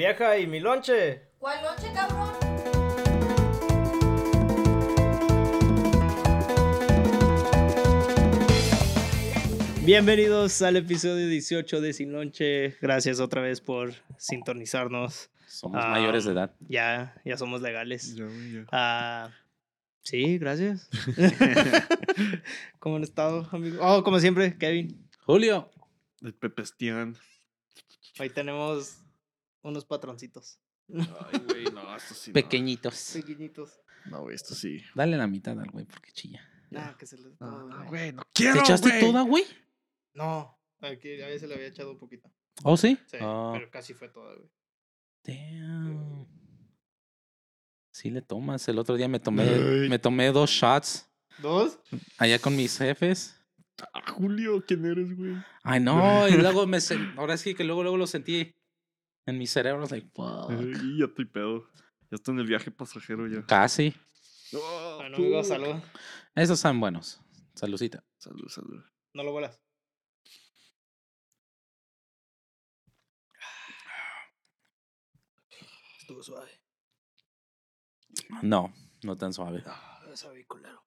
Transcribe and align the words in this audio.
Vieja, 0.00 0.38
¿y 0.38 0.46
mi 0.46 0.60
lonche? 0.60 1.20
¿Cuál 1.36 1.60
noche, 1.62 1.92
cabrón? 1.92 2.30
Bienvenidos 9.84 10.62
al 10.62 10.76
episodio 10.76 11.26
18 11.26 11.80
de 11.80 11.92
Sin 11.92 12.12
Lonche. 12.12 12.76
Gracias 12.80 13.20
otra 13.20 13.42
vez 13.42 13.60
por 13.60 13.92
sintonizarnos. 14.18 15.30
Somos 15.46 15.82
Ah, 15.84 15.90
mayores 15.90 16.24
de 16.24 16.32
edad. 16.32 16.54
Ya, 16.68 17.14
ya 17.24 17.36
somos 17.36 17.60
legales. 17.60 18.14
Ya, 18.14 18.24
güey, 18.24 18.52
ya. 18.52 18.64
Ah, 18.72 19.30
sí, 20.02 20.38
gracias. 20.38 20.88
¿Cómo 22.78 22.96
han 22.96 23.02
estado, 23.02 23.48
amigo? 23.52 23.78
Oh, 23.80 24.02
como 24.04 24.20
siempre, 24.20 24.56
Kevin. 24.56 25.08
Julio. 25.26 25.70
El 26.22 26.34
Pepestian. 26.34 27.16
Hoy 28.18 28.30
tenemos 28.30 28.98
unos 29.62 29.84
patroncitos. 29.84 30.58
Ay, 30.92 31.40
güey, 31.48 31.64
no, 31.72 31.94
esto 31.96 32.14
sí. 32.14 32.30
no. 32.30 32.34
Pequeñitos. 32.34 33.10
Pequeñitos. 33.14 33.80
No, 34.06 34.22
güey, 34.22 34.34
esto 34.34 34.54
sí. 34.54 34.82
Dale 34.94 35.16
la 35.16 35.26
mitad 35.26 35.58
al 35.60 35.70
güey 35.70 35.84
porque 35.84 36.10
chilla. 36.12 36.40
Ah, 36.74 36.96
que 36.98 37.06
se 37.06 37.16
les... 37.18 37.38
No, 37.40 37.68
güey. 37.88 38.12
no 38.12 38.22
¿Te 38.22 38.28
quiero. 38.32 38.60
echaste 38.60 38.88
güey. 38.88 39.00
toda, 39.00 39.22
güey? 39.22 39.44
No, 40.14 40.58
aquí 40.80 41.20
a 41.20 41.26
veces 41.26 41.48
le 41.48 41.54
había 41.54 41.66
echado 41.68 41.92
un 41.92 41.98
poquito. 41.98 42.30
¿Oh, 42.62 42.76
sí? 42.76 42.98
Sí, 43.06 43.16
Ah, 43.20 43.50
pero 43.54 43.70
casi 43.70 43.92
fue 43.94 44.08
toda, 44.08 44.34
güey. 44.34 44.48
damn. 45.24 46.26
Sí 47.92 48.10
le 48.10 48.22
tomas. 48.22 48.66
El 48.68 48.78
otro 48.78 48.96
día 48.96 49.08
me 49.08 49.20
tomé, 49.20 49.42
Ay. 49.42 49.88
me 49.88 49.98
tomé 49.98 50.30
dos 50.32 50.50
shots 50.50 51.08
¿Dos? 51.38 51.78
allá 52.18 52.38
con 52.38 52.56
mis 52.56 52.78
jefes. 52.78 53.36
Ah, 53.94 54.02
Julio, 54.12 54.62
¿quién 54.66 54.84
eres, 54.84 55.16
güey? 55.16 55.34
Ay, 55.62 55.80
no. 55.80 56.28
Y 56.28 56.32
luego 56.32 56.66
me... 56.66 56.78
Ahora 57.16 57.36
sí 57.36 57.54
que 57.54 57.64
luego, 57.64 57.82
luego 57.82 57.96
lo 57.96 58.06
sentí 58.06 58.54
en 59.30 59.38
mi 59.38 59.46
cerebro. 59.46 59.86
Like, 59.86 60.08
fuck. 60.14 60.50
Ya 60.98 61.06
estoy 61.06 61.24
pedo. 61.24 61.68
Ya 62.10 62.16
estoy 62.16 62.34
en 62.34 62.40
el 62.40 62.46
viaje 62.46 62.70
pasajero 62.70 63.26
ya. 63.28 63.44
Casi. 63.46 63.94
Oh, 64.52 64.96
Bueno, 64.98 65.16
amigos, 65.16 65.48
fuck. 65.48 65.56
salud. 65.56 65.82
Esos 66.34 66.58
están 66.58 66.78
buenos. 66.80 67.20
Saludcita. 67.54 68.04
Salud, 68.18 68.48
salud. 68.48 68.82
No 69.14 69.22
lo 69.22 69.32
vuelas. 69.32 69.60
Estuvo 76.00 76.22
suave. 76.22 76.50
No, 78.42 78.72
no 79.02 79.16
tan 79.16 79.32
suave. 79.32 79.62
Ah, 79.66 80.00
sabe 80.14 80.44
culero. 80.46 80.84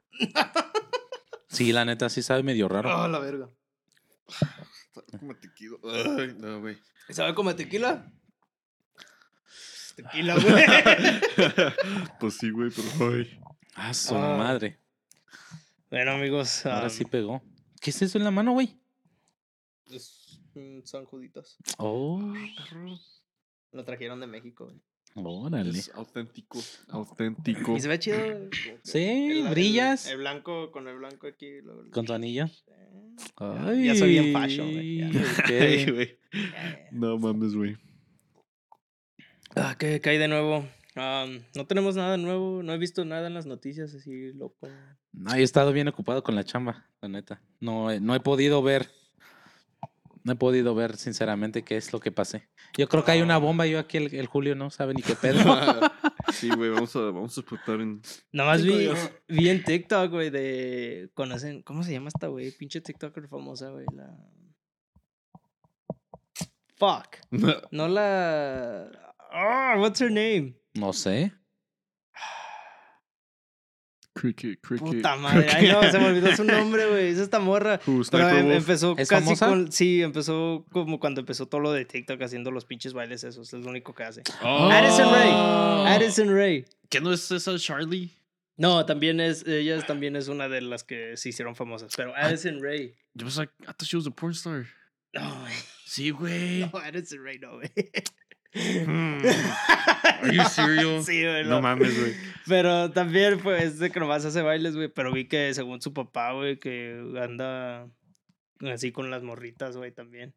Sí, 1.48 1.72
la 1.72 1.86
neta 1.86 2.10
sí 2.10 2.22
sabe 2.22 2.44
medio 2.44 2.68
raro. 2.68 2.90
Ah, 2.92 3.08
la 3.08 3.20
verga. 3.20 3.50
Está 4.28 5.18
como 5.20 5.36
tequido. 5.36 5.80
Ay, 5.84 6.36
no, 6.38 6.62
güey. 6.62 6.78
¿Sabe 7.10 7.34
como 7.36 7.56
tequila? 7.56 8.12
Tequila, 9.96 10.36
güey. 10.36 10.64
pues 12.20 12.38
sí, 12.38 12.50
güey, 12.50 12.70
pero 12.72 13.12
ay. 13.14 13.40
Ah, 13.76 13.94
su 13.94 14.16
Ah. 14.16 14.38
madre. 14.38 14.80
bueno, 15.90 16.12
amigos. 16.12 16.66
Ahora 16.66 16.88
ah, 16.88 16.90
sí 16.90 17.06
pegó. 17.06 17.42
¿Qué 17.82 17.90
es 17.90 18.02
eso 18.02 18.18
en 18.18 18.24
la 18.24 18.32
mano, 18.32 18.54
güey? 18.54 18.78
es- 19.92 20.40
son 20.86 21.06
juditas. 21.06 21.58
Oh, 21.78 22.22
Lo 23.72 23.84
trajeron 23.84 24.20
de 24.20 24.28
México, 24.28 24.66
güey. 24.66 24.80
órale. 25.16 25.78
Es 25.78 25.92
auténtico. 25.96 26.60
Auténtico. 26.90 27.76
Y 27.76 27.80
se 27.80 27.88
ve 27.88 28.00
chido. 28.00 28.18
Sí, 28.84 29.00
el- 29.44 29.48
brillas. 29.50 30.08
El, 30.08 30.18
blanco 30.20 30.72
con 30.72 30.88
el 30.88 30.98
blanco 30.98 31.28
aquí. 31.28 31.48
¿Con 31.92 32.06
tu 32.06 32.14
anillo? 32.14 32.46
Eh, 32.68 33.16
Ay, 33.38 33.86
Ya 33.88 33.96
soy 33.96 34.10
bien 34.10 34.34
fashion, 34.34 34.72
güey, 34.72 34.98
ya. 35.00 35.08
ok. 35.40 35.50
Ay, 35.50 35.86
güey. 35.92 36.20
eh. 36.34 36.88
No 36.92 37.18
mames, 37.18 37.54
güey. 37.56 37.78
Ah, 39.56 39.76
¿qué, 39.78 40.02
qué 40.02 40.10
hay 40.12 40.18
de 40.18 40.28
nuevo? 40.28 40.68
No 40.96 41.66
tenemos 41.68 41.96
nada 41.96 42.18
nuevo, 42.18 42.62
no 42.64 42.74
he 42.74 42.78
visto 42.78 43.04
nada 43.06 43.28
en 43.28 43.34
las 43.34 43.46
noticias 43.46 43.94
así, 43.94 44.32
loco. 44.34 44.68
No, 45.12 45.34
he 45.34 45.42
estado 45.44 45.72
bien 45.74 45.88
ocupado 45.88 46.24
con 46.24 46.36
la 46.36 46.44
chamba, 46.44 46.86
la 47.02 47.08
neta. 47.10 47.42
No, 47.60 47.90
he- 47.92 48.00
no 48.00 48.14
he 48.16 48.20
podido 48.20 48.62
ver. 48.62 48.90
No 50.24 50.34
he 50.34 50.36
podido 50.36 50.74
ver, 50.74 50.96
sinceramente, 50.96 51.64
qué 51.64 51.76
es 51.78 51.92
lo 51.92 52.00
que 52.00 52.12
pasé. 52.12 52.48
Yo 52.78 52.88
creo 52.88 53.04
que 53.04 53.12
hay 53.12 53.22
una 53.22 53.38
bomba. 53.38 53.66
Yo 53.68 53.78
aquí, 53.78 53.98
el, 53.98 54.14
el 54.16 54.26
Julio, 54.28 54.56
no 54.56 54.70
sabe 54.70 54.94
ni 54.94 55.02
qué 55.02 55.16
pedo. 55.16 55.34
sí, 56.34 56.50
güey, 56.50 56.70
vamos 56.70 56.96
a, 56.96 57.00
vamos 57.02 57.38
a 57.38 57.42
explotar 57.42 57.82
en. 57.82 58.02
Nomás 58.32 58.62
Cinco 58.62 58.78
vi, 59.28 59.36
vi 59.36 59.50
en 59.50 59.64
TikTok, 59.66 60.10
güey, 60.12 60.30
de... 60.30 61.10
Conocen, 61.14 61.62
¿cómo 61.64 61.84
se 61.84 61.92
llama 61.92 62.08
esta, 62.08 62.28
güey? 62.28 62.52
Pinche 62.52 62.80
TikToker 62.80 63.28
famosa, 63.28 63.70
güey, 63.72 63.86
la... 63.94 64.16
Fuck. 66.78 67.18
No 67.72 67.88
la... 67.90 69.13
Ah, 69.34 69.76
what's 69.80 70.00
her 70.00 70.12
name? 70.12 70.54
no 70.76 70.94
sé. 70.94 71.32
Cricket, 74.16 74.62
cricket. 74.62 74.86
Puta 74.88 75.16
madre. 75.16 75.48
Ay, 75.52 75.68
no, 75.72 75.82
se 75.90 75.98
me 75.98 76.06
olvidó 76.06 76.36
su 76.36 76.44
nombre, 76.44 76.86
güey. 76.88 77.08
Es 77.10 77.18
esta 77.18 77.40
morra. 77.40 77.80
Pero 78.12 78.30
em- 78.30 78.52
empezó 78.52 78.96
¿Es 78.98 79.10
casi 79.10 79.24
famosa? 79.26 79.48
con... 79.48 79.72
Sí, 79.72 80.04
empezó 80.04 80.66
como 80.72 81.00
cuando 81.00 81.22
empezó 81.22 81.48
todo 81.48 81.62
lo 81.62 81.72
de 81.72 81.84
TikTok 81.86 82.22
haciendo 82.22 82.52
los 82.52 82.64
pinches 82.66 82.94
bailes 82.94 83.24
esos. 83.24 83.52
Es 83.52 83.64
lo 83.64 83.72
único 83.72 83.96
que 83.96 84.04
hace. 84.04 84.22
Oh. 84.44 84.70
Addison 84.72 85.12
Rae. 85.12 85.96
Addison 85.96 86.36
Ray. 86.36 86.66
¿Qué 86.90 87.02
no 87.02 87.12
es 87.12 87.32
esa 87.32 87.58
Charlie? 87.58 88.12
No, 88.56 88.86
también 88.86 89.20
es, 89.20 89.48
ella 89.48 89.76
es- 89.78 89.88
también 89.88 90.16
es 90.16 90.28
una 90.28 90.48
de 90.48 90.62
las 90.62 90.84
que 90.84 91.18
se 91.18 91.30
hicieron 91.30 91.56
famosas. 91.56 91.92
Pero 91.98 92.16
Addison 92.16 92.62
Ray. 92.62 92.94
Yo 93.16 93.26
was 93.26 93.38
like, 93.38 93.52
I 93.64 93.66
thought 93.74 93.84
she 93.86 93.98
was 93.98 94.06
a 94.06 94.12
porn 94.12 94.34
star. 94.34 94.68
No, 95.14 95.40
güey. 95.42 95.54
Sí, 95.86 96.12
güey. 96.12 96.60
No, 96.72 96.78
Addison 96.80 97.24
Ray, 97.24 97.40
no, 97.40 97.54
güey. 97.58 97.72
Hmm. 98.54 99.20
Are 100.22 100.32
you 100.34 100.44
serious? 100.46 101.06
Sí, 101.08 101.24
güey. 101.24 101.44
No 101.44 101.50
no. 101.56 101.62
mames, 101.62 102.00
güey. 102.00 102.14
Pero 102.48 102.92
también, 102.92 103.40
pues, 103.40 103.80
de 103.80 103.90
que 103.90 104.00
nomás 104.00 104.26
hace 104.26 104.42
bailes, 104.42 104.76
güey. 104.76 104.90
Pero 104.90 105.12
vi 105.12 105.26
que 105.26 105.54
según 105.54 105.82
su 105.82 105.94
papá, 105.94 106.34
güey, 106.34 106.60
que 106.60 107.00
anda 107.22 107.88
así 108.72 108.92
con 108.92 109.10
las 109.10 109.24
morritas, 109.24 109.78
güey, 109.78 109.92
también. 109.92 110.34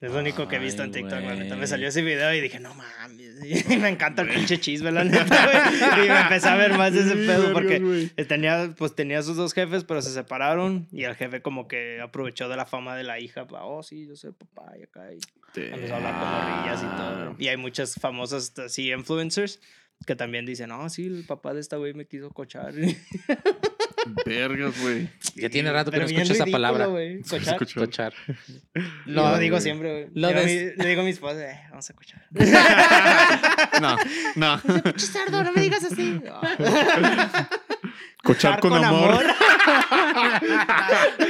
Es 0.00 0.10
lo 0.10 0.18
único 0.18 0.48
que 0.48 0.56
he 0.56 0.58
visto 0.58 0.82
en 0.82 0.90
TikTok, 0.90 1.20
la 1.20 1.34
neta. 1.34 1.56
Me 1.56 1.66
salió 1.66 1.88
ese 1.88 2.02
video 2.02 2.34
y 2.34 2.40
dije, 2.40 2.58
no 2.58 2.74
mames. 2.74 3.32
Y 3.70 3.76
me 3.76 3.88
encanta 3.88 4.22
el 4.22 4.28
pinche 4.28 4.58
chisme, 4.58 4.90
la 4.90 5.04
neta, 5.04 5.46
güey. 5.46 6.04
Y 6.06 6.08
me 6.08 6.20
empecé 6.20 6.48
a 6.48 6.56
ver 6.56 6.76
más 6.76 6.92
de 6.92 7.00
ese 7.00 7.14
pedo 7.14 7.52
porque 7.52 8.10
eh, 8.16 8.24
tenía, 8.24 8.74
pues 8.76 8.94
tenía 8.94 9.22
sus 9.22 9.36
dos 9.36 9.54
jefes, 9.54 9.84
pero 9.84 10.02
se 10.02 10.10
separaron. 10.10 10.88
Y 10.90 11.04
el 11.04 11.14
jefe 11.14 11.40
como 11.40 11.68
que 11.68 12.00
aprovechó 12.00 12.48
de 12.48 12.56
la 12.56 12.66
fama 12.66 12.96
de 12.96 13.04
la 13.04 13.20
hija. 13.20 13.46
pa, 13.46 13.64
Oh, 13.64 13.82
sí, 13.82 14.06
yo 14.06 14.16
soy 14.16 14.32
papá 14.32 14.72
y 14.78 14.82
acá. 14.82 15.12
Y 15.14 15.18
empezó 15.54 15.94
a 15.94 15.96
hablar 15.96 16.14
con 16.18 16.28
morrillas 16.28 16.82
y 16.82 16.96
todo. 16.96 17.36
Y 17.38 17.48
hay 17.48 17.56
muchas 17.56 17.94
famosas 17.94 18.52
así 18.58 18.90
influencers 18.92 19.60
que 20.06 20.16
también 20.16 20.44
dicen, 20.46 20.68
no, 20.70 20.88
sí, 20.90 21.06
el 21.06 21.24
papá 21.26 21.54
de 21.54 21.60
esta 21.60 21.76
güey 21.76 21.94
me 21.94 22.06
quiso 22.06 22.30
cochar. 22.30 22.74
Vergas, 24.26 24.80
güey. 24.82 25.08
Ya 25.36 25.48
tiene 25.48 25.70
rato 25.72 25.92
que 25.92 25.98
Pero 25.98 26.08
no 26.08 26.14
escucho 26.16 26.32
esa 26.32 26.44
ridículo, 26.44 26.52
palabra. 26.62 26.86
güey, 26.86 27.22
Sí, 27.22 27.30
Cochar. 27.38 27.52
escucho. 27.54 27.80
Cochar. 27.80 28.12
No, 29.06 29.30
No, 29.30 29.38
digo 29.38 29.54
güey. 29.54 29.62
siempre, 29.62 29.90
güey. 29.92 30.06
Lo 30.14 30.28
Le, 30.28 30.34
digo 30.34 30.40
a 30.40 30.42
des- 30.44 30.76
mi- 30.76 30.82
le 30.82 30.88
digo 30.88 31.00
a 31.02 31.04
mi 31.04 31.10
esposa, 31.10 31.50
eh, 31.52 31.60
vamos 31.70 31.88
a 31.88 31.94
cochar. 31.94 32.26
No, 33.80 33.96
no. 34.36 34.60
Chisardo, 34.94 35.42
no 35.44 35.52
me 35.52 35.62
digas 35.62 35.84
así. 35.84 36.20
Cochar 38.22 38.60
con 38.60 38.72
amor. 38.72 39.18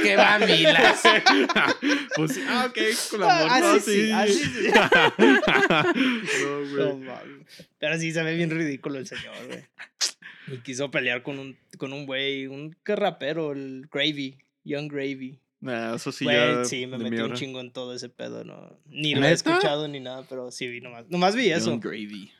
¡Qué 0.03 0.17
mamilas! 0.17 1.01
pues 2.15 2.33
sí. 2.33 2.43
Ah, 2.47 2.67
ok, 2.69 2.77
con 3.09 3.23
amor. 3.23 3.47
Ah, 3.49 3.59
no, 3.59 3.67
así 3.71 4.05
sí, 4.05 4.11
así 4.11 4.33
sí. 4.33 4.67
no, 6.77 6.93
No. 6.97 7.19
Pero 7.79 7.97
sí 7.97 8.11
se 8.11 8.21
ve 8.23 8.35
bien 8.35 8.49
ridículo 8.51 8.99
el 8.99 9.07
señor, 9.07 9.35
güey. 9.47 9.63
Y 10.47 10.57
quiso 10.57 10.91
pelear 10.91 11.23
con 11.23 11.39
un, 11.39 11.57
con 11.77 11.93
un 11.93 12.05
güey, 12.05 12.47
un 12.47 12.75
que 12.83 12.95
rapero, 12.95 13.53
el 13.53 13.87
Gravy, 13.91 14.37
Young 14.63 14.91
Gravy. 14.91 15.39
Nah, 15.61 15.95
eso 15.95 16.11
sí 16.11 16.25
Güey, 16.25 16.35
ya. 16.35 16.65
sí, 16.65 16.85
me 16.87 16.97
metí 16.97 17.21
un 17.21 17.33
chingo 17.33 17.61
en 17.61 17.71
todo 17.71 17.95
ese 17.95 18.09
pedo, 18.09 18.43
no. 18.43 18.77
Ni 18.85 19.15
lo 19.15 19.25
he 19.25 19.31
escuchado 19.31 19.87
ni 19.87 20.01
nada, 20.01 20.25
pero 20.27 20.51
sí 20.51 20.67
vi 20.67 20.81
nomás. 20.81 21.05
Nomás 21.09 21.35
vi 21.35 21.49
eso. 21.49 21.69
Young 21.71 21.81
Gravy. 21.81 22.31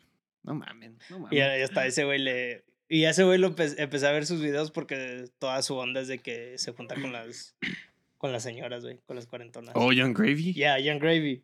No 0.43 0.55
mames. 0.55 0.91
No 1.09 1.19
mames. 1.19 1.37
Y 1.37 1.39
hasta 1.39 1.85
ese 1.87 2.03
güey 2.03 2.19
le. 2.19 2.65
Y 2.93 3.05
a 3.05 3.09
ese 3.09 3.23
güey 3.23 3.39
lo 3.39 3.55
empe- 3.55 3.73
empecé 3.79 4.05
a 4.05 4.11
ver 4.11 4.27
sus 4.27 4.39
videos 4.39 4.69
porque 4.69 5.25
toda 5.39 5.61
su 5.63 5.75
onda 5.75 6.01
es 6.01 6.07
de 6.07 6.19
que 6.19 6.57
se 6.59 6.73
junta 6.73 6.93
con 6.93 7.11
las. 7.11 7.55
Con 8.19 8.31
las 8.31 8.43
señoras, 8.43 8.83
güey, 8.83 8.99
con 9.05 9.15
las 9.15 9.25
cuarentonas. 9.25 9.73
Oh, 9.75 9.91
Young 9.91 10.15
Gravy. 10.15 10.53
Yeah, 10.53 10.77
Young 10.79 10.99
Gravy. 10.99 11.43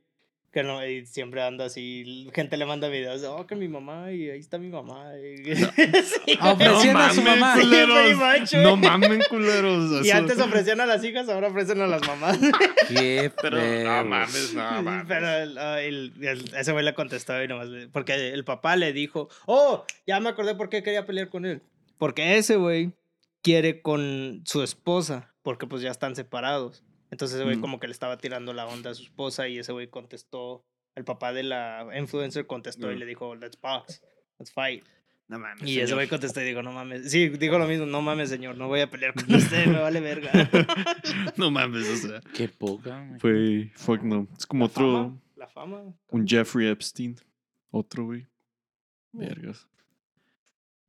Que 0.52 0.64
no, 0.64 0.84
y 0.84 1.06
siempre 1.06 1.44
anda 1.44 1.66
así. 1.66 2.28
Gente 2.34 2.58
le 2.58 2.66
manda 2.66 2.88
videos 2.88 3.22
de, 3.22 3.28
oh, 3.28 3.46
que 3.46 3.56
mi 3.56 3.68
mamá, 3.68 4.12
y 4.12 4.32
ahí 4.32 4.40
está 4.40 4.58
mi 4.58 4.70
mamá. 4.70 5.12
y- 5.20 5.44
Sí, 6.26 6.38
Ah, 6.40 6.54
güey. 6.54 6.68
ofreciendo 6.70 7.00
a 7.00 7.14
su 7.14 7.22
mames, 7.22 7.40
mamá. 7.40 7.56
Sí, 7.56 7.62
culeros. 7.62 8.54
No 8.64 8.76
mames, 8.76 9.28
culeros. 9.28 10.06
Y 10.06 10.10
antes 10.10 10.40
ofrecían 10.40 10.82
a 10.82 10.88
las 10.88 11.04
hijas, 11.04 11.30
ahora 11.30 11.50
ofrecen 11.50 11.80
a 11.82 11.88
las 11.88 12.02
mamás. 12.08 12.40
¡Qué 12.88 13.32
Pero 13.42 13.58
no 13.58 14.06
mames, 14.06 14.54
no 14.56 14.82
mames. 14.82 15.06
Pero 15.08 15.30
el- 15.30 15.58
el- 15.58 16.14
el- 16.26 16.56
ese 16.56 16.72
güey 16.72 16.84
le 16.84 16.96
contestó 16.96 17.42
y 17.44 17.48
nomás 17.48 17.68
porque 17.92 18.30
el 18.34 18.44
papá 18.44 18.76
le 18.76 18.92
dijo, 18.92 19.30
oh, 19.46 19.86
ya 20.08 20.20
me 20.20 20.30
acordé 20.30 20.56
por 20.56 20.70
qué 20.70 20.82
quería 20.82 21.06
pelear 21.06 21.30
con 21.30 21.46
él. 21.46 21.62
Porque 22.00 22.38
ese 22.38 22.56
güey 22.56 22.94
quiere 23.44 23.82
con 23.84 24.42
su 24.46 24.64
esposa, 24.64 25.32
porque 25.44 25.68
pues 25.68 25.82
ya 25.84 25.92
están 25.92 26.16
separados. 26.16 26.84
Entonces 27.12 27.36
ese 27.38 27.44
güey 27.44 27.58
Mm. 27.58 27.62
como 27.62 27.80
que 27.80 27.88
le 27.88 27.94
estaba 27.94 28.18
tirando 28.18 28.54
la 28.54 28.68
onda 28.68 28.92
a 28.92 28.94
su 28.94 29.04
esposa 29.04 29.48
y 29.48 29.58
ese 29.60 29.72
güey 29.72 29.88
contestó 29.88 30.64
el 30.96 31.06
papá 31.06 31.32
de 31.34 31.44
la 31.44 31.88
influencer 31.98 32.46
contestó 32.48 32.92
y 32.92 32.96
Mm. 32.96 33.00
le 33.00 33.06
dijo, 33.06 33.36
let's 33.36 33.60
box, 33.60 34.02
let's 34.38 34.52
fight. 34.52 34.84
No 35.28 35.38
mames. 35.38 35.70
Y 35.70 35.80
ese 35.80 35.94
güey 35.94 36.08
contestó 36.08 36.42
y 36.42 36.46
dijo, 36.46 36.64
no 36.64 36.72
mames. 36.72 37.12
Sí, 37.12 37.30
dijo 37.30 37.60
lo 37.60 37.68
mismo, 37.68 37.86
no 37.86 38.02
mames, 38.02 38.30
señor, 38.30 38.58
no 38.58 38.68
voy 38.68 38.80
a 38.82 38.90
pelear 38.90 39.14
con 39.14 39.24
usted, 39.36 39.68
me 39.68 39.80
vale 39.80 40.00
verga. 40.02 40.32
no 41.38 41.52
mames, 41.52 41.88
o 41.88 41.96
sea. 42.08 42.22
Qué 42.34 42.50
poca. 42.50 43.06
güey. 43.22 43.70
Fue. 43.70 43.72
Fuck 43.76 44.02
no. 44.04 44.28
Es 44.38 44.46
como 44.48 44.66
La 44.66 44.72
otro. 44.72 44.86
fama, 44.92 45.22
La 45.36 45.48
fama. 45.48 45.84
Un 46.10 46.28
Jeffrey 46.28 46.68
Epstein. 46.68 47.16
Otro, 47.72 48.06
güey. 48.06 48.26
Vergas. 49.12 49.68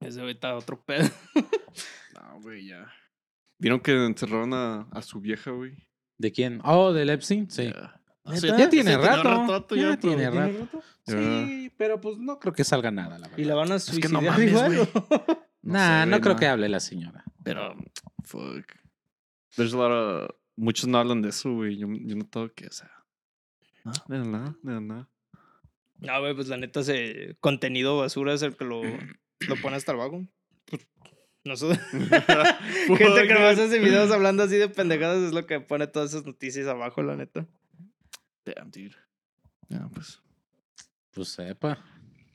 Ese 0.00 0.20
güey 0.20 0.32
está 0.32 0.54
otro 0.56 0.80
pedo. 0.82 1.08
No, 2.14 2.40
güey, 2.40 2.66
ya. 2.66 2.90
¿Vieron 3.58 3.78
que 3.80 3.92
encerraron 3.92 4.54
a, 4.54 4.88
a 4.90 5.02
su 5.02 5.20
vieja, 5.20 5.50
güey? 5.50 5.76
¿De 6.20 6.32
quién? 6.32 6.60
Oh, 6.64 6.92
del 6.92 7.08
Epstein, 7.08 7.50
sí. 7.50 7.64
Ya. 7.72 7.98
Ah, 8.24 8.32
¿Neta? 8.34 8.40
sí, 8.40 8.46
Ya 8.58 8.68
tiene 8.68 8.98
rato. 8.98 9.74
ya 9.74 9.96
tiene 9.96 9.96
¿Tiene 9.96 10.30
rato. 10.30 10.58
rato? 10.60 10.82
Sí, 11.06 11.72
pero 11.78 11.98
pues 11.98 12.18
no 12.18 12.38
creo 12.38 12.52
que 12.52 12.62
salga 12.62 12.90
nada, 12.90 13.18
la 13.18 13.28
verdad. 13.28 13.38
Y 13.38 13.44
la 13.44 13.54
van 13.54 13.72
a 13.72 13.74
que 13.76 13.80
suicidar 13.80 14.12
no 14.12 14.20
mames, 14.20 14.50
igual. 14.50 14.88
nah, 15.62 16.04
sé, 16.04 16.10
no 16.10 16.20
creo 16.20 16.34
no. 16.34 16.38
que 16.38 16.46
hable 16.46 16.68
la 16.68 16.78
señora. 16.80 17.24
Pero, 17.42 17.74
fuck. 18.24 18.66
There's 19.56 19.72
a 19.72 19.76
lot 19.78 19.90
of- 19.90 20.30
Muchos 20.56 20.88
no 20.88 20.98
hablan 20.98 21.22
de 21.22 21.30
eso, 21.30 21.54
güey. 21.54 21.78
Yo, 21.78 21.88
yo 21.90 22.16
noto 22.16 22.52
que, 22.54 22.66
o 22.66 22.70
sea. 22.70 22.90
No, 23.82 23.92
de 24.08 24.18
nada, 24.28 24.54
de 24.62 24.80
nada. 24.82 25.08
No, 26.00 26.20
güey, 26.20 26.34
pues 26.34 26.48
la 26.48 26.58
neta, 26.58 26.80
ese 26.80 27.38
contenido 27.40 27.96
basura 27.96 28.34
es 28.34 28.42
el 28.42 28.54
que 28.58 28.66
lo, 28.66 28.82
lo 28.82 29.56
pone 29.62 29.76
hasta 29.76 29.92
abajo. 29.92 30.18
Pues, 30.18 30.28
nosotros, 31.44 31.78
gente 31.90 33.26
que 33.26 33.34
nomás 33.34 33.58
hace 33.58 33.78
videos 33.78 34.10
hablando 34.10 34.42
así 34.42 34.56
de 34.56 34.68
pendejadas 34.68 35.22
es 35.22 35.32
lo 35.32 35.46
que 35.46 35.60
pone 35.60 35.86
todas 35.86 36.10
esas 36.10 36.26
noticias 36.26 36.66
abajo, 36.66 37.02
la 37.02 37.16
neta. 37.16 37.46
Damn, 38.44 38.70
dude. 38.70 38.96
Ya, 39.68 39.88
pues. 39.92 40.20
Pues 41.12 41.28
sepa. 41.28 41.78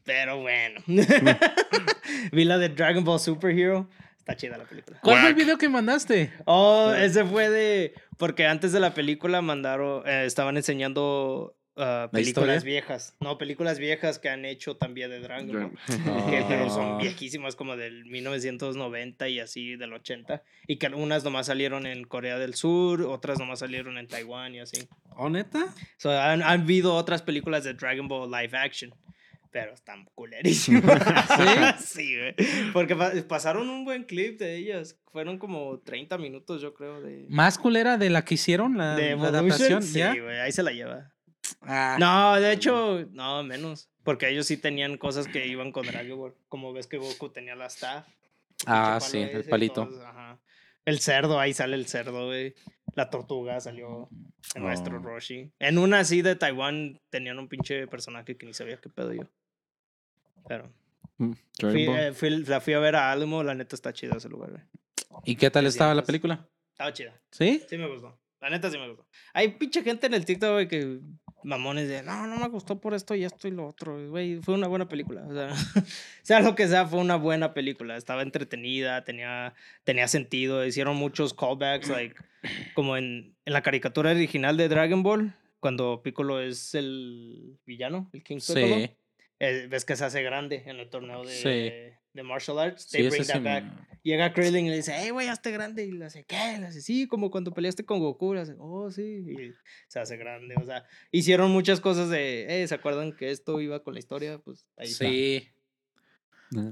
Pero 0.03 0.39
bueno. 0.39 0.81
Vi 2.31 2.45
la 2.45 2.57
de 2.57 2.69
Dragon 2.69 3.03
Ball 3.03 3.19
Superhero. 3.19 3.89
Está 4.17 4.35
chida 4.35 4.57
la 4.57 4.65
película. 4.65 4.99
¿Cuál 5.01 5.19
fue 5.19 5.29
el 5.29 5.35
video 5.35 5.57
que 5.57 5.69
mandaste? 5.69 6.33
Oh, 6.45 6.93
ese 6.93 7.25
fue 7.25 7.49
de. 7.49 7.93
Porque 8.17 8.45
antes 8.45 8.71
de 8.71 8.79
la 8.79 8.93
película 8.93 9.41
mandaron. 9.41 10.07
eh, 10.07 10.25
estaban 10.25 10.57
enseñando 10.57 11.55
ah, 11.77 12.09
películas 12.11 12.57
historia? 12.57 12.59
viejas. 12.59 13.15
No, 13.19 13.37
películas 13.37 13.79
viejas 13.79 14.19
que 14.19 14.29
han 14.29 14.45
hecho 14.45 14.75
también 14.77 15.09
de 15.09 15.19
Dragon 15.19 15.47
Ball. 15.51 15.71
Ah. 15.89 16.27
que, 16.29 16.45
pero 16.47 16.69
son 16.69 16.97
viejísimas 16.97 17.55
como 17.55 17.75
del 17.77 18.05
1990 18.05 19.29
y 19.29 19.39
así 19.39 19.75
del 19.75 19.93
80 19.93 20.41
y 20.67 20.77
que 20.77 20.87
unas 20.87 21.23
nomás 21.23 21.47
salieron 21.47 21.85
en 21.85 22.03
Corea 22.05 22.37
del 22.37 22.53
Sur, 22.55 23.01
otras 23.03 23.39
nomás 23.39 23.59
salieron 23.59 23.97
en 23.97 24.07
Taiwán 24.07 24.55
y 24.55 24.59
así. 24.59 24.87
¿Oh, 25.17 25.29
neta? 25.29 25.73
So, 25.97 26.11
han, 26.11 26.41
han 26.43 26.61
habido 26.61 26.95
otras 26.95 27.21
películas 27.21 27.63
de 27.63 27.73
Dragon 27.73 28.07
Ball 28.07 28.29
live 28.29 28.57
action, 28.57 28.93
pero 29.51 29.73
están 29.73 30.05
culerísimas. 30.15 31.01
sí, 31.85 32.17
güey. 32.17 32.35
Porque 32.73 32.95
pa- 32.95 33.13
pasaron 33.27 33.69
un 33.69 33.85
buen 33.85 34.03
clip 34.03 34.39
de 34.39 34.55
ellas. 34.57 34.97
Fueron 35.11 35.37
como 35.37 35.79
30 35.79 36.17
minutos, 36.17 36.61
yo 36.61 36.73
creo, 36.73 37.01
de, 37.01 37.25
¿Más 37.29 37.57
culera 37.57 37.97
de 37.97 38.09
la 38.09 38.25
que 38.25 38.33
hicieron 38.33 38.77
la, 38.77 38.95
de 38.95 39.15
la 39.15 39.29
adaptación? 39.29 39.81
Sí, 39.81 39.99
¿Ya? 39.99 40.13
güey, 40.13 40.39
ahí 40.39 40.51
se 40.51 40.61
la 40.61 40.71
lleva. 40.71 41.14
Ah, 41.61 41.97
No, 41.99 42.39
de 42.39 42.51
hecho, 42.53 43.05
no, 43.11 43.43
menos. 43.43 43.89
Porque 44.03 44.29
ellos 44.29 44.45
sí 44.45 44.57
tenían 44.57 44.97
cosas 44.97 45.27
que 45.27 45.47
iban 45.47 45.71
con 45.71 45.85
Dragon 45.87 46.17
Ball. 46.17 46.35
Como 46.47 46.73
ves 46.73 46.87
que 46.87 46.97
Goku 46.97 47.29
tenía 47.29 47.55
la 47.55 47.65
staff. 47.67 48.05
Ah, 48.65 48.99
sí, 49.01 49.17
palo 49.19 49.31
el 49.31 49.39
ese, 49.41 49.49
palito. 49.49 49.81
entonces, 49.83 50.05
ajá. 50.05 50.39
El 50.85 50.99
cerdo, 50.99 51.39
ahí 51.39 51.53
sale 51.53 51.75
el 51.75 51.87
cerdo, 51.87 52.27
güey. 52.27 52.53
La 52.93 53.09
tortuga 53.09 53.59
salió 53.59 54.07
el 54.53 54.61
maestro 54.61 54.97
Oh. 54.99 55.01
Roshi. 55.01 55.51
En 55.59 55.77
una 55.79 55.99
así 55.99 56.21
de 56.21 56.35
Taiwán 56.35 57.01
tenían 57.09 57.39
un 57.39 57.47
pinche 57.47 57.87
personaje 57.87 58.37
que 58.37 58.45
ni 58.45 58.53
sabía 58.53 58.77
qué 58.79 58.89
pedo 58.89 59.11
yo. 59.13 59.23
Pero 60.47 60.71
Mm, 61.17 61.31
fui, 61.61 61.85
eh, 61.89 62.11
fui- 62.13 62.43
la 62.45 62.59
fui 62.59 62.73
a 62.73 62.79
ver 62.79 62.95
a 62.97 63.09
Alamo, 63.11 63.41
la 63.41 63.55
neta 63.55 63.73
está 63.75 63.93
chido 63.93 64.17
ese 64.17 64.27
lugar, 64.27 64.51
güey. 64.51 64.63
¿Y 65.23 65.37
qué 65.37 65.49
tal 65.49 65.65
estaba 65.65 65.93
la 65.95 66.03
película? 66.03 66.45
Estaba 66.71 66.91
chida. 66.91 67.19
¿Sí? 67.31 67.63
Sí 67.69 67.77
me 67.77 67.87
gustó. 67.87 68.19
La 68.41 68.49
neta 68.49 68.69
sí 68.69 68.77
me 68.77 68.87
gustó. 68.89 69.07
Hay 69.33 69.47
pinche 69.53 69.81
gente 69.81 70.07
en 70.07 70.13
el 70.13 70.25
TikTok, 70.25 70.51
güey, 70.51 70.67
que 70.67 70.99
mamones 71.45 71.87
de, 71.87 72.03
no, 72.03 72.27
no 72.27 72.37
me 72.37 72.47
gustó 72.49 72.79
por 72.81 72.93
esto 72.93 73.15
y 73.15 73.23
esto 73.23 73.47
y 73.47 73.51
lo 73.51 73.67
otro. 73.67 74.09
Güey, 74.09 74.41
fue 74.41 74.53
una 74.53 74.67
buena 74.67 74.87
película. 74.89 75.25
O 75.27 75.33
sea, 75.33 75.49
sea 76.23 76.39
lo 76.41 76.55
que 76.55 76.67
sea, 76.67 76.85
fue 76.87 76.99
una 76.99 77.15
buena 77.15 77.53
película. 77.53 77.95
Estaba 77.95 78.21
entretenida, 78.23 79.03
tenía, 79.03 79.53
tenía 79.83 80.07
sentido. 80.07 80.65
Hicieron 80.65 80.95
muchos 80.97 81.33
callbacks, 81.33 81.89
like, 81.89 82.15
como 82.73 82.97
en, 82.97 83.35
en 83.45 83.53
la 83.53 83.61
caricatura 83.61 84.11
original 84.11 84.57
de 84.57 84.67
Dragon 84.69 85.03
Ball, 85.03 85.33
cuando 85.59 86.01
Piccolo 86.03 86.41
es 86.41 86.75
el 86.75 87.57
villano, 87.65 88.09
el 88.13 88.23
King 88.23 88.37
Piccolo. 88.45 88.75
Sí. 88.75 88.89
eh, 89.39 89.67
ves 89.69 89.85
que 89.85 89.95
se 89.95 90.05
hace 90.05 90.23
grande 90.23 90.63
en 90.65 90.77
el 90.79 90.89
torneo 90.89 91.23
de, 91.23 91.31
Sí. 91.31 91.97
De 92.15 92.23
martial 92.23 92.57
arts. 92.57 92.83
Sí, 92.89 92.97
They 92.97 93.09
bring 93.09 93.23
sí 93.23 93.31
that 93.33 93.41
me- 93.41 93.49
back. 93.61 93.63
Llega 94.01 94.33
Krillin 94.33 94.67
y 94.67 94.69
le 94.69 94.75
dice, 94.77 94.93
hey, 94.95 95.09
güey, 95.09 95.27
hazte 95.27 95.51
grande. 95.51 95.83
Y 95.85 95.91
le 95.91 96.05
hace, 96.05 96.23
¿qué? 96.25 96.57
Le 96.59 96.67
hace, 96.67 96.81
sí, 96.81 97.07
como 97.07 97.29
cuando 97.31 97.51
peleaste 97.53 97.85
con 97.85 97.99
Goku. 97.99 98.33
Le 98.35 98.41
hace, 98.41 98.55
oh, 98.59 98.89
sí. 98.91 99.01
Y 99.27 99.53
se 99.87 99.99
hace 99.99 100.15
grande. 100.17 100.55
O 100.61 100.63
sea, 100.65 100.85
hicieron 101.11 101.51
muchas 101.51 101.79
cosas 101.81 102.09
de, 102.09 102.63
eh, 102.63 102.67
¿se 102.67 102.75
acuerdan 102.75 103.13
que 103.15 103.31
esto 103.31 103.59
iba 103.61 103.83
con 103.83 103.93
la 103.93 103.99
historia? 103.99 104.37
Pues 104.39 104.65
ahí 104.77 104.87
está. 104.89 105.05
Sí. 105.05 105.49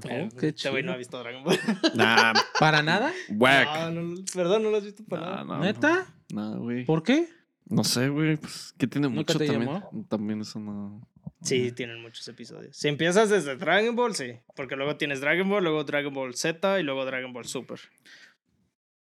Pero, 0.00 0.26
Oh, 0.26 0.28
qué 0.38 0.48
este 0.48 0.70
güey 0.70 0.82
no 0.84 0.92
ha 0.92 0.96
visto 0.96 1.18
Dragon 1.18 1.42
Ball. 1.44 1.58
Nah, 1.96 2.32
¿Para 2.60 2.82
nada? 2.82 3.12
whack. 3.30 3.90
no, 3.92 4.02
no, 4.02 4.14
perdón, 4.32 4.62
no 4.62 4.70
lo 4.70 4.76
has 4.78 4.84
visto 4.84 5.04
para 5.04 5.22
Nah, 5.22 5.44
nada. 5.44 5.58
no, 5.58 5.64
¿Neta? 5.64 6.06
No, 6.32 6.60
güey. 6.60 6.84
¿Por 6.84 7.02
qué? 7.02 7.28
No 7.66 7.82
sé, 7.82 8.08
güey. 8.08 8.36
Pues 8.36 8.72
que 8.78 8.86
tiene 8.86 9.08
¿Nunca 9.08 9.32
mucho 9.34 9.38
te 9.38 9.46
también. 9.46 9.66
llamó? 9.72 10.06
También 10.08 10.40
eso 10.40 10.60
no. 10.60 11.06
Sí, 11.44 11.72
tienen 11.72 12.00
muchos 12.00 12.26
episodios. 12.28 12.76
Si 12.76 12.88
empiezas 12.88 13.28
desde 13.30 13.56
Dragon 13.56 13.94
Ball, 13.94 14.14
sí. 14.14 14.32
Porque 14.56 14.76
luego 14.76 14.96
tienes 14.96 15.20
Dragon 15.20 15.48
Ball, 15.48 15.62
luego 15.62 15.84
Dragon 15.84 16.12
Ball 16.12 16.34
Z 16.34 16.80
y 16.80 16.82
luego 16.82 17.04
Dragon 17.04 17.32
Ball 17.32 17.44
Super. 17.44 17.78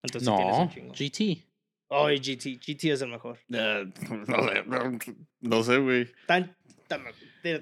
Entonces 0.04 0.28
sí 0.30 0.36
tienes 0.36 0.56
No, 0.58 0.62
un 0.64 0.70
chingo. 0.70 0.94
GT. 0.94 1.46
Oh, 1.90 2.10
y 2.10 2.18
GT. 2.20 2.58
GT 2.60 2.86
es 2.94 3.02
el 3.02 3.10
mejor. 3.10 3.38
Ya, 3.50 3.84
no 4.10 4.48
sé, 4.48 4.64
no, 4.66 4.98
no 5.42 5.64
sé, 5.64 5.78
güey. 5.78 6.08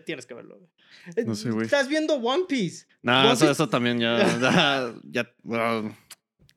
Tienes 0.06 0.26
que 0.26 0.34
verlo. 0.36 0.58
güey. 0.58 0.70
Eh, 1.16 1.24
No 1.26 1.36
sé, 1.36 1.50
güey. 1.52 1.66
Estás 1.66 1.88
viendo 1.88 2.16
One 2.16 2.44
Piece. 2.48 2.86
No, 3.02 3.24
¿Vos 3.28 3.42
eso, 3.42 3.68
también 3.70 4.00
ya. 4.00 4.18
Ya. 4.40 4.94
ya 5.24 5.34
bueno, 5.42 5.98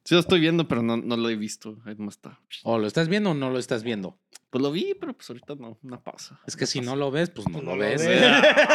sí 0.05 0.15
lo 0.15 0.21
estoy 0.21 0.41
viendo, 0.41 0.69
pero 0.69 0.83
no, 0.83 0.97
no 0.99 1.17
lo 1.17 1.29
he 1.31 1.37
visto. 1.37 1.81
Ahí 1.87 1.95
no 1.99 2.11
está. 2.11 2.39
¿O 2.63 2.79
lo 2.79 2.87
estás 2.87 3.09
viendo 3.09 3.31
o 3.31 3.35
no 3.35 3.51
lo 3.51 3.59
estás 3.59 3.83
viendo? 3.83 4.19
Pues 4.53 4.61
lo 4.63 4.71
vi, 4.71 4.95
pero 5.01 5.15
pues 5.15 5.31
ahorita 5.31 5.55
no. 5.55 5.79
Una 5.83 5.99
pausa. 5.99 6.39
Es 6.47 6.57
que 6.57 6.67
si 6.67 6.83
no 6.83 6.95
lo 6.95 7.11
ves, 7.11 7.31
pues 7.31 7.49
no 7.49 7.55
Pues 7.55 7.65
lo 7.65 7.71
no 7.71 7.77
lo 7.77 7.83
ves. 7.83 8.07
ves. 8.07 8.23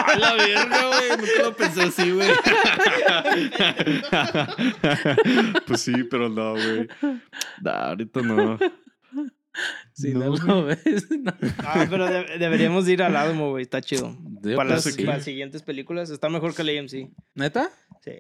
¡A 0.08 0.18
la 0.18 0.34
verga, 0.34 0.88
güey! 0.88 1.10
Nunca 1.20 1.44
lo 1.44 1.56
pensé 1.56 1.84
así, 1.84 2.12
güey. 2.12 2.28
pues 5.68 5.82
sí, 5.82 5.94
pero 6.10 6.30
no, 6.30 6.54
güey. 6.54 6.88
Nah, 7.62 7.90
ahorita 7.90 8.22
no. 8.22 8.58
Si 9.94 10.14
No, 10.14 10.30
no, 10.30 10.36
lo 10.46 10.66
ves, 10.66 11.08
no. 11.20 11.34
Ah, 11.60 11.86
pero 11.90 12.06
de- 12.08 12.38
deberíamos 12.38 12.88
ir 12.88 13.02
al 13.02 13.16
Alamo, 13.16 13.52
güey. 13.52 13.64
Está 13.64 13.82
chido. 13.82 14.16
Para 14.56 14.70
las, 14.70 14.96
para 14.96 15.16
las 15.16 15.24
siguientes 15.24 15.64
películas. 15.64 16.10
Está 16.10 16.30
mejor 16.30 16.54
que 16.56 16.62
el 16.64 16.78
AMC. 16.80 17.10
¿Neta? 17.36 17.70
Sí. 18.04 18.12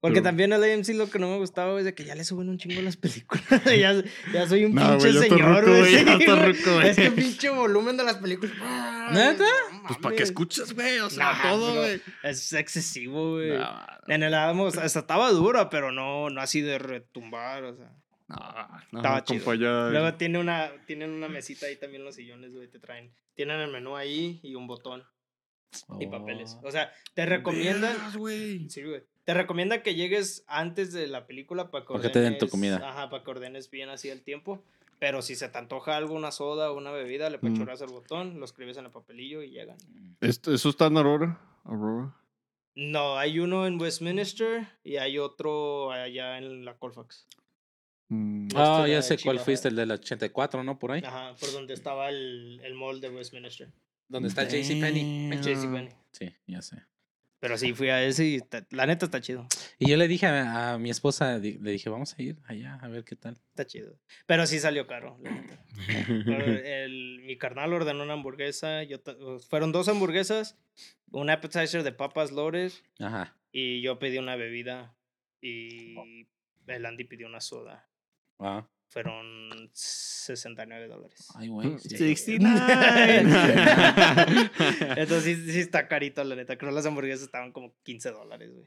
Porque 0.00 0.14
Pero- 0.14 0.24
también 0.24 0.52
el 0.54 0.64
AMC 0.64 0.94
lo 0.94 1.10
que 1.10 1.18
no 1.18 1.28
me 1.28 1.36
gustaba 1.36 1.78
es 1.78 1.84
de 1.84 1.94
que 1.94 2.04
ya 2.04 2.14
le 2.14 2.24
suben 2.24 2.48
un 2.48 2.56
chingo 2.56 2.80
las 2.80 2.96
películas. 2.96 3.44
ya, 3.66 4.02
ya 4.32 4.48
soy 4.48 4.64
un 4.64 4.74
No, 4.74 4.96
pinche 4.98 5.12
señor, 5.12 5.68
güey. 5.68 5.94
Es 6.84 6.96
que 6.96 7.10
pinche 7.14 7.50
volumen 7.50 7.98
de 7.98 8.04
las 8.04 8.16
películas. 8.16 8.54
¿Neta? 9.12 9.44
No 9.72 9.82
Pues 9.88 9.98
para 9.98 10.16
que 10.16 10.22
escuches, 10.22 10.72
güey. 10.74 11.00
O 11.00 11.10
sea, 11.10 11.32
Nah, 11.34 11.50
todo, 11.50 11.74
güey. 11.74 12.00
Es 12.22 12.52
excesivo, 12.54 13.32
güey. 13.32 13.52
En 14.08 14.22
el 14.22 14.32
Alamo, 14.32 14.64
o 14.64 14.70
sea, 14.70 14.84
estaba 14.86 15.30
dura, 15.32 15.68
pero 15.68 15.92
no, 15.92 16.30
no 16.30 16.40
así 16.40 16.62
de 16.62 16.78
retumbar, 16.78 17.64
o 17.64 17.76
sea. 17.76 17.92
no, 18.28 18.38
no, 18.92 18.98
Estaba 19.00 19.22
chido. 19.24 19.90
Luego 19.90 20.14
tiene 20.14 20.38
una, 20.38 20.70
tienen 20.86 21.10
una 21.10 21.28
mesita 21.28 21.66
ahí 21.66 21.76
también 21.76 22.04
los 22.04 22.14
sillones, 22.14 22.54
güey, 22.54 22.68
te 22.68 22.78
traen. 22.78 23.12
Tienen 23.34 23.60
el 23.60 23.70
menú 23.70 23.96
ahí 23.96 24.40
y 24.42 24.54
un 24.54 24.66
botón 24.66 25.04
y 25.98 26.06
papeles. 26.06 26.58
Oh. 26.62 26.68
O 26.68 26.70
sea, 26.70 26.92
te 27.14 27.26
recomiendan. 27.26 27.96
Sí, 28.68 28.82
güey. 28.82 29.04
Te 29.24 29.34
recomienda 29.34 29.82
que 29.82 29.94
llegues 29.94 30.44
antes 30.48 30.92
de 30.92 31.06
la 31.06 31.26
película 31.26 31.70
para 31.70 31.84
que 31.84 31.92
Para 31.92 32.02
que 32.02 32.08
te 32.10 32.20
den 32.20 32.38
tu 32.38 32.46
ordenes- 32.46 32.50
comida. 32.50 32.76
Ajá, 32.88 33.10
para 33.10 33.22
que 33.22 33.30
ordenes 33.30 33.70
bien 33.70 33.88
así 33.88 34.08
el 34.08 34.22
tiempo. 34.22 34.62
Pero 34.98 35.22
si 35.22 35.34
se 35.34 35.48
te 35.48 35.56
antoja 35.56 35.96
algo, 35.96 36.14
una 36.14 36.30
soda 36.30 36.70
o 36.70 36.76
una 36.76 36.90
bebida, 36.90 37.30
le 37.30 37.38
pechoras 37.38 37.80
el 37.80 37.88
botón, 37.88 38.38
lo 38.38 38.44
escribes 38.44 38.76
en 38.76 38.84
el 38.86 38.90
papelillo 38.90 39.42
y 39.42 39.50
llegan. 39.50 39.78
Esto- 40.20 40.52
¿Eso 40.52 40.68
está 40.68 40.86
en 40.86 40.96
Aurora? 40.98 41.40
Aurora. 41.64 42.14
No, 42.74 43.16
hay 43.16 43.38
uno 43.38 43.66
en 43.66 43.80
Westminster 43.80 44.66
y 44.84 44.96
hay 44.96 45.18
otro 45.18 45.90
allá 45.90 46.36
en 46.38 46.64
la 46.64 46.74
Colfax. 46.76 47.26
Mm, 48.08 48.48
Ah, 48.56 48.78
Este 48.80 48.92
ya 48.92 49.02
sé 49.02 49.18
cuál 49.18 49.38
fuiste, 49.38 49.68
el 49.68 49.76
del 49.76 49.90
84, 49.92 50.62
¿no? 50.64 50.78
Por 50.78 50.92
ahí. 50.92 51.02
Ajá, 51.04 51.34
por 51.38 51.52
donde 51.52 51.74
estaba 51.74 52.08
el, 52.08 52.60
el 52.62 52.74
mall 52.74 53.00
de 53.00 53.08
Westminster. 53.10 53.68
¿Dónde 54.10 54.28
está 54.28 54.44
JCPenney? 54.44 55.32
En 55.32 55.40
JCPenney. 55.42 55.88
Sí, 56.12 56.30
ya 56.46 56.60
sé. 56.60 56.82
Pero 57.38 57.56
sí, 57.56 57.72
fui 57.72 57.88
a 57.88 58.02
ese 58.04 58.26
y 58.26 58.40
la 58.70 58.84
neta 58.84 59.06
está 59.06 59.22
chido. 59.22 59.46
Y 59.78 59.88
yo 59.88 59.96
le 59.96 60.08
dije 60.08 60.26
a, 60.26 60.74
a 60.74 60.78
mi 60.78 60.90
esposa, 60.90 61.38
di- 61.40 61.56
le 61.56 61.70
dije, 61.70 61.88
vamos 61.88 62.14
a 62.18 62.20
ir 62.20 62.36
allá 62.44 62.74
a 62.82 62.88
ver 62.88 63.02
qué 63.04 63.16
tal. 63.16 63.38
Está 63.48 63.64
chido. 63.66 63.98
Pero 64.26 64.46
sí 64.46 64.58
salió 64.58 64.86
caro, 64.86 65.16
la 65.22 65.30
neta. 65.30 65.64
El- 66.28 67.20
mi 67.24 67.38
carnal 67.38 67.72
ordenó 67.72 68.02
una 68.02 68.12
hamburguesa. 68.12 68.82
Yo, 68.82 68.98
fueron 69.48 69.72
dos 69.72 69.88
hamburguesas, 69.88 70.58
un 71.12 71.30
appetizer 71.30 71.82
de 71.82 71.92
papas 71.92 72.30
lores 72.30 72.82
Ajá. 72.98 73.34
y 73.52 73.80
yo 73.80 73.98
pedí 73.98 74.18
una 74.18 74.36
bebida 74.36 74.94
y 75.40 75.94
el 76.66 76.84
Andy 76.84 77.04
pidió 77.04 77.26
una 77.26 77.40
soda. 77.40 77.88
Ah. 78.38 78.68
Fueron 78.90 79.70
69 79.72 80.88
dólares. 80.88 81.28
Ay, 81.36 81.46
güey. 81.46 81.78
sí. 81.78 81.96
69. 81.96 83.20
Entonces 84.96 85.24
sí, 85.24 85.52
sí 85.52 85.60
está 85.60 85.86
carito, 85.86 86.24
la 86.24 86.34
neta. 86.34 86.58
Creo 86.58 86.70
que 86.70 86.74
las 86.74 86.86
hamburguesas 86.86 87.22
estaban 87.22 87.52
como 87.52 87.72
15 87.84 88.10
dólares, 88.10 88.52
güey. 88.52 88.66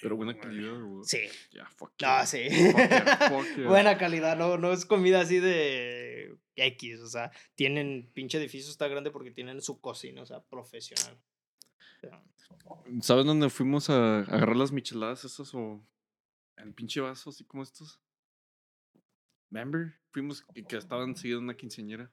Pero 0.00 0.16
buena 0.16 0.38
calidad, 0.38 0.80
güey. 0.80 1.04
Sí. 1.04 1.18
Ya, 1.50 1.66
fuck 1.66 1.90
No, 2.00 2.08
yeah. 2.08 2.26
sí. 2.26 2.48
Fuck 2.48 2.76
yeah, 2.76 3.16
fuck 3.28 3.56
yeah. 3.56 3.68
Buena 3.68 3.98
calidad, 3.98 4.36
no, 4.36 4.56
no 4.56 4.72
es 4.72 4.86
comida 4.86 5.20
así 5.20 5.40
de 5.40 6.38
X, 6.54 7.00
o 7.00 7.08
sea, 7.08 7.32
tienen, 7.56 8.08
pinche 8.14 8.38
edificio 8.38 8.70
está 8.70 8.86
grande 8.86 9.10
porque 9.10 9.32
tienen 9.32 9.60
su 9.62 9.80
cocina, 9.80 10.22
o 10.22 10.26
sea, 10.26 10.44
profesional. 10.44 11.20
¿Sabes 13.00 13.24
dónde 13.24 13.50
fuimos 13.50 13.90
a 13.90 14.20
agarrar 14.20 14.56
las 14.56 14.70
micheladas 14.70 15.24
esas 15.24 15.52
o 15.54 15.84
el 16.56 16.72
pinche 16.72 17.00
vaso 17.00 17.30
así 17.30 17.44
como 17.44 17.64
estos? 17.64 18.00
¿Remember? 19.52 19.92
Fuimos 20.10 20.42
que, 20.54 20.64
que 20.64 20.76
estaban 20.78 21.14
seguidos 21.14 21.42
una 21.42 21.54
quinceañera. 21.54 22.10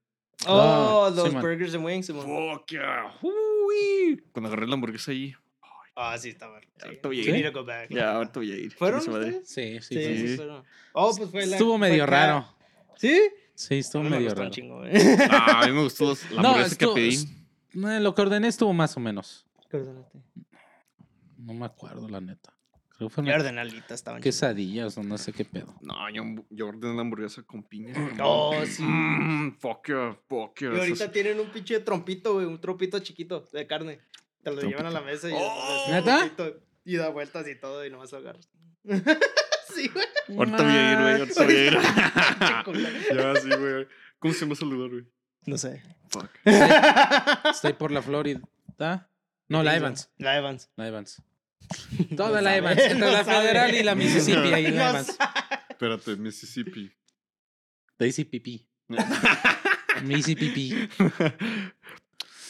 Oh, 0.48 1.06
Ah, 1.08 1.10
sí, 1.12 1.16
los 1.18 1.34
burgers 1.42 1.74
and 1.74 1.86
wings. 1.86 2.08
Fuck 2.08 2.68
yeah. 2.70 3.14
Uy. 3.22 4.22
Cuando 4.32 4.48
agarré 4.50 4.68
la 4.68 4.74
hamburguesa 4.74 5.12
ahí. 5.12 5.34
Ah, 5.96 6.18
sí, 6.18 6.32
Sí. 6.32 6.38
ahorita 6.42 7.08
voy 7.10 7.20
a 7.20 7.84
ir. 7.84 7.90
Ya, 7.90 8.16
ahorita 8.16 8.40
voy 8.40 8.52
a 8.52 8.56
ir. 8.58 8.72
¿Fueron? 8.74 9.02
Sí, 9.02 9.10
sí, 9.44 9.80
Sí, 9.82 10.28
sí, 10.28 10.36
fueron. 10.38 10.64
Oh, 10.94 11.14
pues 11.16 11.30
fue 11.30 11.46
la. 11.46 11.56
Estuvo 11.56 11.78
medio 11.78 12.06
raro. 12.06 12.46
¿Sí? 12.98 13.20
Sí, 13.54 13.80
estuvo 13.80 14.04
me 14.04 14.12
medio 14.12 14.34
raro. 14.34 14.50
chingo, 14.50 14.78
güey. 14.80 14.92
Ah, 15.30 15.62
a 15.64 15.68
mí 15.68 15.74
me 15.74 15.84
gustó 15.84 16.06
los- 16.06 16.32
la 16.32 16.42
No, 16.42 16.50
hamburguesa 16.50 16.74
estuvo- 16.74 16.94
que 16.96 17.02
pedí. 17.02 17.88
eh, 17.96 18.00
lo 18.00 18.16
que 18.16 18.22
ordené 18.22 18.48
estuvo 18.48 18.72
más 18.74 18.96
o 18.96 19.00
menos. 19.02 19.46
Perdónate. 19.70 20.20
No 21.38 21.54
me 21.54 21.66
acuerdo, 21.66 22.08
la 22.08 22.22
neta. 22.22 22.54
Creo 23.00 23.08
que 23.08 23.16
fue 23.16 23.24
Y 23.24 23.28
una 23.28 23.38
ordenalitas 23.38 23.92
estaban 23.92 24.22
quesadillas 24.22 24.98
o 24.98 25.04
no 25.04 25.18
sé 25.18 25.32
qué 25.32 25.46
pedo. 25.46 25.74
No, 25.80 26.10
yo, 26.10 26.22
yo 26.50 26.68
ordené 26.68 26.96
la 26.96 27.00
hamburguesa 27.02 27.42
con 27.44 27.64
piña. 27.64 27.94
Oh, 28.22 28.54
sí. 28.66 28.84
Mm, 28.84 29.58
fuck 29.58 29.88
yeah, 29.88 30.18
fuck 30.28 30.60
yeah. 30.60 30.74
Y 30.74 30.80
ahorita 30.80 31.10
tienen 31.10 31.40
un 31.40 31.48
pinche 31.50 31.80
trompito, 31.80 32.34
güey, 32.34 32.46
un 32.46 32.60
trompito 32.60 33.00
chiquito 33.00 33.48
de 33.54 33.66
carne. 33.66 34.02
Te 34.44 34.52
lo 34.52 34.62
llevan 34.62 34.88
a 34.88 34.90
la 34.92 35.00
mesa 35.00 35.30
y 35.30 35.34
Oh. 35.34 35.86
¿Neta? 35.90 36.30
y 36.84 36.98
da 36.98 37.08
vueltas 37.08 37.48
y 37.48 37.56
todo 37.56 37.86
y 37.86 37.90
nomás 37.90 38.12
lo 38.12 38.18
agarras. 38.18 38.50
sí, 38.84 39.88
güey. 39.88 40.06
Ahorita 40.38 40.64
voy 40.64 40.74
a 40.74 40.92
ir, 40.92 41.00
güey. 41.00 41.20
Ahorita 41.22 41.44
voy 41.46 41.56
a 41.56 41.68
ir. 41.68 41.78
Ya, 43.16 43.36
sí, 43.36 43.50
güey. 43.50 43.88
¿Cómo 44.20 44.34
se 44.34 44.42
llama 44.42 44.54
ese 44.56 44.66
lugar, 44.66 44.90
güey? 44.90 45.06
No 45.46 45.58
sé. 45.58 45.82
Fuck. 46.10 46.30
Estoy 47.50 47.72
por 47.74 47.92
la 47.92 48.02
Florida. 48.02 48.42
No, 49.48 49.64
la 49.64 49.78
Evans. 49.78 50.12
La 50.18 50.36
Evans. 50.36 50.70
La 50.76 50.88
Evans. 50.88 51.24
Toda 52.18 52.38
No 52.38 52.42
la 52.42 52.58
Evans. 52.58 52.80
Entre 52.82 53.00
no 53.00 53.12
la 53.12 53.24
sabe. 53.24 53.42
Federal 53.48 53.76
y 53.76 53.84
la 53.84 53.96
Mississippi. 53.96 54.54
Ahí 54.54 54.64
la 54.72 54.72
No 54.72 54.90
Evans. 54.90 55.18
Espérate, 55.70 56.16
Mississippi. 56.16 56.92
Daisy 57.98 58.26
Pipi. 58.26 58.68
Mississippi. 60.04 60.90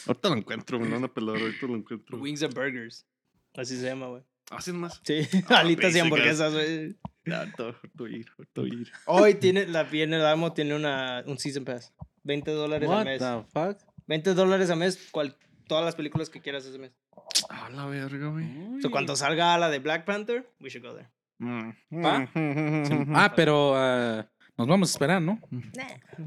ahorita 0.06 0.28
lo 0.28 0.36
encuentro, 0.36 0.78
me 0.78 0.86
lo 0.88 0.94
van 0.94 1.04
a 1.04 1.12
pelar. 1.12 1.36
Ahorita 1.36 1.66
lo 1.66 1.76
encuentro. 1.76 2.18
Wings 2.18 2.42
and 2.42 2.54
Burgers. 2.54 3.06
Así 3.54 3.76
se 3.76 3.86
llama, 3.86 4.06
güey. 4.06 4.22
Hacen 4.50 4.76
más. 4.78 5.00
Sí, 5.04 5.28
Ah, 5.48 5.58
alitas 5.60 5.94
y 5.94 5.98
hamburguesas, 6.00 6.52
güey. 6.52 6.96
Ir. 8.08 8.26
Ir. 8.56 8.92
Hoy 9.06 9.34
tiene, 9.34 9.66
la 9.66 9.84
viene 9.84 10.16
el 10.16 10.26
Amo 10.26 10.52
tiene 10.52 10.74
una, 10.74 11.22
un 11.26 11.38
Season 11.38 11.64
Pass. 11.64 11.92
20 12.24 12.50
dólares 12.50 12.88
al 12.88 12.94
What 12.96 13.04
mes. 13.04 13.18
the 13.20 13.44
fuck? 13.52 13.78
20 14.06 14.34
dólares 14.34 14.70
al 14.70 14.78
mes, 14.78 15.08
cual, 15.12 15.36
todas 15.70 15.84
las 15.84 15.94
películas 15.94 16.28
que 16.28 16.40
quieras 16.40 16.66
ese 16.66 16.80
mes. 16.80 16.90
A 17.48 17.70
la 17.70 17.86
verga, 17.86 18.26
güey. 18.26 18.44
So, 18.82 18.90
cuando 18.90 19.14
salga 19.14 19.56
la 19.56 19.70
de 19.70 19.78
Black 19.78 20.04
Panther, 20.04 20.50
we 20.58 20.68
should 20.68 20.84
go 20.84 20.96
there. 20.96 21.08
Mm. 21.38 21.70
Ah, 23.14 23.32
pero 23.36 23.74
ah, 23.76 24.28
nos 24.58 24.66
vamos 24.66 24.90
a 24.90 24.92
esperar, 24.92 25.22
¿no? 25.22 25.40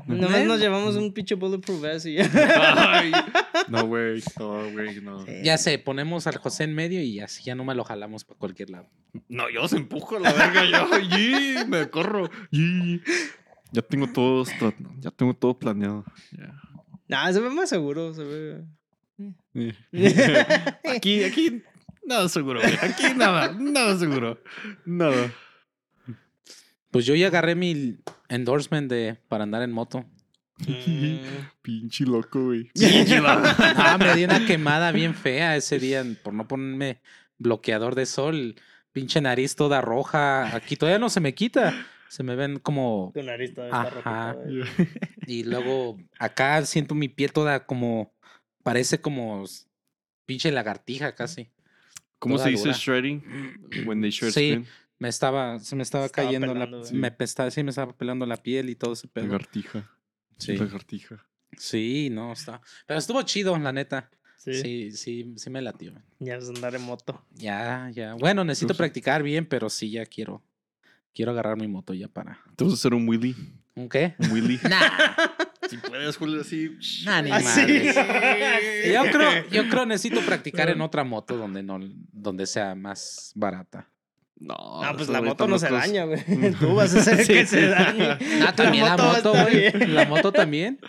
Nomás 0.08 0.46
nos 0.46 0.62
llevamos 0.62 0.96
un 0.96 1.14
pinche 1.14 1.36
bulletproof 1.36 1.82
vest 1.82 2.06
y 2.06 2.16
ya. 2.16 2.30
Ay. 2.78 3.12
No, 3.68 3.86
güey. 3.86 4.22
No, 4.40 4.72
güey, 4.72 5.02
no. 5.02 5.26
Ya 5.44 5.58
sé, 5.58 5.78
ponemos 5.78 6.26
al 6.26 6.38
José 6.38 6.64
en 6.64 6.74
medio 6.74 7.02
y 7.02 7.20
así 7.20 7.44
ya 7.44 7.54
no 7.54 7.66
me 7.66 7.76
lo 7.76 7.84
jalamos 7.84 8.24
para 8.24 8.40
cualquier 8.40 8.70
lado. 8.70 8.90
No, 9.28 9.50
yo 9.50 9.68
se 9.68 9.76
empujo 9.76 10.18
a 10.18 10.20
la 10.22 10.34
verga. 10.34 10.66
Yo, 10.66 11.00
yi, 11.00 11.66
me 11.68 11.90
corro. 11.90 12.30
Ya 13.72 13.82
tengo 13.82 14.08
todo, 14.08 14.46
ya 15.00 15.12
tengo 15.12 15.34
todo 15.34 15.58
planeado. 15.58 16.06
Ya. 16.32 16.54
Nah, 17.08 17.32
se 17.32 17.40
ve 17.42 17.50
más 17.50 17.70
seguro, 17.70 18.14
se 18.14 18.24
ve. 18.24 18.64
Aquí, 20.96 21.24
aquí, 21.24 21.64
nada 22.06 22.28
seguro. 22.30 22.60
güey. 22.62 22.74
Aquí 22.82 23.14
nada, 23.16 23.54
nada 23.58 23.98
seguro. 23.98 24.42
Nada. 24.86 25.32
Pues 26.92 27.06
yo 27.06 27.16
ya 27.16 27.28
agarré 27.28 27.56
mi 27.56 27.98
endorsement 28.30 28.90
de 28.90 29.18
para 29.28 29.44
andar 29.44 29.62
en 29.64 29.72
moto. 29.72 30.06
Mm, 30.68 31.18
Pinche 31.62 32.06
loco, 32.06 32.44
güey. 32.46 32.70
Ah, 33.26 33.98
me 34.00 34.16
di 34.16 34.24
una 34.24 34.46
quemada 34.46 34.92
bien 34.92 35.16
fea 35.16 35.56
ese 35.56 35.80
día 35.80 36.04
por 36.24 36.34
no 36.34 36.48
ponerme 36.48 37.02
bloqueador 37.38 37.96
de 37.96 38.06
sol. 38.06 38.56
Pinche 38.92 39.20
nariz 39.22 39.56
toda 39.56 39.82
roja. 39.82 40.56
Aquí 40.56 40.76
todavía 40.76 41.00
no 41.00 41.10
se 41.10 41.20
me 41.20 41.34
quita. 41.34 41.74
Se 42.10 42.22
me 42.22 42.36
ven 42.36 42.60
como... 42.60 43.12
tu 43.16 43.24
nariz 43.24 43.56
todavía 43.56 43.76
está 43.88 44.00
Ajá. 44.00 44.34
rojita, 44.34 44.44
güey. 44.46 44.90
Y 45.26 45.44
luego 45.46 45.98
acá 46.20 46.64
siento 46.66 46.94
mi 46.94 47.08
piel 47.10 47.32
toda 47.34 47.66
como... 47.66 48.14
Parece 48.64 49.00
como 49.02 49.44
pinche 50.26 50.52
lagartija 50.52 51.16
casi. 51.16 51.50
¿Cómo 52.20 52.36
Toda 52.36 52.46
se 52.46 52.52
dice 52.52 52.64
dura. 52.70 52.78
shredding? 52.78 53.24
When 53.86 54.02
they 54.02 54.10
shred 54.12 54.32
Sí. 54.32 54.52
skin. 54.54 54.68
Me 55.00 55.10
estaba... 55.10 55.60
Se 55.60 55.76
me 55.76 55.84
estaba, 55.84 56.06
Estaba 56.06 56.26
cayendo 56.28 56.48
pelando, 56.54 56.82
la... 56.84 56.92
Me 56.94 57.14
estaba, 57.20 57.52
sí, 57.52 57.62
me 57.64 57.72
estaba 57.72 57.92
pelando 57.96 58.26
la 58.26 58.38
piel 58.38 58.70
y 58.70 58.76
todo 58.76 58.94
ese 58.94 59.08
pedo. 59.10 59.26
Lagartija. 59.26 59.92
Sí. 60.38 60.56
Lagartija. 60.56 61.26
Sí, 61.58 62.10
no, 62.10 62.32
está... 62.32 62.62
Pero 62.88 63.00
estuvo 63.00 63.22
chido, 63.24 63.58
la 63.58 63.74
neta. 63.74 64.10
Sí. 64.38 64.54
Sí, 64.62 64.92
sí, 64.92 65.34
sí, 65.38 65.50
me 65.50 65.62
latió. 65.62 65.94
Ya 66.20 66.36
es 66.36 66.48
andar 66.50 66.76
en 66.76 66.82
moto. 66.84 67.26
Ya, 67.34 67.90
ya. 67.94 68.14
Bueno, 68.16 68.44
necesito 68.46 68.76
practicar 68.76 69.24
bien, 69.24 69.46
pero 69.46 69.70
sí, 69.70 69.90
ya 69.92 70.06
quiero. 70.06 70.42
Quiero 71.14 71.32
agarrar 71.32 71.58
mi 71.58 71.68
moto 71.68 71.94
ya 71.94 72.08
para. 72.08 72.40
Te 72.56 72.64
vas 72.64 72.74
a 72.74 72.76
hacer 72.76 72.94
un 72.94 73.08
wheelie. 73.08 73.36
¿Un 73.76 73.88
qué? 73.90 74.16
Un 74.20 74.32
wheelie. 74.32 74.60
Nah, 74.70 74.90
si 75.70 75.78
puedes, 75.78 76.18
Julio, 76.18 76.42
así. 76.42 76.78
nah, 77.06 77.22
ni 77.22 77.32
Así. 77.32 77.62
Sí. 78.84 78.92
Yo 78.92 79.04
creo, 79.12 79.50
yo 79.50 79.70
creo 79.70 79.86
necesito 79.86 80.22
practicar 80.22 80.70
en 80.70 80.82
otra 80.82 81.04
moto 81.04 81.38
donde 81.38 81.64
no, 81.64 81.80
donde 82.12 82.46
sea 82.46 82.76
más 82.76 83.32
barata. 83.36 83.90
No, 84.36 84.56
No, 84.56 84.92
pues 84.92 85.04
esos 85.04 85.10
la 85.10 85.22
moto 85.22 85.48
no 85.48 85.58
se 85.58 85.70
daña, 85.70 86.06
güey. 86.06 86.22
Tú 86.60 86.76
vas 86.76 86.94
a 86.96 87.00
hacer 87.00 87.26
que 87.26 87.46
se 87.46 87.68
dañe. 87.68 88.18
Ah, 88.46 88.54
también 88.56 88.86
la 88.86 88.98
moto, 88.98 89.32
güey. 89.32 89.72
La 89.88 90.06
moto 90.06 90.32
también. 90.32 90.80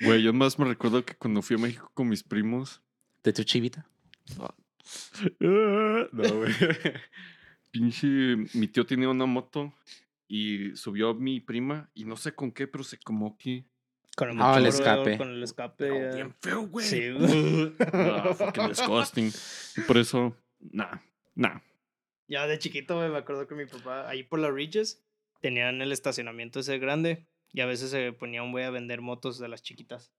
Güey, 0.00 0.22
yo 0.22 0.32
más 0.32 0.58
me 0.58 0.66
recuerdo 0.66 1.04
que 1.04 1.14
cuando 1.14 1.40
fui 1.42 1.56
a 1.56 1.58
México 1.58 1.90
con 1.94 2.08
mis 2.08 2.22
primos. 2.22 2.82
De 3.22 3.32
tu 3.32 3.44
chivita. 3.44 3.86
Ah, 4.40 4.54
No, 5.40 6.34
güey. 6.34 6.52
Pinche, 7.70 8.36
mi 8.52 8.68
tío 8.68 8.84
tenía 8.84 9.08
una 9.08 9.24
moto 9.24 9.72
y 10.28 10.74
subió 10.76 11.10
a 11.10 11.14
mi 11.14 11.40
prima 11.40 11.90
y 11.94 12.04
no 12.04 12.16
sé 12.16 12.34
con 12.34 12.52
qué, 12.52 12.66
pero 12.66 12.84
se 12.84 12.98
como 12.98 13.38
que. 13.38 13.64
Con 14.16 14.30
el, 14.30 14.36
Ah, 14.40 14.56
el 14.58 14.64
motor, 14.64 14.66
escape. 14.68 15.18
Con 15.18 15.28
el 15.30 15.42
escape. 15.42 15.90
Oh, 15.90 15.94
ya. 16.10 16.14
bien 16.14 16.34
feo, 16.40 16.66
güey. 16.68 16.86
Sí, 16.86 17.10
güey. 17.12 17.72
Ah, 17.92 18.34
fucking 18.34 18.68
disgusting. 18.68 19.32
Y 19.76 19.80
por 19.82 19.96
eso, 19.98 20.36
nah, 20.60 20.98
nah. 21.34 21.60
Ya 22.28 22.46
de 22.46 22.58
chiquito, 22.58 22.96
güey, 22.96 23.08
me 23.10 23.18
acuerdo 23.18 23.46
que 23.46 23.54
mi 23.54 23.66
papá, 23.66 24.08
ahí 24.08 24.22
por 24.22 24.38
las 24.38 24.52
Ridges, 24.52 25.02
tenían 25.40 25.80
el 25.82 25.92
estacionamiento 25.92 26.60
ese 26.60 26.78
grande. 26.78 27.26
Y 27.54 27.60
a 27.60 27.66
veces 27.66 27.90
se 27.90 28.12
ponía 28.12 28.42
un 28.42 28.50
güey 28.52 28.64
a 28.64 28.70
vender 28.70 29.00
motos 29.02 29.38
de 29.38 29.48
las 29.48 29.62
chiquitas. 29.62 30.12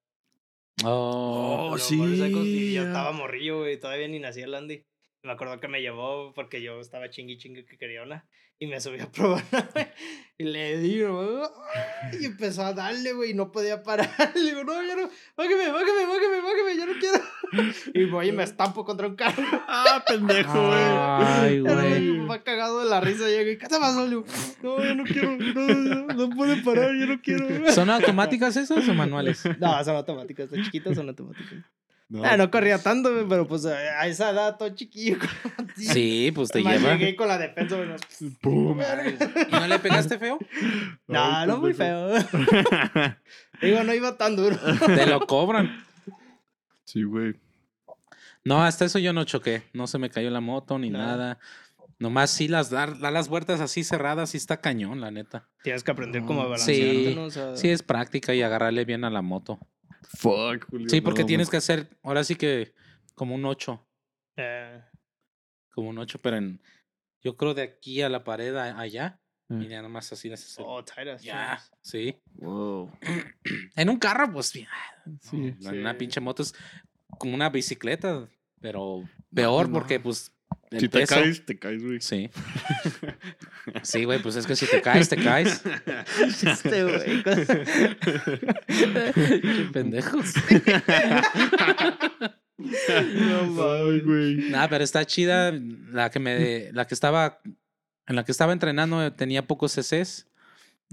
Oh, 0.83 1.69
Oh, 1.73 1.77
sí, 1.77 1.95
Y 2.01 2.73
yo 2.73 2.81
ya. 2.83 2.88
estaba 2.88 3.12
morrillo, 3.12 3.59
güey. 3.59 3.79
Todavía 3.79 4.07
ni 4.07 4.19
nacía 4.19 4.45
el 4.45 4.53
Andy. 4.55 4.85
Me 5.24 5.32
acuerdo 5.32 5.60
que 5.60 5.70
me 5.70 5.82
llevó 5.82 6.34
porque 6.34 6.62
yo 6.62 6.80
estaba 6.82 7.10
chingui 7.10 7.38
chingue 7.38 7.65
que 7.65 7.77
quería 7.77 8.03
una. 8.03 8.25
Y 8.60 8.68
me 8.68 8.80
subí 8.80 9.00
a 9.00 9.10
probarla, 9.12 9.70
güey. 9.74 9.88
Y 10.38 10.44
le 10.44 10.77
di, 10.77 11.01
güey. 11.01 11.39
Y 12.22 12.25
empezó 12.25 12.63
a 12.63 12.74
darle, 12.74 13.13
güey. 13.13 13.32
Y 13.32 13.34
no 13.34 13.51
podía 13.51 13.82
parar. 13.84 14.10
Le 14.36 14.42
digo, 14.42 14.63
no, 14.63 14.82
ya 14.84 14.96
no. 14.96 15.10
Bájame, 15.36 15.72
bájame, 15.72 16.06
bájame, 16.06 16.42
bájame. 16.42 16.77
Ya 16.77 16.86
no 16.86 16.94
quiero. 17.00 17.20
Y 17.94 18.06
voy 18.06 18.30
y 18.30 18.32
me 18.32 18.44
estampo 18.44 18.84
contra 18.86 19.08
un 19.08 19.15
carro. 19.15 19.44
Ah, 19.68 20.03
pendejo, 20.08 20.51
Ay, 20.72 21.62
Era 21.65 21.74
güey. 21.74 22.01
mi 22.01 22.27
papá 22.27 22.44
cagado 22.44 22.80
de 22.84 22.89
la 22.89 23.01
risa. 23.01 23.30
Y, 23.30 23.58
¿qué 23.58 23.68
te 23.68 23.80
pasó? 23.80 24.03
Le 24.03 24.10
digo, 24.10 24.25
no, 24.62 24.84
yo 24.84 24.96
no 24.96 25.03
quiero. 25.03 25.38
No, 25.38 25.68
no, 25.68 26.08
no 26.13 26.36
puede 26.36 26.62
parar. 26.63 26.94
Yo 26.96 27.06
no 27.08 27.22
quiero. 27.22 27.72
¿Son 27.72 27.89
automáticas 27.89 28.56
esas 28.58 28.88
o 28.88 28.94
manuales? 28.94 29.44
No, 29.60 29.84
son 29.84 29.96
automáticas. 29.96 30.51
Las 30.51 30.65
chiquitas 30.65 30.96
son 30.96 31.10
automáticas. 31.10 31.63
No, 32.13 32.24
ah, 32.24 32.38
no 32.38 32.51
corría 32.51 32.77
tanto, 32.77 33.12
güey, 33.12 33.25
pero 33.27 33.48
pues 33.48 33.65
a 33.65 34.05
esa 34.05 34.29
edad 34.29 34.55
todo 34.58 34.70
chiquillo. 34.70 35.17
Sí, 35.75 36.32
pues 36.36 36.50
te 36.51 36.60
Además, 36.60 36.79
lleva. 36.82 36.93
Llegué 36.98 37.15
con 37.15 37.27
la 37.27 37.39
defensa. 37.39 37.75
¡Pum! 38.39 38.79
¿Y 39.50 39.51
no 39.51 39.67
le 39.67 39.79
pegaste 39.79 40.20
feo? 40.20 40.38
No, 41.08 41.20
Ay, 41.39 41.48
no 41.48 41.58
muy 41.58 41.74
feo. 41.74 42.13
Digo, 43.60 43.84
no 43.84 43.93
iba 43.96 44.15
tan 44.15 44.36
duro. 44.36 44.55
Te 44.86 45.08
lo 45.08 45.22
cobran. 45.25 45.84
Sí, 46.84 47.01
güey. 47.01 47.34
No, 48.46 48.63
hasta 48.63 48.86
eso 48.86 49.00
yo 49.00 49.13
no 49.13 49.24
choqué. 49.24 49.63
No 49.74 49.88
se 49.88 49.98
me 49.98 50.12
cayó 50.12 50.29
la 50.29 50.41
moto 50.41 50.77
ni 50.77 50.91
No. 50.91 51.00
nada. 51.00 51.39
Nomás 51.98 52.29
sí 52.29 52.48
las 52.48 52.70
dar, 52.70 53.00
dar 53.00 53.13
las 53.13 53.29
vueltas 53.29 53.60
así 53.62 53.84
cerradas, 53.84 54.29
sí 54.32 54.38
está 54.38 54.58
cañón, 54.58 55.01
la 55.01 55.10
neta. 55.10 55.48
Tienes 55.63 55.84
que 55.84 55.89
aprender 55.91 56.22
cómo 56.24 56.43
Sí. 56.43 56.50
balancearte, 56.50 57.10
Sí, 57.10 57.15
¿no? 57.15 57.24
O 57.24 57.32
sea, 57.32 57.55
sí 57.58 57.70
es 57.70 57.82
práctica 57.82 58.36
y 58.36 58.43
agarrarle 58.43 58.86
bien 58.86 59.03
a 59.05 59.10
la 59.10 59.22
moto. 59.24 59.60
Fuck, 60.07 60.69
Julio. 60.69 60.89
Sí, 60.89 61.01
porque 61.01 61.22
no, 61.22 61.27
tienes 61.27 61.48
man. 61.48 61.51
que 61.51 61.57
hacer, 61.57 61.89
ahora 62.03 62.24
sí 62.24 62.36
que 62.36 62.74
como 63.15 63.36
un 63.36 63.45
8, 63.45 63.86
eh, 64.38 64.81
como 65.72 65.89
un 65.89 65.98
8, 65.98 66.19
pero 66.22 66.38
en, 66.38 66.62
yo 67.22 67.36
creo 67.38 67.53
de 67.53 67.63
aquí 67.63 68.01
a 68.01 68.10
la 68.10 68.24
pared 68.24 68.55
a- 68.55 68.79
allá, 68.79 69.19
Mm. 69.50 69.62
y 69.62 69.67
ya 69.67 69.81
nomás 69.81 70.12
así 70.13 70.29
las 70.29 70.55
oh, 70.60 70.83
tight 70.86 71.10
as 71.10 71.22
Ya, 71.22 71.62
sí. 71.81 72.17
Wow. 72.36 72.89
En 73.75 73.89
un 73.89 73.98
carro, 74.00 74.31
pues 74.31 74.53
bien. 74.53 74.67
Sí. 75.22 75.53
En 75.62 75.79
una 75.79 75.98
pinche 75.98 76.22
moto 76.22 76.43
es 76.43 76.55
como 77.19 77.36
una 77.36 77.50
bicicleta, 77.50 78.27
pero 78.62 79.03
peor 79.33 79.67
no. 79.67 79.74
porque 79.74 80.00
pues 80.00 80.32
Si 80.80 80.89
te 80.89 81.00
peso- 81.00 81.15
caes, 81.15 81.46
te 81.46 81.58
caes, 81.60 81.84
güey. 81.84 82.00
Sí. 82.01 82.30
Sí, 83.82 84.03
güey, 84.03 84.22
pues 84.22 84.36
es 84.36 84.46
que 84.46 84.58
si 84.58 84.65
te 84.68 84.82
caes, 84.82 85.08
te 85.08 85.15
caes. 85.15 85.62
Este, 86.44 86.84
güey. 86.84 87.24
Qué 88.68 89.70
Pendejos. 89.72 90.34
No 92.58 93.44
mames. 93.48 94.06
güey. 94.06 94.36
Nada, 94.50 94.70
pero 94.70 94.84
está 94.84 95.06
chida. 95.06 95.51
La 95.92 96.10
que 96.10 96.20
me, 96.20 96.72
la 96.74 96.86
que 96.86 96.94
estaba, 96.94 97.39
en 98.08 98.15
la 98.15 98.24
que 98.25 98.32
estaba 98.32 98.53
entrenando 98.53 99.13
tenía 99.13 99.48
pocos 99.48 99.74
CCs. 99.74 100.27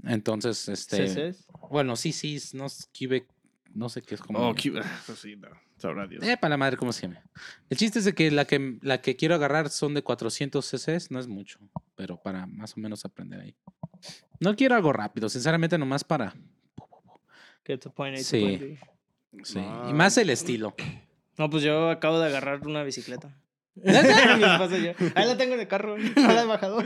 Entonces, 0.05 0.67
este, 0.69 1.07
¿CCs? 1.07 1.45
bueno, 1.69 1.95
sí, 1.95 2.11
sí, 2.11 2.39
no 2.53 2.65
es 2.65 2.89
Quebec, 2.93 3.27
no 3.73 3.89
sé 3.89 4.01
qué 4.01 4.15
es 4.15 4.21
como. 4.21 4.39
Oh, 4.49 4.53
qué- 4.55 4.81
sí, 5.15 5.35
no. 5.35 5.49
Sabrá 5.77 6.05
Dios. 6.07 6.23
Eh, 6.23 6.37
para 6.37 6.49
la 6.51 6.57
madre, 6.57 6.77
¿cómo 6.77 6.91
se 6.93 7.07
llama? 7.07 7.23
El 7.69 7.77
chiste 7.77 7.99
es 7.99 8.05
de 8.05 8.13
que 8.13 8.29
la 8.31 8.45
que 8.45 8.77
la 8.81 9.01
que 9.01 9.15
quiero 9.15 9.35
agarrar 9.35 9.69
son 9.69 9.93
de 9.93 10.03
400 10.03 10.63
CCs, 10.65 11.09
no 11.11 11.19
es 11.19 11.27
mucho, 11.27 11.59
pero 11.95 12.17
para 12.21 12.45
más 12.45 12.77
o 12.77 12.79
menos 12.79 13.03
aprender 13.05 13.39
ahí. 13.41 13.55
No 14.39 14.55
quiero 14.55 14.75
algo 14.75 14.93
rápido, 14.93 15.27
sinceramente, 15.29 15.77
nomás 15.77 16.03
para. 16.03 16.35
Get 17.65 17.79
to 17.79 17.91
point 17.93 18.15
A 18.15 18.19
to 18.19 18.23
Sí. 18.23 18.41
point 18.41 18.61
B. 18.61 18.79
Sí. 19.43 19.59
Y 19.89 19.93
más 19.93 20.17
el 20.17 20.29
estilo. 20.29 20.75
No, 21.37 21.49
pues 21.49 21.63
yo 21.63 21.89
acabo 21.89 22.19
de 22.19 22.27
agarrar 22.27 22.65
una 22.67 22.83
bicicleta. 22.83 23.35
Ahí 23.85 25.25
la 25.27 25.37
tengo 25.37 25.53
en 25.55 25.61
el 25.61 25.67
carro, 25.67 25.97
no 25.97 26.33
la 26.33 26.41
he 26.41 26.45
bajado. 26.45 26.79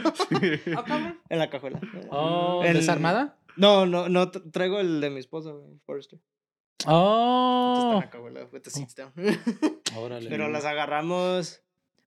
En 1.30 1.39
la 1.39 1.50
cajuela. 1.50 1.80
Oh, 2.12 2.62
El- 2.63 2.75
¿Desarmada? 2.75 3.38
No, 3.58 3.86
no, 3.86 4.10
no, 4.10 4.32
tra- 4.32 4.51
traigo 4.51 4.80
el 4.80 5.00
de 5.01 5.10
mi 5.10 5.20
esposa. 5.20 5.51
Está 5.98 6.18
Oh. 6.86 8.01
cajuela, 8.12 8.48
with 8.51 8.62
the 8.62 8.70
seats 8.70 8.96
down. 8.96 9.12
Órale. 9.96 10.29
Pero 10.29 10.50
las 10.50 10.65
agarramos 10.65 11.62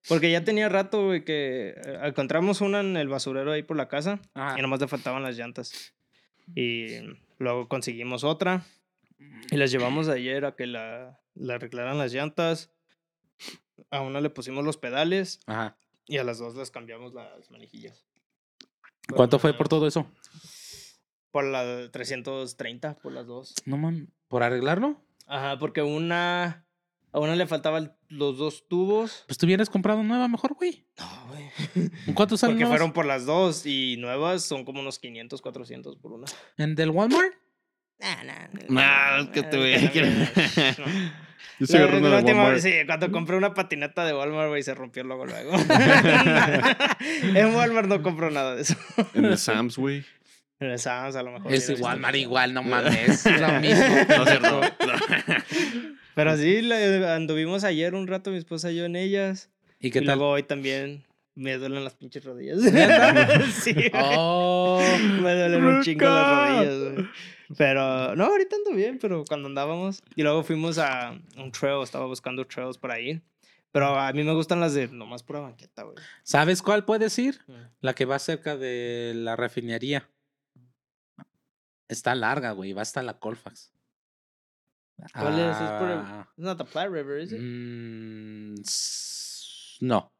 porque 0.09 0.31
ya 0.31 0.45
tenía 0.45 0.69
rato, 0.69 1.07
güey, 1.07 1.25
que 1.25 1.71
eh, 1.71 2.01
encontramos 2.05 2.61
una 2.61 2.81
en 2.81 2.97
el 2.97 3.09
basurero 3.09 3.53
ahí 3.53 3.63
por 3.63 3.77
la 3.77 3.89
casa 3.89 4.21
Ajá. 4.35 4.59
y 4.59 4.63
nomás 4.63 4.81
le 4.81 4.89
faltaban 4.89 5.23
las 5.23 5.37
llantas. 5.37 5.95
Y 6.55 7.01
luego 7.39 7.69
conseguimos 7.69 8.25
otra 8.25 8.65
y 9.51 9.57
las 9.57 9.71
llevamos 9.71 10.09
ayer 10.09 10.45
a 10.47 10.57
que 10.57 10.67
la, 10.67 11.21
la 11.35 11.55
arreglaran 11.55 11.99
las 11.99 12.13
llantas. 12.13 12.71
A 13.91 14.01
una 14.01 14.21
le 14.21 14.31
pusimos 14.31 14.65
los 14.65 14.77
pedales 14.77 15.41
Ajá. 15.47 15.77
y 16.07 16.19
a 16.19 16.25
las 16.25 16.39
dos 16.39 16.57
les 16.57 16.71
cambiamos 16.71 17.15
las 17.15 17.51
manijillas. 17.51 18.07
¿Cuánto 19.15 19.39
fue 19.39 19.55
por 19.55 19.69
todo 19.69 19.87
eso? 19.87 20.11
Por 21.31 21.45
la 21.45 21.91
330, 21.91 22.99
por 22.99 23.13
las 23.13 23.27
dos. 23.27 23.55
No 23.67 23.77
man, 23.77 24.13
¿por 24.29 24.43
arreglarlo? 24.43 25.03
Ajá, 25.27 25.59
porque 25.59 25.83
una. 25.83 26.65
A 27.11 27.21
una 27.21 27.35
le 27.37 27.47
faltaban 27.47 27.97
los 28.09 28.37
dos 28.37 28.69
tubos. 28.69 29.25
Pues 29.27 29.39
te 29.39 29.47
hubieras 29.47 29.71
comprado 29.71 30.03
nueva 30.03 30.29
mejor, 30.29 30.55
güey. 30.55 30.85
No, 30.99 31.27
güey. 31.29 31.91
¿En 32.07 32.13
cuánto 32.15 32.37
salen 32.37 32.57
Porque 32.57 32.65
nuevas? 32.65 32.79
fueron 32.79 32.93
por 32.93 33.07
las 33.07 33.25
dos 33.25 33.65
y 33.65 33.97
nuevas 33.99 34.43
son 34.45 34.65
como 34.67 34.81
unos 34.81 34.99
500, 34.99 35.41
400 35.41 35.97
por 35.97 36.13
una. 36.13 36.27
¿En 36.59 36.75
del 36.75 36.91
Walmart? 36.91 37.33
Nah, 37.99 38.23
nah. 38.25 38.49
Nah, 38.69 39.21
es 39.23 39.29
que 39.31 39.43
te 39.43 39.57
voy 39.57 39.73
a- 39.75 39.81
No. 39.81 40.85
Yo 41.59 41.65
estoy 41.65 41.79
La- 41.79 41.85
agarrando 41.87 42.11
la 42.11 42.19
última- 42.19 42.43
Walmart. 42.43 42.61
Sí, 42.63 42.73
cuando 42.87 43.11
compré 43.11 43.37
una 43.37 43.55
patineta 43.55 44.05
de 44.05 44.15
Walmart, 44.15 44.49
güey, 44.51 44.63
se 44.63 44.75
rompió 44.75 45.03
luego 45.03 45.25
luego. 45.27 45.53
en 47.35 47.55
Walmart 47.55 47.89
no 47.89 48.03
compro 48.03 48.31
nada 48.31 48.55
de 48.55 48.63
eso. 48.63 48.75
En 49.15 49.25
el 49.25 49.39
Sam's, 49.39 49.77
güey. 49.79 50.05
En 50.61 50.71
el 50.71 50.79
Sam's 50.79 51.15
a 51.15 51.23
lo 51.23 51.33
mejor. 51.33 51.53
Es 51.53 51.69
Walmart 51.81 52.15
sí. 52.15 52.23
igual, 52.23 52.53
no 52.53 52.63
mames. 52.63 53.25
Es 53.27 53.41
lo 53.41 53.61
mismo. 53.61 53.85
No 54.19 54.27
cierto. 54.27 54.61
Pero 56.15 56.37
sí, 56.37 56.73
anduvimos 56.73 57.63
ayer 57.63 57.95
un 57.95 58.09
rato, 58.09 58.31
mi 58.31 58.39
esposa 58.39 58.73
y 58.73 58.77
yo 58.77 58.85
en 58.85 58.97
ellas. 58.97 59.51
¿Y 59.79 59.91
qué 59.91 60.01
y 60.01 60.05
tal? 60.05 60.19
luego 60.19 60.33
hoy 60.33 60.43
también 60.43 61.05
me 61.37 61.57
duelen 61.57 61.85
las 61.85 61.95
pinches 61.95 62.25
rodillas. 62.25 62.59
Sí. 63.53 63.75
Oh. 63.95 64.83
Me 65.23 65.35
duelen 65.35 65.65
un 65.65 65.83
chingo 65.83 66.05
las 66.05 66.27
rodillas, 66.27 66.93
güey. 66.93 67.09
Pero, 67.57 68.17
no, 68.17 68.25
ahorita 68.25 68.57
ando 68.57 68.73
bien, 68.73 68.99
pero 68.99 69.25
cuando 69.25 69.47
andábamos. 69.47 70.03
Y 70.17 70.23
luego 70.23 70.43
fuimos 70.43 70.79
a 70.79 71.17
un 71.37 71.53
trail, 71.53 71.83
estaba 71.85 72.07
buscando 72.07 72.45
trails 72.45 72.77
para 72.77 72.99
ir. 73.01 73.23
Pero 73.71 73.99
a 73.99 74.13
mí 74.13 74.25
me 74.25 74.35
gustan 74.35 74.61
las 74.61 74.75
de 74.75 74.89
nomás 74.89 75.23
pura 75.23 75.41
banqueta, 75.41 75.85
güey. 75.85 75.97
¿Sabes 76.25 76.63
cuál 76.63 76.85
puedes 76.85 77.17
ir? 77.19 77.39
Mm. 77.47 77.53
La 77.81 77.95
que 77.95 78.05
va 78.07 78.19
cerca 78.19 78.57
de 78.57 79.13
la 79.15 79.37
refinería. 79.37 80.09
Está 81.89 82.15
larga, 82.15 82.53
güey. 82.53 82.73
Va 82.73 82.83
hasta 82.83 83.03
la 83.03 83.19
Colfax. 83.19 83.73
¿Cuál 85.15 85.39
es? 85.39 85.57
Es 85.57 85.71
por 85.79 85.89
el- 85.91 86.01
It's 86.01 86.39
not 86.39 86.59
the 86.59 86.65
Platte 86.65 86.91
River, 86.91 87.21
is 87.21 87.33
it? 87.33 87.39
mm, 87.41 88.55
s- 88.61 89.77
no. 89.81 90.13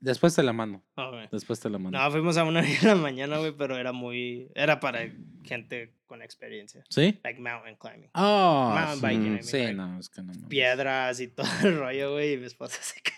Después 0.00 0.32
te 0.36 0.44
la 0.44 0.52
mando. 0.52 0.84
Ah. 0.96 1.26
Después 1.32 1.58
te 1.58 1.68
la 1.68 1.78
mando. 1.78 1.98
No, 1.98 2.10
fuimos 2.12 2.36
a 2.36 2.44
una 2.44 2.60
en 2.64 2.86
la 2.86 2.94
mañana, 2.94 3.38
güey, 3.38 3.50
pero 3.56 3.76
era 3.76 3.90
muy. 3.92 4.48
Era 4.54 4.78
para 4.78 5.00
gente 5.42 5.96
con 6.06 6.22
experiencia. 6.22 6.84
¿Sí? 6.88 7.18
Like 7.24 7.40
mountain 7.40 7.76
climbing. 7.76 8.08
Oh, 8.14 8.70
Mountain 8.72 9.00
biking, 9.00 9.26
I 9.26 9.30
mean, 9.30 9.42
Sí, 9.42 9.58
like, 9.58 9.74
no, 9.74 9.98
es 9.98 10.08
que 10.08 10.22
no. 10.22 10.32
Piedras 10.48 11.18
y 11.18 11.26
todo 11.34 11.48
el 11.64 11.78
rollo, 11.78 12.12
güey, 12.12 12.34
y 12.34 12.36
mi 12.38 12.46
esposa 12.46 12.80
se 12.80 13.00
cayó. 13.02 13.17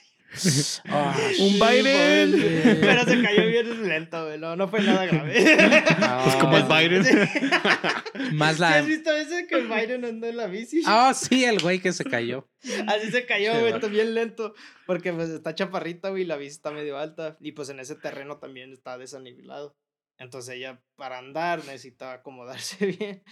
Ah, 0.88 1.16
Un 1.40 1.58
Biden. 1.58 2.32
shit. 2.32 2.80
Pero 2.80 3.04
se 3.04 3.22
cayó 3.22 3.46
bien 3.46 3.82
lento, 3.88 4.24
güey. 4.26 4.38
No, 4.38 4.54
no 4.56 4.68
fue 4.68 4.80
nada 4.82 5.04
grave. 5.06 5.44
Ah, 6.00 6.36
como 6.40 6.56
el 6.56 6.64
Biden. 6.64 7.04
Más 8.36 8.56
¿Sí 8.56 8.60
la. 8.60 8.78
has 8.78 8.86
visto 8.86 9.10
ese 9.14 9.46
que 9.46 9.56
Biden 9.62 10.04
andó 10.04 10.26
en 10.28 10.36
la 10.36 10.46
bici? 10.46 10.82
Ah, 10.86 11.12
sí, 11.14 11.44
el 11.44 11.58
güey 11.60 11.80
que 11.80 11.92
se 11.92 12.04
cayó. 12.04 12.48
Así 12.86 13.10
se 13.10 13.26
cayó, 13.26 13.58
güey, 13.58 13.72
va- 13.72 13.80
también 13.80 14.14
lento. 14.14 14.54
Porque 14.86 15.12
pues 15.12 15.30
está 15.30 15.54
chaparrita, 15.54 16.10
güey, 16.10 16.22
y 16.22 16.26
la 16.26 16.36
bici 16.36 16.52
está 16.56 16.70
medio 16.70 16.96
alta. 16.98 17.36
Y 17.40 17.52
pues 17.52 17.68
en 17.70 17.80
ese 17.80 17.96
terreno 17.96 18.38
también 18.38 18.72
está 18.72 18.98
desanivelado. 18.98 19.76
Entonces 20.18 20.54
ella, 20.56 20.80
para 20.96 21.18
andar, 21.18 21.58
necesita 21.64 22.12
acomodarse 22.12 22.86
bien. 22.86 23.22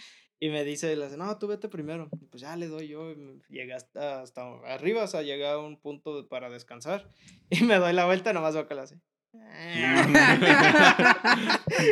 Y 0.41 0.49
me 0.49 0.63
dice, 0.63 0.95
le 0.95 1.05
dice, 1.05 1.17
no, 1.17 1.37
tú 1.37 1.47
vete 1.47 1.67
primero. 1.67 2.07
Y 2.21 2.25
pues 2.25 2.41
ya 2.41 2.55
le 2.55 2.67
doy 2.67 2.87
yo. 2.87 3.11
y 3.11 3.41
Llegué 3.49 3.73
hasta, 3.73 4.21
hasta 4.21 4.41
arriba, 4.67 5.03
o 5.03 5.07
sea, 5.07 5.21
llegué 5.21 5.47
a 5.47 5.57
un 5.57 5.77
punto 5.77 6.27
para 6.27 6.49
descansar. 6.49 7.07
Y 7.51 7.63
me 7.63 7.77
doy 7.77 7.93
la 7.93 8.05
vuelta, 8.05 8.31
nomás 8.31 8.53
veo 8.53 8.67
que 8.67 8.75
la 8.75 8.83
hace. 8.83 8.99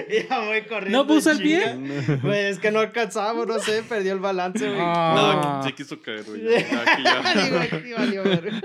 y 0.10 0.28
ya 0.28 0.40
voy 0.40 0.62
corriendo. 0.64 1.00
¿No 1.00 1.08
puso 1.08 1.32
el 1.32 1.40
pie? 1.40 1.78
Pues 2.22 2.54
es 2.54 2.60
que 2.60 2.72
no 2.72 2.80
alcanzaba, 2.80 3.46
no 3.46 3.60
sé, 3.60 3.84
perdió 3.84 4.14
el 4.14 4.20
balance, 4.20 4.68
güey. 4.68 4.80
Ah. 4.82 5.60
No, 5.62 5.64
se 5.64 5.76
quiso 5.76 6.02
caer, 6.02 6.24
güey. 6.24 6.42
Ya, 6.44 6.58
aquí 6.82 7.04
ya. 7.04 7.44
Digo, 7.44 7.60
aquí 7.60 7.94
valió 7.94 8.24
verga. 8.24 8.60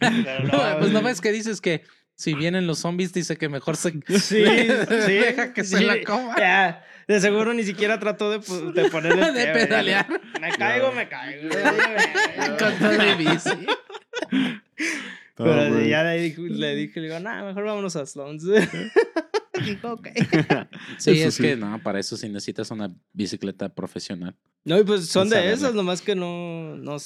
Pero 0.00 0.44
no, 0.44 0.78
pues 0.78 0.92
no 0.92 1.02
ves 1.02 1.20
que 1.20 1.32
dices 1.32 1.60
que 1.60 1.82
si 2.18 2.34
vienen 2.34 2.66
los 2.66 2.80
zombies, 2.80 3.12
dice 3.12 3.36
que 3.36 3.48
mejor 3.48 3.76
se. 3.76 3.92
Sí, 4.08 4.18
sí. 4.18 4.42
Deja 5.06 5.52
que 5.52 5.62
se 5.62 5.78
sí. 5.78 5.84
la 5.84 6.02
coma. 6.02 6.34
Ya, 6.36 6.84
de 7.06 7.20
seguro 7.20 7.54
ni 7.54 7.62
siera 7.62 8.00
trató 8.00 8.30
de, 8.30 8.38
de 8.72 8.90
ponerle 8.90 9.32
De 9.32 9.46
pedalear. 9.46 10.08
Me 10.40 10.50
caigo, 10.50 10.90
me 10.92 11.08
caigo. 11.08 11.48
Con 12.58 12.78
todo 12.78 13.06
y 13.06 13.14
bici. 13.16 13.66
Pero 15.36 15.80
ya 15.84 16.02
le 16.02 16.20
dije, 16.20 16.40
le 16.40 16.74
dije, 16.74 17.00
le 17.00 17.06
digo, 17.06 17.20
nah, 17.20 17.44
mejor 17.44 17.64
vámonos 17.64 17.94
a 17.94 18.04
Sloan's. 18.04 18.44
Dijo, 19.64 19.92
ok. 19.92 20.08
Sí, 20.98 21.12
Eso 21.12 21.28
es 21.28 21.34
sí. 21.34 21.42
que 21.42 21.56
no, 21.56 21.80
para 21.84 22.00
eso 22.00 22.16
sí 22.16 22.28
necesitas 22.28 22.72
una 22.72 22.92
bicicleta 23.12 23.68
profesional. 23.68 24.34
No, 24.64 24.76
y 24.76 24.82
pues 24.82 25.06
son 25.06 25.28
de 25.28 25.52
esas, 25.52 25.72
nomás 25.72 26.02
que 26.02 26.16
no, 26.16 26.76
no, 26.76 26.96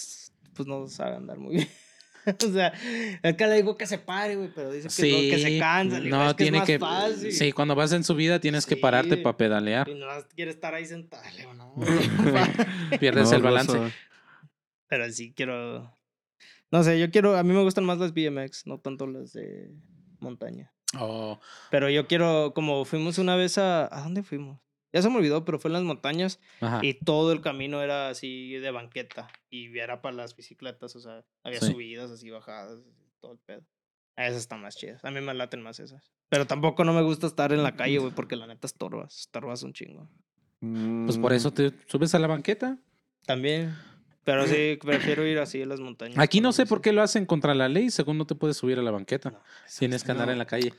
pues 0.54 0.66
no 0.66 0.88
sabe 0.88 1.16
andar 1.16 1.38
muy 1.38 1.56
bien. 1.56 1.68
o 2.46 2.52
sea, 2.52 2.72
es 3.22 3.36
que 3.36 3.46
le 3.46 3.56
digo 3.56 3.76
que 3.76 3.86
se 3.86 3.98
pare, 3.98 4.36
güey, 4.36 4.50
pero 4.54 4.70
dice 4.70 4.88
que, 4.88 5.12
no, 5.12 5.18
que 5.18 5.38
se 5.38 5.58
cansa. 5.58 5.98
Le 5.98 6.04
digo, 6.04 6.16
no, 6.16 6.28
es 6.28 6.34
que 6.34 6.44
tiene 6.44 6.58
es 6.58 6.60
más 6.60 6.66
que. 6.66 6.78
fácil. 6.78 7.32
Sí, 7.32 7.52
cuando 7.52 7.74
vas 7.74 7.92
en 7.92 8.04
subida 8.04 8.40
tienes 8.40 8.66
que 8.66 8.76
pararte 8.76 9.16
para 9.16 9.36
pedalear. 9.36 9.88
Y 9.88 9.94
no 9.94 10.06
quiere 10.34 10.50
estar 10.50 10.74
ahí 10.74 10.86
sentado. 10.86 11.22
No. 11.54 11.74
Pierdes 13.00 13.30
No, 13.30 13.36
el 13.36 13.42
balance. 13.42 13.92
Pero 14.88 15.10
sí 15.10 15.32
quiero. 15.34 15.96
No 16.70 16.82
sé, 16.82 16.98
yo 16.98 17.10
quiero, 17.10 17.36
a 17.36 17.42
mí 17.42 17.52
me 17.52 17.62
gustan 17.62 17.84
más 17.84 17.98
las 17.98 18.14
BMX, 18.14 18.66
no 18.66 18.78
tanto 18.78 19.06
las 19.06 19.32
de 19.32 19.70
montaña. 20.20 20.72
Oh, 20.98 21.40
Pero 21.70 21.88
yo 21.90 22.06
quiero, 22.06 22.52
como 22.54 22.84
fuimos 22.84 23.18
una 23.18 23.36
vez 23.36 23.58
a, 23.58 23.94
¿a 23.94 24.02
dónde 24.02 24.22
fuimos? 24.22 24.58
Ya 24.92 25.00
se 25.02 25.08
me 25.08 25.16
olvidó, 25.16 25.44
pero 25.44 25.58
fue 25.58 25.68
en 25.70 25.72
las 25.74 25.82
montañas 25.84 26.38
ajá. 26.60 26.80
y 26.82 26.94
todo 26.94 27.32
el 27.32 27.40
camino 27.40 27.80
era 27.82 28.08
así 28.08 28.52
de 28.54 28.70
banqueta 28.70 29.28
y 29.50 29.76
era 29.78 30.02
para 30.02 30.14
las 30.16 30.36
bicicletas, 30.36 30.94
o 30.96 31.00
sea, 31.00 31.24
había 31.42 31.60
Sí. 31.60 31.72
subidas 31.72 32.10
así, 32.10 32.30
bajadas, 32.30 32.78
todo 33.20 33.32
el 33.32 33.38
pedo. 33.38 33.62
Esas 34.16 34.36
están 34.42 34.60
más 34.60 34.76
chidas, 34.76 35.02
a 35.04 35.10
mí 35.10 35.20
me 35.20 35.32
laten 35.32 35.62
más 35.62 35.80
esas. 35.80 36.12
Pero 36.28 36.46
tampoco 36.46 36.84
no 36.84 36.92
me 36.92 37.02
gusta 37.02 37.26
estar 37.26 37.52
en 37.52 37.62
la 37.62 37.74
calle, 37.76 37.98
güey, 37.98 38.12
porque 38.12 38.36
la 38.36 38.46
neta 38.46 38.66
estorbas, 38.66 39.18
estorbas 39.20 39.62
un 39.62 39.72
chingo. 39.72 40.08
Pues 41.06 41.18
por 41.18 41.32
eso 41.32 41.50
Mm, 41.50 41.54
te 41.54 41.72
subes 41.86 42.14
a 42.14 42.18
la 42.18 42.26
banqueta. 42.26 42.78
También, 43.26 43.74
pero 44.24 44.46
sí, 44.46 44.78
prefiero 44.82 45.26
ir 45.26 45.38
así 45.38 45.62
a 45.62 45.66
las 45.66 45.80
montañas. 45.80 46.18
Aquí 46.18 46.40
no 46.40 46.52
sé 46.52 46.66
por 46.66 46.80
qué 46.80 46.92
lo 46.92 47.02
hacen 47.02 47.24
contra 47.26 47.54
la 47.54 47.68
ley, 47.68 47.90
según 47.90 48.18
no 48.18 48.26
te 48.26 48.34
puedes 48.34 48.56
subir 48.58 48.78
a 48.78 48.82
la 48.82 48.90
banqueta. 48.90 49.30
No, 49.30 49.40
Tienes 49.78 50.04
que 50.04 50.12
andar 50.12 50.26
no. 50.26 50.32
en 50.32 50.38
la 50.38 50.44
calle. 50.46 50.72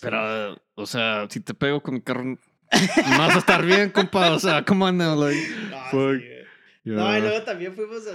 Pero, 0.00 0.56
o 0.74 0.86
sea, 0.86 1.26
si 1.30 1.40
te 1.40 1.54
pego 1.54 1.82
con 1.82 1.96
el 1.96 2.02
carro, 2.04 2.38
vas 3.18 3.36
a 3.36 3.38
estar 3.38 3.64
bien, 3.64 3.90
compa. 3.90 4.32
O 4.32 4.38
sea, 4.38 4.64
¿cómo 4.64 4.86
anda? 4.86 5.14
Like, 5.14 5.38
sí, 5.40 5.52
fuck. 5.90 5.92
güey. 5.92 6.38
No, 6.84 6.94
y 6.94 7.10
yeah. 7.12 7.18
luego 7.20 7.42
también 7.44 7.74
fuimos 7.74 8.06
a 8.06 8.12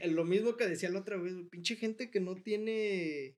el- 0.00 0.12
lo 0.14 0.24
mismo 0.24 0.56
que 0.56 0.66
decía 0.66 0.90
la 0.90 1.00
otra 1.00 1.16
vez, 1.16 1.34
pinche 1.50 1.76
gente 1.76 2.10
que 2.10 2.20
no 2.20 2.34
tiene. 2.36 3.36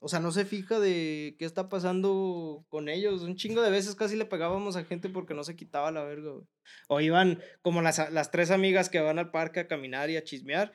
O 0.00 0.08
sea, 0.08 0.20
no 0.20 0.32
se 0.32 0.44
fija 0.44 0.78
de 0.80 1.34
qué 1.38 1.46
está 1.46 1.70
pasando 1.70 2.66
con 2.68 2.90
ellos. 2.90 3.22
Un 3.22 3.36
chingo 3.36 3.62
de 3.62 3.70
veces 3.70 3.94
casi 3.94 4.16
le 4.16 4.26
pegábamos 4.26 4.76
a 4.76 4.84
gente 4.84 5.08
porque 5.08 5.32
no 5.32 5.44
se 5.44 5.56
quitaba 5.56 5.90
la 5.92 6.04
verga, 6.04 6.32
güey. 6.32 6.44
O 6.88 7.00
iban 7.00 7.40
como 7.62 7.80
las, 7.80 8.12
las 8.12 8.30
tres 8.30 8.50
amigas 8.50 8.90
que 8.90 9.00
van 9.00 9.18
al 9.18 9.30
parque 9.30 9.60
a 9.60 9.66
caminar 9.66 10.10
y 10.10 10.18
a 10.18 10.24
chismear. 10.24 10.72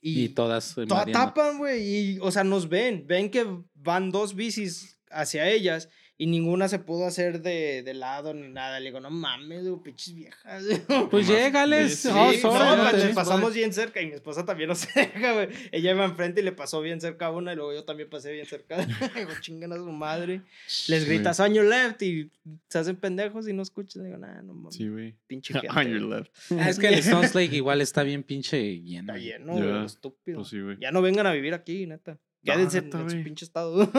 Y, 0.00 0.24
Y, 0.24 0.28
todas. 0.30 0.76
tapan, 1.12 1.58
güey. 1.58 1.82
Y, 1.82 2.18
o 2.20 2.30
sea, 2.30 2.44
nos 2.44 2.68
ven. 2.68 3.06
Ven 3.08 3.30
que 3.30 3.44
van 3.74 4.12
dos 4.12 4.36
bicis 4.36 5.00
hacia 5.10 5.48
ellas 5.50 5.88
y 6.22 6.26
ninguna 6.26 6.68
se 6.68 6.78
pudo 6.78 7.06
hacer 7.06 7.40
de, 7.40 7.82
de 7.82 7.94
lado 7.94 8.34
ni 8.34 8.46
nada. 8.48 8.78
Le 8.78 8.90
digo, 8.90 9.00
no 9.00 9.08
mames, 9.08 9.66
güey, 9.66 9.82
pinches 9.82 10.14
viejas. 10.14 10.62
Pues 11.10 11.26
llégales. 11.26 11.96
Sí, 12.00 12.08
oh, 12.12 12.30
sorry, 12.34 12.98
no, 13.02 13.08
no 13.08 13.14
pasamos 13.14 13.54
bien 13.54 13.72
cerca 13.72 14.02
y 14.02 14.06
mi 14.06 14.12
esposa 14.12 14.44
también 14.44 14.68
nos 14.68 14.86
deja, 14.94 15.32
güey. 15.32 15.48
Ella 15.72 15.92
iba 15.92 16.04
enfrente 16.04 16.42
y 16.42 16.44
le 16.44 16.52
pasó 16.52 16.82
bien 16.82 17.00
cerca 17.00 17.26
a 17.26 17.30
una 17.30 17.54
y 17.54 17.56
luego 17.56 17.72
yo 17.72 17.84
también 17.84 18.10
pasé 18.10 18.32
bien 18.32 18.44
cerca. 18.44 18.76
Digo, 19.16 19.30
chingan 19.40 19.72
a 19.72 19.76
su 19.76 19.90
madre. 19.90 20.42
Les 20.88 21.06
gritas 21.06 21.40
on 21.40 21.54
your 21.54 21.64
left 21.64 22.02
y 22.02 22.30
se 22.68 22.78
hacen 22.78 22.96
pendejos 22.96 23.48
y 23.48 23.54
no 23.54 23.62
escuchan. 23.62 24.04
Digo, 24.04 24.18
nah, 24.18 24.42
no 24.42 24.52
mames, 24.52 24.74
Sí, 24.74 24.88
güey. 24.88 25.16
pinche 25.26 25.54
gente. 25.54 25.68
On 25.70 25.88
your 25.88 26.02
left. 26.02 26.36
Ah, 26.50 26.68
Es 26.68 26.78
que 26.78 26.88
el 26.88 26.94
Stones 26.98 27.34
Lake 27.34 27.56
igual 27.56 27.80
está 27.80 28.02
bien 28.02 28.24
pinche 28.24 28.82
lleno. 28.82 29.14
Está 29.14 29.24
lleno, 29.24 29.58
Ya, 29.58 29.84
estúpido. 29.86 30.36
Pues 30.40 30.48
sí. 30.48 30.58
Ya 30.80 30.90
no 30.92 31.00
vengan 31.00 31.26
a 31.26 31.32
vivir 31.32 31.54
aquí, 31.54 31.86
neta. 31.86 32.18
Quédense 32.44 32.78
en 32.78 33.10
su 33.10 33.22
pinche 33.22 33.46
estado. 33.46 33.90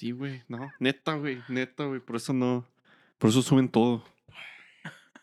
Sí, 0.00 0.12
güey. 0.12 0.42
No, 0.48 0.72
neta, 0.78 1.12
güey. 1.12 1.42
Neta, 1.48 1.84
güey. 1.84 2.00
Por 2.00 2.16
eso 2.16 2.32
no. 2.32 2.66
Por 3.18 3.28
eso 3.28 3.42
suben 3.42 3.68
todo. 3.68 4.02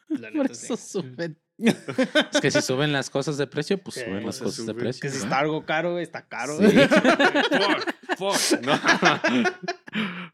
La 0.07 0.29
Por 0.35 0.55
sí. 0.55 0.65
eso 0.65 0.77
suben. 0.77 1.35
es 1.57 2.39
que 2.39 2.51
si 2.51 2.61
suben 2.61 2.91
las 2.91 3.09
cosas 3.09 3.39
de 3.39 3.47
precio, 3.47 3.79
pues 3.79 3.95
suben 3.95 4.23
las 4.23 4.37
cosas 4.37 4.67
de 4.67 4.75
precio. 4.75 5.01
Que 5.01 5.09
si 5.09 5.17
está 5.17 5.39
algo 5.39 5.65
caro, 5.65 5.97
está 5.97 6.27
caro. 6.27 6.59
Sí. 6.59 6.77
fuck, 8.19 8.35
fuck. 8.35 8.61
No. 8.61 8.79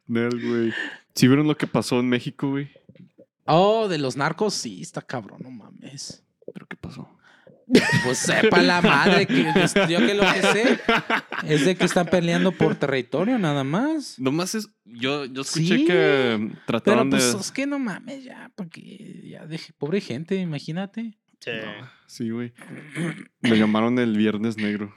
Nel, 0.08 0.30
güey. 0.32 0.74
¿Sí 1.16 1.30
vieron 1.30 1.48
lo 1.48 1.56
que 1.56 1.66
pasó 1.66 2.02
en 2.02 2.10
México, 2.10 2.50
güey? 2.50 2.70
Oh, 3.46 3.88
de 3.88 3.98
los 3.98 4.18
narcos, 4.18 4.56
sí, 4.56 4.82
está 4.82 5.02
cabrón, 5.02 5.40
no 5.42 5.52
mames. 5.52 6.22
¿Pero 6.54 6.68
qué 6.68 6.76
pasó? 6.76 7.08
Pues 8.04 8.18
sepa 8.18 8.62
la 8.62 8.82
madre 8.82 9.26
que 9.26 9.46
pues, 9.54 9.74
yo 9.90 10.00
que 10.00 10.14
lo 10.14 10.24
que 10.34 10.42
sé 10.42 10.80
es 11.48 11.66
de 11.66 11.76
que 11.76 11.86
están 11.86 12.08
peleando 12.08 12.52
por 12.52 12.76
territorio 12.76 13.40
nada 13.40 13.64
más. 13.64 14.20
Nomás 14.20 14.56
es. 14.56 14.70
Yo, 14.86 15.26
yo 15.26 15.42
escuché 15.42 15.78
Sí, 15.78 15.86
que 15.86 16.38
Pero 16.40 16.62
trataron 16.66 17.10
pues 17.10 17.34
de. 17.34 17.40
es 17.40 17.52
que 17.52 17.66
no 17.66 17.80
mames 17.80 18.24
ya, 18.24 18.52
porque 18.56 19.22
ya 19.30 19.46
deje, 19.46 19.74
pobre 19.74 20.02
gente, 20.02 20.36
imagínate. 20.36 21.18
Sí. 21.40 21.52
No, 21.52 21.90
sí, 22.08 22.30
güey. 22.30 22.54
Me 23.42 23.58
llamaron 23.58 24.00
el 24.00 24.16
Viernes 24.18 24.58
Negro. 24.58 24.94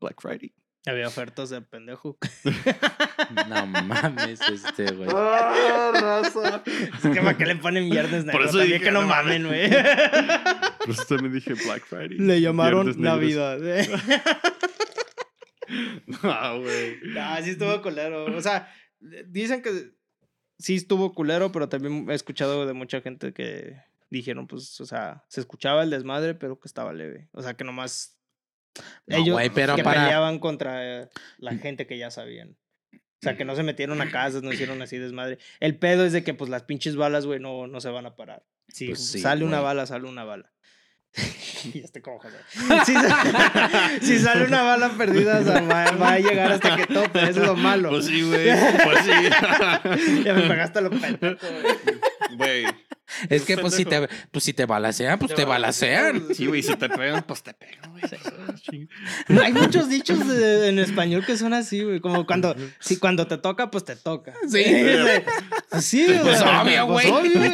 Black 0.00 0.20
Friday. 0.20 0.52
Había 0.88 1.08
ofertas 1.08 1.50
de 1.50 1.60
pendejo. 1.62 2.18
No 3.48 3.66
mames, 3.66 4.40
este 4.40 4.92
güey. 4.94 5.08
¡Ah, 5.14 5.90
raza! 5.92 6.62
Es 6.66 7.02
que 7.12 7.20
para 7.20 7.36
qué 7.36 7.44
le 7.46 7.56
ponen 7.56 7.90
viernes 7.90 8.24
negro. 8.24 8.44
eso 8.44 8.52
También 8.58 8.72
dije, 8.78 8.84
que 8.84 8.90
no 8.90 9.02
no 9.02 9.08
mamen, 9.08 9.46
güey. 9.46 9.68
Por 10.78 10.90
eso 10.90 11.04
también 11.08 11.34
dije 11.34 11.54
Black 11.54 11.84
Friday. 11.84 12.18
Le 12.18 12.40
llamaron. 12.40 12.94
Navidad. 13.00 13.58
eh. 13.66 13.88
No, 16.22 16.60
güey. 16.60 16.96
Ah, 17.18 17.40
sí 17.42 17.50
estuvo 17.50 17.82
culero. 17.82 18.24
O 18.36 18.40
sea, 18.40 18.72
dicen 19.26 19.60
que 19.62 19.92
sí 20.58 20.76
estuvo 20.76 21.12
culero, 21.12 21.52
pero 21.52 21.68
también 21.68 22.08
he 22.10 22.14
escuchado 22.14 22.66
de 22.66 22.72
mucha 22.72 23.00
gente 23.00 23.32
que 23.32 23.76
dijeron, 24.10 24.46
pues, 24.46 24.80
o 24.80 24.86
sea, 24.86 25.24
se 25.28 25.40
escuchaba 25.40 25.82
el 25.82 25.90
desmadre, 25.90 26.34
pero 26.34 26.58
que 26.58 26.68
estaba 26.68 26.92
leve. 26.92 27.28
O 27.32 27.42
sea, 27.42 27.54
que 27.54 27.64
nomás 27.64 28.17
No, 29.06 29.16
ellos 29.16 29.40
pero 29.54 29.76
que 29.76 29.82
para- 29.82 30.02
peleaban 30.02 30.38
contra 30.38 31.08
la 31.38 31.54
gente 31.56 31.86
que 31.86 31.98
ya 31.98 32.10
sabían. 32.10 32.56
O 32.92 33.20
sea, 33.22 33.36
que 33.36 33.44
no 33.44 33.56
se 33.56 33.64
metieron 33.64 34.00
a 34.00 34.10
casas, 34.12 34.42
no 34.44 34.52
hicieron 34.52 34.80
así 34.80 34.96
desmadre. 34.96 35.38
El 35.58 35.76
pedo 35.76 36.04
es 36.06 36.12
de 36.12 36.22
que, 36.22 36.34
pues, 36.34 36.48
las 36.50 36.62
pinches 36.62 36.94
balas, 36.94 37.26
güey, 37.26 37.40
no, 37.40 37.66
no 37.66 37.80
se 37.80 37.88
van 37.88 38.06
a 38.06 38.14
parar. 38.14 38.44
Si 38.68 38.86
Pues 38.88 39.10
sí, 39.10 39.18
sale 39.18 39.44
una 39.44 39.60
bala, 39.60 39.86
sale 39.86 40.06
una 40.08 40.22
bala. 40.22 40.52
y 41.74 41.80
este 41.80 42.00
como 42.02 42.20
joder. 42.20 42.40
Si, 42.86 42.92
sa- 42.94 43.90
si 44.02 44.18
sale 44.20 44.44
una 44.44 44.62
bala 44.62 44.90
perdida, 44.90 45.40
o 45.40 45.42
sea, 45.44 45.60
va, 45.62 45.90
va 45.92 46.12
a 46.12 46.18
llegar 46.20 46.52
hasta 46.52 46.76
que 46.76 46.86
tope. 46.86 47.18
Eso 47.28 47.40
es 47.40 47.46
lo 47.46 47.56
malo. 47.56 47.88
Pues 47.90 48.04
sí, 48.06 48.22
güey. 48.22 48.50
Pues 48.84 48.98
sí. 49.04 50.22
ya 50.24 50.34
me 50.34 50.42
pegaste 50.42 50.80
lo 50.80 50.90
pendejo. 50.90 51.36
güey. 52.36 52.36
Güey. 52.36 52.66
Es 53.30 53.42
que 53.42 53.56
pues 53.58 53.74
si 53.74 53.84
te 53.84 54.08
pues 54.30 54.44
si 54.44 54.52
te 54.52 54.66
balacean, 54.66 55.18
pues 55.18 55.34
te 55.34 55.44
balacean. 55.44 56.26
Sí, 56.34 56.46
güey. 56.46 56.62
Si 56.62 56.76
te 56.76 56.88
pegan, 56.88 57.22
pues 57.24 57.42
te 57.42 57.54
pegan, 57.54 57.90
güey. 57.92 58.88
Hay 59.44 59.52
muchos 59.52 59.88
dichos 59.90 60.26
de- 60.28 60.68
en 60.68 60.78
español 60.78 61.24
que 61.24 61.36
son 61.36 61.54
así, 61.54 61.82
güey. 61.82 62.00
Como 62.00 62.26
cuando, 62.26 62.54
si 62.80 62.96
cuando 62.98 63.26
te 63.26 63.38
toca, 63.38 63.70
pues 63.70 63.84
te 63.84 63.96
toca. 63.96 64.34
Sí. 64.48 64.64
Pues 65.70 65.84
sí, 65.84 66.06
Pues 66.22 66.42
güey. 66.42 66.54
obvio, 66.56 66.86
Pues 66.86 67.10
güey. 67.10 67.36
obvio. 67.36 67.50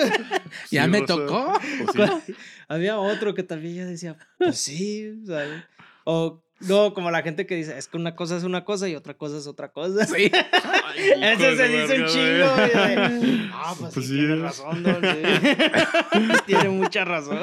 Ya 0.70 0.84
Sí, 0.84 0.90
me 0.90 1.02
tocó. 1.02 1.58
Pues 1.94 2.10
sí. 2.26 2.34
Había 2.68 2.98
otro 2.98 3.34
que 3.34 3.42
también 3.42 3.76
yo 3.76 3.86
decía, 3.86 4.16
pues 4.38 4.58
sí, 4.58 5.22
¿sabes? 5.26 5.62
O 6.04 6.43
no, 6.60 6.94
como 6.94 7.10
la 7.10 7.22
gente 7.22 7.46
que 7.46 7.56
dice, 7.56 7.76
es 7.76 7.88
que 7.88 7.96
una 7.96 8.14
cosa 8.16 8.36
es 8.36 8.44
una 8.44 8.64
cosa 8.64 8.88
y 8.88 8.94
otra 8.94 9.14
cosa 9.14 9.36
es 9.38 9.46
otra 9.46 9.70
cosa. 9.72 10.06
Sí. 10.06 10.30
Ay, 10.52 11.10
Eso 11.22 11.56
se 11.56 11.68
dice 11.68 12.00
un 12.02 12.06
chingo, 12.06 12.56
de, 12.56 13.50
Ah, 13.52 13.74
pues, 13.78 13.94
Pues 13.94 14.06
sí, 14.06 14.12
sí 14.12 14.16
tiene 14.18 14.34
es. 14.34 14.40
razón, 14.40 14.82
don. 14.82 15.00
sí". 15.02 16.28
tiene 16.46 16.68
mucha 16.70 17.04
razón. 17.04 17.38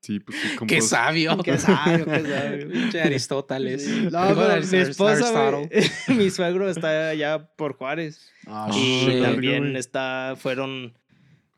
Sí, 0.00 0.18
pues 0.18 0.36
sí. 0.40 0.56
Como 0.56 0.68
Qué 0.68 0.80
sabio. 0.82 1.38
Qué 1.44 1.58
sabio, 1.58 2.04
qué 2.06 2.22
sabio. 2.22 2.68
Pinche 2.70 3.02
Aristóteles. 3.02 3.84
Sí. 3.84 4.08
No, 4.10 4.34
pero 4.34 4.60
mi 4.66 4.76
esposa, 4.78 5.52
mi 6.08 6.30
suegro 6.30 6.68
está 6.68 7.10
allá 7.10 7.46
por 7.56 7.74
Juárez. 7.76 8.30
Ah, 8.46 8.68
y 8.72 9.00
shit. 9.00 9.08
verga, 9.08 9.26
también 9.30 9.60
güey. 9.64 9.76
está, 9.76 10.34
fueron, 10.36 10.94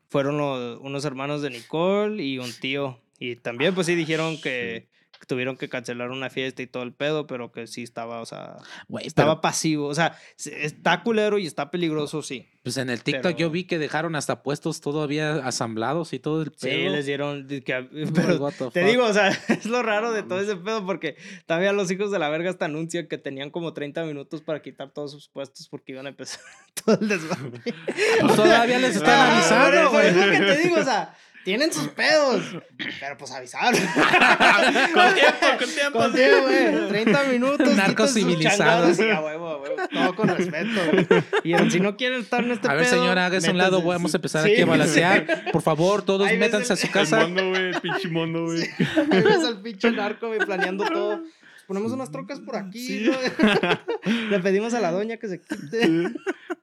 fueron 0.09 0.37
los- 0.37 0.79
unos 0.81 1.05
hermanos 1.05 1.41
de 1.41 1.49
Nicole 1.49 2.21
y 2.23 2.37
un 2.37 2.51
tío. 2.53 2.99
Y 3.19 3.35
también, 3.37 3.73
pues 3.73 3.87
sí, 3.87 3.95
dijeron 3.95 4.35
que, 4.39 4.41
que 4.41 4.89
tuvieron 5.27 5.57
que 5.57 5.69
cancelar 5.69 6.11
una 6.11 6.29
fiesta 6.29 6.61
y 6.61 6.67
todo 6.67 6.83
el 6.83 6.93
pedo, 6.93 7.27
pero 7.27 7.51
que 7.51 7.67
sí 7.67 7.83
estaba, 7.83 8.21
o 8.21 8.25
sea, 8.25 8.57
Güey, 8.87 9.07
estaba 9.07 9.33
pero, 9.35 9.41
pasivo. 9.41 9.87
O 9.87 9.95
sea, 9.95 10.17
se- 10.35 10.65
está 10.65 11.01
culero 11.03 11.37
y 11.37 11.45
está 11.47 11.71
peligroso, 11.71 12.21
sí. 12.21 12.47
pues 12.63 12.77
en 12.77 12.89
el 12.89 13.03
TikTok 13.03 13.23
pero- 13.23 13.37
yo 13.37 13.49
vi 13.51 13.65
que 13.65 13.77
dejaron 13.77 14.15
hasta 14.15 14.41
puestos 14.41 14.81
todavía 14.81 15.35
asamblados 15.45 16.13
y 16.13 16.19
todo 16.19 16.41
el 16.41 16.51
Sí, 16.57 16.67
pedo. 16.67 16.91
les 16.95 17.05
dieron. 17.05 17.47
que- 17.47 17.61
pero 18.15 18.51
te 18.71 18.83
digo, 18.83 19.05
o 19.05 19.13
sea, 19.13 19.27
es 19.49 19.65
lo 19.65 19.83
raro 19.83 20.11
de 20.11 20.23
todo 20.23 20.39
ese 20.39 20.55
pedo 20.55 20.85
porque 20.85 21.15
todavía 21.45 21.71
los 21.73 21.89
hijos 21.91 22.11
de 22.11 22.19
la 22.19 22.29
verga 22.29 22.49
hasta 22.49 22.65
anuncian 22.65 23.07
que 23.07 23.17
tenían 23.17 23.51
como 23.51 23.73
30 23.73 24.03
minutos 24.03 24.41
para 24.41 24.61
quitar 24.61 24.91
todos 24.91 25.11
sus 25.11 25.29
puestos 25.29 25.67
porque 25.69 25.91
iban 25.93 26.05
a 26.07 26.09
empezar 26.09 26.41
todo 26.85 26.97
el 26.99 27.07
desmadre. 27.07 27.61
Pues 28.21 28.35
todavía 28.35 28.79
les 28.79 28.95
están 28.95 29.31
avisando, 29.33 29.91
güey. 29.91 30.11
por 30.13 30.23
eso 30.23 30.31
que 30.31 30.37
te 30.39 30.57
digo, 30.63 30.75
o 30.79 30.83
sea, 30.83 31.15
tienen 31.45 31.71
sus 31.71 31.87
pedos, 31.89 32.43
pero 32.99 33.17
pues 33.17 33.31
avisaron. 33.31 33.79
Con 34.93 35.13
tiempo, 35.13 35.47
con 35.59 35.73
tiempo. 35.73 35.99
Contigo, 35.99 36.41
güey, 36.41 36.87
30 36.89 37.23
minutos. 37.25 37.75
Narcos 37.75 38.13
civilizados. 38.13 38.99
y 38.99 39.09
a 39.09 39.21
huevo, 39.21 39.47
a 39.47 39.57
huevo, 39.61 39.75
todo 39.91 40.15
con 40.15 40.27
respeto, 40.27 40.81
güey. 40.91 41.07
Y 41.43 41.69
si 41.69 41.79
no 41.79 41.95
quieren 41.95 42.19
estar 42.21 42.43
en 42.43 42.51
este 42.51 42.67
A 42.67 42.73
ver, 42.73 42.83
pedo, 42.85 42.95
señora, 42.95 43.27
hágase 43.27 43.47
a 43.47 43.51
un 43.51 43.57
lado, 43.59 43.81
vamos 43.81 44.13
a 44.13 44.17
empezar 44.17 44.43
Sí, 44.43 44.51
aquí 44.53 44.61
a 44.61 44.65
sí. 44.65 44.69
balasear. 44.69 45.43
Por 45.53 45.61
favor, 45.61 46.01
todos 46.03 46.27
Ahí 46.27 46.37
métanse 46.37 46.73
a 46.73 46.75
el- 46.75 46.79
su 46.79 46.87
El 46.87 46.93
casa. 46.93 47.19
mono, 47.27 47.49
güey. 47.49 47.61
El 47.69 47.81
pinche 47.81 48.07
mono, 48.09 48.43
güey. 48.45 48.61
Ahí 49.11 49.21
ves 49.21 49.43
al 49.45 49.61
pinche 49.61 49.91
narco, 49.91 50.27
güey, 50.27 50.39
planeando 50.39 50.83
todo. 50.85 51.21
Ponemos 51.67 51.91
unas 51.91 52.11
trocas 52.11 52.39
por 52.41 52.55
aquí, 52.57 53.05
¿no? 53.07 53.17
Le 54.31 54.39
pedimos 54.39 54.73
a 54.73 54.79
la 54.79 54.91
doña 54.91 55.17
que 55.17 55.27
se 55.27 55.41
quite. 55.41 55.87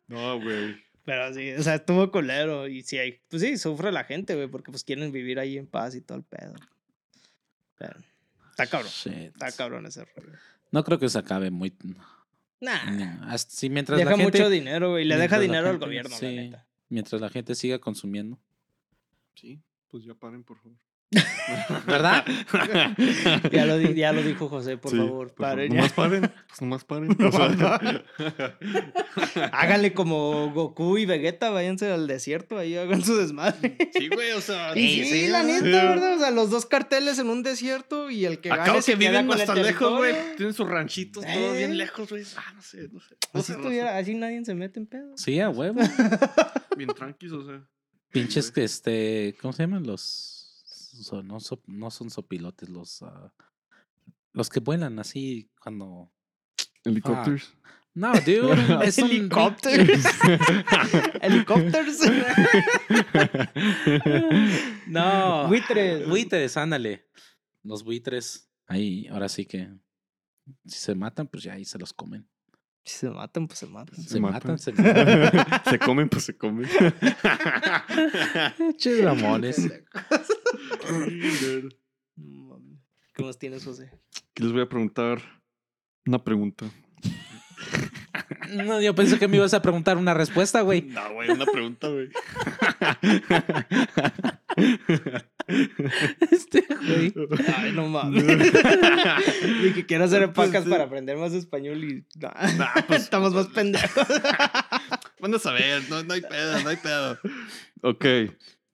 No, 0.08 0.40
güey. 0.40 0.76
Pero 1.04 1.34
sí, 1.34 1.50
o 1.52 1.62
sea, 1.62 1.76
estuvo 1.76 2.10
colero. 2.10 2.68
Y 2.68 2.82
sí, 2.82 2.98
hay, 2.98 3.20
pues 3.28 3.42
sí, 3.42 3.56
sufre 3.56 3.90
la 3.90 4.04
gente, 4.04 4.34
güey, 4.34 4.48
porque 4.48 4.70
pues 4.70 4.84
quieren 4.84 5.10
vivir 5.12 5.38
ahí 5.38 5.58
en 5.58 5.66
paz 5.66 5.94
y 5.94 6.00
todo 6.00 6.18
el 6.18 6.24
pedo. 6.24 6.54
Pero, 7.78 7.98
Está 8.50 8.66
cabrón. 8.66 8.90
Shit. 8.92 9.14
Está 9.32 9.50
cabrón 9.52 9.86
ese 9.86 10.04
rollo. 10.04 10.38
No 10.70 10.84
creo 10.84 10.98
que 10.98 11.08
se 11.08 11.18
acabe 11.18 11.50
muy. 11.50 11.74
Nah. 12.60 13.36
sí, 13.38 13.68
mientras 13.68 13.98
Deja 13.98 14.10
la 14.10 14.16
gente, 14.16 14.38
mucho 14.38 14.50
dinero, 14.50 14.90
güey. 14.90 15.04
Le 15.04 15.16
deja 15.16 15.38
mientras 15.38 15.40
la 15.40 15.42
dinero 15.42 15.66
al 15.68 15.72
gente- 15.74 15.86
gobierno, 15.86 16.16
sí. 16.16 16.24
la 16.26 16.42
neta. 16.42 16.66
Mientras 16.88 17.20
la 17.20 17.28
gente 17.30 17.54
siga 17.54 17.78
consumiendo. 17.78 18.38
Sí, 19.34 19.60
pues 19.88 20.04
ya 20.04 20.14
paren, 20.14 20.44
por 20.44 20.58
favor. 20.58 20.78
¿Verdad? 21.86 22.24
Ya 23.52 23.66
lo, 23.66 23.76
di- 23.78 23.94
ya 23.94 24.12
lo 24.12 24.22
dijo 24.22 24.48
José, 24.48 24.76
por 24.78 24.90
Sí, 24.90 24.96
favor. 24.98 25.34
paren 25.34 25.68
ya. 25.72 25.76
Nomás 25.76 25.92
paren. 25.92 26.32
Pues 26.48 26.60
nomás 26.62 26.84
paren. 26.84 27.16
O 27.22 27.32
sea, 27.32 28.02
Háganle 29.52 29.92
como 29.92 30.50
Goku 30.52 30.98
y 30.98 31.06
Vegeta, 31.06 31.50
váyanse 31.50 31.90
al 31.90 32.06
desierto, 32.06 32.58
ahí 32.58 32.76
hagan 32.76 33.02
su 33.04 33.16
desmadre. 33.16 33.76
sí, 33.92 34.08
güey, 34.08 34.32
o 34.32 34.40
sea. 34.40 34.76
Y 34.76 35.04
sí, 35.04 35.28
la 35.28 35.42
neta, 35.42 35.64
¿verdad? 35.84 36.16
O 36.16 36.18
sea, 36.20 36.30
los 36.30 36.50
dos 36.50 36.66
carteles 36.66 37.18
en 37.18 37.28
un 37.28 37.42
desierto 37.42 38.10
y 38.10 38.24
el 38.24 38.38
que 38.40 38.48
gane 38.48 38.62
Acabo 38.62 38.82
se 38.82 38.92
que 38.92 38.98
queda 38.98 39.10
viven 39.10 39.26
con 39.26 39.36
el 39.36 39.40
hasta 39.42 39.54
lejos, 39.54 39.98
güey. 39.98 40.14
Tienen 40.36 40.54
sus 40.54 40.68
ranchitos 40.68 41.24
todos 41.24 41.36
Eh. 41.54 41.58
bien 41.58 41.76
lejos, 41.76 42.08
güey. 42.08 42.24
Ah, 42.36 42.52
no 42.54 42.62
sé, 42.62 42.88
no 42.92 43.00
sé. 43.00 43.16
No 43.32 43.40
Así, 43.40 43.52
no 43.52 43.88
así 43.90 44.14
nadie 44.14 44.44
se 44.44 44.54
mete 44.54 44.80
en 44.80 44.86
pedo. 44.86 45.16
Sí, 45.16 45.40
a 45.40 45.50
huevo. 45.50 45.80
Bien 46.76 46.90
tranquilos, 46.94 47.44
o 47.44 47.46
sea. 47.48 47.62
Pinches 48.10 48.50
que 48.50 48.64
este. 48.64 49.36
¿Cómo 49.40 49.52
se 49.52 49.62
llaman? 49.62 49.86
Los. 49.86 50.41
So- 50.92 51.22
no, 51.22 51.40
so- 51.40 51.62
no 51.66 51.90
son 51.90 52.10
sopilotes, 52.10 52.68
los. 52.68 53.02
ah, 53.02 53.32
los 54.32 54.48
que 54.48 54.60
vuelan 54.60 54.98
así 54.98 55.50
cuando. 55.60 56.10
Helicópteros. 56.84 57.54
No, 57.94 58.12
dude. 58.14 58.54
es 58.86 58.98
Helicópteros. 58.98 59.90
Helicópteros. 61.20 61.98
no. 64.86 65.48
Buitres. 65.48 66.08
Buitres, 66.08 66.56
ándale. 66.56 67.06
Los 67.62 67.84
buitres. 67.84 68.48
Ahí, 68.66 69.06
ahora 69.08 69.28
sí 69.28 69.44
que. 69.44 69.68
Si 70.66 70.78
se 70.78 70.94
matan, 70.94 71.26
pues 71.28 71.44
ya 71.44 71.52
ahí 71.52 71.64
se 71.64 71.78
los 71.78 71.92
comen. 71.92 72.26
Si 72.84 72.98
se 72.98 73.10
matan, 73.10 73.46
pues 73.46 73.60
se 73.60 73.66
matan. 73.66 73.94
Se, 73.94 74.18
matan, 74.18 74.52
matan. 74.52 74.58
se 74.58 74.72
matan. 74.76 75.62
se 75.70 75.78
comen, 75.78 76.08
pues 76.08 76.24
se 76.24 76.36
comen. 76.36 76.68
Che, 78.76 79.02
ramones. 79.02 79.70
¿Qué 83.14 83.22
más 83.22 83.38
tienes, 83.38 83.64
José? 83.64 83.90
Les 84.36 84.52
voy 84.52 84.62
a 84.62 84.68
preguntar 84.68 85.20
una 86.06 86.22
pregunta. 86.22 86.66
No, 88.50 88.80
yo 88.80 88.94
pensé 88.94 89.18
que 89.18 89.28
me 89.28 89.36
ibas 89.36 89.54
a 89.54 89.62
preguntar 89.62 89.96
una 89.96 90.14
respuesta, 90.14 90.60
güey. 90.62 90.82
No, 90.82 91.14
güey, 91.14 91.30
una 91.30 91.46
pregunta, 91.46 91.88
güey. 91.88 92.10
Este, 96.30 96.64
güey. 96.68 97.12
Ay, 97.56 97.72
no 97.72 97.88
mames. 97.88 98.24
Y 99.64 99.72
que 99.72 99.86
quiero 99.86 100.04
hacer 100.04 100.22
epacas 100.22 100.64
para 100.66 100.84
aprender 100.84 101.16
más 101.16 101.32
español 101.32 101.82
y. 101.84 102.04
Nah, 102.18 102.32
Nah, 102.56 102.82
pues, 102.86 103.02
Estamos 103.04 103.32
más 103.34 103.46
pendejos. 103.48 104.06
Van 105.20 105.34
a 105.34 105.38
saber, 105.38 105.82
no, 105.88 106.02
no 106.02 106.14
hay 106.14 106.20
pedo, 106.20 106.60
no 106.62 106.68
hay 106.68 106.76
pedo. 106.76 107.18
Ok. 107.82 108.04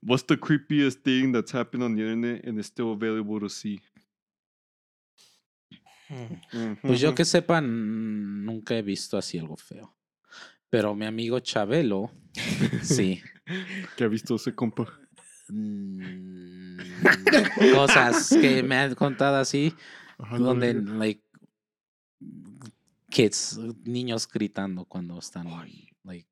What's 0.02 0.24
the 0.26 0.36
creepiest 0.38 1.02
thing 1.02 1.32
that's 1.32 1.52
happened 1.52 1.82
on 1.82 1.94
the 1.96 2.02
internet 2.02 2.46
and 2.46 2.58
is 2.58 2.66
still 2.66 2.92
available 2.92 3.40
to 3.40 3.48
see? 3.48 3.80
Pues 6.82 7.00
yo 7.00 7.14
que 7.14 7.24
sepa, 7.24 7.58
n- 7.58 8.44
nunca 8.46 8.74
he 8.76 8.82
visto 8.82 9.18
así 9.18 9.38
algo 9.38 9.56
feo. 9.56 9.94
Pero 10.70 10.94
mi 10.94 11.04
amigo 11.06 11.38
Chabelo, 11.40 12.10
sí. 12.82 13.20
¿Qué 13.96 14.04
ha 14.04 14.08
visto 14.08 14.36
ese 14.36 14.54
compa? 14.54 14.86
Mm, 15.48 16.78
Cosas 17.74 18.28
que 18.40 18.62
me 18.62 18.76
han 18.76 18.94
contado 18.94 19.36
así, 19.36 19.74
Ajá, 20.18 20.38
donde, 20.38 20.74
verga. 20.74 20.92
like, 20.94 21.22
kids, 23.10 23.58
niños 23.84 24.28
gritando 24.28 24.84
cuando 24.84 25.18
están, 25.18 25.46
like, 26.04 26.26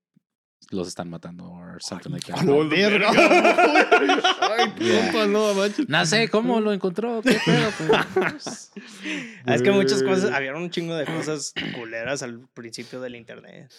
los 0.71 0.89
están 0.89 1.09
matando 1.09 1.45
or 1.49 1.81
something 1.81 2.11
like 2.11 2.31
that. 2.31 2.47
Oh, 2.49 2.69
verga. 2.69 3.09
Ay, 4.41 4.73
Yeah. 4.81 5.13
compa, 5.13 5.27
no. 5.27 5.53
No 5.89 6.07
sé 6.07 6.29
cómo 6.29 6.61
lo 6.61 6.73
encontró, 6.73 7.23
qué 7.23 7.39
pedo, 7.45 7.71
pues, 7.87 8.73
Es 9.47 9.63
que 9.63 9.71
muchas 9.71 10.03
cosas, 10.03 10.33
había 10.33 10.55
un 10.55 10.71
chingo 10.71 10.95
de 10.97 11.05
cosas 11.07 11.53
culeras 11.75 12.23
al 12.23 12.49
principio 12.53 13.01
del 13.01 13.15
internet. 13.17 13.73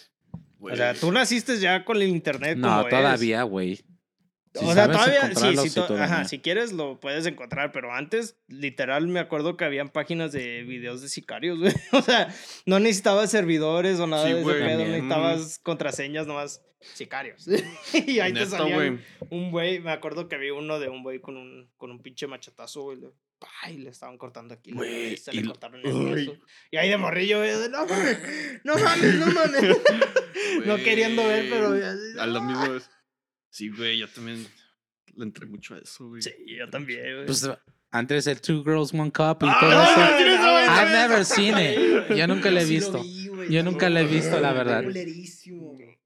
Güey. 0.58 0.74
O 0.74 0.76
sea, 0.76 0.94
tú 0.94 1.12
naciste 1.12 1.58
ya 1.60 1.84
con 1.84 1.98
el 1.98 2.08
internet. 2.08 2.56
no, 2.58 2.68
como 2.68 2.88
todavía, 2.88 3.42
güey. 3.44 3.84
Si 4.54 4.64
o 4.64 4.72
sea, 4.72 4.86
todavía, 4.90 5.20
sí, 5.20 5.26
encontrarlo, 5.26 5.62
sí, 5.62 5.68
sí, 5.68 5.74
to- 5.74 5.86
todavía. 5.86 6.04
ajá, 6.06 6.24
si 6.24 6.38
quieres 6.40 6.72
lo 6.72 6.98
puedes 7.00 7.26
encontrar, 7.26 7.70
pero 7.72 7.92
antes, 7.92 8.36
literal, 8.48 9.06
me 9.06 9.20
acuerdo 9.20 9.56
que 9.56 9.64
habían 9.64 9.88
páginas 9.90 10.32
de 10.32 10.62
videos 10.64 11.02
de 11.02 11.08
sicarios, 11.08 11.58
güey. 11.60 11.72
O 11.92 12.02
sea, 12.02 12.34
no 12.66 12.78
necesitabas 12.80 13.30
servidores 13.30 14.00
o 14.00 14.06
nada 14.06 14.26
Sí, 14.26 14.32
de 14.32 14.40
ese 14.40 14.50
pedo, 14.52 14.78
necesitabas 14.84 15.58
contraseñas 15.60 16.26
nomás 16.26 16.62
sicarios. 16.94 17.46
y 18.06 18.20
ahí 18.20 18.32
te 18.32 18.46
salía 18.46 18.98
un, 19.30 19.50
güey, 19.50 19.80
me 19.80 19.90
acuerdo 19.92 20.28
que 20.28 20.38
vi 20.38 20.50
uno 20.50 20.78
de 20.78 20.88
un 20.88 21.02
güey 21.02 21.20
con 21.20 21.36
un, 21.36 21.70
con 21.76 21.90
un 21.90 22.00
pinche 22.00 22.26
machetazo, 22.26 22.82
güey. 22.82 22.98
Y 23.68 23.78
le 23.78 23.90
estaban 23.90 24.18
cortando 24.18 24.54
aquí 24.54 24.72
Güey, 24.72 25.14
cabeza, 25.14 25.30
y 25.32 25.36
le 25.42 25.46
cortaron 25.46 25.80
el 25.84 25.92
brazo. 25.92 26.38
Y 26.72 26.76
ahí 26.76 26.88
de 26.88 26.96
morrillo, 26.96 27.38
güey, 27.38 27.52
no 27.70 27.86
mames, 27.86 28.18
no 28.64 28.74
mames, 28.76 29.14
no 29.14 29.26
mames. 29.32 29.76
no 30.66 30.76
queriendo 30.78 31.24
ver, 31.26 31.46
pero... 31.48 31.68
A 32.20 32.26
la 32.26 32.40
misma 32.40 32.68
vez. 32.70 32.90
Sí, 33.50 33.70
güey, 33.70 33.98
yo 33.98 34.08
también 34.08 34.46
le 35.14 35.24
entré 35.24 35.46
mucho 35.46 35.74
a 35.74 35.78
eso, 35.78 36.08
güey. 36.08 36.22
Sí, 36.22 36.30
yo 36.46 36.68
también, 36.70 37.14
güey. 37.14 37.26
Pues 37.26 37.48
antes 37.90 38.26
el 38.26 38.40
Two 38.40 38.62
Girls, 38.62 38.92
One 38.92 39.10
Cup 39.10 39.38
y 39.42 39.46
Ah, 39.48 39.56
todo 39.60 39.70
no, 39.70 39.82
eso. 39.82 39.96
no, 39.96 40.06
no, 40.20 40.36
no, 40.36 40.66
no, 40.66 40.82
I've 40.82 40.92
never 40.92 41.24
seen 41.24 41.56
it. 41.58 42.14
Yo 42.16 42.26
nunca 42.26 42.50
lo 42.50 42.60
he 42.60 42.64
sí 42.66 42.74
visto. 42.74 43.02
vi, 43.02 43.28
güey, 43.28 43.50
Yo 43.50 43.62
nunca 43.62 43.88
lo 43.88 43.98
he 43.98 44.04
visto, 44.06 44.38
la 44.40 44.52
verdad. 44.52 44.84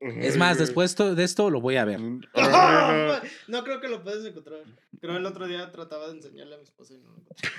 Es 0.00 0.36
más, 0.36 0.58
después 0.58 0.96
de 0.96 1.24
esto 1.24 1.50
lo 1.50 1.60
voy 1.60 1.76
a 1.76 1.84
ver. 1.84 1.98
Ah, 2.34 3.20
No 3.48 3.64
creo 3.64 3.80
que 3.80 3.88
lo 3.88 4.02
puedes 4.04 4.24
encontrar. 4.24 4.60
Creo 5.00 5.16
el 5.16 5.26
otro 5.26 5.46
día 5.48 5.70
trataba 5.72 6.06
de 6.08 6.16
enseñarle 6.18 6.54
a 6.54 6.58
mi 6.58 6.64
esposa 6.64 6.94
y 6.94 6.98
no 6.98 7.10
lo 7.10 7.18
encontré. 7.18 7.50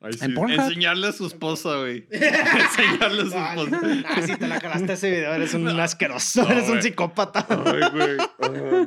Ay, 0.00 0.12
sí, 0.14 0.24
¿En 0.24 0.34
Pornhub? 0.34 0.60
Enseñarle 0.60 1.06
a 1.08 1.12
su 1.12 1.26
esposa, 1.26 1.76
güey. 1.78 2.06
Enseñarle 2.10 3.22
a 3.22 3.26
su 3.26 3.38
esposa. 3.38 4.04
ah, 4.08 4.22
si 4.22 4.36
te 4.36 4.48
la 4.48 4.60
calaste 4.60 4.92
ese 4.92 5.10
video, 5.10 5.32
eres 5.34 5.54
un 5.54 5.68
asqueroso, 5.68 6.42
No, 6.42 6.50
eres 6.50 6.68
un 6.68 6.82
psicópata. 6.82 7.46
Ay, 7.48 7.80
güey. 7.92 8.16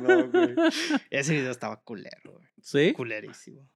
No, 0.02 0.28
güey. 0.28 0.54
Ese 1.10 1.34
video 1.34 1.50
estaba 1.50 1.76
culero, 1.82 2.32
güey. 2.32 2.46
¿Sí? 2.62 2.92
Culerísimo. 2.92 3.68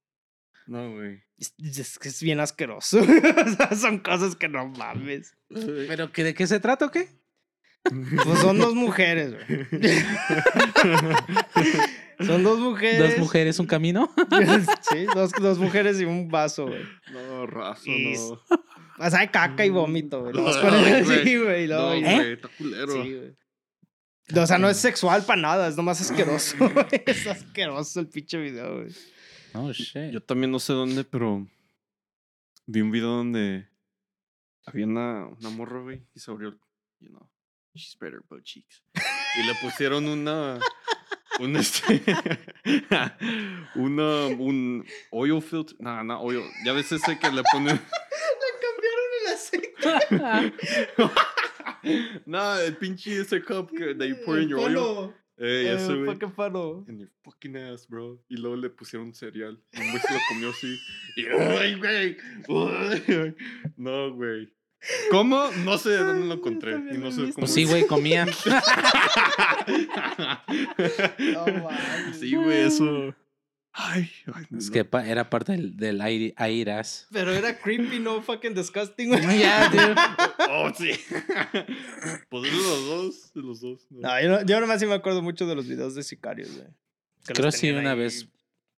No, 0.66 0.92
güey. 0.92 1.22
Es, 1.38 1.54
es 1.58 1.98
que 1.98 2.08
es 2.08 2.22
bien 2.22 2.38
asqueroso. 2.40 3.00
O 3.00 3.56
sea, 3.56 3.74
son 3.74 3.98
cosas 3.98 4.36
que 4.36 4.48
no 4.48 4.68
mames. 4.68 5.34
¿Pero 5.48 6.12
que, 6.12 6.22
de 6.22 6.34
qué 6.34 6.46
se 6.46 6.60
trata 6.60 6.86
o 6.86 6.90
qué? 6.90 7.08
Pues 7.82 8.38
son 8.40 8.58
dos 8.58 8.74
mujeres, 8.74 9.32
güey. 9.32 9.66
Son 12.26 12.42
dos 12.42 12.58
mujeres. 12.58 12.98
¿Dos 12.98 13.18
mujeres, 13.18 13.58
un 13.58 13.66
camino? 13.66 14.12
sí, 14.90 15.06
dos, 15.14 15.32
dos 15.32 15.58
mujeres 15.58 16.00
y 16.00 16.04
un 16.04 16.28
vaso, 16.28 16.66
güey. 16.66 16.84
No, 17.12 17.46
razo, 17.46 17.90
Y- 17.90 18.14
no. 18.14 18.40
O 18.98 19.08
sea, 19.10 19.20
hay 19.20 19.28
caca 19.28 19.64
y 19.64 19.70
vómito, 19.70 20.20
güey. 20.20 20.34
Ponen 20.34 21.04
güey. 21.04 21.68
No, 21.68 21.88
güey, 21.88 22.32
está 22.32 22.48
culero. 22.48 22.92
Sí, 22.92 23.14
güey. 23.14 23.36
O 24.42 24.46
sea, 24.46 24.58
no 24.58 24.68
es 24.68 24.76
sexual 24.76 25.24
para 25.24 25.40
nada, 25.40 25.68
es 25.68 25.76
nomás 25.76 26.00
asqueroso. 26.00 26.56
güey. 26.74 26.86
es 27.06 27.26
asqueroso 27.26 28.00
el 28.00 28.08
pinche 28.08 28.38
video, 28.38 28.82
güey. 28.82 28.92
Oh, 29.54 29.72
shit. 29.72 30.12
Yo 30.12 30.22
también 30.22 30.50
no 30.50 30.60
sé 30.60 30.72
dónde, 30.72 31.02
pero 31.04 31.46
vi 32.66 32.80
un 32.82 32.90
video 32.90 33.08
donde 33.08 33.68
había 34.66 34.86
una, 34.86 35.26
una 35.26 35.50
morra, 35.50 35.80
güey, 35.80 36.06
y 36.14 36.20
se 36.20 36.30
abrió, 36.30 36.50
you 37.00 37.08
know, 37.08 37.28
she's 37.74 37.96
better 37.98 38.20
butt 38.28 38.42
cheeks. 38.44 38.84
Y 38.94 39.46
le 39.46 39.54
pusieron 39.62 40.06
una, 40.06 40.58
un 41.40 41.56
este, 41.56 42.02
una, 43.74 44.26
un 44.26 44.84
oil 45.10 45.40
filter, 45.42 45.76
no, 45.80 46.04
no, 46.04 46.20
oil, 46.22 46.42
ya 46.64 46.72
ves 46.72 46.92
ese 46.92 47.18
que 47.18 47.30
le 47.30 47.42
ponen, 47.52 47.80
Cambiaron 48.62 49.10
el 49.20 49.32
aceite. 49.34 51.12
no, 52.26 52.60
el 52.60 52.76
pinche 52.76 53.20
ese 53.20 53.42
cup 53.42 53.70
que 53.76 53.94
they 53.94 54.14
pour 54.24 54.38
in 54.38 54.48
your 54.48 54.60
oil. 54.60 55.14
Ey, 55.38 55.66
Eh, 55.68 55.74
ese, 55.74 55.94
güey. 55.94 56.18
qué 56.18 56.28
paro. 56.28 56.84
En 56.86 56.98
your 56.98 57.08
fucking 57.24 57.56
ass, 57.56 57.86
bro. 57.88 58.22
Y 58.28 58.36
luego 58.36 58.56
le 58.56 58.68
pusieron 58.68 59.14
cereal. 59.14 59.58
Y 59.72 59.80
un 59.80 59.90
güey 59.90 60.02
se 60.02 60.12
lo 60.12 60.20
comió 60.28 60.50
así. 60.50 60.78
Y, 61.16 61.26
¡ay, 61.26 61.74
güey! 61.76 62.16
¡Ay! 62.46 63.34
No, 63.78 64.12
güey. 64.12 64.52
¿Cómo? 65.10 65.50
No 65.64 65.76
sé 65.78 65.90
de 65.90 65.98
dónde 65.98 66.26
lo 66.26 66.34
encontré. 66.34 66.72
Y 66.92 66.98
no 66.98 67.10
sé 67.12 67.20
cómo. 67.22 67.32
Pues 67.34 67.52
sí, 67.54 67.64
güey, 67.64 67.86
comía. 67.86 68.26
No. 71.18 72.14
Sí, 72.18 72.34
güey, 72.34 72.62
eso. 72.66 73.14
Ay, 73.72 74.10
ay, 74.34 74.46
Es 74.58 74.66
no. 74.66 74.72
que 74.72 74.84
pa- 74.84 75.06
era 75.06 75.30
parte 75.30 75.52
del, 75.52 75.76
del 75.76 76.00
aire, 76.00 76.34
airas. 76.36 77.06
Pero 77.12 77.30
era 77.32 77.56
creepy, 77.58 78.00
no 78.00 78.20
fucking 78.20 78.52
disgusting, 78.54 79.08
güey. 79.10 79.38
Ya, 79.38 79.68
dude. 79.70 79.94
Oh, 80.50 80.70
sí. 80.74 80.90
Pues 82.28 82.42
de 82.42 82.50
los 82.50 82.86
dos, 82.86 83.32
de 83.32 83.42
los 83.42 83.60
dos. 83.60 83.86
¿no? 83.90 84.00
No, 84.08 84.20
yo, 84.20 84.28
no, 84.28 84.42
yo 84.44 84.60
nomás 84.60 84.80
sí 84.80 84.86
me 84.86 84.94
acuerdo 84.94 85.22
mucho 85.22 85.46
de 85.46 85.54
los 85.54 85.68
videos 85.68 85.94
de 85.94 86.02
sicarios, 86.02 86.50
güey. 86.56 86.66
Que 87.26 87.32
Creo 87.32 87.52
sí 87.52 87.60
tenían 87.68 87.80
una 87.82 87.92
ahí, 87.92 87.98
vez. 87.98 88.28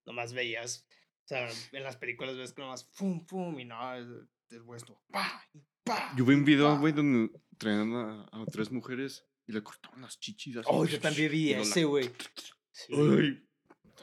Nomás 0.04 0.32
veías 0.34 0.84
O 1.24 1.28
sea, 1.28 1.48
en 1.72 1.84
las 1.84 1.96
películas 1.96 2.36
ves 2.36 2.52
que 2.52 2.60
nomás 2.60 2.84
fum, 2.92 3.24
fum, 3.24 3.58
y 3.60 3.64
no, 3.64 3.94
es, 3.94 4.06
es 4.50 4.60
esto. 4.76 5.00
Pa, 5.10 5.42
y 5.54 5.60
pa, 5.84 6.12
Yo 6.16 6.24
vi 6.24 6.34
un 6.34 6.44
video, 6.44 6.78
güey, 6.78 6.92
donde 6.92 7.30
traían 7.58 7.92
a, 7.94 8.22
a 8.32 8.44
tres 8.50 8.70
mujeres 8.70 9.24
y 9.46 9.52
le 9.52 9.62
cortaban 9.62 10.02
las 10.02 10.18
chichis 10.18 10.56
así. 10.56 10.68
Oh, 10.70 10.84
yo 10.84 11.00
también 11.00 11.30
vi 11.30 11.52
ese, 11.52 11.84
güey. 11.84 12.10
Sí. 12.70 12.92
Ay, 12.94 13.42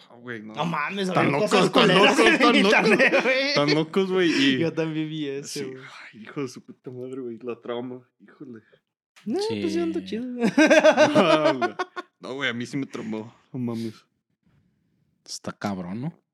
no, 0.10 0.20
güey, 0.22 0.42
no. 0.42 0.54
No 0.54 0.66
mames, 0.66 1.12
Tan 1.12 1.32
locos, 1.32 1.72
tan 1.72 1.88
locos, 1.88 2.18
tan 2.40 2.64
locos. 2.64 2.90
Tan 3.56 3.76
locos, 3.76 4.12
güey. 4.12 4.32
Y... 4.32 4.60
Yo 4.60 4.74
también 4.74 5.10
vi 5.10 5.28
ese, 5.28 5.66
güey. 5.66 5.84
ay, 6.14 6.22
hijo 6.24 6.42
de 6.42 6.48
su 6.48 6.64
puta 6.64 6.92
madre, 6.92 7.22
güey. 7.22 7.38
La 7.40 7.60
trauma, 7.60 8.08
híjole. 8.20 8.62
No, 9.26 9.40
pues 9.50 9.74
sí 9.74 9.80
ando 9.80 10.00
chido. 10.02 10.26
no, 12.20 12.34
güey, 12.34 12.50
a 12.50 12.54
mí 12.54 12.66
sí 12.66 12.78
me 12.78 12.86
traumó. 12.86 13.34
No 13.52 13.60
mames. 13.60 14.06
Está 15.26 15.52
cabrón, 15.52 16.02
¿no? 16.02 16.29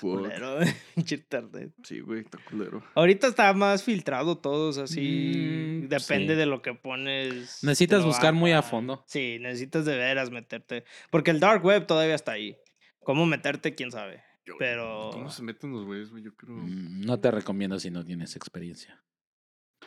Culero. 0.00 0.58
Sí, 1.84 2.00
güey, 2.00 2.20
está 2.20 2.38
culero. 2.48 2.82
Ahorita 2.94 3.28
está 3.28 3.52
más 3.54 3.82
filtrado 3.82 4.38
todos, 4.38 4.78
así. 4.78 5.82
Mm, 5.84 5.88
depende 5.88 6.34
sí. 6.34 6.38
de 6.38 6.46
lo 6.46 6.60
que 6.62 6.74
pones. 6.74 7.62
Necesitas 7.62 8.04
buscar 8.04 8.34
muy 8.34 8.52
a 8.52 8.62
fondo. 8.62 9.04
Sí, 9.06 9.38
necesitas 9.40 9.84
de 9.84 9.96
veras 9.96 10.30
meterte. 10.30 10.84
Porque 11.10 11.30
el 11.30 11.40
dark 11.40 11.64
web 11.64 11.86
todavía 11.86 12.14
está 12.14 12.32
ahí. 12.32 12.56
¿Cómo 13.00 13.24
meterte? 13.26 13.74
¿Quién 13.74 13.90
sabe? 13.90 14.22
Yo- 14.44 14.54
Pero- 14.58 15.10
¿Cómo 15.12 15.30
se 15.30 15.42
meten 15.42 15.72
los 15.72 15.84
güeyes, 15.84 16.10
güey? 16.10 16.22
Yo 16.24 16.34
creo. 16.34 16.56
Mm, 16.56 17.02
No 17.02 17.18
te 17.20 17.30
recomiendo 17.30 17.78
si 17.80 17.90
no 17.90 18.04
tienes 18.04 18.36
experiencia. 18.36 19.02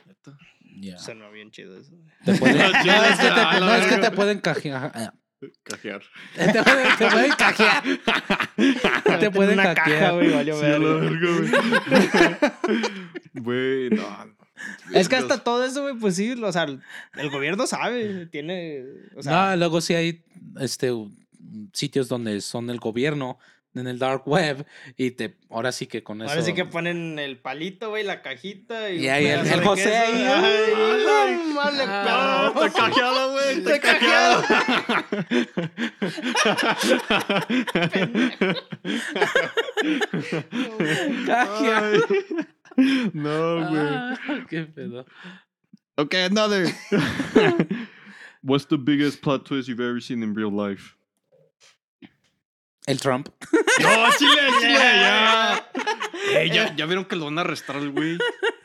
neta. 0.06 0.38
Ya. 0.82 0.98
Suena 0.98 1.30
bien 1.30 1.52
chido 1.52 1.78
eso. 1.78 1.92
Pueden- 2.40 2.58
no, 2.86 3.04
es 3.04 3.20
que 3.20 3.28
te, 3.28 3.60
no, 3.60 3.76
es 3.76 3.86
que 3.88 3.98
te 3.98 4.12
pueden 4.12 4.40
cajear. 4.40 5.14
Cajear. 5.64 6.02
Te 6.36 6.64
pueden, 6.64 6.98
te 6.98 7.08
pueden 7.08 7.32
cajear. 7.38 7.84
Te 9.20 9.32
pueden 9.32 9.54
una 9.60 9.74
caja, 9.74 9.82
hackear. 9.84 10.14
güey, 10.14 10.30
valió 10.34 10.56
Sí, 10.56 10.62
verga. 10.62 11.10
güey. 11.10 12.40
Güey, 13.34 13.90
no. 13.92 14.36
Es 14.94 15.08
que 15.08 15.16
hasta 15.16 15.44
todo 15.44 15.64
eso, 15.64 15.84
güey, 15.84 15.96
pues 15.96 16.16
sí, 16.16 16.32
o 16.34 16.52
sea, 16.52 16.64
el 16.64 17.30
gobierno 17.30 17.66
sabe, 17.68 18.26
tiene, 18.26 18.84
o 19.16 19.24
sea, 19.24 19.52
no, 19.52 19.56
luego 19.58 19.80
sí 19.80 19.94
hay 19.94 20.24
este 20.60 20.92
sitios 21.74 22.10
donde 22.10 22.42
son 22.42 22.70
el 22.70 22.80
gobierno 22.80 23.40
en 23.76 23.88
el 23.88 24.00
dark 24.00 24.28
web 24.28 24.66
y 24.98 25.12
te 25.12 25.38
ahora 25.50 25.72
sí 25.72 25.86
que 25.88 26.04
con 26.04 26.22
eso 26.22 26.30
ahora 26.32 26.42
sí 26.42 26.54
que 26.54 26.66
ponen 26.66 27.20
el 27.20 27.38
palito, 27.38 27.90
güey, 27.90 28.04
la 28.04 28.22
cajita 28.22 28.90
y, 28.90 29.08
ahí 29.08 29.28
el- 29.28 29.64
José 29.64 29.96
ahí, 29.96 30.26
ah. 30.28 32.52
Está 32.56 32.70
cajeado, 32.72 33.32
güey. 33.34 33.58
Está 33.60 33.80
cajeado. 33.80 34.44
Cajear. 41.26 41.94
Ay, 42.78 43.12
No, 43.14 43.68
güey. 43.70 43.82
Ah, 43.82 44.18
qué 44.50 44.64
pedo. 44.64 45.06
Okay, 45.98 46.26
another. 46.26 46.68
What's 48.44 48.66
the 48.66 48.78
biggest 48.78 49.22
plot 49.22 49.46
twist 49.46 49.68
you've 49.68 49.82
ever 49.82 50.00
seen 50.00 50.24
in 50.24 50.34
real 50.34 50.52
life? 50.52 50.96
El 52.86 53.00
Trump. 53.00 53.30
No, 53.82 53.88
Chile, 54.18 54.42
Chile, 54.60 54.74
ya. 54.74 55.72
Ey, 56.38 56.50
ya, 56.50 56.76
ya 56.76 56.86
vieron 56.86 57.06
que 57.06 57.16
lo 57.16 57.26
van 57.26 57.38
a 57.38 57.42
arrestar 57.42 57.78
al 57.78 57.92
güey. 57.92 58.18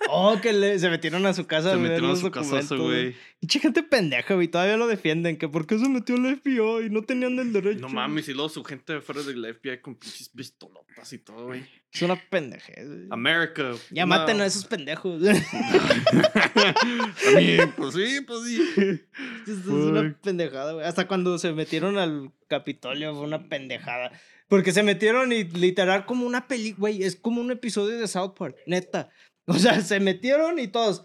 Oh, 0.09 0.41
que 0.43 0.53
le- 0.53 0.77
se 0.81 0.91
metieron 0.91 1.25
a 1.27 1.33
su 1.33 1.47
casa 1.47 1.71
Se 1.71 1.77
metieron 1.77 2.11
a 2.11 2.17
su 2.17 2.31
casa 2.33 2.59
ese 2.59 2.77
güey. 2.77 3.15
Pinche 3.39 3.61
gente 3.61 3.85
pendeja, 3.85 4.35
güey, 4.35 4.49
todavía 4.49 4.77
lo 4.77 4.89
defienden, 4.89 5.37
que 5.37 5.49
por 5.49 5.69
qué 5.69 5.79
se 5.79 5.89
metió 5.89 6.17
el 6.17 6.37
FBI 6.41 6.87
y 6.87 6.91
no 6.91 7.03
tenían 7.03 7.39
el 7.39 7.53
derecho. 7.53 7.81
No 7.81 7.89
mames, 7.89 8.29
y 8.29 8.35
luego 8.35 8.49
su 8.49 8.65
gente 8.65 8.95
de 8.95 9.01
fuera 9.03 9.23
del 9.23 9.55
FBI 9.55 9.81
con 9.81 9.95
pinches 9.95 10.29
pistolotas 10.31 11.13
y 11.13 11.19
todo, 11.19 11.47
güey. 11.47 11.65
Es 11.95 12.03
una 12.03 12.21
pendejez. 12.29 12.89
America. 13.11 13.71
Ya 13.91 14.05
maten 14.05 14.41
a 14.41 14.47
esos 14.47 14.65
pendejos. 14.65 15.23
También, 17.25 17.73
pues 17.77 17.95
sí, 17.95 18.21
pues 18.27 18.41
sí. 18.45 19.01
Es 19.47 19.65
una 19.67 20.13
pendejada, 20.21 20.73
güey. 20.73 20.85
Hasta 20.85 21.07
cuando 21.07 21.39
se 21.39 21.53
metieron 21.53 21.97
al 21.97 22.33
Capitolio 22.49 23.15
fue 23.15 23.23
una 23.23 23.49
pendejada. 23.49 24.11
Porque 24.49 24.73
se 24.73 24.83
metieron 24.83 25.33
y 25.33 25.45
literal 25.45 26.05
como 26.05 26.27
una 26.27 26.49
peli, 26.49 26.73
güey, 26.73 27.05
es 27.05 27.15
como 27.15 27.41
un 27.41 27.53
episodio 27.53 27.97
de 27.97 28.09
South 28.09 28.35
Park, 28.37 28.57
neta. 28.67 29.11
O 29.47 29.55
sea, 29.55 29.81
se 29.81 30.01
metieron 30.01 30.59
y 30.59 30.67
todos. 30.67 31.05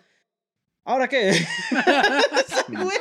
¿Ahora 0.86 1.08
qué? 1.08 1.32
O 1.72 2.48
sea, 2.48 2.66
güey, 2.68 2.98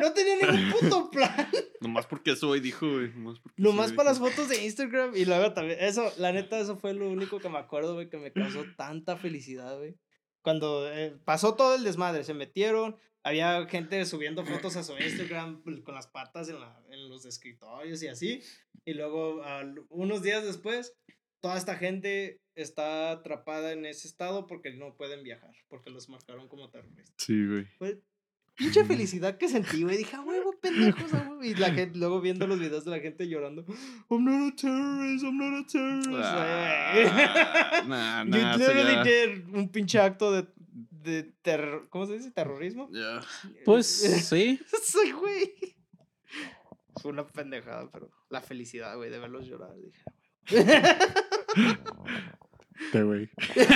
no 0.00 0.12
tenía 0.12 0.36
ningún 0.36 0.70
puto 0.72 1.10
plan. 1.10 1.48
Nomás 1.80 2.06
porque 2.06 2.32
eso 2.32 2.48
hoy 2.48 2.60
dijo, 2.60 2.86
güey. 2.90 3.12
Nomás, 3.56 3.92
para 3.92 4.10
las 4.10 4.18
fotos 4.18 4.48
de 4.48 4.64
Instagram 4.64 5.14
y 5.16 5.24
luego 5.24 5.52
también. 5.52 5.78
Eso, 5.80 6.12
la 6.18 6.32
neta, 6.32 6.58
eso 6.58 6.76
fue 6.76 6.94
lo 6.94 7.08
único 7.10 7.38
que 7.40 7.48
me 7.48 7.58
acuerdo, 7.58 7.94
güey, 7.94 8.08
que 8.08 8.16
me 8.18 8.32
causó 8.32 8.64
tanta 8.76 9.16
felicidad, 9.16 9.76
güey. 9.78 9.96
Cuando 10.42 10.90
eh, 10.92 11.16
pasó 11.24 11.54
todo 11.54 11.74
el 11.74 11.84
desmadre, 11.84 12.22
se 12.24 12.34
metieron, 12.34 12.96
había 13.22 13.66
gente 13.66 14.04
subiendo 14.04 14.44
fotos 14.44 14.76
a 14.76 14.82
su 14.84 14.92
Instagram 14.98 15.62
pues, 15.62 15.80
con 15.80 15.94
las 15.94 16.06
patas 16.06 16.48
en, 16.50 16.60
la- 16.60 16.82
en 16.90 17.08
los 17.08 17.24
escritorios 17.24 18.02
y 18.02 18.08
así. 18.08 18.42
Y 18.84 18.92
luego, 18.94 19.42
unos 19.88 20.22
días 20.22 20.44
después, 20.44 20.94
toda 21.40 21.56
esta 21.56 21.76
gente 21.76 22.42
está 22.54 23.10
atrapada 23.10 23.72
en 23.72 23.86
ese 23.86 24.06
estado 24.06 24.46
porque 24.46 24.72
no 24.74 24.96
pueden 24.96 25.22
viajar, 25.24 25.50
porque 25.68 25.90
los 25.90 26.08
marcaron 26.10 26.48
como 26.48 26.70
terroristas. 26.70 27.14
Sí, 27.18 27.46
güey. 27.46 27.64
Fue 27.78 28.00
pinche 28.56 28.84
felicidad 28.84 29.36
que 29.38 29.48
sentí, 29.48 29.82
güey. 29.82 29.96
Dije, 29.98 30.16
a 30.16 30.20
huevo, 30.20 30.52
pendejos, 30.60 31.12
a 31.14 31.18
huevo. 31.28 31.42
Y 31.44 31.54
la 31.54 31.70
gente, 31.72 31.98
luego 31.98 32.20
viendo 32.20 32.46
los 32.46 32.58
videos 32.58 32.84
de 32.84 32.90
la 32.90 33.00
gente 33.00 33.28
llorando, 33.28 33.64
I'm 34.10 34.24
not 34.24 34.52
a 34.52 34.56
terrorist, 34.56 35.24
I'm 35.24 35.36
not 35.38 35.64
a 35.64 35.66
terrorist. 35.66 36.08
Ah, 36.12 37.82
nah, 37.86 38.24
nah, 38.24 38.52
you 38.52 38.58
literally 38.58 38.94
ya- 38.94 39.02
did 39.04 39.54
un 39.54 39.68
pinche 39.70 39.98
acto 40.00 40.32
de, 40.32 40.46
de 41.02 41.22
terror, 41.42 41.88
¿cómo 41.90 42.06
se 42.06 42.14
dice? 42.14 42.30
¿Terrorismo? 42.30 42.88
Ya. 42.92 43.20
Pues 43.64 43.86
sí. 44.28 44.60
Sí, 44.82 45.12
güey. 45.12 45.54
Fue 47.02 47.10
una 47.10 47.26
pendejada, 47.26 47.90
pero 47.90 48.10
la 48.30 48.40
felicidad, 48.40 48.96
güey, 48.96 49.10
de 49.10 49.18
verlos 49.18 49.46
llorar. 49.46 49.74
Dije, 49.76 50.02
Te, 52.92 53.02
güey. 53.02 53.30
es 53.54 53.66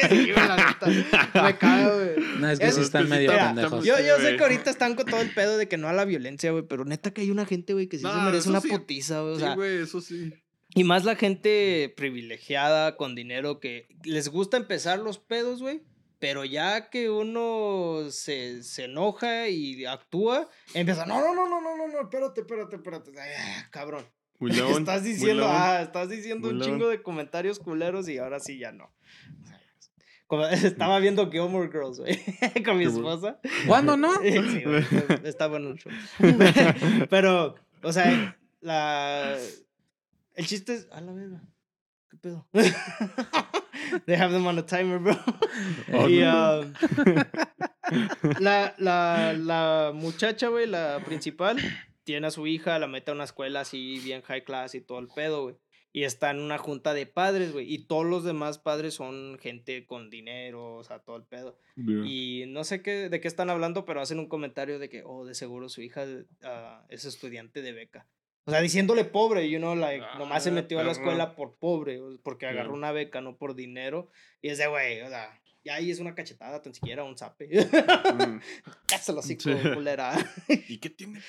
que 0.00 0.08
sí, 0.08 0.32
güey, 0.32 0.34
la 0.34 0.56
neta. 0.56 1.42
Me 1.42 1.58
cago, 1.58 1.94
güey. 1.98 2.10
No, 2.38 2.50
es 2.50 2.58
que 2.58 2.66
Es- 2.66 2.74
sí 2.76 2.80
están 2.82 3.02
es 3.04 3.08
que 3.08 3.14
sí 3.14 3.18
medio 3.20 3.32
Mira, 3.32 3.46
pendejos. 3.48 3.84
Yo, 3.84 3.98
yo 4.00 4.16
sé 4.18 4.36
que 4.36 4.42
ahorita 4.42 4.70
están 4.70 4.94
con 4.94 5.06
todo 5.06 5.20
el 5.20 5.32
pedo 5.34 5.58
de 5.58 5.68
que 5.68 5.76
no 5.76 5.88
a 5.88 5.92
la 5.92 6.04
violencia, 6.04 6.50
güey, 6.50 6.64
pero 6.66 6.84
neta 6.84 7.12
que 7.12 7.20
hay 7.22 7.30
una 7.30 7.46
gente, 7.46 7.72
güey, 7.74 7.88
que 7.88 7.98
sí 7.98 8.02
se 8.04 8.08
No, 8.08 8.22
merece 8.22 8.48
una 8.48 8.60
sí. 8.60 8.68
putiza, 8.68 9.20
güey. 9.20 9.34
O 9.34 9.38
Sí, 9.38 9.46
güey, 9.54 9.78
eso 9.82 10.00
sí. 10.00 10.32
y 10.74 10.84
más 10.84 11.04
la 11.04 11.16
gente 11.16 11.92
privilegiada 11.96 12.96
con 12.96 13.14
dinero 13.14 13.60
que 13.60 13.88
les 14.04 14.28
gusta 14.28 14.56
empezar 14.56 14.98
los 14.98 15.18
pedos, 15.18 15.60
güey. 15.60 15.82
Pero 16.18 16.44
ya 16.44 16.88
que 16.88 17.10
uno 17.10 18.04
se, 18.10 18.62
se 18.62 18.84
enoja 18.84 19.48
y 19.48 19.84
actúa, 19.86 20.48
empieza, 20.72 21.04
no, 21.04 21.20
no, 21.20 21.34
no, 21.34 21.48
no, 21.48 21.60
no, 21.60 21.76
no, 21.76 21.88
no, 21.88 22.00
espérate, 22.00 22.42
espérate, 22.42 22.76
espérate. 22.76 23.10
Ay, 23.20 23.30
ah, 23.36 23.68
cabrón. 23.72 24.06
Estás 24.78 25.04
diciendo, 25.04 25.46
ah, 25.48 25.82
estás 25.82 26.08
diciendo 26.08 26.48
un 26.48 26.60
chingo 26.60 26.88
de 26.88 27.02
comentarios 27.02 27.58
culeros 27.58 28.08
y 28.08 28.18
ahora 28.18 28.40
sí 28.40 28.58
ya 28.58 28.72
no. 28.72 28.92
Como, 30.26 30.46
estaba 30.48 30.98
viendo 30.98 31.30
Gilmore 31.30 31.68
Girls, 31.70 32.00
güey, 32.00 32.18
con 32.64 32.78
mi 32.78 32.84
esposa. 32.84 33.38
¿Cuándo 33.66 33.96
no? 33.96 34.12
Sí, 34.22 34.62
güey, 34.64 34.78
está- 34.82 35.28
está 35.28 35.46
bueno 35.48 35.70
el 35.70 35.78
show. 35.78 35.92
Pero, 37.10 37.54
o 37.82 37.92
sea, 37.92 38.36
la... 38.60 39.36
El 40.34 40.46
chiste 40.46 40.74
es... 40.74 40.88
A 40.90 41.02
la 41.02 41.12
verga. 41.12 41.42
¿Qué 42.10 42.16
pedo? 42.16 42.48
They 44.06 44.16
have 44.16 44.32
them 44.32 44.46
on 44.46 44.58
a 44.58 44.64
timer, 44.64 44.98
bro. 44.98 45.14
Oh, 45.92 46.08
y, 46.08 46.20
no. 46.20 46.60
um, 46.60 46.72
la, 48.40 48.74
la, 48.78 49.34
la 49.34 49.92
muchacha, 49.94 50.48
güey, 50.48 50.66
la 50.66 51.00
principal, 51.04 51.58
tiene 52.04 52.26
a 52.26 52.30
su 52.30 52.46
hija, 52.46 52.78
la 52.78 52.86
mete 52.88 53.10
a 53.10 53.14
una 53.14 53.24
escuela 53.24 53.60
así, 53.60 53.98
bien 54.00 54.22
high 54.22 54.44
class 54.44 54.74
y 54.74 54.80
todo 54.80 54.98
el 54.98 55.08
pedo, 55.08 55.42
güey. 55.44 55.56
Y 55.94 56.04
está 56.04 56.30
en 56.30 56.40
una 56.40 56.56
junta 56.56 56.94
de 56.94 57.04
padres, 57.04 57.52
güey. 57.52 57.70
Y 57.70 57.84
todos 57.86 58.06
los 58.06 58.24
demás 58.24 58.58
padres 58.58 58.94
son 58.94 59.38
gente 59.38 59.84
con 59.84 60.08
dinero, 60.08 60.76
o 60.76 60.84
sea, 60.84 61.00
todo 61.00 61.16
el 61.16 61.24
pedo. 61.24 61.58
Ya. 61.76 61.94
Y 62.06 62.44
no 62.48 62.64
sé 62.64 62.80
qué, 62.82 63.10
de 63.10 63.20
qué 63.20 63.28
están 63.28 63.50
hablando, 63.50 63.84
pero 63.84 64.00
hacen 64.00 64.18
un 64.18 64.28
comentario 64.28 64.78
de 64.78 64.88
que, 64.88 65.02
oh, 65.04 65.26
de 65.26 65.34
seguro 65.34 65.68
su 65.68 65.82
hija 65.82 66.06
ah, 66.44 66.86
es 66.88 67.04
estudiante 67.04 67.60
de 67.60 67.72
beca. 67.72 68.06
O 68.44 68.50
sea, 68.50 68.60
diciéndole 68.60 69.04
pobre, 69.04 69.48
you 69.50 69.58
know, 69.58 69.76
like, 69.76 70.04
nomás 70.18 70.42
se 70.44 70.48
Ah, 70.48 70.52
metió 70.52 70.80
a 70.80 70.82
la 70.82 70.92
escuela 70.92 71.36
por 71.36 71.56
pobre, 71.58 72.00
porque 72.24 72.46
agarró 72.46 72.72
una 72.72 72.90
beca, 72.90 73.20
no 73.20 73.36
por 73.36 73.54
dinero. 73.54 74.08
Y 74.40 74.48
es 74.48 74.58
de, 74.58 74.66
güey, 74.66 75.02
o 75.02 75.08
sea, 75.10 75.40
ya 75.62 75.74
ahí 75.76 75.90
es 75.92 76.00
una 76.00 76.14
cachetada, 76.14 76.60
tan 76.62 76.74
siquiera 76.74 77.04
un 77.04 77.16
zape. 77.18 77.46
Mm. 77.48 78.40
Cállate 78.88 79.12
los 79.12 79.24
hocico, 79.26 79.42
Sí. 79.42 79.54
culera. 79.74 80.14
¿Y 80.48 80.78
qué 80.78 80.90
tiene? 80.90 81.20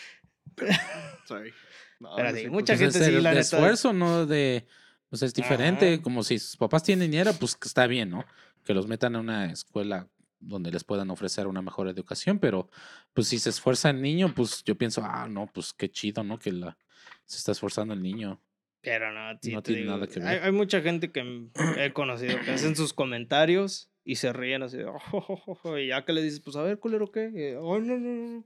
Sorry. 1.27 1.51
No, 1.99 2.15
Pero 2.15 2.29
no 2.31 2.35
sí, 2.35 2.41
sé, 2.43 2.49
mucha 2.49 2.77
gente 2.77 2.97
es 2.99 3.05
sí, 3.05 3.11
la 3.11 3.29
de 3.29 3.35
neta. 3.35 3.39
esfuerzo, 3.39 3.93
¿no? 3.93 4.25
De, 4.25 4.65
pues 5.09 5.21
es 5.21 5.33
diferente, 5.33 5.93
Ajá. 5.93 6.01
como 6.03 6.23
si 6.23 6.39
sus 6.39 6.57
papás 6.57 6.83
tienen 6.83 7.09
dinero, 7.11 7.31
pues 7.39 7.57
está 7.63 7.87
bien, 7.87 8.09
¿no? 8.09 8.25
Que 8.63 8.73
los 8.73 8.87
metan 8.87 9.15
a 9.15 9.19
una 9.19 9.51
escuela 9.51 10.07
donde 10.39 10.71
les 10.71 10.83
puedan 10.83 11.09
ofrecer 11.11 11.47
una 11.47 11.61
mejor 11.61 11.87
educación, 11.87 12.39
pero 12.39 12.69
pues 13.13 13.27
si 13.29 13.39
se 13.39 13.49
esfuerza 13.49 13.89
el 13.91 14.01
niño, 14.01 14.33
pues 14.35 14.63
yo 14.65 14.75
pienso, 14.77 15.01
ah, 15.05 15.27
no, 15.29 15.47
pues 15.53 15.71
qué 15.73 15.89
chido, 15.89 16.23
¿no? 16.23 16.37
Que 16.39 16.51
la, 16.51 16.77
se 17.25 17.37
está 17.37 17.53
esforzando 17.53 17.93
el 17.93 18.01
niño. 18.01 18.41
Pero 18.81 19.13
no, 19.13 19.39
sí, 19.41 19.53
No 19.53 19.63
tiene 19.63 19.81
digo, 19.83 19.93
nada 19.93 20.07
que 20.07 20.19
ver. 20.19 20.43
hay 20.43 20.51
mucha 20.51 20.81
gente 20.81 21.11
que 21.13 21.47
he 21.77 21.93
conocido 21.93 22.37
que 22.43 22.51
hacen 22.51 22.75
sus 22.75 22.91
comentarios 22.93 23.89
y 24.03 24.15
se 24.17 24.33
ríen 24.33 24.63
así, 24.63 24.75
de, 24.75 24.85
"Oh, 24.85 24.97
oh, 25.13 25.41
oh, 25.45 25.59
oh", 25.63 25.77
y 25.77 25.87
ya 25.87 26.03
que 26.03 26.11
le 26.11 26.21
dices, 26.21 26.41
pues 26.41 26.57
a 26.57 26.61
ver, 26.63 26.79
culero, 26.79 27.09
¿qué? 27.09 27.29
Y, 27.33 27.41
Ay, 27.55 27.55
no, 27.55 27.79
no, 27.79 27.97
no, 27.99 28.45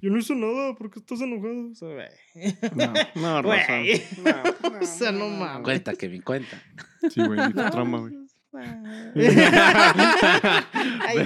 yo 0.00 0.10
no 0.10 0.18
hice 0.18 0.34
nada, 0.34 0.74
¿por 0.74 0.90
qué 0.90 0.98
estás 1.00 1.20
enojado? 1.20 1.70
O 1.70 1.74
sea. 1.74 2.08
No, 3.14 3.42
no. 3.42 3.42
No, 3.42 4.78
O 4.80 4.86
sea, 4.86 5.12
no 5.12 5.28
mames. 5.28 5.64
Cuenta, 5.64 5.94
Kevin, 5.94 6.22
cuenta. 6.22 6.62
Sí, 7.10 7.22
güey, 7.24 7.52
tu 7.52 7.70
trama, 7.70 7.98
güey. 8.00 8.14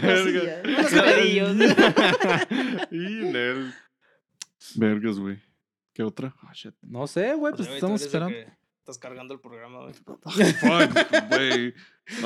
Cosillas, 0.01 0.65
unos 0.65 0.91
pedillos. 0.93 1.57
y 2.91 2.97
Nel. 3.31 3.73
Vergas, 4.77 5.19
güey. 5.19 5.39
¿Qué 5.93 6.03
otra? 6.03 6.35
Ah, 6.43 6.53
shit. 6.53 6.75
No 6.83 7.07
sé, 7.07 7.35
güey, 7.35 7.55
pues 7.55 7.69
estamos 7.69 8.03
esperando. 8.03 8.37
Estás 8.79 8.99
cargando 8.99 9.35
el 9.35 9.41
programa, 9.41 9.81
güey. 9.83 9.95
Fuck, 9.95 11.29
güey. 11.29 11.75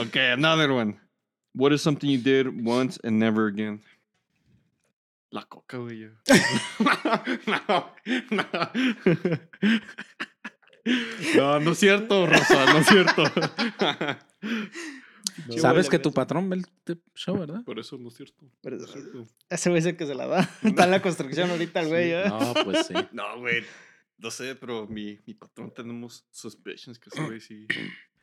Okay, 0.07 0.33
another 0.33 0.71
one. 0.71 0.99
What 1.55 1.73
is 1.73 1.83
something 1.83 2.09
you 2.11 2.19
did 2.19 2.47
once 2.67 2.99
and 3.05 3.19
never 3.19 3.47
again? 3.47 3.81
La 5.35 5.43
coca, 5.47 5.79
güey. 5.79 5.99
ya. 5.99 6.11
no, 7.69 7.93
no. 8.31 8.47
No, 11.35 11.59
no 11.61 11.71
es 11.73 11.79
cierto, 11.79 12.27
Rosa, 12.27 12.67
no 12.73 12.79
es 12.79 12.87
cierto. 12.87 13.25
Sabes 15.59 15.89
que 15.89 15.99
tu 15.99 16.13
patrón 16.13 16.51
ve 16.51 16.57
el 16.87 17.01
show, 17.15 17.39
¿verdad? 17.39 17.65
Por 17.65 17.79
eso 17.79 17.97
no 17.97 18.09
es 18.11 18.17
cierto. 18.17 18.45
Pero 18.61 18.77
No 18.77 18.85
es 18.85 18.91
cierto. 18.93 19.27
ese 19.49 19.71
güey 19.71 19.79
es 19.81 19.87
el 19.87 19.97
que 19.97 20.05
se 20.07 20.15
la 20.15 20.27
da. 20.27 20.41
Está 20.63 20.85
en 20.85 20.91
la 20.91 21.01
construcción 21.01 21.49
ahorita 21.51 21.81
el 21.81 21.89
güey, 21.89 22.13
¿eh? 22.13 22.25
No, 22.29 22.53
pues 22.65 22.87
sí. 22.87 22.93
No, 23.13 23.39
güey. 23.41 23.65
No 24.19 24.31
sé, 24.31 24.57
pero 24.57 24.87
mi, 24.87 25.19
mi 25.27 25.33
patrón 25.33 25.73
tenemos 25.75 26.27
suspicions 26.31 26.99
que 26.99 27.09
ese 27.09 27.25
güey 27.25 27.41
sí. 27.41 27.67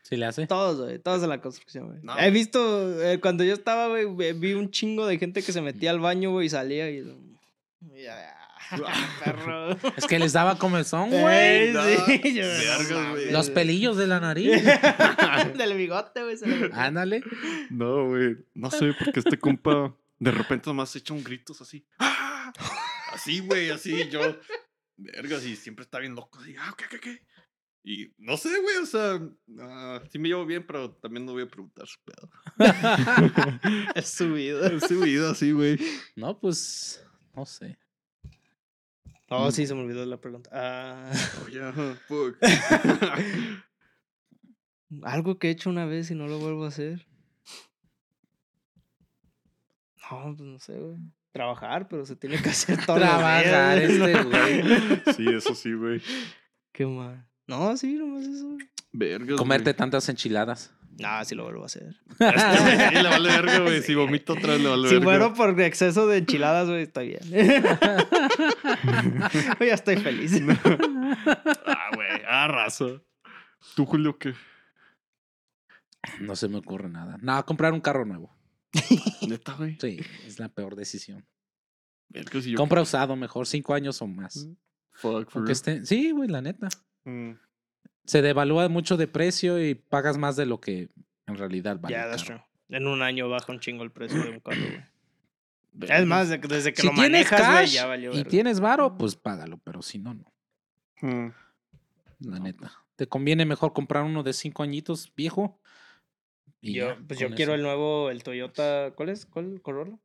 Sí 0.04 0.18
le 0.18 0.26
hace. 0.26 0.46
Todos, 0.48 0.82
güey, 0.82 1.00
todos 1.00 1.24
en 1.24 1.30
la 1.30 1.42
construcción, 1.42 1.88
güey. 1.88 2.00
No. 2.02 2.18
He 2.20 2.32
visto, 2.32 3.02
eh, 3.04 3.20
cuando 3.20 3.44
yo 3.44 3.54
estaba, 3.54 3.88
güey, 4.04 4.34
vi 4.34 4.54
un 4.54 4.70
chingo 4.72 5.06
de 5.08 5.18
gente 5.18 5.42
que 5.44 5.52
se 5.54 5.62
metía 5.62 5.92
al 5.92 6.00
baño, 6.00 6.32
güey, 6.32 6.48
y 6.48 6.50
salía 6.50 6.90
y... 6.90 6.98
y 7.96 8.04
ya, 8.04 8.38
perro. 9.24 9.72
Es 9.98 10.06
que 10.08 10.18
les 10.20 10.34
daba 10.34 10.58
comezón, 10.58 11.12
Ey, 11.14 11.22
güey. 11.22 11.74
no. 11.74 11.84
sí, 12.06 12.34
yo- 12.36 13.12
güey. 13.12 13.32
Los 13.32 13.50
pelillos 13.50 13.98
de 13.98 14.08
la 14.08 14.20
nariz. 14.20 14.62
Del 15.58 15.76
bigote, 15.78 16.24
güey. 16.24 16.38
Ándale. 16.74 17.22
No, 17.70 18.08
güey. 18.08 18.38
No 18.54 18.72
sé, 18.72 18.94
porque 18.98 19.20
este 19.20 19.38
compa 19.38 19.94
de 20.20 20.32
repente 20.32 20.70
nomás 20.70 20.96
echa 20.96 21.14
un 21.14 21.24
gritos 21.24 21.62
así. 21.62 21.86
¡Ah! 22.00 22.54
Así, 23.14 23.40
güey, 23.40 23.70
así. 23.72 24.08
Yo, 24.10 24.38
vergas, 24.98 25.44
y 25.46 25.56
siempre 25.56 25.84
está 25.84 26.00
bien 26.00 26.16
loco. 26.16 26.40
Así, 26.40 26.56
ah, 26.60 26.74
¿qué, 26.78 26.86
qué, 26.90 27.00
qué? 27.00 27.22
Y 27.84 28.14
no 28.18 28.38
sé, 28.38 28.50
güey, 28.62 28.78
o 28.78 28.86
sea, 28.86 29.20
ah, 29.60 30.02
sí 30.12 30.20
me 30.20 30.28
llevo 30.28 30.46
bien, 30.46 30.66
pero 30.68 30.92
también 30.92 31.26
no 31.26 31.32
voy 31.34 31.44
a 31.44 31.48
preguntar 31.48 31.88
su 31.88 32.00
pedo. 32.04 32.30
Es 33.96 34.10
su 34.10 34.34
vida. 34.34 34.68
Es 34.68 34.84
su 34.88 35.00
vida 35.00 35.32
así, 35.32 35.52
güey. 35.52 35.80
No, 36.16 36.40
pues. 36.40 37.04
No 37.36 37.46
sé. 37.46 37.80
Oh, 39.30 39.50
sí, 39.50 39.66
se 39.66 39.74
me 39.74 39.82
olvidó 39.82 40.06
la 40.06 40.20
pregunta. 40.20 40.50
Ah, 40.54 41.12
Oh, 41.44 41.48
yeah, 41.48 41.72
fuck. 42.08 42.38
algo 45.04 45.40
que 45.40 45.48
he 45.48 45.52
hecho 45.52 45.70
una 45.70 45.86
vez 45.86 46.12
y 46.12 46.16
no 46.16 46.28
lo 46.28 46.38
vuelvo 46.38 46.66
a 46.66 46.68
hacer. 46.68 47.08
No, 50.12 50.36
pues 50.36 50.50
no 50.50 50.60
sé, 50.60 50.78
güey. 50.78 50.98
Trabajar, 51.32 51.88
pero 51.88 52.06
se 52.06 52.18
tiene 52.18 52.42
que 52.42 52.50
hacer 52.50 52.86
todo. 52.86 52.98
Trabajar, 52.98 53.78
este 53.78 54.24
güey. 54.24 55.02
Sí, 55.16 55.26
eso 55.30 55.56
sí, 55.56 55.74
güey. 55.74 56.02
Qué 56.74 56.86
mal. 56.86 57.26
No, 57.52 57.76
sí, 57.78 57.94
nomás 57.94 58.26
eso. 58.26 58.48
güey. 58.48 58.70
Vergas. 58.94 59.38
Comerte 59.38 59.72
güey. 59.72 59.76
tantas 59.78 60.08
enchiladas. 60.10 60.74
No, 61.00 61.24
sí 61.26 61.36
lo 61.36 61.44
vuelvo 61.44 61.64
a 61.64 61.66
hacer. 61.68 61.96
Sí, 62.20 62.96
le 62.96 63.04
vale 63.10 63.30
verga, 63.30 63.60
güey. 63.60 63.82
Si 63.82 63.96
vomito 63.96 64.34
otra 64.34 64.54
vez, 64.54 64.62
le 64.62 64.70
vale 64.70 64.88
Si 64.90 64.94
verga. 64.96 65.04
muero 65.10 65.34
por 65.34 65.60
exceso 65.62 66.08
de 66.08 66.18
enchiladas, 66.20 66.68
güey, 66.68 66.84
está 66.84 67.02
bien. 67.02 67.20
ya 69.60 69.74
estoy 69.74 69.98
feliz. 69.98 70.34
Ah, 71.66 71.90
güey. 71.96 72.08
Ah, 72.28 72.48
raza. 72.48 72.86
¿Tú, 73.76 73.86
Julio, 73.86 74.18
qué? 74.18 74.34
No 76.20 76.36
se 76.36 76.48
me 76.50 76.58
ocurre 76.58 76.90
nada. 76.90 77.18
No, 77.22 77.46
comprar 77.46 77.74
un 77.74 77.82
carro 77.82 78.06
nuevo. 78.06 78.36
Neta, 79.28 79.54
güey. 79.54 79.78
Sí, 79.80 80.00
es 80.28 80.40
la 80.40 80.50
peor 80.50 80.76
decisión. 80.76 81.26
Y 82.14 82.52
yo- 82.52 82.58
Compra 82.58 82.82
usado, 82.82 83.16
mejor, 83.16 83.48
cinco 83.48 83.74
años 83.74 84.02
o 84.02 84.08
más. 84.08 84.48
Fuck, 84.94 85.30
for 85.30 85.38
Aunque 85.40 85.40
real. 85.40 85.52
esté. 85.52 85.86
Sí, 85.86 86.12
güey, 86.12 86.28
la 86.30 86.42
neta. 86.42 86.68
Mm. 87.06 87.32
Se 88.06 88.22
devalúa 88.22 88.68
mucho 88.70 88.98
de 88.98 89.08
precio 89.08 89.64
y 89.64 89.76
pagas 89.76 90.18
más 90.18 90.36
de 90.36 90.46
lo 90.46 90.60
que 90.60 90.90
en 91.28 91.36
realidad 91.38 91.78
vale. 91.80 91.96
Ya, 91.96 92.04
el 92.06 92.10
that's 92.12 92.24
true. 92.24 92.42
En 92.70 92.88
un 92.88 93.02
año 93.02 93.30
baja 93.30 93.52
un 93.52 93.60
chingo 93.60 93.84
el 93.84 93.92
precio 93.92 94.22
de 94.24 94.30
un 94.32 94.40
carro, 94.42 94.62
güey. 94.62 95.90
Es 95.90 96.06
más, 96.06 96.30
de- 96.30 96.38
desde 96.38 96.74
que 96.74 96.82
Si 96.82 96.88
lo 96.88 96.94
tienes 96.94 97.32
manejas, 97.32 97.52
güey, 97.54 97.68
ya 97.68 97.86
valió. 97.86 98.12
y 98.12 98.18
verga. 98.18 98.30
tienes 98.30 98.60
varo, 98.60 98.98
pues 98.98 99.16
págalo, 99.16 99.58
pero 99.64 99.82
si 99.82 100.00
no, 100.00 100.14
no. 100.14 100.34
Mm. 101.02 101.32
La 102.20 102.38
No, 102.40 102.44
neta. 102.44 102.72
Te 102.98 103.08
conviene 103.08 103.46
mejor 103.46 103.72
comprar 103.74 104.04
uno 104.04 104.22
de 104.24 104.34
cinco 104.34 104.64
añitos 104.64 105.12
viejo. 105.16 105.60
y 106.60 106.74
Yo, 106.74 106.90
ya, 106.90 107.00
pues 107.08 107.20
yo 107.20 107.34
quiero 107.34 107.54
el 107.56 107.62
nuevo, 107.64 108.10
el 108.12 108.22
Toyota. 108.22 108.92
¿Cuál 108.96 109.10
es? 109.10 109.26
¿Cuál? 109.26 109.62
¿Corolla? 109.62 109.98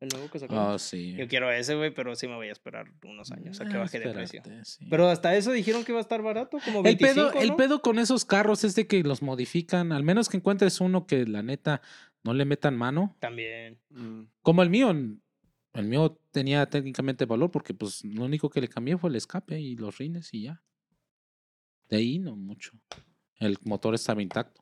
El 0.00 0.08
nuevo 0.08 0.30
que 0.30 0.38
sacaron. 0.38 0.72
Ah, 0.74 0.78
sí. 0.78 1.14
Yo 1.14 1.28
quiero 1.28 1.50
ese, 1.52 1.74
güey, 1.76 1.92
pero 1.92 2.16
sí 2.16 2.26
me 2.26 2.34
voy 2.34 2.48
a 2.48 2.52
esperar 2.52 2.86
unos 3.04 3.30
años 3.32 3.60
a 3.60 3.66
que 3.66 3.74
Ah, 3.76 3.80
baje 3.80 4.00
de 4.00 4.10
precio. 4.12 4.42
sí. 4.64 4.86
Pero 4.88 5.08
hasta 5.08 5.36
eso 5.36 5.52
dijeron 5.52 5.84
que 5.84 5.92
iba 5.92 5.98
a 5.98 6.02
estar 6.02 6.22
barato, 6.22 6.58
como 6.64 6.78
el 6.78 6.84
25, 6.84 7.14
pedo, 7.14 7.32
el 7.40 7.54
pedo 7.54 7.82
con 7.82 7.98
esos 7.98 8.24
carros 8.24 8.64
es 8.64 8.74
de 8.74 8.86
que 8.86 9.02
los 9.02 9.20
modifican, 9.20 9.92
al 9.92 10.02
menos 10.02 10.28
que 10.30 10.38
encuentres 10.38 10.80
uno 10.80 11.06
que 11.06 11.26
la 11.26 11.42
neta 11.42 11.82
no 12.24 12.32
le 12.32 12.46
metan 12.46 12.76
mano. 12.76 13.14
También. 13.20 13.78
Mm. 13.90 14.22
Como 14.40 14.62
el 14.62 14.70
mío, 14.70 14.90
el 14.90 15.84
mío 15.86 16.18
tenía 16.30 16.64
técnicamente 16.66 17.26
valor 17.26 17.50
porque 17.50 17.74
pues 17.74 18.02
lo 18.04 18.24
único 18.24 18.48
que 18.48 18.62
le 18.62 18.68
cambié 18.68 18.96
fue 18.96 19.10
el 19.10 19.16
escape 19.16 19.60
y 19.60 19.76
los 19.76 19.98
rines 19.98 20.32
y 20.32 20.44
ya. 20.44 20.62
De 21.90 21.98
ahí 21.98 22.18
no 22.18 22.36
mucho. 22.36 22.72
El 23.38 23.58
motor 23.64 23.94
estaba 23.94 24.22
intacto, 24.22 24.59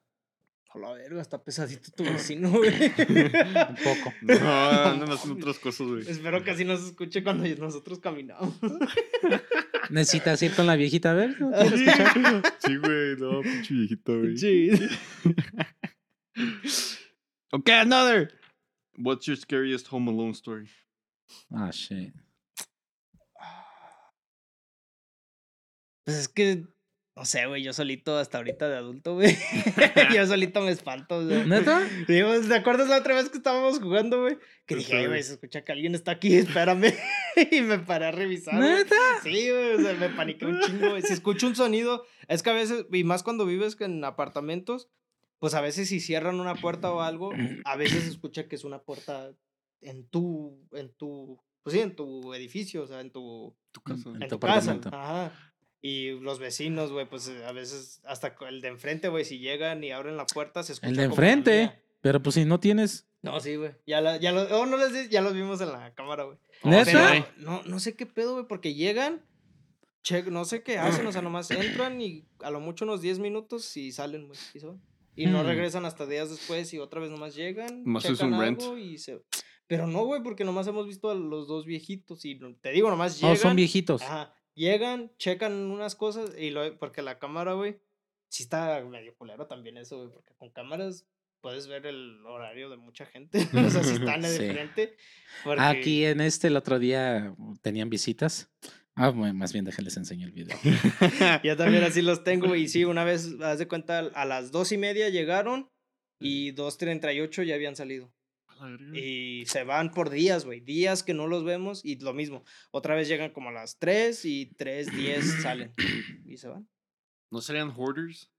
A 0.71 0.79
la 0.79 0.93
verga, 0.93 1.23
está 1.23 1.43
pesadito 1.43 1.91
tu 1.93 2.05
vecino, 2.05 2.51
güey. 2.59 2.69
un 2.69 3.77
poco. 3.77 4.13
No, 4.21 4.35
andan 4.85 5.11
haciendo 5.13 5.41
otras 5.41 5.59
cosas, 5.59 5.87
güey. 5.87 6.09
Espero 6.09 6.45
que 6.45 6.51
así 6.51 6.65
nos 6.65 6.85
escuche 6.85 7.23
cuando 7.23 7.47
nosotros 7.57 7.99
caminamos. 8.01 8.55
Necesitas 9.91 10.43
ir 10.43 10.55
con 10.55 10.67
la 10.67 10.77
viejita 10.77 11.13
a 11.13 11.15
ver. 11.15 11.41
¿no? 11.41 11.51
Sí, 12.59 12.77
güey, 12.77 13.17
no, 13.17 13.41
pinche 13.41 13.75
viejito, 13.75 14.19
güey. 14.19 14.37
Sí. 14.37 14.71
Okay, 17.51 17.75
another. 17.77 18.31
What's 18.99 19.25
your 19.27 19.39
scariest 19.39 19.91
Home 19.91 20.11
Alone 20.11 20.33
story? 20.33 20.69
Ah, 21.51 21.71
shit. 21.71 22.13
Pues 26.05 26.17
es 26.19 26.29
que, 26.29 26.67
no 27.19 27.25
sé, 27.25 27.47
güey, 27.47 27.65
yo 27.65 27.73
solito 27.73 28.17
hasta 28.17 28.39
ahorita 28.39 28.69
de 28.69 28.77
adulto, 28.77 29.15
güey. 29.15 29.37
yo 30.15 30.25
solito 30.25 30.61
me 30.61 30.71
espanto, 30.71 31.25
güey. 31.25 31.45
¿Neta? 31.47 31.81
Digo, 32.07 32.31
¿te 32.41 32.55
acuerdas 32.55 32.89
la 32.89 32.99
otra 32.99 33.17
vez 33.17 33.29
que 33.29 33.39
estábamos 33.39 33.81
jugando, 33.81 34.21
güey? 34.21 34.39
Que 34.67 34.77
dije, 34.77 34.99
"Ay, 34.99 35.07
güey, 35.09 35.21
se 35.25 35.33
escucha 35.33 35.65
que 35.65 35.73
alguien 35.73 35.97
está 35.97 36.13
aquí, 36.13 36.37
espérame. 36.37 36.95
y 37.51 37.61
me 37.63 37.81
paré 37.81 38.07
a 38.07 38.11
revisar. 38.13 38.55
¿Neta? 38.55 38.95
Sí, 39.25 39.51
güey, 39.51 39.75
o 39.75 39.81
sea, 39.81 39.95
me 39.95 40.11
paniqué 40.11 40.47
un 40.47 40.61
chingo, 40.61 40.91
güey. 40.91 41.03
Si 41.03 41.13
escucho 41.13 41.49
un 41.49 41.57
sonido, 41.57 42.05
es 42.29 42.45
que 42.45 42.51
a 42.51 42.55
veces, 42.55 42.87
y 42.93 43.03
más 43.03 43.25
cuando 43.25 43.47
vives 43.47 43.77
en 43.81 44.05
apartamentos, 44.05 44.89
pues 45.41 45.55
a 45.55 45.61
veces 45.61 45.89
si 45.89 45.99
cierran 45.99 46.39
una 46.39 46.55
puerta 46.55 46.93
o 46.93 47.01
algo, 47.01 47.33
a 47.65 47.77
veces 47.77 48.05
se 48.05 48.11
escucha 48.11 48.47
que 48.47 48.55
es 48.55 48.63
una 48.63 48.79
puerta 48.83 49.33
en 49.81 50.07
tu, 50.09 50.69
en 50.71 50.95
tu, 50.95 51.43
pues 51.65 51.75
sí, 51.75 51.81
en 51.81 51.97
tu 51.97 52.33
edificio, 52.33 52.83
o 52.85 52.87
sea, 52.87 53.01
en 53.01 53.11
tu, 53.11 53.57
Tu 53.73 53.81
casa. 53.83 54.09
En 54.11 54.23
en 54.23 54.29
tu 54.29 54.37
tu 54.37 54.47
casa. 54.47 54.81
Ajá. 54.93 55.48
Y 55.81 56.11
los 56.21 56.39
vecinos, 56.41 56.91
güey, 56.91 57.09
pues 57.09 57.29
eh, 57.29 57.45
a 57.45 57.53
veces 57.53 58.01
hasta 58.05 58.35
el 58.49 58.61
de 58.61 58.69
enfrente, 58.69 59.09
güey, 59.09 59.25
si 59.25 59.39
llegan 59.39 59.85
y 59.85 59.93
abren 59.93 60.17
la 60.17 60.27
puerta, 60.27 60.63
se 60.63 60.73
escucha. 60.73 60.89
El 60.91 60.97
de 60.97 61.05
enfrente. 61.05 61.73
Pero 62.01 62.23
pues 62.23 62.35
si 62.35 62.45
no 62.45 62.59
tienes. 62.61 63.07
No, 63.23 63.39
sí, 63.41 63.57
güey. 63.57 63.73
Ya, 63.87 64.01
la, 64.01 64.17
ya, 64.17 64.33
lo, 64.33 64.43
oh, 64.59 64.67
no 64.67 64.77
les 64.77 65.09
ya 65.09 65.21
los 65.21 65.35
vimos 65.35 65.61
en 65.61 65.73
la 65.73 65.93
cámara, 65.95 66.25
güey. 66.25 66.39
¿Neta? 66.65 67.09
Pero 67.11 67.27
no, 67.39 67.63
no 67.65 67.79
sé 67.81 67.95
qué 67.95 68.07
pedo, 68.07 68.35
güey, 68.35 68.47
porque 68.49 68.75
llegan, 68.75 69.25
che, 70.03 70.23
no 70.25 70.45
sé 70.45 70.63
qué 70.63 70.79
hacen, 70.79 71.07
o 71.07 71.13
sea, 71.13 71.23
nomás 71.23 71.51
entran 71.51 72.01
y 72.01 72.27
a 72.41 72.51
lo 72.51 72.61
mucho 72.61 72.85
unos 72.85 73.01
10 73.01 73.19
minutos 73.21 73.77
y 73.77 73.91
salen, 73.93 74.27
güey, 74.29 74.39
y 74.55 74.61
se 74.61 74.67
van. 74.67 74.81
Y 75.17 75.27
no 75.27 75.43
Hmm. 75.43 75.47
regresan 75.47 75.85
hasta 75.85 76.07
días 76.07 76.31
después 76.31 76.73
y 76.75 76.79
otra 76.79 77.01
vez 77.01 77.11
nomás 77.11 77.35
llegan, 77.35 77.83
Nomás 77.85 78.05
es 78.05 78.21
un 78.21 78.39
rent. 78.39 78.61
algo 78.63 78.79
y 78.79 78.99
se... 78.99 79.21
Pero 79.67 79.87
no, 79.89 80.05
güey, 80.05 80.23
porque 80.23 80.45
nomás 80.45 80.67
hemos 80.69 80.87
visto 80.87 81.11
a 81.11 81.15
los 81.15 81.49
dos 81.49 81.67
viejitos 81.67 82.25
y 82.25 82.37
no- 82.37 82.55
te 82.55 82.71
digo, 82.71 82.89
nomás 82.89 83.17
Oh, 83.19 83.21
llegan... 83.27 83.37
son 83.37 83.57
viejitos. 83.57 84.01
Ajá, 84.03 84.33
llegan, 84.59 85.11
checan 85.17 85.53
unas 85.71 85.95
cosas 85.95 86.37
y 86.37 86.51
lo, 86.51 86.79
porque 86.79 87.01
la 87.01 87.19
cámara, 87.19 87.55
güey, 87.55 87.79
sí 88.29 88.43
está 88.43 88.85
medio 88.85 89.15
culero 89.17 89.47
también 89.47 89.79
eso, 89.79 89.97
güey, 89.99 90.11
porque 90.13 90.35
con 90.37 90.51
cámaras 90.51 91.07
puedes 91.41 91.67
ver 91.69 91.87
el 91.87 92.21
horario 92.27 92.69
de 92.69 92.77
mucha 92.77 93.07
gente, 93.07 93.39
o 93.67 93.71
sea, 93.71 93.83
si 93.83 93.95
están 93.95 94.21
de 94.21 94.29
Sí. 94.29 94.51
frente. 94.51 94.97
porque- 95.45 95.63
Aquí 95.63 96.05
en 96.05 96.21
este 96.21 96.49
el 96.49 96.57
otro 96.57 96.79
día 96.79 97.35
tenían 97.63 97.89
visitas. 97.89 98.51
Ah, 99.01 99.11
bueno, 99.11 99.33
más 99.35 99.53
bien 99.53 99.65
déjenles 99.65 99.97
enseño 99.97 100.27
el 100.27 100.33
video. 100.33 100.59
Yo 101.45 101.57
también 101.57 101.85
así 101.85 102.03
los 102.03 102.25
tengo. 102.25 102.57
Y 102.57 102.67
sí, 102.69 102.85
una 102.85 103.05
vez, 103.05 103.37
haz 103.41 103.61
de 103.61 103.69
cuenta, 103.69 104.01
a 104.01 104.25
las 104.25 104.51
dos 104.51 104.73
y 104.73 104.77
media 104.77 105.09
llegaron 105.09 105.71
y 106.21 106.51
2.38 106.55 107.45
ya 107.45 107.55
habían 107.55 107.77
salido. 107.77 108.13
Y 108.95 109.45
se 109.47 109.65
van 109.65 109.91
por 109.93 110.11
días, 110.11 110.45
güey. 110.45 110.61
Días 110.61 111.03
que 111.03 111.15
no 111.15 111.27
los 111.27 111.45
vemos 111.45 111.85
y 111.85 111.97
lo 111.99 112.13
mismo. 112.15 112.45
Otra 112.71 112.95
vez 112.95 113.09
llegan 113.09 113.33
como 113.33 113.49
a 113.51 113.53
las 113.53 113.79
3 113.79 114.25
y 114.25 114.51
3.10 114.57 115.21
salen. 115.43 115.73
Y 116.27 116.37
se 116.37 116.49
van. 116.49 116.69
¿No 117.31 117.41
serían 117.41 117.71
hoarders? 117.77 118.31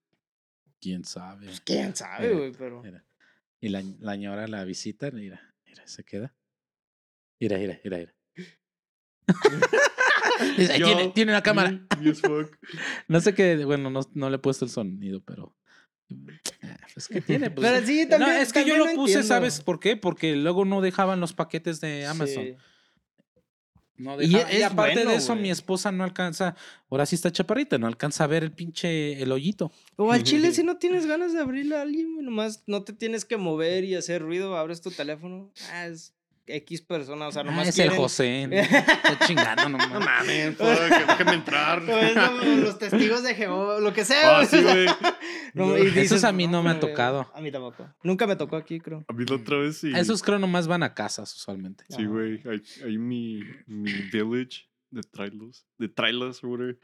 ¿Quién 0.79 1.03
sabe? 1.05 1.47
Pues 1.47 1.61
quién 1.61 1.95
sabe, 1.95 2.27
Mira, 2.27 2.39
güey, 2.39 2.51
pero. 2.51 2.81
Mira. 2.83 3.05
Y 3.61 3.69
la, 3.69 3.83
la 3.99 4.15
ñora 4.15 4.47
la 4.47 4.63
visita, 4.63 5.11
mira, 5.11 5.53
mira, 5.65 5.85
se 5.85 6.03
queda. 6.03 6.33
Mira, 7.39 7.57
mira, 7.57 7.79
mira, 7.83 7.97
mira. 7.97 8.15
Dice, 10.57 10.73
"Ahí 10.73 10.81
tiene, 10.81 11.09
tiene 11.09 11.31
una 11.31 11.43
cámara. 11.43 11.85
No 13.09 13.19
sé 13.19 13.33
qué, 13.33 13.65
bueno, 13.65 13.89
no, 13.89 14.01
no 14.13 14.29
le 14.29 14.37
he 14.37 14.39
puesto 14.39 14.63
el 14.65 14.71
sonido, 14.71 15.21
pero. 15.21 15.55
Ah, 16.63 16.77
Pues 16.93 17.07
que 17.07 17.21
tiene, 17.21 17.49
pues. 17.51 17.67
Pero 17.67 17.85
sí, 17.85 18.03
no, 18.03 18.09
también. 18.09 18.37
es 18.41 18.53
que 18.53 18.65
yo 18.65 18.77
lo 18.77 18.85
puse, 18.85 19.13
entiendo. 19.13 19.27
¿sabes 19.27 19.61
por 19.61 19.79
qué? 19.79 19.95
Porque 19.97 20.35
luego 20.35 20.65
no 20.65 20.81
dejaban 20.81 21.19
los 21.19 21.33
paquetes 21.33 21.79
de 21.81 22.05
Amazon. 22.05 22.43
Sí. 22.43 22.55
No 23.97 24.15
Y 24.21 24.27
dejaban- 24.29 24.57
y, 24.57 24.61
aparte 24.61 24.93
bueno, 24.95 25.11
de 25.11 25.17
eso, 25.17 25.35
mi 25.35 25.51
esposa 25.51 25.91
no 25.91 26.05
alcanza. 26.05 26.55
Ahora 26.89 27.05
sí 27.05 27.15
está 27.15 27.31
chaparrita, 27.31 27.77
no 27.77 27.85
alcanza 27.85 28.23
a 28.23 28.27
ver 28.27 28.43
el 28.43 28.51
pinche 28.53 29.21
el 29.21 29.29
hoyito. 29.31 29.71
O 29.97 30.11
al 30.13 30.23
chile, 30.23 30.51
si 30.53 30.63
no 30.63 30.77
tienes 30.77 31.05
ganas 31.05 31.33
de 31.33 31.39
abrirle 31.41 31.75
a 31.75 31.81
alguien, 31.81 32.15
nomás 32.23 32.63
no 32.65 32.83
te 32.83 32.93
tienes 32.93 33.25
que 33.25 33.35
mover 33.35 33.83
y 33.83 33.95
hacer 33.95 34.21
ruido, 34.21 34.55
abres 34.57 34.79
tu 34.81 34.89
teléfono. 34.91 35.51
Ah, 35.73 35.87
es 35.87 36.13
X 36.57 36.81
persona, 36.81 37.27
o 37.27 37.31
sea, 37.31 37.41
Ah, 37.41 37.45
nomás. 37.45 37.67
es 37.67 37.79
el 37.79 37.89
José. 37.91 38.47
no, 38.49 38.55
Está 38.57 39.19
chingando 39.25 39.69
No 39.69 39.77
nomás. 39.77 39.99
mames, 40.05 40.55
fuck, 40.57 40.67
déjame 40.67 41.33
entrar. 41.33 41.81
Los 41.83 42.77
testigos 42.79 43.23
de 43.23 43.35
Jehová, 43.35 43.79
lo 43.79 43.93
que 43.93 44.05
sea. 44.05 44.39
Ah, 44.39 44.45
güey. 44.45 44.47
sí, 44.47 44.61
güey. 44.63 44.85
No, 45.53 45.67
No. 45.67 45.75
Esos 45.75 46.23
a 46.23 46.31
mí 46.31 46.47
no 46.47 46.61
me 46.63 46.71
ha 46.71 46.79
tocado. 46.79 47.31
A 47.33 47.41
mí 47.41 47.51
tampoco. 47.51 47.87
Nunca 48.03 48.27
me 48.27 48.35
tocó 48.35 48.55
aquí, 48.55 48.79
creo. 48.79 49.05
A 49.07 49.13
mí 49.13 49.25
la 49.25 49.35
otra 49.35 49.57
vez 49.57 49.77
sí. 49.77 49.91
Esos 49.95 50.21
creo 50.21 50.39
nomás 50.39 50.67
van 50.67 50.83
a 50.83 50.93
casas 50.93 51.33
usualmente. 51.35 51.85
Sí, 51.89 52.05
güey. 52.05 52.41
Ahí, 52.85 52.97
mi, 52.97 53.41
mi 53.67 53.91
village 54.11 54.69
de 54.91 55.01
Trailos, 55.03 55.65
de 55.77 55.87
o 55.87 56.47
whatever. 56.47 56.79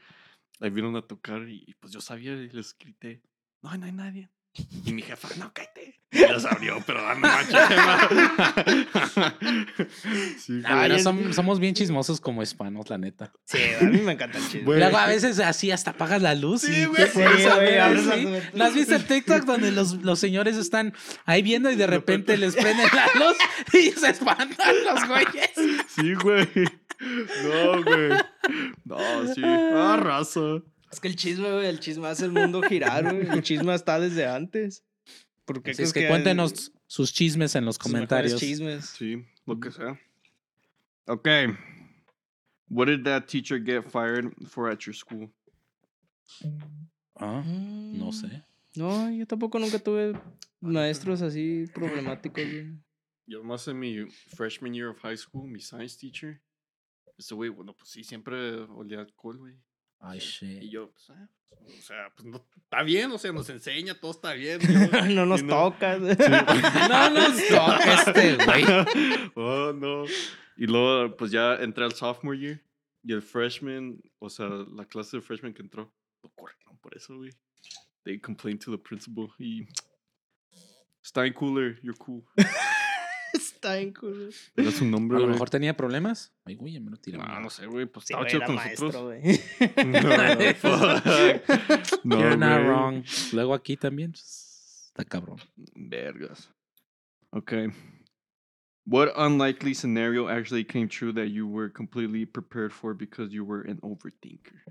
Ahí 0.60 0.70
vieron 0.70 0.96
a 0.96 1.02
tocar 1.02 1.48
y 1.48 1.74
pues 1.80 1.92
yo 1.92 2.00
sabía 2.00 2.32
y 2.32 2.48
les 2.48 2.74
grité, 2.78 3.22
no, 3.62 3.76
no 3.76 3.84
hay 3.86 3.92
nadie. 3.92 4.30
Y 4.84 4.92
mi 4.92 5.02
jefa, 5.02 5.28
no, 5.38 5.52
cállate. 5.52 6.00
Y 6.12 6.20
los 6.20 6.44
abrió, 6.46 6.82
pero 6.86 7.00
sí, 10.38 10.62
Ah, 10.64 10.80
Ay, 10.80 10.82
pero 10.82 10.94
es- 10.96 11.04
som- 11.04 11.32
somos 11.32 11.58
bien 11.60 11.74
chismosos 11.74 12.20
como 12.20 12.42
hispanos, 12.42 12.88
la 12.88 12.98
neta. 12.98 13.32
Sí, 13.44 13.58
a 13.80 13.84
mí 13.84 13.98
me 14.00 14.12
encanta 14.12 14.38
el 14.38 14.44
chisme. 14.44 14.62
Güey. 14.62 14.78
Luego 14.78 14.96
a 14.96 15.06
veces 15.06 15.38
así 15.40 15.70
hasta 15.70 15.90
apagas 15.92 16.22
la 16.22 16.34
luz. 16.34 16.62
Sí, 16.62 16.72
y 16.72 16.84
güey. 16.86 17.06
Sí, 17.08 17.22
a 17.22 17.56
ver. 17.56 18.50
¿No 18.54 18.64
has 18.64 18.74
visto 18.74 18.94
el 18.94 19.04
TikTok 19.04 19.42
donde 19.44 19.72
los, 19.72 19.94
los 20.02 20.18
señores 20.18 20.56
están 20.56 20.94
ahí 21.24 21.42
viendo 21.42 21.70
y 21.70 21.76
de 21.76 21.86
repente 21.86 22.36
les 22.36 22.54
prenden 22.54 22.88
la 22.94 23.06
luz 23.14 23.36
y 23.74 23.90
se 23.98 24.10
espantan 24.10 24.74
los 24.84 25.06
güeyes? 25.08 25.50
Sí, 25.94 26.14
güey. 26.14 26.48
No, 26.98 27.82
güey. 27.82 28.08
No, 28.84 29.34
sí. 29.34 29.42
Ah, 29.44 29.98
raza. 30.00 30.40
Es 30.96 31.00
que 31.00 31.08
el 31.08 31.16
chisme, 31.16 31.52
güey, 31.52 31.66
el 31.66 31.78
chisme 31.78 32.06
hace 32.08 32.24
el 32.24 32.32
mundo 32.32 32.62
girar, 32.62 33.04
güey. 33.04 33.28
El 33.28 33.42
chisme 33.42 33.74
está 33.74 34.00
desde 34.00 34.24
antes. 34.26 34.82
Porque 35.44 35.72
Así 35.72 35.82
es 35.82 35.92
que 35.92 36.08
cuéntenos 36.08 36.72
sus 36.86 37.12
chismes 37.12 37.54
en 37.54 37.66
los 37.66 37.76
comentarios. 37.76 38.40
chismes. 38.40 38.86
Sí, 38.86 39.22
lo 39.44 39.60
que 39.60 39.70
sea. 39.72 40.00
Okay. 41.06 41.48
What 42.70 42.86
did 42.86 43.04
that 43.04 43.26
teacher 43.26 43.58
get 43.62 43.84
fired 43.90 44.32
for 44.48 44.70
at 44.70 44.78
your 44.86 44.94
school? 44.94 45.30
Ah, 47.14 47.42
no 47.44 48.06
Mm, 48.08 48.12
sé. 48.12 48.42
No, 48.74 49.10
yo 49.10 49.26
tampoco 49.26 49.58
nunca 49.58 49.78
tuve 49.78 50.18
maestros 50.62 51.20
así 51.20 51.66
problemáticos, 51.74 52.42
güey. 52.42 52.72
Yo 53.26 53.44
más 53.44 53.68
en 53.68 53.78
mi 53.78 54.06
freshman 54.34 54.72
year 54.72 54.88
of 54.88 54.98
high 55.00 55.16
school, 55.18 55.46
mi 55.46 55.60
science 55.60 55.98
teacher. 55.98 56.40
Ese 57.18 57.34
güey, 57.34 57.50
bueno, 57.50 57.74
pues 57.76 57.90
sí, 57.90 58.02
siempre 58.02 58.54
olía 58.62 59.00
alcohol, 59.00 59.36
güey. 59.36 59.56
Ay, 60.08 60.18
Y 60.18 60.20
shit. 60.20 60.62
yo, 60.70 60.90
pues, 60.90 61.10
ah, 61.10 61.28
o 61.50 61.80
sea, 61.82 62.10
pues 62.14 62.26
no, 62.26 62.46
está 62.56 62.82
bien, 62.82 63.10
o 63.12 63.18
sea, 63.18 63.32
nos 63.32 63.48
enseña, 63.50 63.98
todo 63.98 64.10
está 64.12 64.32
bien. 64.34 64.60
yo- 64.60 65.14
no 65.14 65.26
nos 65.26 65.42
y 65.42 65.46
toca. 65.46 65.96
No 65.98 67.10
nos 67.10 67.48
toca 67.48 67.94
este 68.02 68.36
güey. 68.36 68.64
oh, 69.34 69.72
no. 69.72 70.04
Y 70.56 70.66
luego, 70.66 71.16
pues 71.16 71.30
ya 71.32 71.54
entré 71.56 71.84
al 71.84 71.92
sophomore 71.92 72.38
year. 72.38 72.62
Y 73.02 73.12
el 73.12 73.22
freshman, 73.22 74.00
o 74.18 74.28
sea, 74.28 74.48
la 74.48 74.84
clase 74.84 75.16
de 75.18 75.22
freshman 75.22 75.54
que 75.54 75.62
entró, 75.62 75.92
lo 76.22 76.30
corrieron 76.30 76.76
por 76.78 76.96
eso, 76.96 77.16
güey. 77.16 77.30
They 78.04 78.18
complained 78.20 78.60
to 78.64 78.70
the 78.70 78.78
principal. 78.78 79.28
Y. 79.38 79.66
Stein 81.04 81.32
Cooler, 81.34 81.78
you're 81.82 81.96
cool. 81.98 82.24
Está 83.66 83.78
en 83.80 83.92
cool. 83.94 84.32
Era 84.56 84.70
su 84.70 84.84
A 84.84 84.86
nombre, 84.86 85.16
lo 85.18 85.24
güey. 85.24 85.32
mejor 85.32 85.50
tenía 85.50 85.76
problemas. 85.76 86.32
Ay, 86.44 86.54
güey, 86.54 86.74
ya 86.74 86.80
me 86.80 86.90
lo 86.90 86.96
tiraron. 86.98 87.26
No, 87.26 87.40
no 87.40 87.50
sé, 87.50 87.66
güey. 87.66 87.86
Pues 87.86 88.06
Sí, 88.06 88.12
estaba 88.14 88.22
güey, 88.22 88.30
chido 88.30 88.38
era 88.42 88.46
con 88.46 88.54
maestro, 88.54 88.86
nosotros. 88.86 89.04
güey. 89.04 89.40
No, 89.86 90.00
fuck. 90.54 92.04
No, 92.04 92.18
You're 92.20 92.36
not 92.36 92.50
güey. 92.58 92.66
wrong. 92.68 93.04
Luego 93.32 93.54
aquí 93.54 93.76
también. 93.76 94.12
pues, 94.12 94.84
Está 94.88 95.04
cabrón. 95.04 95.38
Vergas. 95.74 96.50
Okay. 97.30 97.68
What 98.86 99.08
unlikely 99.16 99.74
scenario 99.74 100.28
actually 100.28 100.64
came 100.64 100.86
true 100.88 101.12
that 101.14 101.26
you 101.30 101.48
were 101.48 101.68
completely 101.72 102.24
prepared 102.24 102.72
for 102.72 102.94
because 102.94 103.32
you 103.34 103.44
were 103.44 103.68
an 103.68 103.80
overthinker? 103.82 104.62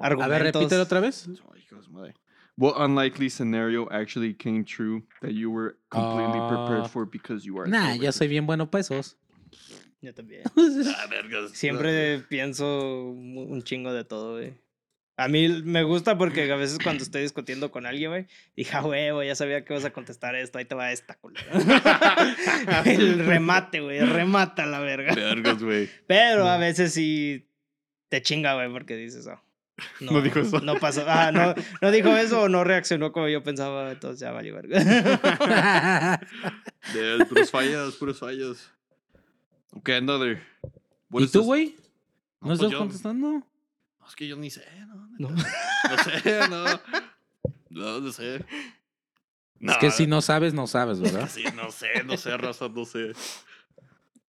A 0.00 0.08
ver, 0.08 0.12
Argumentos. 0.12 0.62
repítelo 0.62 0.82
otra 0.84 1.00
vez. 1.00 1.26
Ay, 1.52 1.66
de 1.68 1.88
madre. 1.90 2.14
What 2.58 2.74
unlikely 2.78 3.28
scenario 3.30 3.88
actually 3.90 4.34
came 4.34 4.64
true 4.64 5.04
that 5.22 5.30
you 5.32 5.48
were 5.50 5.76
completely 5.90 6.40
Ah. 6.40 6.48
prepared 6.48 6.90
for 6.90 7.06
because 7.06 7.46
you 7.46 7.56
are 7.60 7.68
Nah, 7.70 7.94
yo 7.94 8.10
soy 8.10 8.26
bien 8.26 8.46
bueno 8.46 8.68
para 8.68 8.80
esos. 8.82 9.16
Yo 10.02 10.12
también. 10.12 10.42
Ah, 10.96 11.06
vergas. 11.08 11.52
Siempre 11.52 12.18
pienso 12.28 13.10
un 13.10 13.62
chingo 13.62 13.92
de 13.92 14.04
todo, 14.04 14.32
güey. 14.38 14.54
A 15.16 15.26
mí 15.28 15.48
me 15.64 15.82
gusta 15.82 16.16
porque 16.16 16.50
a 16.50 16.56
veces 16.56 16.78
cuando 16.82 17.02
estoy 17.02 17.22
discutiendo 17.22 17.70
con 17.72 17.86
alguien, 17.86 18.10
güey, 18.10 18.26
dije, 18.56 18.70
"Ah, 18.76 18.84
huevo, 18.84 19.22
ya 19.24 19.34
sabía 19.34 19.64
que 19.64 19.72
vas 19.74 19.84
a 19.84 19.90
contestar 19.92 20.36
esto, 20.36 20.58
ahí 20.58 20.64
te 20.64 20.76
va 20.76 20.92
esta, 20.92 21.14
culera. 21.14 21.46
el 22.86 23.24
remate, 23.26 23.80
güey, 23.80 23.98
remata 24.00 24.64
la 24.66 24.78
verga. 24.80 25.14
Vergas, 25.14 25.60
güey. 25.62 25.88
Pero 26.06 26.46
a 26.46 26.56
veces 26.58 26.92
sí 26.94 27.48
te 28.08 28.22
chinga, 28.22 28.54
güey, 28.54 28.70
porque 28.72 28.94
dices, 28.96 29.26
oh, 29.26 29.40
no, 30.00 30.12
No 30.12 30.22
dijo 30.22 30.40
eso. 30.40 30.60
No 30.60 30.76
pasó. 30.76 31.04
Ah, 31.06 31.30
no, 31.32 31.54
no 31.80 31.90
dijo 31.90 32.08
eso 32.16 32.42
o 32.42 32.48
no 32.48 32.64
reaccionó 32.64 33.12
como 33.12 33.28
yo 33.28 33.42
pensaba, 33.42 33.90
entonces 33.92 34.20
ya 34.20 34.30
valió 34.32 34.54
verga. 34.54 34.78
De 36.94 37.24
puras 37.26 37.50
fallas, 37.50 37.94
puras 37.94 38.18
fallas. 38.18 38.70
Okay, 39.72 39.96
another. 39.96 40.42
¿Y 41.12 41.26
tú, 41.28 41.42
güey? 41.42 41.76
No, 42.40 42.48
¿No 42.48 42.48
pues 42.48 42.52
estás 42.60 42.70
yo- 42.72 42.78
contestando? 42.78 43.28
No, 44.00 44.06
es 44.08 44.14
que 44.16 44.26
yo 44.28 44.36
ni 44.36 44.50
sé, 44.50 44.64
no. 44.86 45.08
No. 45.18 45.28
No 45.30 46.04
sé, 46.04 46.48
no. 46.48 46.64
No, 47.70 48.00
no 48.00 48.12
sé. 48.12 48.44
Es 49.60 49.76
que 49.78 49.90
si 49.90 50.06
no 50.06 50.22
sabes, 50.22 50.54
no 50.54 50.66
sabes, 50.66 51.00
¿verdad? 51.00 51.28
Sí, 51.28 51.44
no 51.56 51.70
sé, 51.70 52.04
no 52.04 52.16
sé, 52.16 52.36
raza, 52.36 52.68
no 52.68 52.84
sé. 52.84 53.12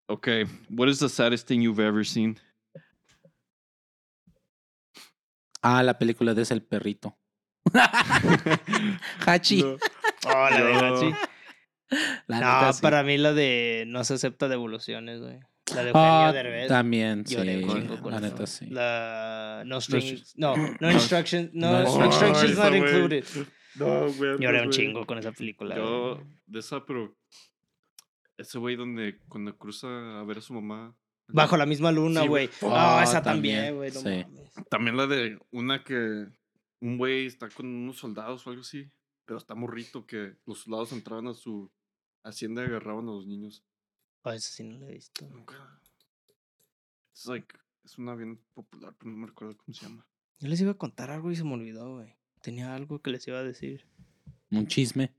Okay, 0.07 0.45
what 0.69 0.89
is 0.89 0.97
the 0.99 1.07
saddest 1.07 1.47
thing 1.47 1.61
you've 1.61 1.79
ever 1.79 2.03
seen? 2.05 2.39
Ah, 5.61 5.83
la 5.83 5.97
película 5.97 6.33
de 6.33 6.41
ese 6.43 6.53
el 6.53 6.63
perrito. 6.63 7.17
Hachi. 9.25 9.61
No. 9.63 9.77
Oh, 10.25 10.49
la 10.49 10.61
de 10.63 10.73
Hachi. 10.73 11.15
La 12.27 12.39
No, 12.39 12.45
neta, 12.59 12.73
sí. 12.73 12.81
para 12.81 13.03
mí 13.03 13.17
la 13.17 13.33
de 13.33 13.83
no 13.87 14.03
se 14.03 14.13
acepta 14.15 14.47
devoluciones, 14.47 15.19
güey. 15.21 15.39
La 15.75 15.83
de 15.83 15.89
Eugenio 15.89 16.09
Ah, 16.27 16.31
Derbez. 16.33 16.67
también, 16.67 17.25
sí. 17.25 17.35
Lloré 17.35 17.63
un 17.63 17.71
chingo 17.73 18.01
con 18.01 18.11
La 18.13 18.19
neta, 18.19 18.47
sí. 18.47 18.65
La 18.67 19.63
no 19.65 19.75
No, 19.75 19.81
strings, 19.81 20.33
no, 20.37 20.55
no 20.79 20.91
instructions, 20.91 21.49
no, 21.53 21.71
no 21.71 21.79
instructions 21.81 22.43
instructions. 22.43 22.57
not 22.57 22.73
included. 22.75 23.25
No, 23.75 24.11
güey. 24.13 24.37
Lloré 24.39 24.61
un 24.63 24.71
chingo 24.71 25.05
con 25.05 25.17
esa 25.19 25.31
película. 25.31 25.75
Yo, 25.75 26.15
güey. 26.15 26.27
de 26.47 26.59
esa, 26.59 26.85
pero. 26.85 27.15
Ese 28.37 28.57
güey 28.57 28.75
donde 28.77 29.19
cuando 29.27 29.55
cruza 29.57 29.87
a 30.19 30.23
ver 30.23 30.37
a 30.37 30.41
su 30.41 30.53
mamá. 30.53 30.95
Bajo 31.31 31.57
la 31.57 31.65
misma 31.65 31.91
luna, 31.91 32.25
güey. 32.25 32.49
Ah, 32.63 32.99
Ah, 32.99 33.03
esa 33.03 33.21
también, 33.21 33.75
güey. 33.75 33.91
No 33.91 33.99
sí. 33.99 34.09
mames. 34.09 34.51
También 34.69 34.97
la 34.97 35.07
de 35.07 35.39
una 35.51 35.83
que 35.83 36.27
un 36.81 36.97
güey 36.97 37.25
está 37.25 37.49
con 37.49 37.65
unos 37.67 37.97
soldados 37.97 38.45
o 38.45 38.49
algo 38.49 38.61
así, 38.61 38.89
pero 39.25 39.37
está 39.37 39.55
morrito 39.55 40.05
que 40.05 40.35
los 40.45 40.59
soldados 40.61 40.91
entraban 40.91 41.27
a 41.27 41.33
su 41.33 41.71
hacienda 42.23 42.63
y 42.63 42.65
agarraban 42.65 43.07
a 43.07 43.11
los 43.11 43.27
niños. 43.27 43.63
Ah, 44.23 44.35
esa 44.35 44.49
sí 44.51 44.63
no 44.63 44.77
la 44.79 44.87
he 44.87 44.93
visto. 44.93 45.25
Nunca. 45.27 45.81
Es 47.13 47.25
like, 47.25 47.55
es 47.85 47.97
una 47.97 48.15
bien 48.15 48.39
popular, 48.53 48.93
pero 48.97 49.11
no 49.11 49.17
me 49.17 49.27
recuerdo 49.27 49.57
cómo 49.57 49.73
se 49.73 49.85
llama. 49.85 50.05
Yo 50.39 50.47
les 50.47 50.59
iba 50.61 50.71
a 50.71 50.77
contar 50.77 51.11
algo 51.11 51.31
y 51.31 51.35
se 51.35 51.43
me 51.43 51.53
olvidó, 51.53 51.95
güey. 51.95 52.15
Tenía 52.41 52.73
algo 52.75 53.01
que 53.01 53.11
les 53.11 53.27
iba 53.27 53.39
a 53.39 53.43
decir. 53.43 53.85
Un 54.51 54.67
chisme. 54.67 55.13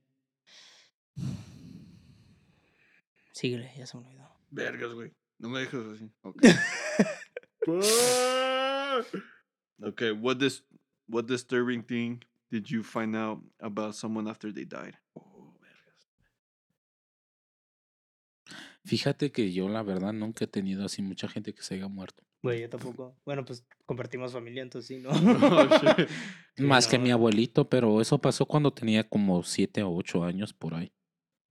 Síguele, 3.33 3.73
ya 3.77 3.87
se 3.87 3.97
me 3.99 4.07
olvidó. 4.07 4.29
Vergas, 4.51 4.93
güey. 4.93 5.13
No 5.41 5.49
me 5.49 5.61
dejes 5.61 5.87
así. 5.87 6.11
Ok. 6.23 6.43
okay, 9.83 10.13
what 10.13 10.39
this 10.39 10.63
what 11.09 11.27
disturbing 11.27 11.83
thing 11.83 12.23
did 12.51 12.71
you 12.71 12.83
find 12.83 13.17
out 13.17 13.39
about 13.61 13.95
someone 13.95 14.29
after 14.29 14.53
they 14.53 14.65
died? 14.65 14.97
Oh, 15.17 15.55
Fíjate 18.85 19.31
que 19.31 19.53
yo 19.53 19.69
la 19.69 19.83
verdad 19.83 20.13
nunca 20.13 20.45
he 20.45 20.49
tenido 20.49 20.85
así 20.85 21.03
mucha 21.03 21.29
gente 21.29 21.53
que 21.53 21.63
se 21.63 21.75
haya 21.75 21.89
muerto. 21.89 22.25
Güey, 22.43 22.63
yo 22.63 22.71
tampoco. 22.71 23.15
Bueno, 23.27 23.45
pues 23.45 23.67
compartimos 23.85 24.33
familia, 24.33 24.63
entonces 24.63 24.89
sí, 24.89 25.03
¿no? 25.03 25.11
Oh, 26.59 26.65
Más 26.65 26.87
que 26.87 26.99
mi 26.99 27.11
abuelito, 27.11 27.69
pero 27.69 28.01
eso 28.01 28.19
pasó 28.19 28.47
cuando 28.47 28.73
tenía 28.73 29.09
como 29.09 29.43
siete 29.43 29.83
o 29.83 29.95
ocho 29.95 30.25
años 30.25 30.53
por 30.53 30.75
ahí. 30.75 30.93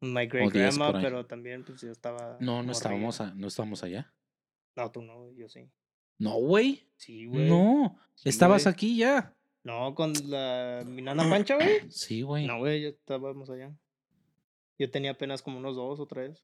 My 0.02 0.26
great 0.28 0.52
grandma, 0.54 0.91
pero 1.02 1.26
también 1.26 1.64
pues 1.66 1.82
yo 1.82 1.91
estaba. 1.91 2.38
No, 2.39 2.64
no 2.64 2.72
estábamos, 2.72 3.20
a- 3.22 3.34
no 3.34 3.47
estábamos 3.47 3.84
allá. 3.84 4.14
No, 4.76 4.91
tú 4.91 5.02
no, 5.02 5.32
yo 5.34 5.50
sí. 5.50 5.70
No, 6.18 6.36
güey. 6.36 6.88
Sí, 6.95 7.26
güey. 7.26 7.50
No, 7.50 7.97
Sí, 8.16 8.30
estabas 8.30 8.66
aquí 8.68 8.97
ya. 8.97 9.34
No, 9.64 9.93
con 9.95 10.14
la 10.30 10.84
mi 10.86 11.02
nana 11.02 11.24
Pancha, 11.30 11.56
güey. 11.56 11.89
Sí, 11.91 12.22
güey. 12.22 12.45
No, 12.47 12.60
güey, 12.60 12.82
ya 12.82 12.88
estábamos 12.89 13.50
allá. 13.50 13.74
Yo 14.78 14.89
tenía 14.89 15.12
apenas 15.12 15.41
como 15.41 15.58
unos 15.60 15.76
dos 15.76 16.00
o 16.00 16.06
tres. 16.06 16.43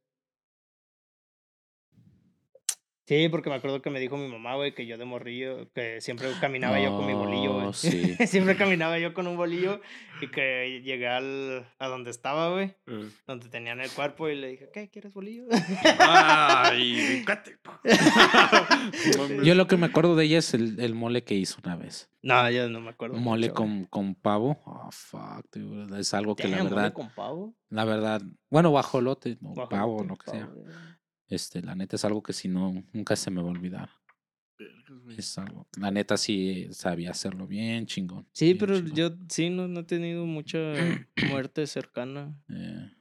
Sí, 3.08 3.30
porque 3.30 3.52
me 3.52 3.58
acuerdo 3.58 3.84
que 3.84 3.92
me 3.92 4.00
dijo 4.00 4.18
mi 4.18 4.28
mamá, 4.28 4.56
güey, 4.56 4.74
que 4.74 4.88
yo 4.88 4.98
de 4.98 5.06
morrillo, 5.06 5.72
que 5.74 6.02
siempre 6.02 6.28
caminaba 6.42 6.80
yo 6.80 6.90
con 6.98 7.06
mi 7.06 7.14
bolillo, 7.14 7.54
güey. 7.54 7.68
Oh, 7.68 7.74
sí. 7.74 8.16
siempre 8.26 8.56
caminaba 8.58 8.98
yo 8.98 9.14
con 9.14 9.28
un 9.28 9.38
bolillo 9.38 9.80
y 10.22 10.28
que 10.32 10.82
llegué 10.84 11.08
al, 11.08 11.68
a 11.78 11.88
donde 11.88 12.10
estaba, 12.10 12.50
güey, 12.52 12.74
Eh. 12.88 13.08
donde 13.28 13.48
tenían 13.50 13.80
el 13.80 13.92
cuerpo 13.92 14.28
y 14.28 14.36
le 14.36 14.48
dije, 14.48 14.70
¿qué? 14.74 14.90
¿Quieres 14.90 15.14
bolillo? 15.14 15.44
Ay. 16.00 17.24
Yo 19.44 19.56
lo 19.56 19.68
que 19.68 19.78
me 19.78 19.86
acuerdo 19.86 20.16
de 20.16 20.26
ella 20.26 20.40
es 20.40 20.54
el, 20.54 20.80
el 20.80 20.96
mole 20.96 21.24
que 21.24 21.36
hizo 21.36 21.60
una 21.64 21.76
vez. 21.76 22.10
no, 22.24 22.50
yo 22.50 22.70
no 22.70 22.82
me 22.82 22.90
acuerdo. 22.90 23.18
Mole 23.18 23.48
mucho, 23.50 23.54
con, 23.56 23.86
con 23.86 24.16
pavo. 24.16 24.62
Oh, 24.66 24.90
fuck, 24.92 25.46
dude, 25.54 26.00
Es 26.00 26.14
algo 26.14 26.36
que 26.36 26.48
la 26.48 26.58
Damn, 26.58 26.66
mole 26.66 26.76
verdad, 26.76 26.94
con 26.94 27.10
pavo? 27.12 27.54
la 27.70 27.86
verdad, 27.86 28.22
bueno, 28.50 28.70
guajolote, 28.72 29.38
no, 29.42 29.50
Guajolote, 29.50 29.76
pavo, 29.76 30.04
lo 30.04 30.16
que 30.16 30.32
sea. 30.32 30.50
Este, 31.28 31.62
la 31.62 31.76
neta 31.76 31.96
es 31.96 32.06
algo 32.06 32.22
que 32.22 32.34
si 32.34 32.48
no, 32.48 32.84
nunca 32.94 33.16
se 33.16 33.32
me 33.32 33.42
va 33.42 33.48
a 33.50 33.52
olvidar. 33.52 33.90
Es 35.18 35.38
algo, 35.38 35.68
la 35.78 35.92
neta 35.92 36.16
sí 36.18 36.68
sabía 36.72 37.12
hacerlo 37.12 37.46
bien, 37.48 37.86
chingón. 37.88 38.28
Sí, 38.32 38.46
bien 38.46 38.58
pero 38.60 38.76
chingón. 38.78 38.96
yo 38.96 39.10
sí 39.30 39.50
no, 39.50 39.68
no 39.68 39.82
he 39.82 39.84
tenido 39.84 40.26
mucha 40.26 40.58
muerte 41.30 41.66
cercana. 41.68 42.34
Eh, 42.50 42.92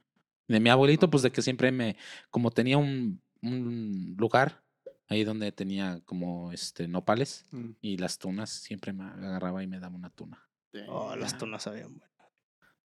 de 0.47 0.59
mi 0.59 0.69
abuelito, 0.69 1.09
pues 1.09 1.23
de 1.23 1.31
que 1.31 1.41
siempre 1.41 1.71
me, 1.71 1.95
como 2.29 2.51
tenía 2.51 2.77
un, 2.77 3.21
un 3.41 4.15
lugar 4.17 4.63
ahí 5.07 5.23
donde 5.23 5.51
tenía 5.51 6.01
como 6.05 6.51
este 6.51 6.87
nopales 6.87 7.45
Mm. 7.51 7.71
y 7.79 7.97
las 7.97 8.17
tunas, 8.17 8.49
siempre 8.49 8.91
me 8.91 9.03
agarraba 9.05 9.63
y 9.63 9.67
me 9.67 9.79
daba 9.79 9.95
una 9.95 10.09
tuna. 10.09 10.41
Oh, 10.87 11.15
las 11.15 11.37
tunas 11.37 11.63
sabían 11.63 11.97
buenas. 11.97 12.09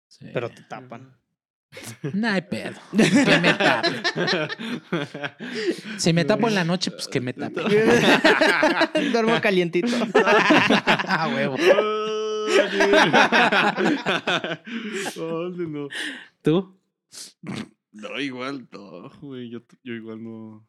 Sí. 0.07 0.27
Pero 0.31 0.49
te 0.49 0.61
tapan. 0.63 1.17
No 2.13 2.27
hay 2.27 2.41
pedo. 2.41 2.79
Que 2.91 3.39
me 3.39 3.53
tape. 3.53 3.89
Si 5.97 6.13
me 6.13 6.25
tapo 6.25 6.47
en 6.47 6.55
la 6.55 6.63
noche, 6.63 6.91
pues 6.91 7.07
que 7.07 7.19
me 7.21 7.33
tape. 7.33 7.61
Duermo 9.11 9.39
calientito. 9.41 9.87
Ah, 11.05 11.29
huevo. 11.33 11.55
Oh, 15.17 15.49
no. 15.49 15.87
¿Tú? 16.41 16.79
No, 17.91 18.19
igual, 18.19 18.67
no, 18.71 19.09
güey. 19.21 19.49
Yo, 19.49 19.61
yo 19.83 19.93
igual 19.93 20.23
no. 20.23 20.67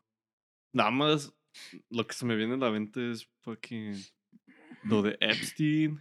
Nada 0.73 0.91
más 0.91 1.33
lo 1.91 2.07
que 2.07 2.15
se 2.15 2.27
me 2.27 2.37
viene 2.37 2.55
a 2.55 2.59
la 2.59 2.71
mente 2.71 3.11
es 3.11 3.29
fucking. 3.41 3.95
Lo 4.85 5.03
de 5.03 5.17
Epstein. 5.21 6.01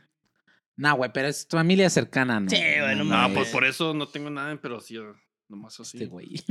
No, 0.76 0.96
güey, 0.96 1.12
pero 1.14 1.28
es 1.28 1.48
tu 1.48 1.58
familia 1.58 1.90
cercana, 1.90 2.40
¿no? 2.40 2.50
Sí, 2.50 2.58
güey, 2.58 2.96
no 2.96 3.34
pues 3.34 3.50
por 3.50 3.66
eso 3.66 3.94
no 3.94 4.08
tengo 4.08 4.30
nada, 4.30 4.58
pero 4.62 4.80
sí, 4.80 4.98
eh, 4.98 5.02
nomás 5.48 5.80
así. 5.80 5.98
Este 5.98 6.10
güey. 6.10 6.42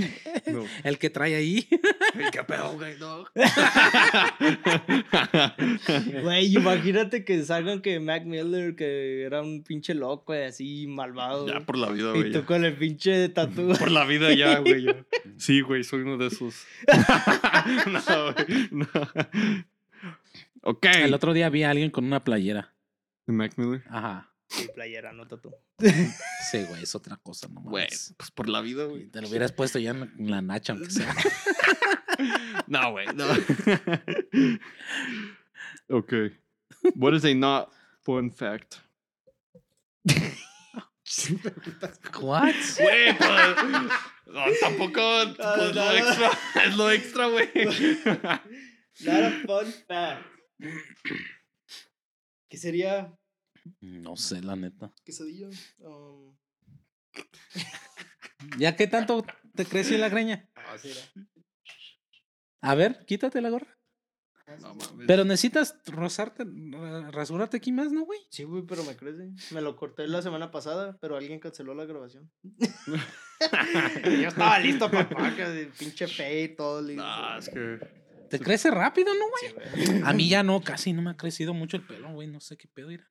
No. 0.46 0.64
El 0.84 0.98
que 0.98 1.10
trae 1.10 1.34
ahí. 1.34 1.66
¿Qué 2.30 2.44
pedo, 2.44 2.74
güey? 2.74 2.98
No. 2.98 3.24
Güey, 6.22 6.54
imagínate 6.54 7.24
que 7.24 7.42
salgan 7.42 7.80
que 7.80 7.98
Mac 8.00 8.24
Miller, 8.24 8.76
que 8.76 9.22
era 9.22 9.42
un 9.42 9.62
pinche 9.64 9.94
loco, 9.94 10.24
güey, 10.28 10.44
así 10.44 10.86
malvado. 10.86 11.48
ya 11.48 11.60
por 11.60 11.76
la 11.78 11.90
vida, 11.90 12.10
y 12.14 12.18
güey. 12.18 12.32
tú 12.32 12.40
ya. 12.40 12.46
con 12.46 12.64
el 12.64 12.76
pinche 12.76 13.28
tatu. 13.30 13.72
Por 13.78 13.90
la 13.90 14.04
vida 14.04 14.32
ya, 14.34 14.58
güey. 14.58 14.84
ya. 14.84 15.04
Sí, 15.36 15.60
güey, 15.60 15.82
soy 15.82 16.02
uno 16.02 16.18
de 16.18 16.28
esos. 16.28 16.64
no, 17.86 18.32
güey. 18.32 18.68
No. 18.70 18.86
Ok. 20.62 20.86
El 21.02 21.14
otro 21.14 21.32
día 21.32 21.48
vi 21.48 21.64
a 21.64 21.70
alguien 21.70 21.90
con 21.90 22.04
una 22.04 22.20
playera. 22.20 22.72
¿De 23.26 23.32
Mac 23.32 23.54
Miller? 23.56 23.82
Ajá. 23.88 24.28
Sí, 24.48 24.68
playera, 24.74 25.12
no 25.12 25.26
tatu. 25.26 25.54
Sí, 26.50 26.64
güey, 26.68 26.82
es 26.82 26.94
otra 26.94 27.16
cosa, 27.16 27.48
no 27.48 27.62
Güey, 27.62 27.88
pues 28.16 28.30
por 28.30 28.48
la 28.48 28.60
vida, 28.60 28.84
güey. 28.84 29.06
Te 29.08 29.22
lo 29.22 29.28
hubieras 29.28 29.52
puesto 29.52 29.78
ya 29.78 29.90
en 29.92 30.30
la- 30.30 30.42
nacha, 30.42 30.72
aunque 30.74 30.90
sea. 30.90 31.14
No, 32.66 32.92
güey, 32.92 33.06
no. 33.14 33.24
ok. 35.88 36.12
What 36.94 37.14
is 37.14 37.24
a 37.24 37.34
not 37.34 37.70
fun 38.02 38.30
fact? 38.30 38.76
¿What? 42.20 42.54
Güey, 42.78 43.18
pues. 43.18 43.56
No, 44.26 44.44
tampoco. 44.60 45.00
Ah, 45.00 45.54
pues, 45.56 45.74
lo 45.74 45.92
extra. 45.92 46.30
Es 46.64 46.76
lo 46.76 46.90
extra, 46.90 47.26
güey. 47.26 47.50
Not 49.00 49.24
a 49.24 49.30
fun 49.46 49.72
fact. 49.88 50.26
¿Qué 52.52 52.58
sería? 52.58 53.10
No 53.80 54.14
sé, 54.14 54.42
la 54.42 54.54
neta. 54.56 54.92
Quesadilla. 55.06 55.48
Um, 55.78 56.36
¿Ya 58.58 58.76
qué 58.76 58.86
tanto 58.86 59.24
te 59.54 59.64
creció 59.64 59.96
la 59.96 60.10
greña? 60.10 60.50
ah. 60.54 60.76
A 62.60 62.74
ver, 62.74 63.06
quítate 63.06 63.40
la 63.40 63.48
gorra. 63.48 63.78
No 64.60 64.74
mames. 64.74 65.06
Pero 65.06 65.24
necesitas 65.24 65.78
rozarte, 65.86 66.44
ra- 66.44 67.10
rasurarte 67.10 67.56
aquí 67.56 67.72
más, 67.72 67.90
¿no, 67.90 68.04
güey? 68.04 68.20
Sí, 68.28 68.44
güey, 68.44 68.64
pero 68.66 68.84
me 68.84 68.96
crece. 68.96 69.30
Me 69.54 69.62
lo 69.62 69.74
corté 69.74 70.06
la 70.06 70.20
semana 70.20 70.50
pasada, 70.50 70.98
pero 71.00 71.16
alguien 71.16 71.40
canceló 71.40 71.72
la 71.74 71.86
grabación. 71.86 72.30
Yo 74.04 74.28
estaba 74.28 74.58
listo, 74.58 74.90
papá, 74.90 75.34
que 75.34 75.42
de 75.46 75.66
pinche 75.68 76.06
fe 76.06 76.42
y 76.42 76.54
todo 76.54 76.82
listo. 76.82 77.02
No, 77.02 77.38
es 77.38 77.48
que. 77.48 78.01
Te 78.38 78.44
crece 78.44 78.70
rápido, 78.70 79.12
¿no, 79.14 79.24
güey? 79.28 79.86
Sí. 79.86 80.00
A 80.04 80.12
mí 80.12 80.28
ya 80.28 80.42
no, 80.42 80.60
casi 80.62 80.92
no 80.92 81.02
me 81.02 81.10
ha 81.10 81.16
crecido 81.16 81.54
mucho 81.54 81.76
el 81.76 81.86
pelo, 81.86 82.12
güey. 82.12 82.28
No 82.28 82.40
sé 82.40 82.56
qué 82.56 82.66
pedo 82.68 82.90
era. 82.90 83.08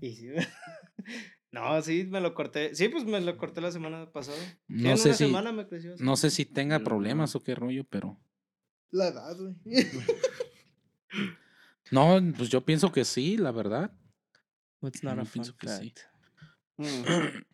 Y 0.00 0.14
sí. 0.14 0.28
No, 1.50 1.80
sí, 1.80 2.04
me 2.04 2.20
lo 2.20 2.34
corté. 2.34 2.74
Sí, 2.74 2.90
pues 2.90 3.06
me 3.06 3.22
lo 3.22 3.34
corté 3.38 3.62
la 3.62 3.72
semana 3.72 4.12
pasada. 4.12 4.36
No 4.68 4.98
sé 4.98 5.12
si, 5.14 5.24
semana 5.24 5.50
me 5.50 5.66
creció. 5.66 5.94
así. 5.94 6.04
no 6.04 6.14
sé 6.16 6.30
si 6.30 6.44
tenga 6.44 6.78
problemas 6.80 7.34
o 7.36 7.42
qué 7.42 7.54
rollo, 7.54 7.84
pero. 7.84 8.20
La 8.90 9.08
edad, 9.08 9.34
güey. 9.36 9.56
No, 11.90 12.20
pues 12.36 12.50
yo 12.50 12.60
pienso 12.66 12.92
que 12.92 13.04
sí, 13.06 13.38
la 13.38 13.50
verdad. 13.50 13.90
What's 14.82 15.02
not 15.02 15.18
a 15.18 15.24
fun 15.24 15.42
fact? 15.44 16.00
mm. 16.76 17.44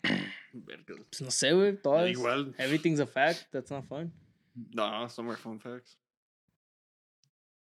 Pues 0.52 1.20
no 1.20 1.30
sé, 1.30 1.52
güey. 1.52 1.80
Todo 1.80 2.04
es- 2.04 2.18
Igual. 2.18 2.54
Everything's 2.58 2.98
a 3.00 3.06
fact. 3.06 3.50
That's 3.52 3.70
not 3.70 3.86
fun. 3.86 4.12
No, 4.72 5.08
some 5.08 5.30
are 5.30 5.38
fun 5.40 5.60
facts. 5.60 5.96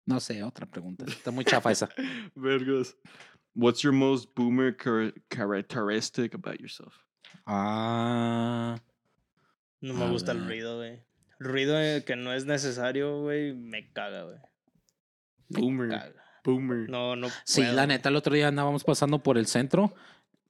No 0.07 0.21
sé, 0.21 0.43
otra 0.43 0.67
pregunta. 0.67 1.05
Está 1.07 1.31
muy 1.31 1.45
chafa 1.45 1.71
esa. 1.73 1.89
Vergas. 2.35 2.97
What's 3.55 3.83
your 3.83 3.93
most 3.95 4.29
boomer 4.35 4.77
char- 4.77 5.15
characteristic 5.31 6.35
about 6.35 6.59
yourself? 6.59 6.95
Ah. 7.47 8.77
No 9.81 9.95
me 9.95 10.09
gusta 10.11 10.33
el 10.33 10.45
ruido, 10.47 10.77
güey. 10.79 11.03
Ruido 11.39 11.75
que 12.05 12.17
no 12.17 12.33
es 12.33 12.47
necesario, 12.47 13.21
güey, 13.23 13.53
me 13.55 13.93
caga, 13.93 14.25
güey. 14.25 14.39
Me 15.49 15.61
Boomer. 15.61 15.89
caga. 15.91 16.25
Boomer. 16.45 16.89
No, 16.91 17.17
no 17.17 17.29
Sí, 17.45 17.61
puedo. 17.63 17.75
la 17.75 17.87
neta, 17.87 18.09
el 18.09 18.17
otro 18.17 18.35
día 18.35 18.49
andábamos 18.49 18.83
pasando 18.85 19.23
por 19.23 19.37
el 19.39 19.47
centro. 19.47 19.95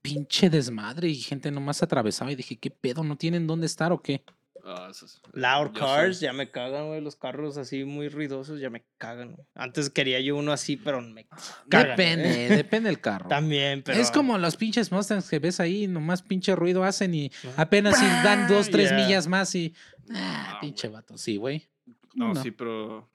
Pinche 0.02 0.50
desmadre 0.50 1.09
y 1.09 1.14
gente 1.16 1.50
nomás 1.50 1.78
se 1.78 1.84
atravesaba 1.84 2.30
y 2.32 2.36
dije, 2.36 2.57
¿qué 2.59 2.70
pedo? 2.70 3.02
¿No 3.02 3.16
tienen 3.16 3.46
dónde 3.46 3.66
estar 3.66 3.90
o 3.92 4.02
qué? 4.02 4.22
Ah, 4.66 4.88
eso 4.90 5.04
es- 5.04 5.20
Loud 5.34 5.72
cars, 5.78 6.18
sé. 6.18 6.24
ya 6.24 6.32
me 6.32 6.50
cagan, 6.50 6.86
güey. 6.86 7.00
Los 7.02 7.16
carros 7.16 7.58
así 7.58 7.84
muy 7.84 8.08
ruidosos 8.08 8.60
ya 8.60 8.70
me 8.70 8.84
cagan. 8.96 9.32
güey. 9.34 9.46
Antes 9.54 9.90
quería 9.90 10.20
yo 10.20 10.36
uno 10.36 10.52
así, 10.52 10.76
pero 10.78 11.02
me 11.02 11.26
cagan. 11.68 11.90
depende, 11.90 12.28
güey. 12.46 12.48
depende 12.56 12.88
del 12.88 13.00
carro. 13.00 13.28
También, 13.28 13.82
pero. 13.82 14.00
Es 14.00 14.10
como 14.10 14.38
los 14.38 14.56
pinches 14.56 14.90
Mustangs 14.90 15.28
que 15.28 15.38
ves 15.38 15.60
ahí, 15.60 15.86
nomás 15.86 16.22
pinche 16.22 16.56
ruido 16.56 16.82
hacen 16.82 17.14
y 17.14 17.30
Ajá. 17.52 17.62
apenas 17.62 17.98
si 17.98 18.06
dan 18.06 18.48
dos, 18.48 18.70
tres 18.70 18.88
Yeah. 18.90 18.98
millas 19.06 19.26
más 19.26 19.54
y. 19.54 19.74
Ah, 20.14 20.54
Ah, 20.56 20.58
pinche 20.60 20.88
vato. 20.88 21.18
Sí, 21.18 21.36
güey. 21.36 21.68
No, 22.14 22.32
No. 22.32 22.42
sí, 22.42 22.50
pero 22.50 23.10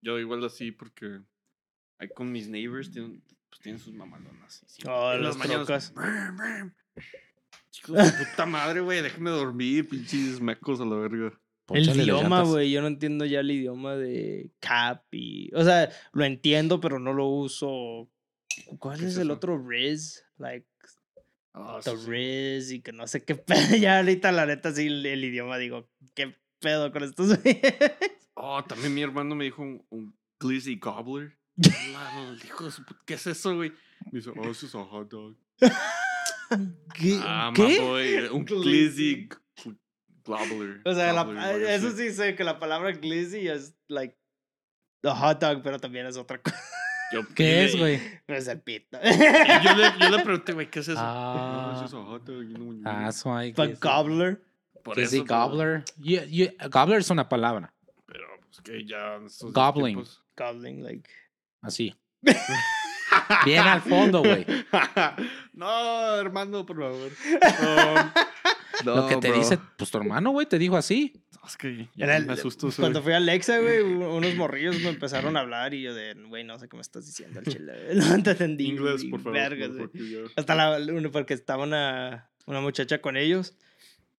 yo 0.00 0.18
igual 0.18 0.42
así 0.44 0.70
porque 0.72 1.20
ahí 1.98 2.08
con 2.08 2.30
mis 2.32 2.48
neighbors 2.48 2.90
tienen, 2.90 3.22
pues 3.50 3.60
tienen 3.60 3.80
sus 3.80 3.92
mamalonas. 3.92 4.62
y 4.62 4.68
siempre 4.70 4.92
Oh, 4.94 5.12
en 5.12 5.22
las 5.22 5.36
trocas. 5.38 5.92
Chicos 7.74 8.12
puta 8.12 8.46
madre, 8.46 8.80
güey, 8.80 9.02
déjenme 9.02 9.30
dormir, 9.30 9.88
pinches 9.88 10.40
mecos 10.40 10.80
a 10.80 10.84
la 10.84 10.94
verga. 10.94 11.32
el 11.70 12.00
idioma, 12.00 12.42
güey. 12.44 12.70
Yo 12.70 12.80
no 12.80 12.86
entiendo 12.86 13.24
ya 13.24 13.40
el 13.40 13.50
idioma 13.50 13.96
de 13.96 14.52
cap 14.60 15.02
y. 15.10 15.52
O 15.56 15.64
sea, 15.64 15.90
lo 16.12 16.24
entiendo, 16.24 16.80
pero 16.80 17.00
no 17.00 17.12
lo 17.12 17.26
uso. 17.26 18.08
¿Cuál 18.78 19.02
es, 19.02 19.16
el 19.16 19.32
otro 19.32 19.58
Riz? 19.58 20.24
Like. 20.38 20.68
Oh, 21.54 21.80
the 21.80 21.96
Riz 22.06 22.70
y 22.70 22.80
que 22.80 22.92
no 22.92 23.08
sé 23.08 23.24
qué 23.24 23.34
pedo. 23.34 23.76
Ya 23.76 23.98
ahorita, 23.98 24.30
la 24.30 24.46
neta, 24.46 24.72
sí, 24.72 24.86
el, 24.86 25.24
idioma, 25.24 25.58
digo, 25.58 25.90
¿qué 26.14 26.36
pedo 26.60 26.92
con 26.92 27.02
estos 27.02 27.40
Oh, 28.34 28.62
también 28.68 28.94
mi 28.94 29.02
hermano 29.02 29.34
me 29.34 29.46
dijo 29.46 29.62
un, 29.62 29.84
un 29.90 30.16
Glizzy 30.38 30.76
Gobbler. 30.76 31.36
¿Qué 33.04 33.14
es 33.14 33.26
eso, 33.26 33.56
güey? 33.56 33.72
Me 34.12 34.20
dice, 34.20 34.30
oh, 34.30 34.48
eso 34.48 34.66
es 34.66 34.74
un 34.74 34.84
hot 34.84 35.10
dog. 35.10 35.36
¿Qué? 36.94 37.18
Ah, 37.22 37.52
¿Qué? 37.54 37.80
Boy, 37.80 38.16
un 38.32 38.44
Glizzy 38.44 39.28
Gobbler. 40.24 40.80
O 40.84 40.94
sea, 40.94 41.12
la, 41.12 41.52
eso 41.74 41.90
sí 41.90 42.10
sé 42.10 42.34
que 42.34 42.44
la 42.44 42.58
palabra 42.58 42.92
glizzy 42.92 43.48
es 43.48 43.76
like 43.88 44.16
the 45.02 45.10
hot 45.10 45.40
dog, 45.40 45.62
pero 45.62 45.78
también 45.78 46.06
es 46.06 46.16
otra 46.16 46.38
cosa. 46.42 46.58
¿Qué 47.36 47.64
es, 47.64 47.78
güey? 47.78 48.00
Es 48.26 48.48
el 48.48 48.60
pito. 48.60 48.98
yo, 49.02 49.74
le, 49.74 49.92
yo 50.00 50.16
le 50.16 50.22
pregunté, 50.24 50.52
güey, 50.52 50.70
¿qué 50.70 50.80
es 50.80 50.88
eso? 50.88 51.00
Ah, 51.00 51.70
no, 51.72 51.76
eso 51.76 51.84
es 51.84 51.92
un 51.92 52.06
hot 52.06 52.24
dog. 52.24 52.44
No, 52.44 52.90
ah, 52.90 53.08
eso 53.08 53.34
hay. 53.34 53.52
But 53.52 53.80
gobbler. 53.80 54.42
Por 54.82 54.98
eso, 54.98 55.24
gobbler. 55.24 55.84
You, 55.98 56.20
you, 56.22 56.48
gobbler 56.70 57.00
es 57.00 57.10
una 57.10 57.28
palabra. 57.28 57.72
Pero, 58.06 58.26
pues 58.40 58.60
que 58.62 58.84
ya. 58.84 59.18
Gobbling. 59.40 60.04
Gobbling, 60.36 60.82
like. 60.82 61.08
Así. 61.60 61.94
Bien 63.44 63.60
al 63.60 63.82
fondo, 63.82 64.20
güey. 64.20 64.46
no, 65.54 66.16
hermano, 66.16 66.64
por 66.64 66.78
favor. 66.78 67.12
Lo 68.84 69.06
que 69.06 69.16
te 69.16 69.32
dice, 69.32 69.58
pues 69.76 69.90
tu 69.90 69.98
hermano, 69.98 70.30
güey, 70.30 70.46
te 70.46 70.58
dijo 70.58 70.76
así. 70.76 71.12
Es 71.46 71.56
que 71.56 71.88
ya 71.94 72.06
me 72.20 72.32
asustó. 72.32 72.70
Cuando 72.76 73.02
fui 73.02 73.12
a 73.12 73.18
Alexa, 73.18 73.58
güey, 73.58 73.80
unos 73.82 74.34
morrillos 74.34 74.80
me 74.80 74.88
empezaron 74.88 75.36
a 75.36 75.40
hablar 75.40 75.74
y 75.74 75.82
yo 75.82 75.94
de, 75.94 76.14
güey, 76.14 76.44
no 76.44 76.58
sé 76.58 76.68
qué 76.68 76.76
me 76.76 76.82
estás 76.82 77.06
diciendo 77.06 77.40
al 77.40 77.46
chile. 77.46 77.72
No 77.94 78.22
te 78.22 78.30
entendí. 78.30 78.66
Inglés, 78.66 79.04
por 79.10 79.20
favor. 79.20 79.38
Vergas, 79.38 79.70
Hasta 80.36 80.54
la, 80.54 81.10
porque 81.10 81.34
estaba 81.34 81.64
una, 81.64 82.30
una 82.46 82.60
muchacha 82.60 83.00
con 83.00 83.16
ellos 83.16 83.56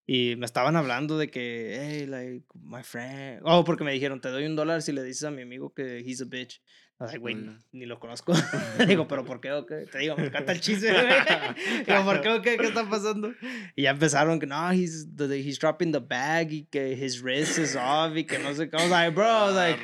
y 0.08 0.36
me 0.38 0.46
estaban 0.46 0.76
hablando 0.76 1.18
de 1.18 1.30
que, 1.30 1.78
hey, 1.80 2.06
like, 2.06 2.46
my 2.54 2.84
friend. 2.84 3.42
Oh, 3.44 3.64
porque 3.64 3.84
me 3.84 3.92
dijeron, 3.92 4.22
te 4.22 4.30
doy 4.30 4.46
un 4.46 4.56
dólar 4.56 4.84
si 4.84 4.92
le 4.92 5.04
dices 5.04 5.24
a 5.24 5.32
mi 5.32 5.42
amigo 5.42 5.74
que 5.74 6.00
he's 6.00 6.22
a 6.22 6.26
bitch. 6.26 6.62
Ay, 6.98 7.18
güey, 7.18 7.36
ni 7.74 7.86
lo 7.86 8.00
conozco. 8.00 8.34
digo, 8.88 9.06
pero 9.06 9.26
¿por 9.26 9.42
qué 9.42 9.52
o 9.52 9.66
qué? 9.66 9.86
Te 9.92 9.98
digo, 10.00 10.16
me 10.16 10.28
encanta 10.28 10.54
el 10.54 10.62
chisme, 10.62 10.92
güey. 10.94 11.84
digo, 11.86 12.06
¿por 12.06 12.22
qué 12.22 12.30
o 12.30 12.42
qué? 12.42 12.56
¿Qué 12.56 12.68
está 12.68 12.90
pasando? 12.90 13.34
Y 13.76 13.82
ya 13.82 13.90
empezaron 13.90 14.40
que 14.40 14.46
no, 14.46 14.72
he's, 14.72 15.06
he's 15.20 15.60
dropping 15.60 15.92
the 15.92 16.00
bag 16.00 16.54
y 16.54 16.68
que 16.72 16.94
his 16.94 17.22
wrist 17.22 17.58
is 17.58 17.76
off 17.76 18.16
y 18.16 18.24
que 18.24 18.40
no 18.40 18.54
sé 18.54 18.70
qué. 18.70 18.78
I 18.78 18.84
was 18.84 18.92
like, 18.92 19.14
bro, 19.14 19.52
like, 19.52 19.78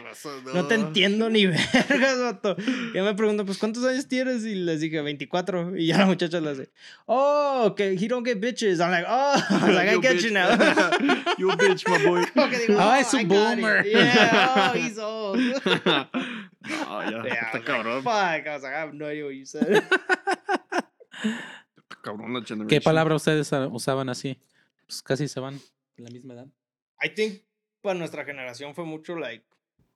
no 0.53 0.65
te 0.67 0.75
entiendo 0.75 1.29
ni 1.29 1.47
vergas, 1.47 2.17
vato. 2.17 2.55
Y 2.57 3.01
me 3.01 3.13
preguntan, 3.13 3.45
pues, 3.45 3.57
¿cuántos 3.57 3.83
años 3.83 4.07
tienes? 4.07 4.45
Y 4.45 4.55
les 4.55 4.79
dije, 4.79 5.01
24. 5.01 5.75
Y 5.77 5.87
ya 5.87 5.97
la 5.97 6.05
muchacha 6.05 6.39
le 6.39 6.51
dice, 6.51 6.69
oh, 7.07 7.65
okay, 7.71 7.97
he 7.97 8.07
don't 8.07 8.25
get 8.25 8.39
bitches. 8.39 8.79
I'm 8.79 8.89
like, 8.89 9.05
oh, 9.05 9.35
I 9.49 9.65
was 9.65 9.75
like, 9.75 9.89
I 9.89 9.97
get 9.97 10.23
you 10.23 10.31
now. 10.31 10.51
you 11.37 11.49
bitch, 11.57 11.85
my 11.89 12.05
boy. 12.05 12.21
Okay, 12.21 12.67
digo, 12.67 12.79
oh, 12.79 12.89
oh, 12.89 12.93
es 12.93 13.13
un 13.13 13.27
boomer. 13.27 13.85
Yeah, 13.85 14.71
oh, 14.71 14.77
he's 14.77 14.97
old. 14.97 15.39
No, 16.61 17.01
ya. 17.09 17.23
Yeah, 17.25 17.51
está 17.53 17.63
cabrón. 17.63 18.03
Fuck, 18.03 18.47
I 18.47 18.53
was 18.53 18.63
like, 18.63 18.73
I 18.73 18.79
have 18.79 18.93
no 18.93 19.07
idea 19.07 19.25
what 19.25 19.35
you 19.35 19.45
said. 19.45 19.83
cabrón 22.03 22.33
la 22.33 22.41
generation. 22.41 22.67
¿Qué 22.67 22.81
palabra 22.81 23.15
ustedes 23.15 23.51
usaban 23.71 24.09
así? 24.09 24.37
Pues 24.87 25.01
casi 25.01 25.27
se 25.27 25.39
van 25.39 25.59
la 25.97 26.09
misma 26.09 26.33
edad. 26.33 26.47
I 27.01 27.09
think 27.09 27.43
para 27.81 27.97
nuestra 27.97 28.25
generación 28.25 28.75
fue 28.75 28.85
mucho 28.85 29.15
like 29.15 29.43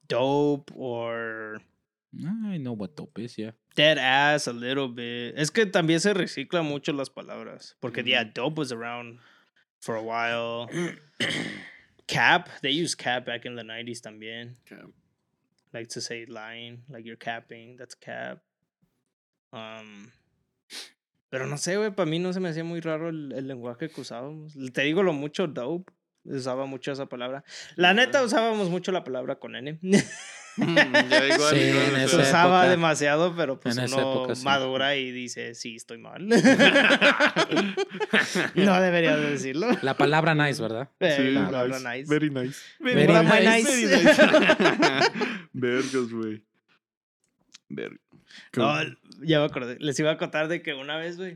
dope 0.08 0.72
or 0.76 1.62
I 2.52 2.58
know 2.58 2.74
what 2.74 2.96
dope 2.96 3.20
is, 3.20 3.38
yeah. 3.38 3.52
Dead 3.76 3.98
ass 3.98 4.48
a 4.48 4.54
little 4.54 4.88
bit. 4.88 5.34
Es 5.38 5.52
que 5.52 5.66
también 5.66 6.00
se 6.00 6.14
recicla 6.14 6.64
mucho 6.64 6.94
las 6.94 7.10
palabras. 7.10 7.76
Porque, 7.82 8.04
mm. 8.04 8.08
yeah, 8.08 8.24
dope 8.24 8.58
was 8.58 8.72
around 8.72 9.20
for 9.82 9.96
a 9.96 10.02
while. 10.02 10.70
cap, 12.08 12.50
they 12.62 12.72
used 12.72 12.98
cap 12.98 13.26
back 13.26 13.46
in 13.46 13.56
the 13.56 13.64
90s 13.64 14.00
también. 14.00 14.56
Cap 14.66 14.90
like 15.76 15.90
to 15.90 16.02
say 16.02 16.26
lying, 16.26 16.84
like 16.90 17.06
you're 17.06 17.18
capping, 17.18 17.76
that's 17.78 17.96
cap. 17.96 18.40
Um, 19.52 20.12
pero 21.30 21.48
no 21.48 21.58
sé, 21.58 21.76
güey, 21.78 21.92
para 21.92 22.10
mí 22.10 22.20
no 22.20 22.32
se 22.34 22.40
me 22.40 22.50
hacía 22.50 22.64
muy 22.64 22.80
raro 22.80 23.10
el, 23.10 23.34
el, 23.34 23.48
lenguaje 23.48 23.90
que 23.90 24.02
usábamos. 24.02 24.54
Te 24.74 24.82
digo 24.84 25.04
lo 25.04 25.14
mucho, 25.14 25.48
dope. 25.48 25.92
Usaba 26.24 26.66
mucho 26.66 26.92
esa 26.92 27.06
palabra. 27.06 27.44
La 27.76 27.94
neta, 27.94 28.24
usábamos 28.24 28.70
mucho 28.70 28.92
la 28.92 29.04
palabra 29.04 29.36
con 29.36 29.56
N. 29.56 29.80
Mm, 30.58 30.76
ya 31.10 31.28
igual, 31.28 31.56
sí, 31.56 31.72
se 32.08 32.18
usaba 32.18 32.68
demasiado, 32.70 33.36
pero 33.36 33.60
pues 33.60 33.76
uno 33.78 33.86
época, 33.86 34.36
sí. 34.36 34.46
madura 34.46 34.96
y 34.96 35.12
dice, 35.12 35.54
sí, 35.54 35.76
estoy 35.76 35.98
mal. 35.98 36.26
no 38.56 38.82
debería 38.82 39.18
decirlo. 39.18 39.68
La 39.82 39.98
palabra 39.98 40.34
nice, 40.34 40.62
¿verdad? 40.62 40.90
Sí, 41.00 41.32
la 41.32 41.46
palabra 41.46 41.80
nice. 41.80 41.98
nice. 41.98 42.10
Very 42.10 42.30
nice. 42.30 42.58
Very, 42.80 43.06
Very 43.06 43.46
nice. 43.46 43.86
nice. 43.86 44.16
Vergas, 45.54 46.10
güey. 46.12 46.42
Ver... 47.70 48.00
No, 48.56 48.76
ya 49.22 49.40
me 49.40 49.46
acordé. 49.46 49.78
Les 49.80 50.00
iba 50.00 50.12
a 50.12 50.18
contar 50.18 50.48
de 50.48 50.62
que 50.62 50.74
una 50.74 50.98
vez, 50.98 51.18
güey. 51.18 51.36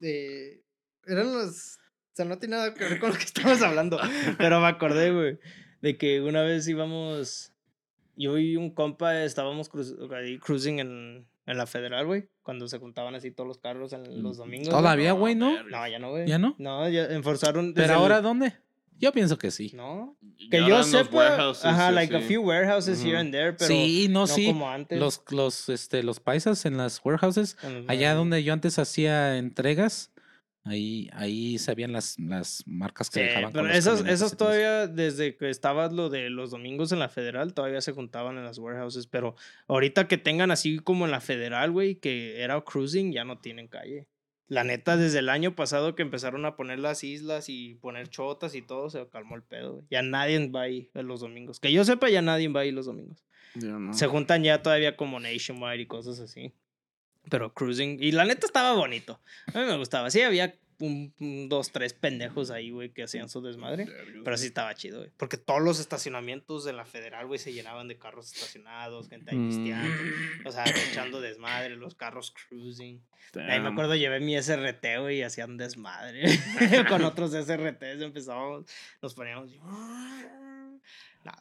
Eh, 0.00 0.62
eran 1.06 1.32
los. 1.32 1.76
O 1.76 2.16
sea, 2.16 2.24
no 2.24 2.38
tiene 2.38 2.56
nada 2.56 2.74
que 2.74 2.84
ver 2.84 3.00
con 3.00 3.10
lo 3.10 3.16
que 3.16 3.24
estamos 3.24 3.60
hablando. 3.62 3.98
pero 4.38 4.60
me 4.60 4.68
acordé, 4.68 5.12
güey. 5.12 5.38
De 5.82 5.98
que 5.98 6.20
una 6.20 6.42
vez 6.42 6.68
íbamos 6.68 7.53
yo 8.16 8.38
y 8.38 8.56
un 8.56 8.70
compa 8.70 9.24
estábamos 9.24 9.70
ahí 10.14 10.38
cruising 10.38 10.78
en, 10.78 11.26
en 11.46 11.58
la 11.58 11.66
Federal, 11.66 12.06
güey. 12.06 12.28
Cuando 12.42 12.68
se 12.68 12.78
juntaban 12.78 13.14
así 13.14 13.30
todos 13.30 13.48
los 13.48 13.58
carros 13.58 13.92
en 13.92 14.22
los 14.22 14.36
domingos. 14.36 14.68
¿Todavía, 14.68 15.12
güey, 15.12 15.34
no? 15.34 15.62
No, 15.64 15.88
ya 15.88 15.98
no, 15.98 16.10
güey. 16.10 16.26
¿Ya 16.26 16.38
no? 16.38 16.54
No, 16.58 16.88
ya 16.88 17.04
enforzaron. 17.06 17.74
¿Pero 17.74 17.94
ahora 17.94 18.20
dónde? 18.20 18.54
Yo 18.98 19.12
pienso 19.12 19.38
que 19.38 19.50
sí. 19.50 19.72
No. 19.74 20.16
Que 20.50 20.64
yo 20.66 20.82
sepa. 20.82 21.50
Ajá, 21.50 21.90
like 21.90 22.14
a 22.14 22.20
few 22.20 22.42
warehouses 22.42 23.04
here 23.04 23.18
and 23.18 23.32
there, 23.32 23.52
pero. 23.52 23.66
Sí, 23.66 24.06
no, 24.08 24.20
no 24.20 24.26
sí. 24.26 24.46
Como 24.46 24.70
antes. 24.70 24.98
Los, 24.98 25.22
los, 25.30 25.68
este, 25.68 26.02
los 26.02 26.20
paisas 26.20 26.64
en 26.64 26.76
las 26.76 27.00
warehouses, 27.04 27.56
allá 27.88 28.14
donde 28.14 28.42
yo 28.44 28.52
antes 28.52 28.78
hacía 28.78 29.36
entregas, 29.36 30.12
Ahí, 30.66 31.10
ahí 31.12 31.58
sabían 31.58 31.92
las, 31.92 32.18
las 32.18 32.64
marcas 32.66 33.10
que 33.10 33.20
dejaban. 33.20 33.52
Pero 33.52 33.68
esas, 33.68 34.00
esas 34.06 34.34
todavía, 34.34 34.86
desde 34.86 35.36
que 35.36 35.50
estaba 35.50 35.88
lo 35.88 36.08
de 36.08 36.30
los 36.30 36.52
domingos 36.52 36.90
en 36.90 37.00
la 37.00 37.10
federal, 37.10 37.52
todavía 37.52 37.82
se 37.82 37.92
juntaban 37.92 38.38
en 38.38 38.44
las 38.44 38.58
warehouses. 38.58 39.06
Pero 39.06 39.36
ahorita 39.68 40.08
que 40.08 40.16
tengan 40.16 40.50
así 40.50 40.78
como 40.78 41.04
en 41.04 41.10
la 41.10 41.20
federal, 41.20 41.70
güey, 41.70 41.96
que 41.96 42.40
era 42.40 42.58
cruising, 42.62 43.12
ya 43.12 43.24
no 43.24 43.38
tienen 43.38 43.68
calle. 43.68 44.08
La 44.46 44.64
neta, 44.64 44.96
desde 44.96 45.18
el 45.18 45.28
año 45.28 45.54
pasado 45.54 45.94
que 45.94 46.02
empezaron 46.02 46.46
a 46.46 46.56
poner 46.56 46.78
las 46.78 47.04
islas 47.04 47.50
y 47.50 47.74
poner 47.74 48.08
chotas 48.08 48.54
y 48.54 48.62
todo, 48.62 48.88
se 48.88 49.06
calmó 49.08 49.36
el 49.36 49.42
pedo. 49.42 49.84
Ya 49.90 50.00
nadie 50.00 50.48
va 50.48 50.62
ahí 50.62 50.90
los 50.94 51.20
domingos. 51.20 51.60
Que 51.60 51.72
yo 51.72 51.84
sepa, 51.84 52.08
ya 52.08 52.22
nadie 52.22 52.48
va 52.48 52.60
ahí 52.60 52.70
los 52.70 52.86
domingos. 52.86 53.22
Se 53.92 54.06
juntan 54.06 54.42
ya 54.42 54.62
todavía 54.62 54.96
como 54.96 55.20
Nationwide 55.20 55.82
y 55.82 55.86
cosas 55.86 56.20
así. 56.20 56.54
Pero 57.28 57.52
cruising. 57.52 57.98
Y 58.00 58.12
la 58.12 58.24
neta 58.24 58.46
estaba 58.46 58.72
bonito. 58.72 59.20
A 59.52 59.58
mí 59.58 59.64
me 59.64 59.76
gustaba. 59.76 60.10
Sí, 60.10 60.22
había 60.22 60.54
un, 60.80 61.48
dos, 61.48 61.70
tres 61.72 61.92
pendejos 61.94 62.50
ahí, 62.50 62.70
güey, 62.70 62.92
que 62.92 63.04
hacían 63.04 63.28
su 63.28 63.40
desmadre. 63.40 63.86
Pero 64.24 64.36
sí 64.36 64.46
estaba 64.46 64.74
chido, 64.74 64.98
güey. 64.98 65.10
Porque 65.16 65.36
todos 65.36 65.62
los 65.62 65.80
estacionamientos 65.80 66.64
de 66.64 66.72
la 66.72 66.84
federal, 66.84 67.26
güey, 67.26 67.38
se 67.38 67.52
llenaban 67.52 67.88
de 67.88 67.98
carros 67.98 68.32
estacionados, 68.32 69.08
gente 69.08 69.30
ahí 69.32 69.38
pisteando. 69.46 69.88
Mm. 69.88 70.46
O 70.46 70.52
sea, 70.52 70.64
echando 70.90 71.20
desmadre, 71.20 71.76
los 71.76 71.94
carros 71.94 72.32
cruising. 72.32 73.02
Ahí 73.48 73.60
me 73.60 73.68
acuerdo, 73.68 73.94
llevé 73.94 74.20
mi 74.20 74.36
SRT, 74.40 74.98
güey, 75.00 75.18
y 75.18 75.22
hacían 75.22 75.56
desmadre. 75.56 76.24
Con 76.88 77.04
otros 77.04 77.32
SRTs 77.32 78.00
empezábamos, 78.00 78.66
nos 79.00 79.14
poníamos. 79.14 79.50
No, 81.24 81.32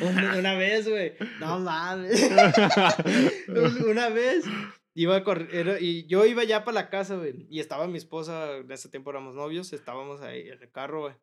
una, 0.00 0.36
una 0.36 0.54
vez, 0.54 0.88
güey. 0.88 1.12
No 1.38 1.60
mames. 1.60 2.20
una 3.86 4.08
vez 4.08 4.44
Iba 4.94 5.16
a 5.16 5.24
correr, 5.24 5.78
y 5.80 6.06
yo 6.06 6.26
iba 6.26 6.44
ya 6.44 6.64
para 6.64 6.74
la 6.74 6.90
casa, 6.90 7.16
güey, 7.16 7.46
y 7.48 7.60
estaba 7.60 7.86
mi 7.86 7.96
esposa, 7.96 8.58
en 8.58 8.70
ese 8.70 8.90
tiempo 8.90 9.10
éramos 9.10 9.34
novios, 9.34 9.72
estábamos 9.72 10.20
ahí 10.20 10.48
en 10.48 10.62
el 10.62 10.70
carro, 10.70 11.02
güey, 11.02 11.14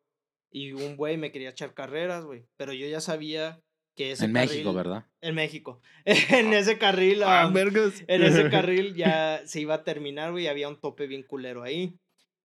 y 0.50 0.72
un 0.72 0.96
güey 0.96 1.16
me 1.16 1.30
quería 1.30 1.50
echar 1.50 1.72
carreras, 1.72 2.24
güey, 2.24 2.46
pero 2.56 2.72
yo 2.72 2.88
ya 2.88 3.00
sabía 3.00 3.62
que 3.94 4.12
ese 4.12 4.24
En 4.24 4.32
México, 4.32 4.72
¿verdad? 4.72 5.06
En 5.20 5.34
México. 5.34 5.80
en 6.04 6.52
ese 6.52 6.78
carril, 6.78 7.22
ah, 7.22 7.52
en 7.54 8.22
ese 8.22 8.48
carril 8.50 8.94
ya 8.94 9.42
se 9.46 9.60
iba 9.60 9.74
a 9.74 9.84
terminar, 9.84 10.32
güey, 10.32 10.48
había 10.48 10.68
un 10.68 10.80
tope 10.80 11.06
bien 11.06 11.22
culero 11.22 11.62
ahí. 11.62 11.98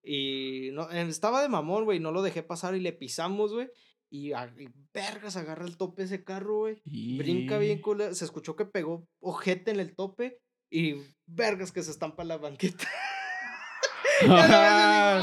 Y 0.04 0.70
no, 0.74 0.90
estaba 0.92 1.42
de 1.42 1.50
mamón, 1.50 1.86
güey, 1.86 2.00
no 2.00 2.12
lo 2.12 2.22
dejé 2.22 2.44
pasar 2.44 2.76
y 2.76 2.80
le 2.80 2.94
pisamos, 2.94 3.54
güey. 3.54 3.70
Y, 4.12 4.34
y, 4.34 4.70
vergas, 4.94 5.36
agarra 5.36 5.66
el 5.66 5.78
tope 5.78 6.04
ese 6.04 6.24
carro, 6.24 6.60
güey. 6.60 6.82
Brinca 6.86 7.58
bien 7.58 7.82
culero. 7.82 8.14
Se 8.14 8.24
escuchó 8.24 8.56
que 8.56 8.66
pegó 8.66 9.08
ojete 9.20 9.72
en 9.72 9.80
el 9.80 9.96
tope 9.96 10.40
y 10.70 10.96
vergas 11.28 11.72
que 11.72 11.84
se 11.84 11.92
estampa 11.92 12.24
la 12.24 12.38
banqueta. 12.38 12.88
Ah, 14.30 15.22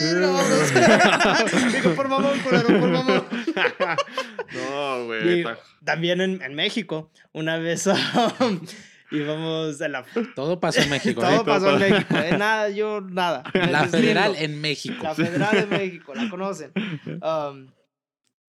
digo, 1.72 1.94
por 1.94 2.08
mamón, 2.08 2.38
por 2.40 2.60
favor. 2.60 3.24
no, 4.52 5.06
güey. 5.06 5.44
También 5.82 6.20
en, 6.20 6.42
en, 6.42 6.54
México, 6.54 7.10
una 7.32 7.56
vez 7.56 7.88
íbamos 9.10 9.80
a 9.80 9.88
la... 9.88 10.04
Todo 10.34 10.60
pasó 10.60 10.82
en 10.82 10.90
México. 10.90 11.22
Todo 11.22 11.40
¿eh? 11.40 11.42
pasó 11.44 11.70
en 11.70 11.78
México. 11.78 12.16
¿eh? 12.18 12.36
Nada, 12.36 12.68
yo 12.68 13.00
nada. 13.00 13.44
La 13.54 13.88
federal 13.88 14.34
en 14.36 14.60
México. 14.60 15.02
La 15.02 15.14
federal 15.14 15.56
en 15.56 15.70
México, 15.70 16.14
la 16.14 16.28
conocen. 16.28 16.72
Um, 17.06 17.68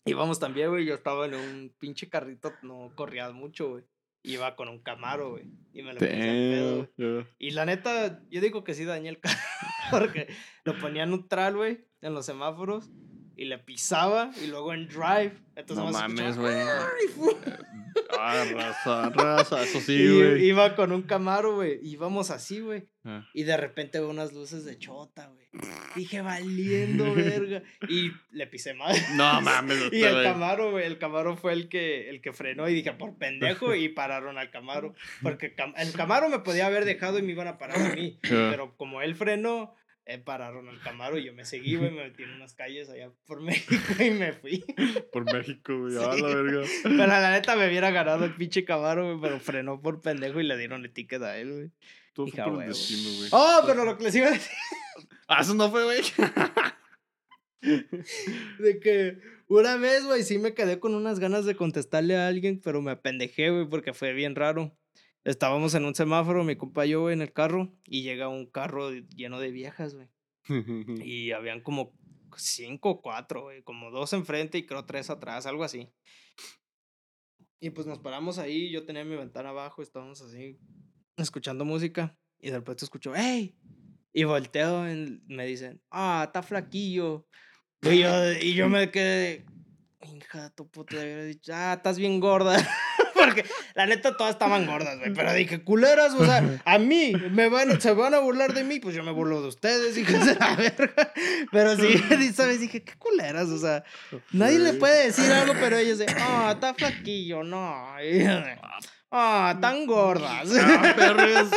íbamos 0.04 0.40
también, 0.40 0.72
güey. 0.72 0.86
Yo 0.86 0.96
estaba 0.96 1.26
en 1.26 1.36
un 1.36 1.74
pinche 1.80 2.10
carrito, 2.10 2.52
no 2.64 2.92
corría 2.96 3.32
mucho, 3.32 3.70
güey 3.70 3.84
iba 4.26 4.56
con 4.56 4.70
un 4.70 4.80
Camaro, 4.80 5.32
güey. 5.32 5.46
Y 5.74 5.84
me 5.84 5.94
lo 5.94 6.00
puse 6.00 6.12
pedo. 6.98 7.28
Y 7.38 7.52
la 7.52 7.66
neta, 7.66 8.22
yo 8.30 8.42
digo 8.42 8.64
que 8.64 8.74
sí 8.74 8.86
dañé 8.86 9.10
el 9.10 9.20
carro. 9.20 9.38
Porque 9.92 10.28
lo 10.64 10.78
ponía 10.78 11.06
neutral, 11.06 11.56
güey, 11.56 11.86
en 12.02 12.14
los 12.14 12.26
semáforos. 12.26 12.90
Y 13.38 13.46
le 13.46 13.58
pisaba 13.58 14.32
y 14.42 14.48
luego 14.48 14.74
en 14.74 14.88
drive. 14.88 15.34
Entonces 15.56 15.86
no 15.86 15.92
mames, 15.92 16.38
güey. 16.38 16.56
Ah, 18.20 18.46
raza, 18.52 19.10
raza, 19.10 19.64
eso 19.64 19.80
sí, 19.80 20.08
güey. 20.08 20.46
Iba 20.46 20.76
con 20.76 20.92
un 20.92 21.04
Camaro, 21.04 21.56
güey. 21.56 21.80
Íbamos 21.82 22.32
así, 22.32 22.60
güey. 22.60 22.88
Ah. 23.04 23.28
Y 23.34 23.44
de 23.44 23.58
repente 23.58 24.00
veo 24.00 24.10
unas 24.10 24.34
luces 24.34 24.66
de 24.66 24.78
chota, 24.78 25.28
güey. 25.28 25.46
Dije, 25.96 26.22
valiendo, 26.22 27.14
verga. 27.16 27.64
Y 27.88 28.12
le 28.32 28.48
pisé 28.48 28.74
mal. 28.74 28.96
No 29.16 29.42
mames. 29.42 29.78
y 29.92 30.04
el 30.04 30.24
Camaro, 30.24 30.72
güey. 30.72 30.86
El 30.86 30.98
Camaro 30.98 31.38
fue 31.38 31.54
el 31.54 31.70
que, 31.70 32.10
el 32.10 32.22
que 32.22 32.34
frenó. 32.34 32.68
Y 32.68 32.74
dije, 32.74 32.92
por 32.94 33.18
pendejo. 33.18 33.76
Y 33.76 33.90
pararon 33.90 34.38
al 34.38 34.52
Camaro. 34.52 34.96
Porque 35.22 35.56
el 35.78 35.94
Camaro 35.94 36.30
me 36.30 36.40
podía 36.40 36.68
haber 36.68 36.86
dejado 36.86 37.20
y 37.20 37.22
me 37.22 37.32
iban 37.32 37.48
a 37.48 37.58
parar 37.58 37.92
a 37.92 37.96
mí. 37.96 38.20
Ah. 38.24 38.50
Pero 38.52 38.76
como 38.76 39.02
él 39.02 39.16
frenó, 39.16 39.76
eh, 40.06 40.20
pararon 40.20 40.70
al 40.70 40.80
Camaro 40.82 41.18
y 41.18 41.26
yo 41.26 41.34
me 41.34 41.46
seguí, 41.46 41.76
güey, 41.76 41.92
me 41.92 42.04
metí 42.04 42.24
en 42.24 42.32
unas 42.34 42.54
calles 42.54 42.90
allá 42.90 43.12
por 43.26 43.42
México 43.42 44.04
y 44.04 44.12
me 44.12 44.34
fui. 44.34 44.64
Por 45.12 45.32
México, 45.34 45.80
güey, 45.80 45.98
a 45.98 46.16
la 46.16 46.36
verga. 46.36 46.68
Pero 46.84 47.08
la 47.08 47.32
neta 47.32 47.56
me 47.56 47.68
hubiera 47.68 47.90
ganado 47.92 48.26
el 48.26 48.36
pinche 48.36 48.66
Camaro, 48.66 49.06
güey, 49.06 49.20
pero 49.22 49.40
frenó 49.40 49.82
por 49.82 50.02
pendejo 50.02 50.40
y 50.40 50.44
le 50.44 50.58
dieron 50.58 50.86
etiqueta 50.86 51.32
a 51.32 51.38
él, 51.38 51.52
güey. 51.52 51.72
Todo 52.14 52.28
fue 52.28 52.44
por 52.44 52.62
el 52.62 52.70
destino, 52.70 53.18
güey. 53.18 53.30
Oh, 53.32 53.64
pero 53.66 53.84
lo 53.84 53.98
que 53.98 54.04
les 54.06 54.16
iba 54.16 54.28
a 54.28 54.32
decir. 54.32 54.52
Ah, 55.28 55.42
eso 55.42 55.54
no 55.56 55.70
fue, 55.72 55.84
güey. 55.84 56.02
de 58.60 58.80
que 58.80 59.18
una 59.48 59.78
vez, 59.78 60.06
güey, 60.06 60.24
sí 60.24 60.38
me 60.38 60.54
quedé 60.54 60.80
con 60.80 60.94
unas 60.94 61.20
ganas 61.20 61.46
de 61.46 61.56
contestarle 61.56 62.16
a 62.16 62.28
alguien, 62.28 62.62
pero 62.64 62.82
me 62.82 62.92
apendejé, 62.92 63.50
güey, 63.50 63.68
porque 63.68 63.94
fue 63.94 64.14
bien 64.14 64.36
raro. 64.36 64.78
Estábamos 65.26 65.74
en 65.74 65.86
un 65.86 65.96
semáforo, 65.96 66.44
mi 66.44 66.56
compa 66.56 66.86
y 66.86 66.92
yo, 66.92 67.10
en 67.10 67.24
el 67.24 67.34
carro, 67.34 67.74
y 67.84 68.04
llega 68.04 68.28
un 68.28 68.46
carro 68.46 68.92
lleno 68.92 69.40
de 69.40 69.50
viejas, 69.50 69.96
güey. 69.96 70.08
y 71.04 71.32
habían 71.32 71.62
como 71.62 71.94
cinco 72.38 72.92
o 72.92 73.02
cuatro, 73.02 73.42
güey, 73.42 73.64
como 73.64 73.90
dos 73.90 74.14
enfrente 74.14 74.60
y 74.60 74.68
creo 74.68 74.86
tres 74.86 75.10
atrás, 75.10 75.48
algo 75.48 75.64
así. 75.64 75.90
Y 77.60 77.72
pues 77.72 77.88
nos 77.88 77.98
paramos 77.98 78.38
ahí, 78.38 78.70
yo 78.70 78.86
tenía 78.86 79.04
mi 79.04 79.16
ventana 79.16 79.50
abajo, 79.50 79.82
estábamos 79.82 80.22
así, 80.22 80.60
escuchando 81.18 81.66
música, 81.66 82.16
y 82.40 82.52
de 82.52 82.58
repente 82.58 82.86
escucho, 82.86 83.16
¡Ey! 83.16 83.58
Y 84.14 84.26
volteo, 84.26 84.88
y 84.88 85.24
me 85.26 85.48
dicen, 85.48 85.82
¡Ah, 85.90 86.26
está 86.28 86.44
flaquillo! 86.44 87.28
Y 87.82 88.00
yo, 88.00 88.32
y 88.42 88.54
yo 88.54 88.70
me 88.70 88.92
quedé, 88.92 89.44
hija, 90.04 90.52
tu 90.52 90.70
puta, 90.70 91.02
dicho, 91.02 91.52
¡Ah, 91.52 91.74
estás 91.78 91.98
bien 91.98 92.20
gorda! 92.20 92.58
porque 93.26 93.46
la 93.74 93.86
neta 93.86 94.16
todas 94.16 94.34
estaban 94.34 94.66
gordas, 94.66 94.98
güey. 95.00 95.14
Pero 95.14 95.34
dije, 95.34 95.62
culeras, 95.62 96.14
o 96.14 96.26
sea, 96.26 96.62
a 96.66 96.78
mí 96.78 97.14
me 97.32 97.50
van, 97.50 97.80
se 97.82 97.92
van 97.92 98.14
a 98.14 98.20
burlar 98.20 98.54
de 98.54 98.64
mí, 98.64 98.80
pues 98.80 98.96
yo 98.96 99.04
me 99.04 99.12
burlo 99.12 99.42
de 99.42 99.48
ustedes, 99.48 99.96
dije, 99.96 100.18
la 100.40 100.56
verga. 100.56 101.14
Pero 101.52 101.76
sí, 101.76 102.34
¿sabes? 102.34 102.60
Dije, 102.60 102.84
qué 102.84 102.94
culeras, 102.98 103.50
o 103.50 103.58
sea, 103.58 103.84
nadie 104.32 104.60
le 104.60 104.74
puede 104.74 105.06
decir 105.06 105.32
algo, 105.32 105.54
pero 105.60 105.78
ellos 105.78 105.98
de, 105.98 106.08
ah, 106.20 106.48
oh, 106.48 106.52
está 106.52 106.74
flaquillo, 106.74 107.44
no. 107.44 107.96
Ah, 109.12 109.54
oh, 109.56 109.60
tan 109.60 109.86
gordas. 109.86 110.50
Ah, 110.60 110.94
perros. 110.96 111.50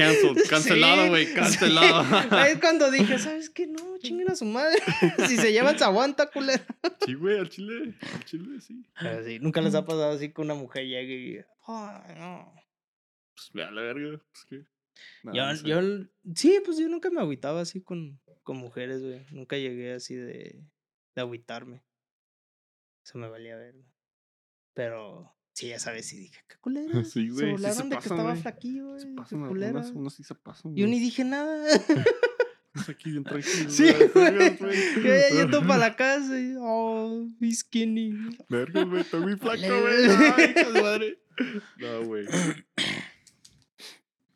Cancel, 0.00 0.36
cancelado, 0.48 1.08
güey, 1.08 1.32
cancelado. 1.34 2.02
Es 2.48 2.58
cuando 2.58 2.90
dije, 2.90 3.18
¿sabes 3.18 3.50
qué? 3.50 3.66
No, 3.66 3.98
chinguen 3.98 4.30
a 4.30 4.36
su 4.36 4.44
madre. 4.44 4.78
si 5.28 5.36
se 5.36 5.52
llevan, 5.52 5.78
se 5.78 5.84
aguanta, 5.84 6.30
culero. 6.30 6.64
Sí, 7.04 7.14
güey, 7.14 7.38
al 7.38 7.48
chile, 7.48 7.94
al 8.14 8.24
chile, 8.24 8.60
sí. 8.60 8.82
Pero 8.98 9.24
sí, 9.24 9.38
nunca 9.38 9.60
les 9.60 9.74
ha 9.74 9.84
pasado 9.84 10.12
así 10.12 10.32
que 10.32 10.40
una 10.40 10.54
mujer 10.54 10.86
llegue 10.86 11.14
y, 11.14 11.36
ay, 11.66 12.14
no. 12.16 12.52
Pues 13.34 13.50
vea 13.52 13.70
la 13.70 13.82
verga, 13.82 14.20
pues 14.32 14.44
que. 14.44 14.64
yo, 15.32 15.52
yo, 15.64 16.06
sí, 16.34 16.60
pues 16.64 16.78
yo 16.78 16.88
nunca 16.88 17.10
me 17.10 17.20
agüitaba 17.20 17.60
así 17.60 17.82
con, 17.82 18.20
con 18.42 18.56
mujeres, 18.56 19.02
güey. 19.02 19.24
Nunca 19.30 19.56
llegué 19.56 19.94
así 19.94 20.14
de, 20.14 20.62
de 21.14 21.20
agüitarme. 21.20 21.82
Eso 23.04 23.18
me 23.18 23.28
valía 23.28 23.56
verga. 23.56 23.84
Pero 24.74 25.34
Sí, 25.60 25.68
ya 25.68 25.78
sabes, 25.78 26.06
sí 26.06 26.16
dije, 26.16 26.40
qué 26.48 26.56
culera. 26.56 27.04
Sí, 27.04 27.28
güey. 27.28 27.44
Se 27.44 27.52
volaron 27.52 27.90
de 27.90 27.96
que 27.98 28.08
estaba 28.08 28.34
flaquillo, 28.34 28.86
güey. 28.86 29.00
Se 29.00 29.06
pasan 29.08 29.42
unos, 29.42 29.90
unos 29.90 30.14
sí 30.14 30.24
se 30.24 30.34
pasan. 30.34 30.74
Yo 30.74 30.86
ni 30.86 30.98
dije 30.98 31.22
nada. 31.22 31.66
Es 32.74 32.88
aquí 32.88 33.10
bien 33.10 33.24
tranquilo. 33.24 33.68
Sí, 33.68 33.84
güey. 34.14 34.58
Yo 34.58 35.02
ya 35.02 35.28
yendo 35.28 35.60
para 35.66 35.76
la 35.88 35.96
casa 35.96 36.40
y, 36.40 36.54
oh, 36.58 37.26
mi 37.38 37.52
skinny. 37.52 38.14
Verga, 38.48 38.84
güey, 38.84 39.02
estoy 39.02 39.20
muy 39.20 39.36
flaco, 39.36 39.60
güey. 39.60 40.08
Ay, 40.36 40.54
qué 40.54 40.80
madre. 40.80 41.18
No, 41.78 42.04
güey. 42.04 42.26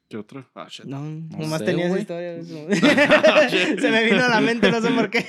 ¿Qué 0.09 0.17
otra? 0.19 0.51
Ah, 0.55 0.67
shit. 0.69 0.85
No, 0.85 1.01
no 1.01 1.39
nomás 1.39 1.61
sé, 1.61 1.65
tenía 1.65 1.87
esa 1.87 2.01
historia. 2.01 2.43
Se 2.45 3.91
me 3.91 4.05
vino 4.05 4.25
a 4.25 4.29
la 4.29 4.41
mente, 4.43 4.71
no 4.71 4.83
sé 4.83 4.91
por 4.91 5.09
qué. 5.11 5.25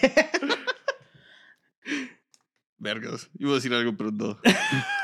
Vergas. 2.80 3.30
Iba 3.38 3.52
a 3.52 3.56
decir 3.56 3.74
algo, 3.74 3.96
pero 3.96 4.12
no. 4.12 4.40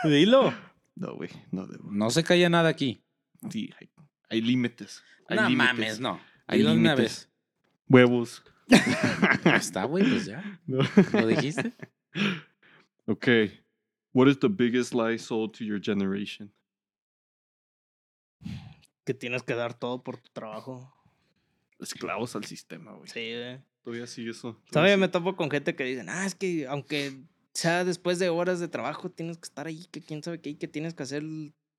Dilo. 0.03 0.53
No, 0.95 1.15
güey, 1.15 1.29
no 1.51 1.67
debo. 1.67 1.91
No 1.91 2.09
se 2.09 2.23
calla 2.23 2.49
nada 2.49 2.69
aquí. 2.69 3.03
Sí, 3.49 3.71
hay, 3.79 3.89
hay 4.29 4.41
límites. 4.41 5.03
Hay 5.27 5.37
no 5.37 5.49
límites. 5.49 5.73
mames, 5.73 5.99
no. 5.99 6.19
Hay 6.47 6.59
límites. 6.59 6.79
Una 6.79 6.95
vez. 6.95 7.29
Huevos. 7.87 8.43
Está, 9.45 9.85
güey, 9.85 10.07
pues 10.07 10.25
ya. 10.25 10.61
No. 10.67 10.79
¿Lo 11.13 11.27
dijiste? 11.27 11.73
Okay. 13.07 13.61
What 14.13 14.27
is 14.27 14.39
the 14.39 14.49
biggest 14.49 14.93
lie 14.93 15.17
sold 15.17 15.53
to 15.57 15.63
your 15.63 15.79
generation? 15.81 16.53
Que 19.05 19.13
tienes 19.13 19.43
que 19.43 19.55
dar 19.55 19.73
todo 19.73 20.03
por 20.03 20.17
tu 20.17 20.29
trabajo. 20.31 20.93
Esclavos 21.79 22.35
al 22.35 22.45
sistema, 22.45 22.91
güey. 22.93 23.07
Sí, 23.07 23.33
güey. 23.33 23.59
Todavía 23.83 24.07
sigue 24.07 24.31
eso. 24.31 24.61
Todavía 24.69 24.97
me 24.97 25.07
topo 25.07 25.35
con 25.35 25.49
gente 25.49 25.75
que 25.75 25.83
dicen, 25.83 26.07
ah, 26.09 26.25
es 26.25 26.35
que 26.35 26.67
aunque 26.67 27.23
sea 27.61 27.85
después 27.85 28.19
de 28.19 28.29
horas 28.29 28.59
de 28.59 28.67
trabajo, 28.67 29.09
tienes 29.09 29.37
que 29.37 29.45
estar 29.45 29.67
ahí, 29.67 29.85
que 29.91 30.01
quién 30.01 30.23
sabe 30.23 30.41
qué, 30.41 30.57
que 30.57 30.67
tienes 30.67 30.93
que 30.93 31.03
hacer 31.03 31.23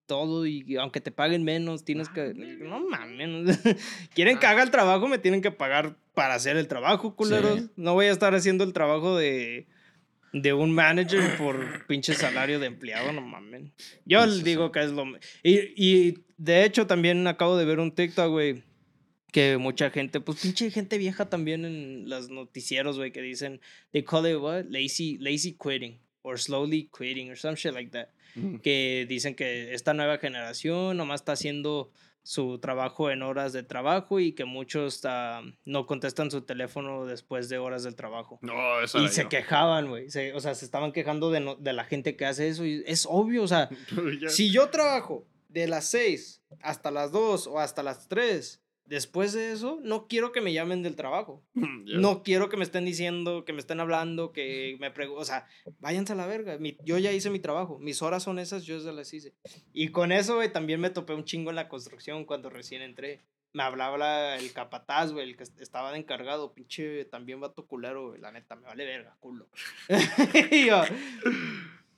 todo 0.06 0.46
y 0.46 0.76
aunque 0.76 1.00
te 1.00 1.10
paguen 1.10 1.42
menos, 1.42 1.84
tienes 1.84 2.08
que... 2.08 2.34
No 2.34 2.80
mames, 2.88 3.58
quieren 4.14 4.38
que 4.38 4.46
ah. 4.46 4.50
haga 4.50 4.62
el 4.62 4.70
trabajo, 4.70 5.08
me 5.08 5.18
tienen 5.18 5.42
que 5.42 5.50
pagar 5.50 5.96
para 6.14 6.34
hacer 6.34 6.56
el 6.56 6.68
trabajo, 6.68 7.16
culeros. 7.16 7.70
No 7.76 7.94
voy 7.94 8.06
a 8.06 8.12
estar 8.12 8.34
haciendo 8.34 8.64
el 8.64 8.72
trabajo 8.72 9.16
de, 9.16 9.66
de 10.32 10.52
un 10.52 10.72
manager 10.72 11.36
por 11.36 11.56
pinche 11.86 12.14
salario 12.14 12.60
de 12.60 12.66
empleado, 12.66 13.12
no 13.12 13.20
mames. 13.20 13.72
Yo 14.04 14.26
digo 14.26 14.70
que 14.70 14.84
es 14.84 14.92
lo... 14.92 15.04
Y, 15.42 15.72
y 15.76 16.24
de 16.36 16.64
hecho 16.64 16.86
también 16.86 17.26
acabo 17.26 17.56
de 17.56 17.64
ver 17.64 17.80
un 17.80 17.92
TikTok, 17.92 18.30
güey 18.30 18.62
que 19.32 19.56
mucha 19.56 19.90
gente, 19.90 20.20
pues 20.20 20.40
pinche 20.40 20.70
gente 20.70 20.98
vieja 20.98 21.28
también 21.28 21.64
en 21.64 22.08
los 22.08 22.28
noticieros, 22.28 22.98
güey, 22.98 23.12
que 23.12 23.22
dicen, 23.22 23.60
they 23.90 24.04
call 24.04 24.26
it 24.26 24.36
what? 24.36 24.66
Lazy, 24.68 25.16
lazy 25.18 25.56
quitting, 25.60 25.98
or 26.20 26.38
slowly 26.38 26.88
quitting, 26.96 27.30
or 27.30 27.36
some 27.36 27.56
shit 27.56 27.72
like 27.72 27.90
that. 27.90 28.08
Que 28.62 29.04
dicen 29.08 29.34
que 29.34 29.74
esta 29.74 29.92
nueva 29.92 30.18
generación 30.18 30.96
nomás 30.96 31.20
está 31.20 31.32
haciendo 31.32 31.90
su 32.22 32.58
trabajo 32.58 33.10
en 33.10 33.22
horas 33.22 33.52
de 33.52 33.62
trabajo 33.62 34.20
y 34.20 34.32
que 34.32 34.44
muchos 34.44 35.04
uh, 35.04 35.44
no 35.64 35.86
contestan 35.86 36.30
su 36.30 36.42
teléfono 36.42 37.04
después 37.04 37.48
de 37.48 37.58
horas 37.58 37.82
del 37.82 37.96
trabajo. 37.96 38.38
No, 38.42 38.80
eso 38.80 39.02
Y 39.02 39.08
se 39.08 39.28
quejaban, 39.28 39.88
güey. 39.88 40.06
o 40.34 40.40
sea, 40.40 40.54
se 40.54 40.64
estaban 40.64 40.92
quejando 40.92 41.30
de, 41.30 41.40
no, 41.40 41.56
de 41.56 41.72
la 41.72 41.84
gente 41.84 42.16
que 42.16 42.24
hace 42.24 42.48
eso. 42.48 42.64
Y 42.64 42.82
es 42.86 43.06
obvio, 43.10 43.42
o 43.42 43.48
sea, 43.48 43.68
si 44.28 44.50
yo 44.50 44.68
trabajo 44.70 45.26
de 45.48 45.66
las 45.66 45.86
6 45.90 46.42
hasta 46.62 46.90
las 46.90 47.12
2 47.12 47.48
o 47.48 47.58
hasta 47.58 47.82
las 47.82 48.08
3 48.08 48.61
Después 48.92 49.32
de 49.32 49.52
eso, 49.52 49.80
no 49.82 50.06
quiero 50.06 50.32
que 50.32 50.42
me 50.42 50.52
llamen 50.52 50.82
del 50.82 50.96
trabajo. 50.96 51.42
No 51.86 52.22
quiero 52.22 52.48
que 52.50 52.58
me 52.58 52.64
estén 52.64 52.84
diciendo, 52.84 53.44
que 53.46 53.54
me 53.54 53.58
estén 53.58 53.80
hablando, 53.80 54.32
que 54.32 54.76
me 54.80 54.90
pregunten. 54.90 55.22
O 55.22 55.24
sea, 55.24 55.46
váyanse 55.80 56.12
a 56.12 56.16
la 56.16 56.26
verga. 56.26 56.58
yo 56.84 56.98
ya 56.98 57.10
hice 57.10 57.30
mi 57.30 57.38
trabajo. 57.38 57.78
Mis 57.78 58.02
horas 58.02 58.22
son 58.22 58.38
esas, 58.38 58.64
yo 58.64 58.78
ya 58.78 58.92
las 58.92 59.12
hice. 59.14 59.32
Y 59.72 59.88
con 59.88 60.12
eso, 60.12 60.36
güey, 60.36 60.52
también 60.52 60.80
me 60.80 60.90
topé 60.90 61.14
un 61.14 61.24
chingo 61.24 61.50
en 61.50 61.56
la 61.56 61.68
construcción 61.68 62.26
cuando 62.26 62.50
recién 62.50 62.82
entré. 62.82 63.20
Me 63.54 63.62
hablaba 63.62 64.36
el 64.36 64.52
capataz, 64.52 65.12
güey, 65.12 65.30
el 65.30 65.36
que 65.36 65.44
estaba 65.58 65.90
de 65.92 65.98
encargado. 65.98 66.52
Pinche, 66.52 67.06
también 67.06 67.40
vato 67.40 67.66
culero, 67.66 68.10
güey. 68.10 68.20
La 68.20 68.30
neta, 68.30 68.56
me 68.56 68.66
vale 68.66 68.84
verga, 68.84 69.16
culo. 69.20 69.48
y 70.50 70.66
yo, 70.66 70.82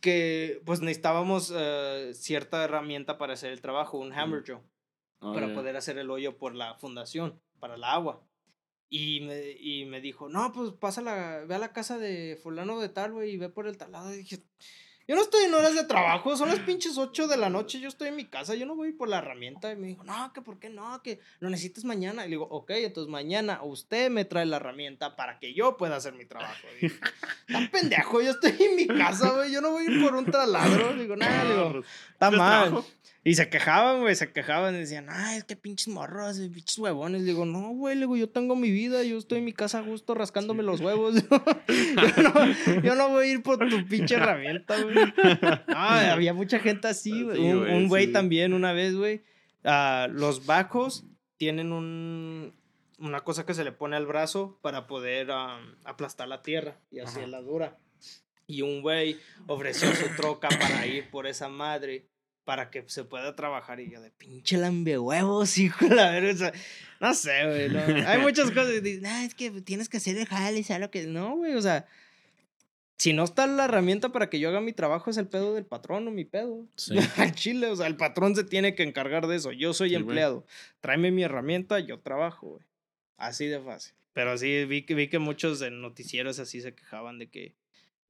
que 0.01 0.61
pues 0.65 0.81
necesitábamos 0.81 1.53
eh, 1.55 2.13
cierta 2.15 2.63
herramienta 2.63 3.19
para 3.19 3.33
hacer 3.33 3.53
el 3.53 3.61
trabajo, 3.61 3.99
un 3.99 4.13
hammer. 4.13 4.45
Ah, 5.25 5.33
para 5.33 5.55
poder 5.55 5.77
hacer 5.77 5.97
el 5.97 6.11
hoyo 6.11 6.37
por 6.37 6.55
la 6.55 6.75
fundación, 6.75 7.41
para 7.59 7.77
el 7.77 7.85
agua. 7.85 8.23
Y 8.91 9.23
me, 9.23 9.53
y 9.59 9.87
me 9.87 10.01
dijo, 10.01 10.29
no, 10.29 10.53
pues 10.53 10.73
pasa 10.73 11.01
la, 11.01 11.45
ve 11.47 11.55
a 11.55 11.59
la 11.59 11.73
casa 11.73 11.99
de 11.99 12.39
fulano 12.43 12.79
de 12.79 12.91
tal, 12.91 13.13
güey, 13.13 13.31
y 13.31 13.37
ve 13.39 13.49
por 13.49 13.67
el 13.67 13.79
talado. 13.79 14.13
Y 14.13 14.19
dije, 14.19 14.45
yo 15.07 15.17
no 15.17 15.23
estoy 15.23 15.45
en 15.45 15.55
horas 15.55 15.75
de 15.75 15.85
trabajo, 15.85 16.35
son 16.35 16.49
las 16.49 16.61
pinches 16.61 16.97
8 16.97 17.29
de 17.29 17.37
la 17.37 17.51
noche, 17.51 17.79
yo 17.79 17.89
estoy 17.89 18.09
en 18.09 18.17
mi 18.17 18.25
casa, 18.25 18.55
yo 18.55 18.65
no 18.65 18.75
voy 18.75 18.93
por 18.93 19.09
la 19.09 19.19
herramienta. 19.19 19.71
Y 19.73 19.77
me 19.77 19.87
dijo, 19.87 20.05
no, 20.05 20.33
que 20.33 20.41
por 20.41 20.59
qué 20.59 20.71
no, 20.71 21.03
que 21.03 21.21
lo 21.41 21.51
necesitas 21.51 21.85
mañana. 21.85 22.25
Y 22.25 22.29
le 22.29 22.37
digo, 22.37 22.49
ok, 22.51 22.71
entonces 22.71 23.11
mañana 23.11 23.61
usted 23.63 24.11
me 24.11 24.25
trae 24.25 24.47
la 24.47 24.57
herramienta 24.57 25.17
para 25.17 25.39
que 25.39 25.53
yo 25.53 25.77
pueda 25.77 25.97
hacer 25.97 26.15
mi 26.15 26.25
trabajo. 26.25 26.67
Y 26.79 26.85
dije, 26.85 27.01
está 27.49 27.71
pendejo, 27.71 28.23
yo 28.23 28.31
estoy 28.31 28.57
en 28.59 28.77
mi 28.77 28.87
casa, 28.87 29.31
güey, 29.31 29.53
yo 29.53 29.61
no 29.61 29.73
voy 29.73 29.87
por 30.03 30.15
un 30.15 30.25
taladro. 30.25 30.95
Digo, 30.95 31.17
nada, 31.17 31.45
digo, 31.45 31.83
está 32.13 32.31
mal. 32.31 32.85
Y 33.27 33.37
se 33.37 33.49
quejaban, 33.49 34.03
güey, 34.03 34.15
se 34.15 34.31
quejaban 34.33 34.75
decían, 34.75 35.07
ay, 35.09 35.39
es 35.39 35.45
que 35.45 35.57
pinches 35.57 35.89
morros, 35.89 36.39
pinches 36.39 36.79
huevones. 36.79 37.23
Le 37.23 37.29
digo, 37.29 37.47
no, 37.47 37.71
güey, 37.71 37.99
digo, 37.99 38.17
yo 38.19 38.29
tengo 38.29 38.55
mi 38.55 38.71
vida, 38.71 39.03
yo 39.03 39.17
estoy 39.17 39.39
en 39.39 39.47
mi 39.47 39.55
casa 39.55 39.79
a 39.79 39.81
gusto 39.81 40.13
rascándome 40.15 40.63
los 40.63 40.83
huevos. 40.83 41.15
yo, 41.29 42.23
no, 42.23 42.83
yo, 42.83 42.95
no, 42.95 43.09
voy 43.09 43.27
a 43.27 43.33
ir 43.33 43.43
por 43.43 43.59
tu 43.67 43.87
pinche 43.87 44.17
herramienta, 44.17 44.79
güey. 44.83 44.97
Ah, 45.69 46.13
había 46.13 46.35
mucha 46.35 46.59
gente 46.59 46.87
así, 46.87 47.23
güey. 47.23 47.41
un 47.41 47.89
güey 47.89 48.13
también 48.13 48.53
una 48.53 48.75
vez, 48.75 48.95
güey. 48.95 49.23
Uh, 49.65 50.13
los 50.13 50.45
bajos 50.45 51.07
tienen 51.39 51.73
un, 51.73 52.53
una 52.99 53.23
cosa 53.23 53.47
que 53.47 53.55
se 53.55 53.65
le 53.65 53.73
pone 53.73 53.97
al 53.97 54.05
brazo 54.05 54.59
para 54.61 54.87
poder 54.87 55.31
aplastar 55.85 56.29
la 56.29 56.43
tierra 56.43 56.77
y 56.91 56.99
así 56.99 57.21
es 57.21 57.29
la 57.29 57.41
dura. 57.41 57.79
Y 58.47 58.61
un 58.61 58.83
güey 58.83 59.19
ofreció 59.47 59.91
su 59.95 60.15
troca 60.15 60.51
para 60.51 60.87
ir 60.87 61.09
por 61.11 61.27
esa 61.27 61.49
madre 61.49 62.07
para 62.45 62.71
que 62.71 62.85
se 62.87 63.05
pueda 63.05 63.35
trabajar. 63.35 63.81
Y 63.81 63.91
yo 63.91 64.01
de 64.01 64.11
pinche 64.11 64.57
lambe 64.57 64.99
huevos, 64.99 65.59
hijo 65.59 65.87
de 65.89 65.95
la 65.95 66.11
verga. 66.11 66.53
no 67.01 67.15
sé, 67.15 67.47
güey. 67.47 67.69
No. 67.69 68.09
Hay 68.09 68.19
muchas 68.21 68.51
cosas. 68.51 68.83
Dicen, 68.83 69.07
ah, 69.07 69.25
es 69.25 69.35
que 69.35 69.51
tienes 69.63 69.89
que 69.89 69.99
hacer 69.99 70.17
el 70.17 70.27
jale, 70.27 70.63
¿sabes 70.63 70.83
lo 70.83 70.91
que? 70.91 71.07
No, 71.07 71.37
güey, 71.37 71.55
o 71.55 71.63
sea. 71.63 71.87
Si 72.97 73.13
no 73.13 73.25
está 73.25 73.49
la 73.49 73.65
herramienta 73.65 74.11
para 74.11 74.31
que 74.31 74.39
yo 74.39 74.49
haga 74.49 74.61
mi 74.61 74.73
trabajo, 74.73 75.11
es 75.11 75.17
el 75.17 75.27
pedo 75.27 75.53
del 75.55 75.67
patrón 75.67 76.07
o 76.07 76.13
mi 76.13 76.25
pedo. 76.25 76.65
Sí. 76.77 76.97
Al 77.17 77.35
chile, 77.35 77.67
o 77.67 77.75
sea, 77.75 77.89
el 77.89 77.97
patrón 77.97 78.37
se 78.37 78.45
tiene 78.45 78.77
que 78.77 78.85
encargar 78.85 79.27
de 79.27 79.35
eso. 79.35 79.51
Yo 79.51 79.75
soy 79.75 79.97
empleado. 79.97 80.47
Tráeme 80.81 81.11
mi 81.11 81.25
herramienta, 81.25 81.81
yo 81.81 81.99
trabajo, 81.99 82.51
güey. 82.51 82.65
Así 83.17 83.47
de 83.47 83.61
fácil. 83.61 83.95
Pero 84.13 84.39
sí, 84.39 84.65
vi 84.65 84.83
que, 84.83 84.95
vi 84.95 85.09
que 85.09 85.19
muchos 85.19 85.61
en 85.61 85.83
noticieros 85.83 86.39
así 86.39 86.61
se 86.61 86.73
quejaban 86.75 87.19
de 87.19 87.27
que 87.27 87.57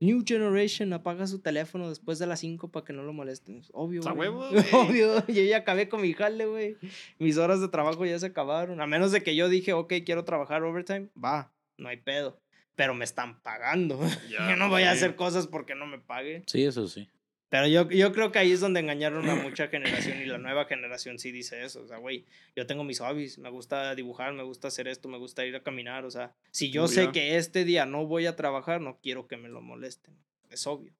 New 0.05 0.23
Generation 0.27 0.93
apaga 0.93 1.27
su 1.27 1.41
teléfono 1.41 1.89
después 1.89 2.19
de 2.19 2.27
las 2.27 2.41
5 2.41 2.69
para 2.71 2.85
que 2.85 2.93
no 2.93 3.03
lo 3.03 3.13
molesten. 3.13 3.63
Obvio. 3.73 4.03
Güey. 4.15 4.29
Obvio. 4.73 5.27
Yo 5.27 5.43
ya 5.43 5.59
acabé 5.59 5.89
con 5.89 6.03
mi 6.03 6.13
jale, 6.13 6.47
güey. 6.47 6.77
Mis 7.19 7.39
horas 7.39 7.61
de 7.61 7.69
trabajo 7.69 8.05
ya 8.05 8.19
se 8.19 8.27
acabaron. 8.27 8.81
A 8.81 8.87
menos 8.87 9.13
de 9.13 9.23
que 9.23 9.35
yo 9.35 9.49
dije, 9.49 9.73
ok, 9.73 9.95
quiero 10.05 10.25
trabajar 10.25 10.63
overtime. 10.63 11.09
Va, 11.23 11.53
no 11.79 11.89
hay 11.89 11.97
pedo. 11.97 12.39
Pero 12.77 12.95
me 12.95 13.05
están 13.05 13.41
pagando. 13.41 13.99
yo 14.31 14.57
no 14.57 14.69
voy 14.69 14.83
a 14.83 14.91
hacer 14.91 15.17
cosas 15.17 15.47
porque 15.47 15.75
no 15.75 15.87
me 15.87 15.99
paguen. 15.99 16.45
Sí, 16.47 16.65
eso 16.65 16.87
sí. 16.87 17.09
Pero 17.55 17.69
yo, 17.69 17.89
yo 17.89 18.13
creo 18.13 18.33
que 18.33 18.41
ahí 18.41 18.51
es 18.51 18.59
donde 18.59 18.81
engañaron 18.81 19.31
a 19.31 19.35
mucha 19.45 19.69
generación 19.69 20.21
y 20.21 20.25
la 20.25 20.39
nueva 20.39 20.65
generación 20.65 21.21
sí 21.21 21.31
dice 21.31 21.65
eso. 21.65 21.83
O 21.83 21.87
sea, 21.87 21.99
güey, 21.99 22.25
yo 22.57 22.67
tengo 22.67 22.83
mis 22.83 22.99
hobbies, 22.99 23.39
me 23.39 23.49
gusta 23.49 23.95
dibujar, 23.95 24.33
me 24.33 24.43
gusta 24.43 24.67
hacer 24.67 24.89
esto, 24.89 25.09
me 25.09 25.19
gusta 25.19 25.47
ir 25.47 25.55
a 25.55 25.63
caminar. 25.63 26.05
O 26.05 26.11
sea, 26.11 26.35
si 26.51 26.73
yo 26.73 26.89
sé 26.89 27.13
que 27.13 27.37
este 27.37 27.65
día 27.65 27.87
no 27.87 28.07
voy 28.09 28.27
a 28.27 28.35
trabajar, 28.35 28.81
no 28.81 28.99
quiero 29.01 29.29
que 29.29 29.37
me 29.37 29.49
lo 29.49 29.61
molesten. 29.63 30.17
Es 30.51 30.67
obvio. 30.67 30.93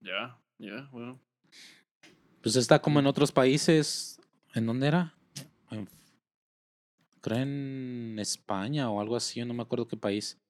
Ya, 0.00 0.38
ya, 0.56 0.88
bueno. 0.90 1.20
Pues 2.40 2.56
está 2.56 2.80
como 2.80 2.98
en 2.98 3.06
otros 3.06 3.30
países. 3.30 4.18
¿En 4.54 4.64
dónde 4.64 4.86
era? 4.86 5.14
En, 5.70 5.86
creo 7.20 7.40
en 7.40 8.16
España 8.18 8.88
o 8.88 9.02
algo 9.02 9.16
así, 9.16 9.44
no 9.44 9.52
me 9.52 9.64
acuerdo 9.64 9.86
qué 9.86 9.98
país. 9.98 10.40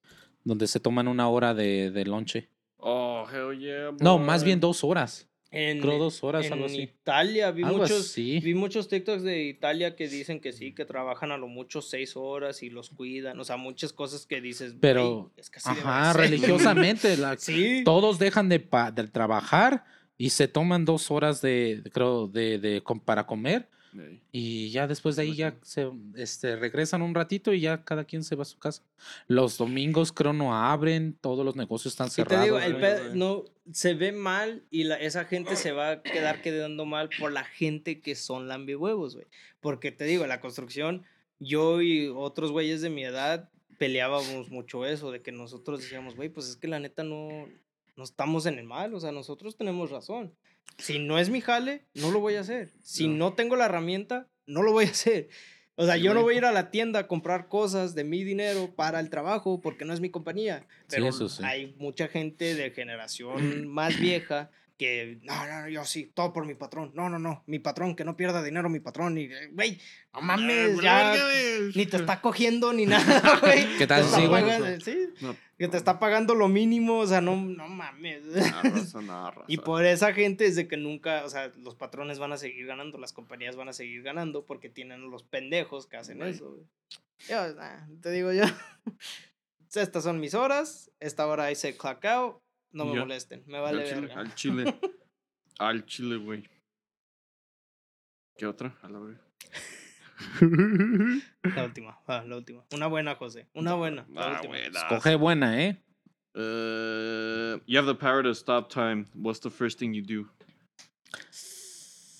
Donde 0.45 0.69
se 0.69 0.79
toman 0.79 1.09
una 1.09 1.29
hora 1.29 1.55
de, 1.55 1.91
de 1.91 2.05
lonche. 2.05 2.49
Oh, 2.77 3.27
hell 3.29 3.59
yeah. 3.59 3.91
No, 3.99 4.17
más 4.17 4.45
bien 4.45 4.61
dos 4.61 4.85
horas. 4.85 5.27
En, 5.53 5.81
Creo 5.81 5.99
dos 5.99 6.23
horas, 6.23 6.47
en 6.47 6.53
algo 6.53 6.67
así. 6.67 6.83
Italia, 6.83 7.51
vi 7.51 7.65
muchos, 7.65 8.15
vi 8.15 8.55
muchos 8.55 8.87
TikToks 8.87 9.25
de 9.25 9.43
Italia 9.45 9.97
que 9.97 10.07
dicen 10.07 10.41
que 10.41 10.53
sí, 10.53 10.73
que 10.73 10.85
trabajan 10.85 11.33
a 11.33 11.39
lo 11.39 11.49
mucho 11.49 11.83
seis 11.83 12.17
horas 12.17 12.63
y 12.63 12.71
los 12.71 12.91
cuidan, 12.91 13.39
o 13.41 13.43
sea, 13.43 13.57
muchas 13.57 13.93
cosas 13.93 14.27
que 14.27 14.41
dices. 14.41 14.77
Pero, 14.81 15.33
es 15.37 15.51
ajá, 15.65 16.13
religiosamente, 16.13 17.17
la, 17.17 17.37
¿Sí? 17.39 17.83
todos 17.85 18.21
dejan 18.21 18.49
de, 18.49 18.59
de, 18.95 19.09
trabajar 19.09 19.85
y 20.17 20.31
se 20.31 20.47
toman 20.47 20.85
dos 20.85 21.11
horas 21.11 21.43
de, 21.43 21.83
creo, 21.93 22.29
de, 22.29 22.59
de, 22.59 22.83
para 23.05 23.27
comer 23.27 23.69
y 24.33 24.71
ya 24.71 24.87
después 24.87 25.17
de 25.17 25.23
ahí 25.23 25.35
ya 25.35 25.57
se 25.63 25.91
este, 26.15 26.57
regresan 26.57 27.03
un 27.03 27.15
ratito 27.15 27.53
y 27.53 27.61
ya 27.61 27.85
cada 27.85 28.05
quien 28.05 28.23
se 28.23 28.37
va 28.37 28.43
a 28.43 28.47
su 28.47 28.59
casa. 28.59 28.83
Los 29.27 29.59
domingos 29.59 30.13
creo 30.13 30.33
no 30.33 30.55
abren, 30.55 31.17
todos 31.21 31.45
los 31.45 31.57
negocios 31.57 31.93
están 31.95 32.11
cerrados. 32.11 32.41
te 32.41 32.45
digo, 32.45 32.59
el 32.59 33.19
no 33.19 33.45
se 33.73 33.95
ve 33.95 34.13
mal 34.13 34.65
y 34.71 34.85
la, 34.85 34.97
esa 34.97 35.25
gente 35.25 35.57
se 35.57 35.73
va 35.73 35.91
a 35.91 36.03
quedar 36.03 36.43
quedando 36.43 36.85
mal 36.85 37.11
por 37.19 37.33
la 37.33 37.45
gente 37.45 38.01
que 38.01 38.15
son 38.15 38.49
lambihuevos, 38.49 39.15
güey. 39.15 39.27
Porque 39.61 39.93
te 39.93 40.05
digo, 40.05 40.27
la 40.27 40.41
construcción, 40.41 41.05
yo 41.39 41.83
y 41.83 42.09
otros 42.09 42.53
güeyes 42.53 42.83
de 42.83 42.91
mi 42.91 43.05
edad 43.05 43.49
peleábamos 43.79 44.51
mucho 44.51 44.85
eso, 44.85 45.11
de 45.11 45.23
que 45.23 45.33
nosotros 45.33 45.81
decíamos, 45.81 46.15
güey, 46.15 46.29
pues 46.29 46.49
es 46.49 46.57
que 46.57 46.69
la 46.69 46.79
neta 46.79 47.03
no, 47.03 47.49
no 47.97 48.05
estamos 48.05 48.47
en 48.47 48.59
el 48.59 48.67
mal, 48.67 48.95
o 48.95 49.01
sea, 49.01 49.11
nosotros 49.11 49.57
tenemos 49.57 49.91
razón. 49.91 50.35
Si 50.79 50.99
no 50.99 51.19
es 51.19 51.31
mi 51.31 51.41
jale, 51.41 51.85
no 51.95 52.11
lo 52.11 52.21
voy 52.21 52.37
a 52.37 52.41
hacer. 52.41 52.71
Si 52.83 53.09
no, 53.09 53.35
tengo 53.35 53.57
la 53.57 53.67
herramienta, 53.67 54.29
no 54.47 54.63
lo 54.63 54.73
voy 54.73 54.87
a 54.87 54.91
hacer. 54.91 55.29
O 55.77 55.87
sea, 55.87 55.97
yo 55.97 56.13
no 56.13 56.23
voy 56.23 56.35
a 56.35 56.39
ir 56.39 56.45
a 56.45 56.53
la 56.53 56.71
tienda 56.71 57.01
a 57.01 57.07
comprar 57.07 57.49
cosas 57.49 57.95
de 57.95 58.05
mi 58.05 58.23
dinero 58.23 58.75
para 58.75 59.01
el 59.01 59.09
trabajo 59.09 59.63
porque 59.63 59.87
no 59.87 59.95
es 59.95 60.01
mi 60.01 60.11
compañía. 60.11 60.67
Pero 60.89 61.09
hay 61.43 61.75
mucha 61.79 62.09
gente 62.09 62.55
de 62.55 62.71
generación 62.71 63.67
más 63.69 63.99
vieja 63.99 64.51
que, 64.81 65.19
no, 65.25 65.47
no, 65.47 65.69
yo 65.69 65.85
sí, 65.85 66.11
todo 66.15 66.33
por 66.33 66.47
mi 66.47 66.55
patrón. 66.55 66.91
No, 66.95 67.11
no, 67.11 67.19
no, 67.19 67.45
mi 67.47 67.59
patrón, 67.59 67.95
que 67.95 68.03
no 68.03 68.17
pierda 68.17 68.43
dinero 68.43 68.71
mi 68.71 68.81
patrón. 68.81 69.19
Y, 69.19 69.29
güey, 69.53 69.79
no 70.15 70.23
mames, 70.23 70.81
ya 70.81 71.15
ni 71.75 71.85
te 71.85 71.99
está 71.99 72.23
cogiendo 72.23 72.73
ni 72.73 72.87
nada, 72.87 73.41
güey. 73.41 73.77
¿Qué 73.77 73.87
tal? 73.87 74.05
Sí, 74.05 74.25
güey. 74.25 74.81
Sí, 74.81 75.11
que 75.59 75.69
te 75.69 75.77
está 75.77 75.99
pagando 75.99 76.35
lo 76.35 76.49
mínimo, 76.49 77.01
o 77.01 77.07
sea, 77.07 77.21
no, 77.21 77.37
no 77.37 77.69
mames. 77.69 78.23
Y 79.49 79.59
por 79.59 79.85
esa 79.85 80.15
gente 80.15 80.47
es 80.47 80.57
de 80.57 80.67
que 80.67 80.79
nunca, 80.79 81.27
o 81.27 81.29
sea, 81.29 81.53
los 81.59 81.75
patrones 81.75 82.19
van 82.19 82.33
a 82.33 82.39
seguir 82.39 82.65
ganando, 82.65 82.97
las 82.97 83.13
compañías 83.13 83.57
van 83.57 83.69
a 83.69 83.75
seguir 83.75 84.03
ganando 84.03 84.47
porque 84.47 84.71
tienen 84.71 85.11
los 85.11 85.25
pendejos 85.25 85.87
que 85.89 85.99
hacen 85.99 86.23
eso, 86.23 86.53
güey. 86.53 86.65
Yo, 87.29 87.55
te 88.01 88.11
digo 88.13 88.33
yo, 88.33 88.45
estas 89.75 90.05
son 90.05 90.21
mis 90.21 90.33
horas, 90.33 90.91
esta 91.01 91.27
hora 91.27 91.53
hice 91.53 91.77
clock 91.77 92.03
out, 92.07 92.43
no 92.73 92.85
me 92.85 92.99
molesten, 92.99 93.43
me 93.47 93.59
vale 93.59 93.91
al 93.91 94.11
Al 94.11 94.35
chile. 94.35 94.75
al 95.59 95.87
chile, 95.87 96.17
güey. 96.17 96.49
¿Qué 98.37 98.47
otra? 98.47 98.77
A 98.83 98.89
la 98.89 98.99
vez. 99.01 99.19
la 101.43 101.65
última, 101.65 101.99
la 102.07 102.37
última. 102.37 102.65
Una 102.73 102.87
buena, 102.87 103.15
José. 103.15 103.49
Una 103.55 103.75
buena. 103.75 104.07
La 104.11 104.43
buena. 104.43 104.81
Escoge 104.81 105.15
buena, 105.17 105.63
¿eh? 105.63 105.83
Uh, 106.35 107.59
you 107.67 107.77
have 107.77 107.87
the 107.87 107.95
power 107.95 108.23
to 108.23 108.35
stop 108.35 108.71
time. 108.71 109.07
What's 109.15 109.41
the 109.41 109.51
first 109.51 109.79
thing 109.79 109.93
you 109.95 110.03
do? 110.03 110.29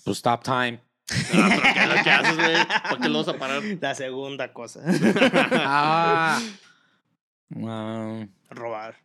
Pues 0.05 0.19
stop 0.19 0.43
time. 0.43 0.81
Ah, 1.33 1.95
¿qué, 1.95 2.03
¿Qué 2.05 2.11
haces, 2.11 2.37
güey? 2.37 2.67
¿Para 2.67 2.99
qué 3.01 3.09
lo 3.09 3.19
vas 3.19 3.29
a 3.29 3.39
parar? 3.39 3.63
La 3.81 3.95
segunda 3.95 4.53
cosa. 4.53 4.81
ah. 5.55 6.41
Robar. 8.51 8.97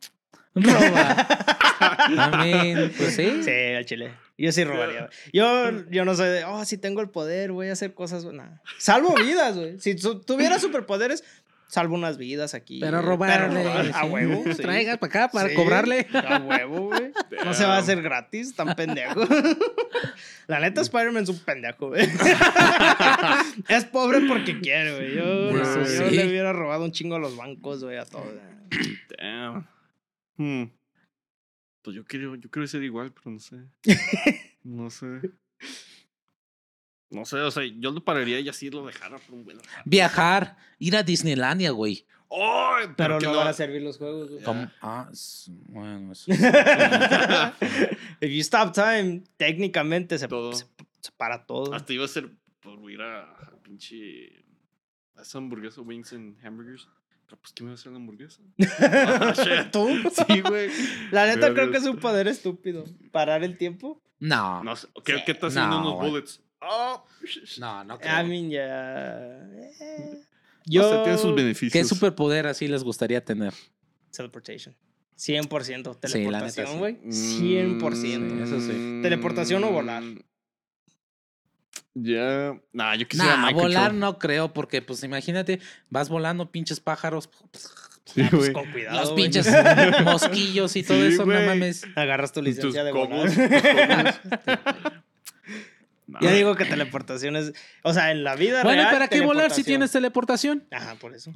I 0.56 0.60
mean, 2.38 2.92
pues 2.98 3.16
sí. 3.16 3.44
Sí, 3.44 3.52
al 3.52 3.86
chile. 3.86 4.12
Yo 4.38 4.52
sí 4.52 4.64
robaría. 4.64 5.10
Yo, 5.34 5.72
yo 5.90 6.06
no 6.06 6.16
soy 6.16 6.30
de, 6.30 6.46
oh, 6.46 6.64
si 6.66 6.78
tengo 6.78 7.02
el 7.02 7.10
poder, 7.10 7.52
voy 7.52 7.68
a 7.70 7.74
hacer 7.74 7.94
cosas. 7.94 8.26
Nah. 8.26 8.60
Salvo 8.78 9.14
vidas, 9.16 9.56
güey. 9.56 9.80
Si 9.80 9.96
tuviera 9.96 10.60
superpoderes, 10.60 11.24
salvo 11.68 11.96
unas 11.96 12.18
vidas 12.18 12.54
aquí. 12.54 12.80
Pero 12.80 13.02
robarle. 13.02 13.92
A 13.94 14.06
huevo. 14.06 14.44
Sí. 14.46 14.62
Traigas 14.62 14.98
para 14.98 15.10
acá 15.10 15.32
para 15.32 15.54
cobrarle. 15.54 16.08
A 16.14 16.40
huevo, 16.40 16.88
güey. 16.88 17.12
No 17.44 17.54
se 17.54 17.66
va 17.66 17.76
a 17.76 17.80
hacer 17.80 18.02
gratis, 18.02 18.56
tan 18.56 18.76
pendejo. 18.76 19.22
La 20.48 20.60
neta, 20.60 20.82
Spider-Man 20.82 21.24
es 21.24 21.30
un 21.30 21.40
pendejo, 21.40 21.90
güey. 21.90 22.08
es 23.68 23.86
pobre 23.86 24.22
porque 24.28 24.60
quiere, 24.60 24.96
güey. 24.96 25.16
Yo, 25.16 25.52
yo 25.52 26.12
le 26.12 26.28
hubiera 26.28 26.54
robado 26.54 26.84
un 26.84 26.92
chingo 26.92 27.16
a 27.16 27.20
los 27.20 27.36
bancos, 27.36 27.84
güey, 27.84 27.98
a 27.98 28.06
todos. 28.06 28.28
Damn. 29.18 29.66
Hmm. 30.38 30.66
Pues 31.82 31.96
yo 31.96 32.06
quiero, 32.06 32.36
yo 32.36 32.50
quiero 32.50 32.68
ser 32.68 32.84
igual, 32.84 33.12
pero 33.12 33.32
no 33.32 33.40
sé. 33.40 33.58
no 34.64 34.90
sé. 34.90 35.22
No 37.10 37.26
sé, 37.26 37.38
o 37.38 37.52
sea, 37.52 37.64
yo 37.64 37.92
lo 37.92 38.04
pararía 38.04 38.40
y 38.40 38.50
así 38.50 38.70
lo 38.70 38.86
dejara 38.86 39.20
por 39.20 39.36
un 39.36 39.46
buen 39.46 39.58
rato. 39.58 39.70
Viajar, 39.86 40.58
ir 40.80 40.98
a 40.98 41.04
Disneylandia, 41.04 41.72
güey. 41.72 42.06
Oh, 42.28 42.76
pero, 42.98 43.20
no 43.20 43.36
van 43.36 43.48
a 43.48 43.54
servir 43.54 43.82
los 43.82 43.98
juegos, 43.98 44.32
güey. 44.32 44.44
Ah, 44.82 45.10
bueno, 45.70 46.12
eso. 46.12 46.32
If 48.20 48.32
you 48.32 48.42
stop 48.42 48.74
time, 48.74 49.24
técnicamente 49.38 50.18
se, 50.18 50.28
todo. 50.28 50.54
se, 50.54 50.66
para 51.16 51.46
todo. 51.46 51.74
Hasta 51.74 51.94
iba 51.94 52.06
a 52.06 52.08
ser 52.08 52.32
por 52.60 52.92
ir 52.92 53.02
a, 53.02 53.32
a 53.32 53.52
pinche. 53.62 54.44
A 55.16 55.22
esa 55.22 55.38
hamburguesa, 55.38 55.82
Wings 55.82 56.12
and 56.12 56.36
Hamburgers. 56.44 56.90
Pues, 57.28 57.54
¿quién 57.54 57.66
me 57.66 57.72
va 57.72 57.74
a 57.74 57.80
hacer 57.80 57.92
la 57.92 57.98
hamburguesa? 57.98 58.42
Ah, 58.80 59.70
¿Tú? 59.72 59.88
Sí, 60.28 60.42
güey. 60.42 60.70
La 61.12 61.26
neta 61.26 61.54
creo 61.54 61.72
que 61.72 61.78
es 61.78 61.86
un 61.86 61.98
poder 61.98 62.28
estúpido. 62.28 62.86
¿Parar 63.12 63.44
el 63.44 63.58
tiempo? 63.58 64.02
No. 64.20 64.64
no 64.64 64.74
¿Qué, 65.04 65.24
¿qué 65.26 65.32
estás 65.32 65.56
haciendo 65.56 65.80
unos 65.80 66.00
bullets? 66.00 66.42
Oh. 66.62 67.04
No, 67.60 67.84
no 67.84 68.00
creo. 68.00 68.22
I 68.22 68.28
mean, 68.28 68.50
ya... 68.50 69.48
Eh. 69.80 70.22
Yo... 70.66 71.04
tiene 71.04 71.18
sus 71.18 71.36
beneficios. 71.36 71.74
¿Qué 71.74 71.84
superpoder 71.84 72.48
así 72.48 72.68
les 72.68 72.84
gustaría 72.84 73.24
tener? 73.24 73.54
Teleportation. 74.12 74.76
100% 75.18 76.00
teleportación, 76.00 76.80
güey. 76.80 77.00
100%. 77.04 78.44
eso 78.44 78.60
sí. 78.60 79.00
Teleportación 79.02 79.64
o 79.64 79.72
volar. 79.72 80.04
Ya. 81.96 82.60
Nah, 82.74 82.94
yo 82.96 83.08
quisiera 83.08 83.38
nah, 83.38 83.52
volar 83.52 83.94
no 83.94 84.20
creo, 84.20 84.54
porque 84.54 84.82
pues 84.82 85.02
imagínate, 85.04 85.62
vas 85.90 86.10
volando 86.10 86.52
pinches 86.52 86.80
pájaros. 86.80 87.30
Sí, 88.06 88.22
ah, 88.22 88.28
pues, 88.30 88.52
con 88.52 88.72
cuidado. 88.72 89.02
Los 89.02 89.14
pinches 89.14 89.48
mosquillos 90.04 90.76
y 90.76 90.84
todo 90.84 91.04
eso, 91.04 91.26
no 91.26 91.42
mames. 91.42 91.84
Agarras 91.96 92.32
tu 92.32 92.40
licencia 92.40 92.84
de 92.84 92.92
volar. 92.92 94.22
Ya 96.22 96.32
digo 96.32 96.56
que 96.56 96.66
teleportación 96.66 97.36
es. 97.36 97.52
O 97.82 97.92
sea, 97.92 98.12
en 98.12 98.24
la 98.24 98.36
vida 98.36 98.62
bueno, 98.62 98.76
real. 98.76 98.86
Bueno, 98.86 98.92
¿para 98.92 99.08
qué 99.08 99.22
volar 99.22 99.52
si 99.52 99.64
tienes 99.64 99.92
teleportación? 99.92 100.66
Ajá, 100.72 100.96
por 100.96 101.16
eso. 101.16 101.32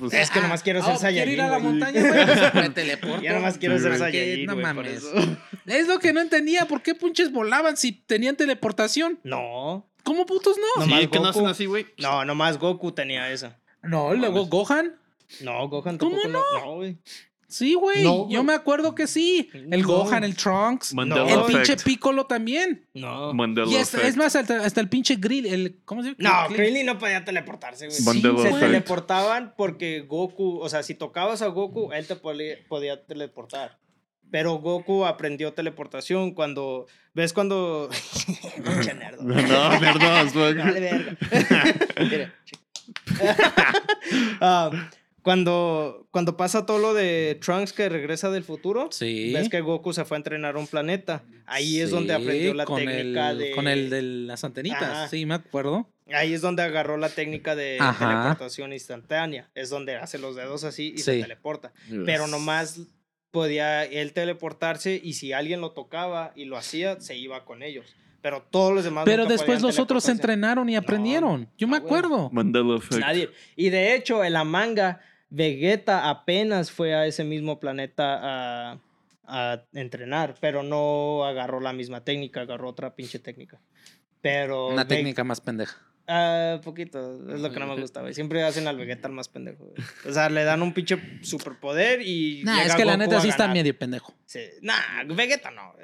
pues, 0.00 0.12
es 0.12 0.30
que 0.32 0.40
nomás 0.40 0.64
quiero 0.64 0.82
ser 0.82 0.94
oh, 0.94 0.98
Saiyajin. 0.98 1.34
Quiero 1.34 1.42
ir 1.44 1.52
a 1.52 1.56
la 1.56 1.58
montaña, 1.60 2.00
güey. 2.00 2.62
me 2.64 2.70
teleporto. 2.70 3.22
Ya 3.22 3.34
nomás 3.34 3.56
quiero 3.56 3.78
ser 3.78 3.96
Saiyajin. 3.96 4.46
No 4.46 4.56
mames. 4.56 5.04
Es 5.66 5.88
lo 5.88 5.98
que 5.98 6.12
no 6.12 6.20
entendía. 6.20 6.66
¿Por 6.66 6.82
qué 6.82 6.94
punches 6.94 7.32
volaban 7.32 7.76
si 7.76 7.92
tenían 7.92 8.36
teleportación? 8.36 9.18
No. 9.22 9.86
¿Cómo 10.02 10.26
putos 10.26 10.56
no? 10.58 10.84
Sí, 10.84 11.06
que 11.08 11.18
no 11.18 11.28
hacen 11.28 11.46
así, 11.46 11.66
güey. 11.66 11.86
No, 11.98 12.24
nomás 12.24 12.58
Goku 12.58 12.92
tenía 12.92 13.30
esa. 13.30 13.58
No, 13.82 14.14
luego 14.14 14.46
Gohan. 14.46 14.96
No, 15.40 15.68
Gohan 15.68 15.98
tampoco. 15.98 16.22
¿Cómo 16.22 16.32
no? 16.32 16.42
No, 16.60 16.74
güey. 16.76 16.98
Sí, 17.54 17.74
güey. 17.74 18.02
yo 18.02 18.42
me 18.42 18.52
acuerdo 18.52 18.96
que 18.96 19.06
sí. 19.06 19.48
El 19.52 19.84
Gohan, 19.84 20.24
el 20.24 20.34
Trunks. 20.34 20.92
el 20.92 21.42
pinche 21.46 21.76
Piccolo 21.76 22.26
también. 22.26 22.84
No. 22.94 23.32
y 23.66 23.76
es, 23.76 24.16
más, 24.16 24.34
hasta, 24.34 24.80
el 24.80 24.88
pinche 24.88 25.16
Grill. 25.16 25.46
El, 25.46 25.78
¿Cómo 25.84 26.02
se 26.02 26.16
llama? 26.18 26.48
No, 26.48 26.54
Krillin 26.54 26.84
no 26.84 26.98
podía 26.98 27.24
teleportarse, 27.24 27.86
güey. 27.86 27.96
Sí, 27.96 28.20
se 28.20 28.52
teleportaban 28.58 29.54
porque 29.56 30.00
Goku, 30.00 30.58
o 30.58 30.68
sea, 30.68 30.82
si 30.82 30.96
tocabas 30.96 31.42
a 31.42 31.46
Goku, 31.46 31.92
él 31.92 32.06
te 32.08 32.16
podía, 32.16 33.06
teleportar. 33.06 33.78
Pero 34.34 34.54
Goku 34.54 35.04
aprendió 35.04 35.52
teleportación 35.52 36.32
cuando. 36.32 36.88
¿Ves 37.12 37.32
cuando.? 37.32 37.88
Nerdo. 38.98 39.22
No, 39.22 39.80
nerdo, 39.80 40.54
Dale, 40.54 40.80
verga. 40.80 41.16
Mira, 42.00 42.34
ah, 44.40 44.90
cuando, 45.22 46.08
cuando 46.10 46.36
pasa 46.36 46.66
todo 46.66 46.80
lo 46.80 46.94
de 46.94 47.38
Trunks 47.40 47.72
que 47.72 47.88
regresa 47.88 48.32
del 48.32 48.42
futuro, 48.42 48.90
ves 49.00 49.48
que 49.48 49.60
Goku 49.60 49.92
se 49.92 50.04
fue 50.04 50.16
a 50.16 50.18
entrenar 50.18 50.56
a 50.56 50.58
un 50.58 50.66
planeta. 50.66 51.22
Ahí 51.46 51.78
es 51.78 51.90
donde 51.90 52.12
aprendió 52.12 52.54
la 52.54 52.66
técnica 52.66 53.34
de. 53.34 53.52
Con 53.52 53.68
el 53.68 53.88
de 53.88 54.02
las 54.02 54.42
antenitas, 54.42 55.10
sí, 55.10 55.26
me 55.26 55.34
acuerdo. 55.34 55.88
Ahí 56.12 56.34
es 56.34 56.42
donde 56.42 56.64
agarró 56.64 56.96
la 56.96 57.08
técnica 57.08 57.54
de 57.54 57.78
teleportación 58.00 58.72
instantánea. 58.72 59.48
Es 59.54 59.70
donde 59.70 59.94
hace 59.94 60.18
los 60.18 60.34
dedos 60.34 60.64
así 60.64 60.92
y 60.96 60.98
se 60.98 61.22
teleporta. 61.22 61.72
Pero 62.04 62.26
nomás 62.26 62.80
podía 63.34 63.84
él 63.84 64.14
teleportarse 64.14 64.98
y 65.02 65.14
si 65.14 65.34
alguien 65.34 65.60
lo 65.60 65.72
tocaba 65.72 66.32
y 66.36 66.46
lo 66.46 66.56
hacía, 66.56 67.00
se 67.00 67.18
iba 67.18 67.44
con 67.44 67.62
ellos 67.62 67.94
pero 68.22 68.40
todos 68.40 68.72
los 68.72 68.84
demás. 68.84 69.04
Pero 69.04 69.26
después 69.26 69.60
los 69.60 69.78
otros 69.78 70.04
se 70.04 70.10
entrenaron 70.10 70.66
y 70.70 70.76
aprendieron. 70.76 71.46
Yo 71.58 71.68
me 71.68 71.76
acuerdo. 71.76 72.30
Mandela 72.32 72.76
Effect. 72.76 73.02
Nadie. 73.02 73.28
Y 73.54 73.68
de 73.68 73.94
hecho, 73.94 74.24
en 74.24 74.32
la 74.32 74.44
manga, 74.44 75.02
Vegeta 75.28 76.08
apenas 76.08 76.70
fue 76.70 76.94
a 76.94 77.04
ese 77.04 77.22
mismo 77.22 77.60
planeta 77.60 78.72
a, 78.72 78.78
a 79.26 79.62
entrenar, 79.74 80.36
pero 80.40 80.62
no 80.62 81.26
agarró 81.26 81.60
la 81.60 81.74
misma 81.74 82.02
técnica, 82.02 82.40
agarró 82.40 82.70
otra 82.70 82.96
pinche 82.96 83.18
técnica. 83.18 83.60
Pero. 84.22 84.68
Una 84.68 84.88
técnica 84.88 85.22
más 85.22 85.42
pendeja. 85.42 85.76
Ah, 86.06 86.60
poquito. 86.62 87.18
Es 87.34 87.40
lo 87.40 87.50
que 87.50 87.58
no 87.58 87.66
me 87.66 87.80
gusta, 87.80 88.02
güey. 88.02 88.12
Siempre 88.12 88.42
hacen 88.42 88.68
al 88.68 88.76
Vegeta 88.76 89.08
el 89.08 89.14
más 89.14 89.28
pendejo, 89.28 89.64
güey. 89.64 89.76
O 90.06 90.12
sea, 90.12 90.28
le 90.28 90.44
dan 90.44 90.60
un 90.60 90.74
pinche 90.74 90.98
superpoder 91.22 92.02
y. 92.02 92.42
Nah, 92.44 92.62
es 92.62 92.74
que 92.74 92.84
la 92.84 92.96
neta 92.96 93.20
sí 93.20 93.28
está 93.28 93.48
medio 93.48 93.76
pendejo. 93.78 94.14
Sí. 94.26 94.40
Nah, 94.60 95.04
Vegeta 95.06 95.50
no. 95.50 95.74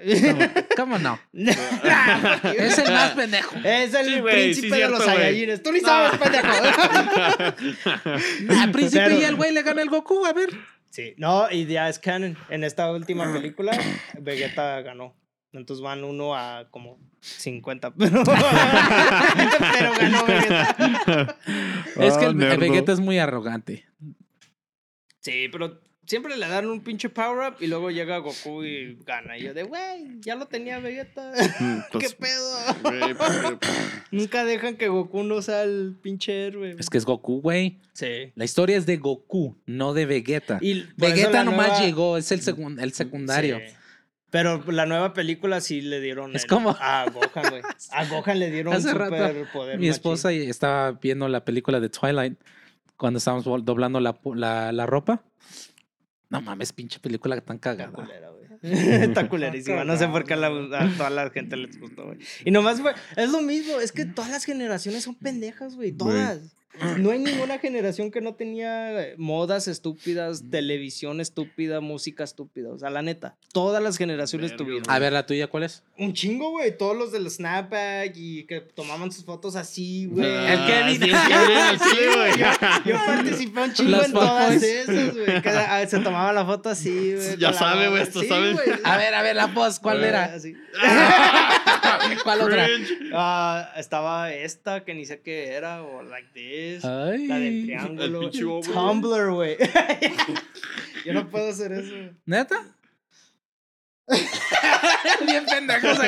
¿Cómo, 0.76 0.98
no? 0.98 1.18
es 1.32 2.78
el 2.78 2.92
más 2.92 3.12
pendejo. 3.12 3.56
Es 3.64 3.94
el 3.94 4.22
príncipe 4.22 4.76
de 4.76 4.88
los 4.88 5.04
Saiyajines. 5.04 5.62
Tú 5.62 5.72
ni 5.72 5.80
sabes, 5.80 6.18
pendejo. 6.18 6.46
nah, 8.42 8.70
príncipe 8.72 9.20
y 9.20 9.24
el 9.24 9.36
güey 9.36 9.52
le 9.52 9.62
gana 9.62 9.80
el 9.80 9.88
Goku, 9.88 10.26
a 10.26 10.34
ver. 10.34 10.50
Sí, 10.90 11.14
no, 11.16 11.50
y 11.50 11.66
ya 11.66 11.88
es 11.88 11.98
canon. 11.98 12.36
En 12.50 12.64
esta 12.64 12.90
última 12.90 13.32
película, 13.32 13.72
Vegeta 14.18 14.82
ganó. 14.82 15.14
Entonces 15.52 15.82
van 15.82 16.04
uno 16.04 16.36
a 16.36 16.68
como 16.70 16.98
50. 17.20 17.94
Pero, 17.94 18.22
ganó 20.00 20.26
Vegeta. 20.26 21.36
Es 21.96 22.16
que 22.16 22.26
el, 22.26 22.42
ah, 22.42 22.56
Vegeta 22.56 22.92
es 22.92 23.00
muy 23.00 23.18
arrogante. 23.18 23.84
Sí, 25.20 25.48
pero 25.52 25.78
siempre 26.06 26.36
le 26.36 26.48
dan 26.48 26.66
un 26.66 26.80
pinche 26.80 27.10
power 27.10 27.52
up 27.52 27.56
y 27.60 27.66
luego 27.66 27.90
llega 27.90 28.18
Goku 28.18 28.64
y 28.64 28.96
gana. 29.04 29.36
Y 29.36 29.42
yo 29.42 29.54
de, 29.54 29.64
güey, 29.64 30.20
ya 30.20 30.34
lo 30.34 30.46
tenía 30.46 30.78
Vegeta. 30.78 31.32
Mm, 31.60 31.80
¿Qué 31.98 32.08
pues, 32.08 32.14
pedo? 32.14 33.58
Nunca 34.10 34.44
dejan 34.44 34.76
que 34.76 34.88
Goku 34.88 35.22
no 35.24 35.42
sea 35.42 35.62
el 35.62 35.96
pinche 36.00 36.46
héroe. 36.46 36.74
Es 36.78 36.88
que 36.88 36.96
es 36.96 37.04
Goku, 37.04 37.42
güey. 37.42 37.78
Sí. 37.92 38.32
La 38.34 38.44
historia 38.44 38.78
es 38.78 38.86
de 38.86 38.96
Goku, 38.96 39.56
no 39.66 39.92
de 39.92 40.06
Vegeta. 40.06 40.58
Y 40.62 40.86
Vegeta 40.96 41.44
nomás 41.44 41.80
llegó, 41.80 42.16
es 42.16 42.32
el, 42.32 42.40
el 42.78 42.92
secundario. 42.92 43.58
Sí. 43.58 43.76
Pero 44.30 44.62
la 44.70 44.86
nueva 44.86 45.12
película 45.12 45.60
sí 45.60 45.80
le 45.80 46.00
dieron. 46.00 46.34
Es 46.34 46.46
como. 46.46 46.76
A 46.78 47.06
Gohan, 47.10 47.50
güey. 47.50 47.62
A 47.90 48.04
Gohan 48.06 48.38
le 48.38 48.50
dieron 48.50 48.74
un 48.74 48.82
super 48.82 49.46
poder. 49.52 49.78
Mi 49.78 49.88
esposa 49.88 50.32
estaba 50.32 50.92
viendo 50.92 51.28
la 51.28 51.44
película 51.44 51.80
de 51.80 51.88
Twilight 51.88 52.38
cuando 52.96 53.18
estábamos 53.18 53.44
doblando 53.64 53.98
la, 54.00 54.18
la, 54.34 54.72
la 54.72 54.86
ropa. 54.86 55.24
No 56.28 56.40
mames, 56.40 56.72
pinche 56.72 57.00
película 57.00 57.40
tan 57.40 57.58
cagada. 57.58 57.90
Está 57.90 58.02
culera, 58.02 58.30
güey. 58.30 58.40
Está 59.02 59.28
culerísima. 59.28 59.84
No 59.84 59.96
sé 59.96 60.06
por 60.06 60.24
qué 60.24 60.34
a, 60.34 60.50
toda 60.96 61.10
la 61.10 61.30
gente 61.30 61.56
les 61.56 61.80
gustó, 61.80 62.04
güey. 62.04 62.18
Y 62.44 62.52
nomás, 62.52 62.80
güey, 62.80 62.94
es 63.16 63.30
lo 63.30 63.42
mismo. 63.42 63.80
Es 63.80 63.90
que 63.90 64.04
todas 64.04 64.30
las 64.30 64.44
generaciones 64.44 65.02
son 65.04 65.16
pendejas, 65.16 65.74
güey. 65.74 65.92
Todas. 65.92 66.54
No 66.98 67.10
hay 67.10 67.18
ninguna 67.18 67.58
generación 67.58 68.10
que 68.10 68.20
no 68.20 68.34
tenía 68.34 69.02
eh, 69.02 69.14
modas 69.18 69.66
estúpidas, 69.66 70.44
televisión 70.50 71.20
estúpida, 71.20 71.80
música 71.80 72.22
estúpida. 72.22 72.70
O 72.70 72.78
sea, 72.78 72.90
la 72.90 73.02
neta, 73.02 73.36
todas 73.52 73.82
las 73.82 73.96
generaciones 73.98 74.56
tuvieron. 74.56 74.84
A 74.88 74.98
ver, 75.00 75.12
la 75.12 75.26
tuya, 75.26 75.48
¿cuál 75.48 75.64
es? 75.64 75.82
Un 75.98 76.12
chingo, 76.12 76.50
güey. 76.50 76.76
Todos 76.78 76.96
los 76.96 77.10
del 77.10 77.28
Snapback 77.28 78.12
y 78.14 78.44
que 78.44 78.60
tomaban 78.60 79.10
sus 79.10 79.24
fotos 79.24 79.56
así, 79.56 80.06
güey. 80.06 80.28
el 80.28 80.66
Kevin. 80.66 81.00
güey. 81.00 82.32
Yo, 82.86 82.96
participé 83.04 83.60
un 83.60 83.72
chingo 83.72 84.02
en 84.04 84.12
todas 84.12 84.62
esas, 84.62 85.14
güey. 85.16 85.42
Ah, 85.44 85.84
se 85.86 85.98
tomaba 85.98 86.32
la 86.32 86.46
foto 86.46 86.68
así, 86.68 87.14
güey. 87.14 87.36
Ya 87.36 87.52
sabe, 87.52 87.88
güey, 87.88 88.02
esto 88.02 88.22
sabe. 88.22 88.54
A 88.84 88.96
ver, 88.96 89.14
a 89.14 89.22
ver, 89.22 89.34
la 89.34 89.46
voz, 89.46 89.80
¿cuál 89.80 90.04
era? 90.04 90.36
¿Cuál 92.24 92.40
otra? 92.42 92.66
Ah, 93.14 93.72
estaba 93.76 94.32
esta 94.32 94.84
que 94.84 94.94
ni 94.94 95.04
sé 95.04 95.20
qué 95.20 95.52
era, 95.52 95.82
o 95.82 96.02
like 96.02 96.28
this. 96.32 96.84
Ay, 96.84 97.26
la 97.26 97.38
del 97.38 97.64
triángulo. 97.64 98.30
Tumblr, 98.62 99.32
güey. 99.32 99.56
Yo 101.04 101.14
no 101.14 101.28
puedo 101.28 101.50
hacer 101.50 101.72
eso. 101.72 101.94
¿Neta? 102.26 102.76
Bien 105.26 105.46
pendejos 105.46 105.98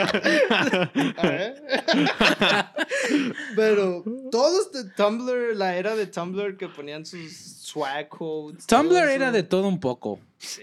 Pero 3.55 4.03
todos 4.33 4.73
de 4.73 4.91
Tumblr, 4.91 5.55
la 5.55 5.77
era 5.77 5.95
de 5.95 6.07
Tumblr 6.07 6.57
que 6.57 6.69
ponían 6.69 7.07
sus 7.07 7.33
swag 7.33 8.09
codes. 8.09 8.67
Tumblr 8.67 9.09
era 9.09 9.31
de 9.31 9.45
todo 9.45 9.69
un 9.69 9.79
poco. 9.79 10.19
Sí. 10.39 10.63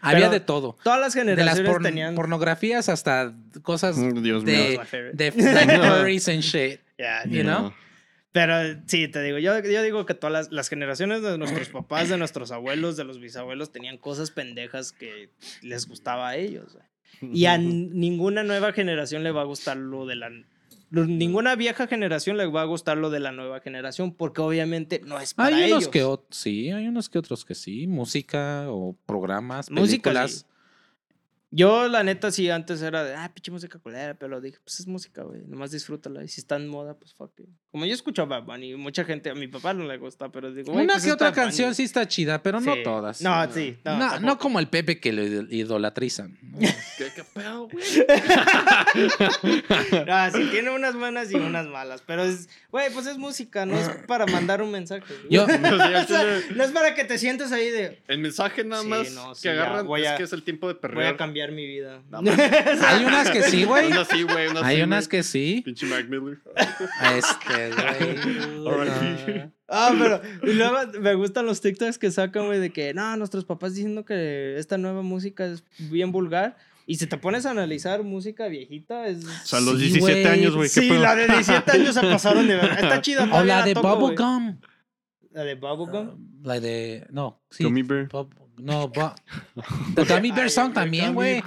Había 0.00 0.28
de 0.28 0.40
todo. 0.40 0.76
Todas 0.82 1.00
las 1.00 1.14
generaciones 1.14 1.56
de 1.56 1.62
las 1.64 1.82
tenían 1.82 2.14
pornografías 2.14 2.88
hasta 2.88 3.34
cosas 3.62 3.96
mm, 3.96 4.22
Dios 4.22 4.44
de, 4.44 4.80
de, 5.12 5.30
de 5.30 5.32
furries 5.32 6.28
and 6.28 6.40
shit. 6.40 6.80
Yeah, 6.98 7.24
you 7.26 7.42
know? 7.42 7.74
Pero 8.32 8.80
sí, 8.86 9.08
te 9.08 9.22
digo, 9.22 9.38
yo, 9.38 9.58
yo 9.60 9.82
digo 9.82 10.04
que 10.06 10.14
todas 10.14 10.32
las, 10.32 10.52
las, 10.52 10.68
generaciones 10.68 11.22
de 11.22 11.38
nuestros 11.38 11.68
papás, 11.70 12.08
de 12.08 12.18
nuestros 12.18 12.52
abuelos, 12.52 12.96
de 12.96 13.04
los 13.04 13.18
bisabuelos, 13.18 13.72
tenían 13.72 13.96
cosas 13.96 14.30
pendejas 14.30 14.92
que 14.92 15.30
les 15.62 15.86
gustaba 15.88 16.28
a 16.28 16.36
ellos. 16.36 16.76
Y 17.20 17.46
a 17.46 17.56
ninguna 17.56 18.44
nueva 18.44 18.72
generación 18.72 19.22
le 19.22 19.30
va 19.30 19.40
a 19.40 19.44
gustar 19.44 19.78
lo 19.78 20.04
de 20.04 20.16
la 20.16 20.30
ninguna 20.90 21.56
vieja 21.56 21.86
generación 21.86 22.36
le 22.36 22.46
va 22.46 22.62
a 22.62 22.64
gustar 22.64 22.96
lo 22.96 23.10
de 23.10 23.20
la 23.20 23.32
nueva 23.32 23.60
generación, 23.60 24.12
porque 24.14 24.40
obviamente 24.40 25.00
no 25.04 25.20
es 25.20 25.34
para 25.34 25.56
hay 25.56 25.72
unos 25.72 25.88
Que 25.88 26.06
sí, 26.30 26.70
hay 26.70 26.88
unos 26.88 27.08
que 27.08 27.18
otros 27.18 27.44
que 27.44 27.54
sí, 27.54 27.86
música 27.86 28.66
o 28.68 28.96
programas, 29.06 29.68
películas. 29.68 30.46
Yo, 31.50 31.88
la 31.88 32.02
neta, 32.02 32.32
sí, 32.32 32.50
antes 32.50 32.82
era 32.82 33.04
de, 33.04 33.14
ah, 33.14 33.30
pinche 33.32 33.52
música 33.52 33.78
culera, 33.78 34.14
pero 34.14 34.40
dije, 34.40 34.58
pues 34.64 34.80
es 34.80 34.88
música, 34.88 35.22
güey, 35.22 35.42
nomás 35.46 35.70
disfrútala. 35.70 36.24
Y 36.24 36.28
si 36.28 36.40
está 36.40 36.56
en 36.56 36.66
moda, 36.66 36.98
pues 36.98 37.14
fuck 37.14 37.38
it. 37.38 37.48
Como 37.70 37.86
yo 37.86 37.94
escucho 37.94 38.26
Bad 38.26 38.44
Bunny, 38.44 38.74
mucha 38.74 39.04
gente, 39.04 39.30
a 39.30 39.34
mi 39.34 39.46
papá 39.46 39.72
no 39.72 39.84
le 39.84 39.96
gusta, 39.96 40.28
pero 40.30 40.52
digo, 40.52 40.72
Una 40.72 40.94
pues 40.94 41.04
que 41.04 41.12
otra 41.12 41.30
canción 41.30 41.72
sí 41.74 41.84
está 41.84 42.08
chida, 42.08 42.42
pero 42.42 42.60
no 42.60 42.74
todas. 42.82 43.22
No, 43.22 43.52
sí. 43.52 43.78
No, 43.84 44.18
no, 44.18 44.38
como 44.38 44.58
el 44.58 44.68
Pepe 44.68 44.98
que 44.98 45.12
lo 45.12 45.22
idolatrizan. 45.22 46.36
¿Qué, 46.98 47.12
qué 47.14 47.22
pedo, 47.22 47.68
güey? 47.68 47.84
no, 50.06 50.30
sí, 50.32 50.48
tiene 50.50 50.70
unas 50.70 50.96
buenas 50.96 51.30
y 51.30 51.36
unas 51.36 51.66
malas, 51.66 52.02
pero 52.04 52.24
es, 52.24 52.48
güey, 52.70 52.92
pues 52.92 53.06
es 53.06 53.18
música, 53.18 53.66
no 53.66 53.78
es 53.78 53.88
para 54.06 54.26
mandar 54.26 54.62
un 54.62 54.72
mensaje. 54.72 55.04
Yo, 55.30 55.46
no, 56.56 56.64
es 56.64 56.70
para 56.72 56.94
que 56.94 57.04
te 57.04 57.18
sientas 57.18 57.52
ahí 57.52 57.70
de. 57.70 58.02
El 58.08 58.18
mensaje 58.18 58.64
nada 58.64 58.82
más 58.82 59.40
que 59.40 59.50
agarran 59.50 59.86
es 59.96 60.12
que 60.12 60.24
es 60.24 60.32
el 60.32 60.42
tiempo 60.42 60.66
de 60.68 60.74
perder. 60.74 60.96
Voy 60.96 61.06
a 61.06 61.16
cambiar 61.16 61.35
mi 61.52 61.66
vida. 61.66 62.02
Hay 62.12 63.04
unas 63.04 63.30
que 63.30 63.42
sí, 63.42 63.64
güey. 63.64 63.86
Unas 63.88 64.08
sí, 64.08 64.22
güey. 64.22 64.48
Hay 64.62 64.82
unas 64.82 65.08
que 65.08 65.22
sí. 65.22 65.62
Pinche 65.64 65.86
Mac 65.86 66.08
Miller. 66.08 66.38
Este, 67.16 67.70
güey. 68.62 69.50
Ah, 69.68 69.92
pero 69.98 70.20
y 70.44 70.54
luego 70.54 70.76
me 71.00 71.14
gustan 71.14 71.44
los 71.44 71.60
TikToks 71.60 71.98
que 71.98 72.12
sacan, 72.12 72.46
güey, 72.46 72.60
de 72.60 72.70
que 72.70 72.94
no, 72.94 73.16
nuestros 73.16 73.44
papás 73.44 73.74
diciendo 73.74 74.04
que 74.04 74.56
esta 74.58 74.78
nueva 74.78 75.02
música 75.02 75.44
es 75.44 75.64
bien 75.90 76.12
vulgar. 76.12 76.56
Y 76.86 76.94
si 76.94 77.08
te 77.08 77.16
pones 77.18 77.46
a 77.46 77.50
analizar 77.50 78.04
música 78.04 78.46
viejita, 78.46 79.08
es. 79.08 79.24
O 79.24 79.46
sea, 79.46 79.60
los 79.60 79.80
17 79.80 80.28
años, 80.28 80.54
güey. 80.54 80.68
Sí, 80.68 80.88
la 80.88 81.16
de 81.16 81.26
17 81.26 81.72
años 81.72 81.94
se 81.94 82.00
pasaron 82.00 82.46
de 82.46 82.54
verdad. 82.54 82.78
Está 82.78 83.00
chida. 83.02 83.28
O 83.32 83.42
la 83.42 83.64
de 83.64 83.74
Bubblegum. 83.74 84.60
La 85.32 85.42
de 85.42 85.56
Bubblegum. 85.56 86.08
Uh, 86.10 86.46
la 86.46 86.60
de. 86.60 87.04
No, 87.10 87.42
sí. 87.50 87.64
Gummy 87.64 87.82
Bear. 87.82 88.08
No, 88.58 88.90
va. 88.90 89.14
Gummy 90.08 90.32
Bear 90.32 90.50
Song 90.50 90.72
también, 90.72 91.14
güey. 91.14 91.42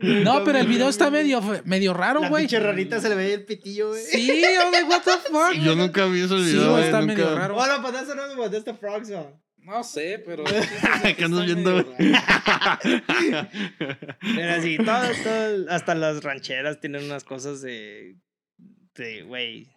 No, 0.00 0.44
pero 0.44 0.58
el 0.58 0.66
video 0.66 0.88
está 0.88 1.10
medio, 1.10 1.40
medio 1.64 1.94
raro, 1.94 2.20
güey. 2.20 2.30
La 2.30 2.38
pinche 2.38 2.60
rarita 2.60 3.00
se 3.00 3.08
le 3.08 3.14
veía 3.14 3.34
el 3.34 3.44
pitillo, 3.44 3.88
güey. 3.88 4.02
Sí, 4.02 4.42
oh, 4.60 4.88
what 4.88 5.02
the 5.02 5.10
fuck. 5.30 5.54
Yo 5.62 5.74
nunca 5.74 6.06
vi 6.06 6.20
ese 6.22 6.34
video. 6.34 6.76
Sí, 6.76 6.84
está 6.84 7.00
medio 7.00 7.34
raro. 7.34 7.54
Bueno, 7.54 7.80
pues 7.80 7.94
eso 8.02 8.14
no 8.14 8.22
What 8.34 8.50
the 8.50 8.74
Frog 8.74 9.06
Song. 9.06 9.34
No 9.58 9.82
sé, 9.84 10.22
pero. 10.26 10.44
¿Qué 11.16 11.24
andas 11.24 11.46
viendo, 11.46 11.84
Pero 14.20 14.62
sí, 14.62 14.76
todo, 14.78 15.02
todo, 15.22 15.70
hasta 15.70 15.94
las 15.94 16.22
rancheras 16.22 16.80
tienen 16.80 17.04
unas 17.04 17.24
cosas 17.24 17.62
de. 17.62 18.16
de, 18.94 19.22
güey 19.22 19.68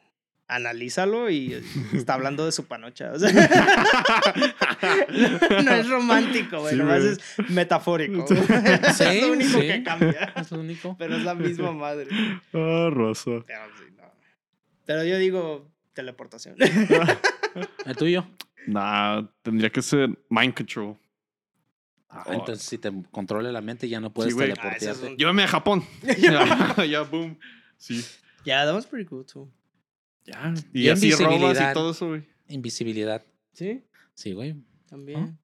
analízalo 0.47 1.29
y 1.29 1.61
está 1.93 2.15
hablando 2.15 2.45
de 2.45 2.51
su 2.51 2.65
panocha. 2.65 3.11
O 3.13 3.19
sea, 3.19 3.31
no, 5.63 5.71
es 5.71 5.89
romántico, 5.89 6.59
güey, 6.59 6.75
nomás 6.75 7.03
es 7.03 7.19
metafórico. 7.49 8.25
Sí, 8.27 8.33
es 9.03 9.21
lo 9.21 9.31
único 9.31 9.59
que 9.59 9.83
cambia. 9.83 10.33
Es 10.35 10.51
lo 10.51 10.59
único. 10.59 10.95
Pero 10.97 11.17
es 11.17 11.23
la 11.23 11.35
misma 11.35 11.71
madre. 11.71 12.07
Ah, 12.53 12.89
rosa. 12.91 13.31
Pero, 13.45 13.61
sí, 13.77 13.93
no. 13.95 14.03
Pero 14.85 15.03
yo 15.03 15.17
digo 15.17 15.71
teleportación. 15.93 16.55
¿El 17.85 17.95
tuyo? 17.95 18.27
Nah, 18.67 19.23
tendría 19.41 19.69
que 19.69 19.81
ser 19.81 20.09
mind 20.29 20.53
control. 20.53 20.97
Ah, 22.09 22.23
entonces 22.29 22.65
si 22.65 22.77
te 22.77 22.91
controla 23.11 23.51
la 23.51 23.61
mente 23.61 23.89
ya 23.89 23.99
no 23.99 24.13
puedes 24.13 24.33
sí, 24.33 24.39
teleportarte. 24.39 24.89
Ah, 24.89 25.15
Llévame 25.17 25.43
a 25.43 25.47
Japón. 25.47 25.83
ya, 26.17 26.85
ya, 26.85 27.01
boom. 27.01 27.37
Sí. 27.77 28.05
Yeah, 28.45 28.65
that 28.65 28.73
was 28.73 28.85
pretty 28.85 29.05
cool 29.05 29.25
too. 29.25 29.51
Ya. 30.25 30.53
Y, 30.73 30.89
así 30.89 31.11
robas 31.11 31.59
y 31.59 31.73
todo 31.73 31.91
eso, 31.91 32.07
güey. 32.09 32.23
Invisibilidad. 32.47 33.23
¿Sí? 33.53 33.83
Sí, 34.13 34.33
güey. 34.33 34.55
También. 34.87 35.37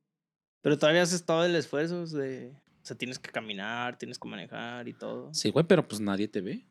Pero 0.61 0.77
todavía 0.77 1.03
haces 1.03 1.25
todo 1.25 1.45
el 1.45 1.55
esfuerzo 1.55 2.05
de. 2.05 2.53
O 2.81 2.85
sea, 2.85 2.97
tienes 2.97 3.19
que 3.19 3.31
caminar, 3.31 3.97
tienes 3.97 4.17
que 4.17 4.27
manejar 4.27 4.87
y 4.87 4.93
todo. 4.93 5.31
Sí, 5.33 5.51
güey, 5.51 5.65
pero 5.65 5.87
pues 5.87 6.01
nadie 6.01 6.27
te 6.27 6.41
ve. 6.41 6.67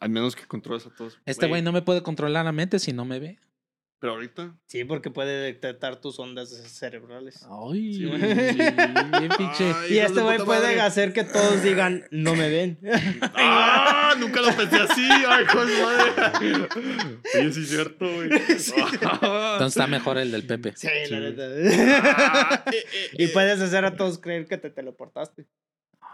Al 0.00 0.10
menos 0.10 0.34
que 0.34 0.46
controles 0.46 0.86
a 0.86 0.90
todos. 0.90 1.18
Este 1.24 1.46
güey 1.46 1.62
no 1.62 1.72
me 1.72 1.82
puede 1.82 2.02
controlar 2.02 2.44
la 2.44 2.52
mente 2.52 2.78
si 2.78 2.92
no 2.92 3.04
me 3.04 3.20
ve. 3.20 3.38
Pero 3.98 4.14
ahorita. 4.14 4.54
Sí, 4.66 4.84
porque 4.84 5.10
puede 5.10 5.44
detectar 5.44 6.00
tus 6.00 6.18
ondas 6.18 6.50
cerebrales. 6.50 7.46
Ay, 7.48 7.94
sí, 7.94 8.10
pinche. 9.38 9.72
y 9.88 9.98
este 9.98 10.20
güey 10.20 10.38
puede 10.44 10.80
hacer 10.80 11.12
que 11.12 11.24
todos 11.24 11.62
digan, 11.62 12.04
no 12.10 12.34
me 12.34 12.50
ven. 12.50 12.78
¡Ah! 13.22 14.14
Nunca 14.18 14.40
lo 14.40 14.54
pensé 14.54 14.76
así. 14.76 15.08
Ay, 15.08 15.44
joder, 15.46 15.82
madre. 15.82 16.68
Sí, 17.32 17.52
sí, 17.52 17.60
es 17.60 17.68
cierto, 17.68 18.06
güey. 18.12 18.30
Entonces 18.32 19.66
está 19.66 19.86
mejor 19.86 20.18
el 20.18 20.30
del 20.30 20.46
Pepe. 20.46 20.74
Sí, 20.76 20.88
la 21.10 21.20
neta. 21.20 21.42
Ah, 22.16 22.64
eh, 22.72 22.84
eh, 22.92 23.10
y 23.12 23.26
puedes 23.28 23.60
hacer 23.60 23.84
a 23.84 23.96
todos 23.96 24.18
creer 24.18 24.46
que 24.46 24.58
te 24.58 24.70
teleportaste. 24.70 25.46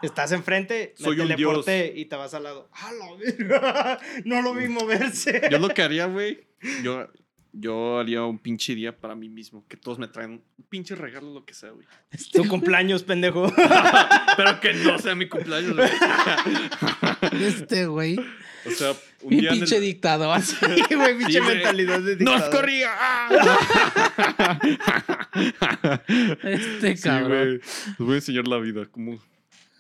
Estás 0.03 0.33
enfrente, 0.33 0.95
Soy 0.97 1.17
me 1.17 1.27
teleporté 1.27 1.93
y 1.95 2.07
te 2.07 2.17
vas 2.17 2.33
al 2.33 2.45
lado. 2.45 2.71
¡Ah, 2.73 2.91
la 2.93 4.01
No 4.25 4.41
lo 4.41 4.55
vi 4.55 4.69
moverse. 4.69 5.43
Yo 5.51 5.59
lo 5.59 5.69
que 5.69 5.83
haría, 5.83 6.07
güey. 6.07 6.47
Yo, 6.83 7.07
yo 7.53 7.99
haría 7.99 8.23
un 8.25 8.39
pinche 8.39 8.75
día 8.75 8.97
para 8.97 9.15
mí 9.15 9.29
mismo. 9.29 9.65
Que 9.69 9.77
todos 9.77 9.99
me 9.99 10.09
traen 10.09 10.31
un 10.31 10.65
pinche 10.69 10.95
regalo, 10.95 11.33
lo 11.33 11.45
que 11.45 11.55
sea, 11.55 11.71
güey. 11.71 11.87
Tu 12.33 12.47
cumpleaños, 12.49 13.03
pendejo. 13.03 13.53
Pero 14.37 14.61
que 14.61 14.75
no 14.75 14.99
sea 14.99 15.15
mi 15.15 15.29
cumpleaños, 15.29 15.77
güey. 15.77 15.91
Este, 17.33 17.87
güey. 17.87 18.19
O 18.67 18.71
sea, 18.71 18.95
un 19.23 19.37
mi 19.37 19.47
pinche 19.47 19.81
dictador. 19.81 20.41
Sí, 20.41 20.57
güey, 20.95 21.19
pinche 21.19 21.41
mentalidad 21.41 22.01
de 22.01 22.17
dictador. 22.17 22.41
¡Nos 22.41 22.51
corría! 22.51 22.91
este 26.43 26.97
cabrón. 26.97 27.61
Les 27.61 27.99
voy 27.99 28.13
a 28.13 28.17
enseñar 28.17 28.49
la 28.49 28.59
vida. 28.59 28.87
Como... 28.87 29.19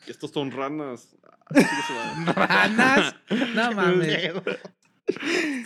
Estos 0.06 0.30
son 0.30 0.50
ranas. 0.50 1.16
¿Ranas? 2.34 3.14
No 3.54 3.72
mames. 3.74 4.32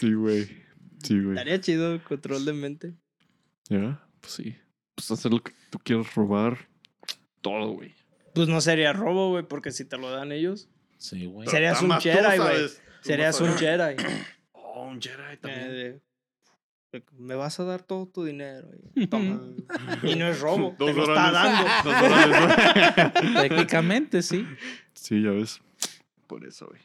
Sí, 0.00 0.12
güey. 0.12 0.63
Sí, 1.04 1.20
güey. 1.20 1.36
Estaría 1.36 1.60
chido 1.60 2.02
control 2.02 2.44
de 2.44 2.52
mente. 2.52 2.94
Ya, 3.68 4.04
pues 4.20 4.32
sí. 4.32 4.56
Pues 4.94 5.10
hacer 5.10 5.32
lo 5.32 5.42
que 5.42 5.52
tú 5.70 5.78
quieras 5.78 6.14
robar. 6.14 6.68
Todo, 7.40 7.72
güey. 7.72 7.94
Pues 8.34 8.48
no 8.48 8.60
sería 8.60 8.92
robo, 8.92 9.30
güey, 9.30 9.44
porque 9.46 9.70
si 9.70 9.84
te 9.84 9.96
lo 9.96 10.10
dan 10.10 10.32
ellos. 10.32 10.68
Sí, 10.98 11.26
güey. 11.26 11.46
Serías 11.48 11.80
un 11.82 11.92
Jedi, 12.00 12.38
güey. 12.38 12.68
Serías 13.00 13.40
un 13.40 13.56
Jedi. 13.56 13.96
Oh, 14.76 14.88
un 14.88 15.00
Jedi 15.00 15.36
también. 15.40 15.70
Eh, 15.70 16.00
me 17.12 17.36
vas 17.36 17.60
a 17.60 17.64
dar 17.64 17.82
todo 17.82 18.06
tu 18.06 18.24
dinero. 18.24 18.68
Y, 18.96 19.06
toma. 19.08 19.40
y 20.02 20.16
no 20.16 20.26
es 20.26 20.40
robo. 20.40 20.74
te 20.78 20.92
lo 20.92 21.02
está 21.02 21.30
dando. 21.30 21.70
Técnicamente, 23.40 24.20
sí. 24.20 24.44
Sí, 24.94 25.22
ya 25.22 25.30
ves. 25.30 25.60
Por 26.26 26.44
eso, 26.44 26.66
güey. 26.66 26.80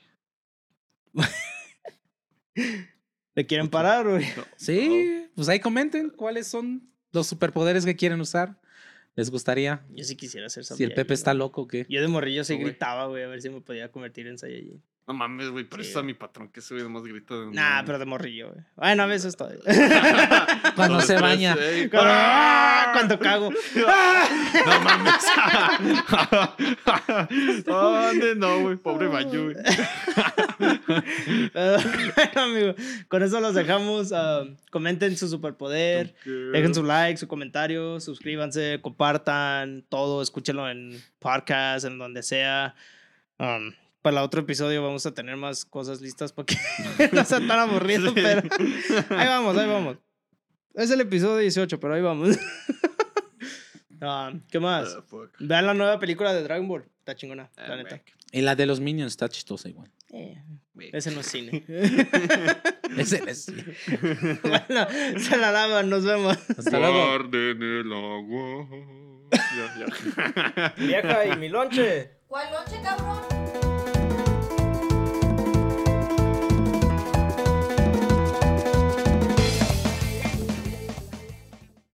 ¿Le 3.39 3.45
quieren 3.45 3.69
parar, 3.69 4.05
güey? 4.05 4.25
Sí, 4.57 5.25
pues 5.33 5.47
ahí 5.47 5.61
comenten 5.61 6.09
cuáles 6.09 6.45
son 6.45 6.91
los 7.13 7.25
superpoderes 7.25 7.85
que 7.85 7.95
quieren 7.95 8.19
usar. 8.19 8.59
¿Les 9.15 9.31
gustaría? 9.31 9.85
Yo 9.91 10.03
sí 10.03 10.17
quisiera 10.17 10.49
ser 10.49 10.65
Si 10.65 10.83
el 10.83 10.93
Pepe 10.93 11.13
está 11.13 11.33
loco, 11.33 11.65
¿qué? 11.65 11.85
Yo 11.87 12.01
de 12.01 12.09
morrillo 12.09 12.43
sí 12.43 12.57
gritaba, 12.57 13.05
güey, 13.07 13.23
a 13.23 13.27
ver 13.27 13.41
si 13.41 13.49
me 13.49 13.61
podía 13.61 13.93
convertir 13.93 14.27
en 14.27 14.37
Saiyajin. 14.37 14.83
No 15.09 15.15
mames, 15.15 15.49
güey, 15.49 15.65
pero 15.65 15.81
eso 15.81 15.97
a 15.97 16.03
mi 16.03 16.13
patrón 16.13 16.49
que 16.49 16.61
sube 16.61 16.87
más 16.87 17.01
grito 17.01 17.41
de 17.41 17.47
Nah, 17.51 17.81
pero 17.83 17.97
de 17.97 18.05
morrillo, 18.05 18.51
güey. 18.51 18.63
Bueno, 18.75 19.01
a 19.01 19.05
veces 19.07 19.29
estoy. 19.29 19.57
Cuando 20.75 21.01
se 21.01 21.19
baña. 21.19 21.57
¡Ah! 21.93 22.91
Cuando 22.93 23.17
cago. 23.17 23.49
no 23.49 24.79
mames. 24.81 25.25
¿Dónde 27.65 28.35
no, 28.35 28.61
güey? 28.61 28.75
Pobre 28.75 29.07
baño, 29.07 29.45
güey. 29.45 29.55
bueno, 31.55 32.41
amigo, 32.43 32.75
con 33.07 33.23
eso 33.23 33.41
los 33.41 33.55
dejamos. 33.55 34.11
Ah, 34.13 34.43
comenten 34.69 35.17
su 35.17 35.27
superpoder. 35.27 36.13
Dejen 36.23 36.75
su 36.75 36.83
like, 36.83 37.17
su 37.17 37.27
comentario. 37.27 37.99
Suscríbanse, 37.99 38.77
compartan 38.83 39.83
todo. 39.89 40.21
Escúchenlo 40.21 40.69
en 40.69 41.01
podcast, 41.17 41.85
en 41.85 41.97
donde 41.97 42.21
sea. 42.21 42.75
Um, 43.39 43.73
para 44.01 44.19
el 44.19 44.23
otro 44.23 44.41
episodio 44.41 44.83
vamos 44.83 45.05
a 45.05 45.13
tener 45.13 45.35
más 45.35 45.65
cosas 45.65 46.01
listas 46.01 46.31
para 46.31 46.45
que 46.45 46.55
no 47.11 47.23
sea 47.25 47.39
tan 47.39 47.59
aburrido, 47.59 48.13
pero 48.13 48.41
ahí 49.09 49.27
vamos, 49.27 49.57
ahí 49.57 49.67
vamos. 49.67 49.97
Es 50.73 50.91
el 50.91 51.01
episodio 51.01 51.37
18, 51.37 51.79
pero 51.79 51.93
ahí 51.95 52.01
vamos. 52.01 52.37
Ah, 54.01 54.31
¿Qué 54.49 54.59
más? 54.59 54.95
Vean 55.39 55.65
la 55.65 55.73
nueva 55.73 55.99
película 55.99 56.33
de 56.33 56.41
Dragon 56.43 56.67
Ball. 56.67 56.85
Está 56.99 57.15
chingona, 57.15 57.51
la 57.57 57.73
ah, 57.73 57.75
neta. 57.75 58.01
Y 58.31 58.41
la 58.41 58.55
de 58.55 58.65
los 58.65 58.79
Minions 58.79 59.11
está 59.11 59.27
chistosa 59.27 59.67
igual. 59.67 59.91
Eh, 60.13 60.41
ese 60.93 61.11
no 61.11 61.19
es 61.19 61.27
cine. 61.27 61.65
ese 62.97 63.19
no 63.19 63.27
es 63.27 63.45
cine. 63.45 63.65
bueno, 64.41 64.87
se 65.19 65.37
la 65.37 65.51
lavan, 65.51 65.89
nos 65.89 66.05
vemos. 66.05 66.37
Hasta 66.57 66.79
luego. 66.79 67.15
el 67.33 67.91
agua. 67.91 68.67
Vieja, 70.77 71.25
¿y 71.25 71.37
mi 71.37 71.49
lonche? 71.49 72.11
¿Cuál 72.27 72.53
lonche, 72.53 72.79
cabrón? 72.81 73.48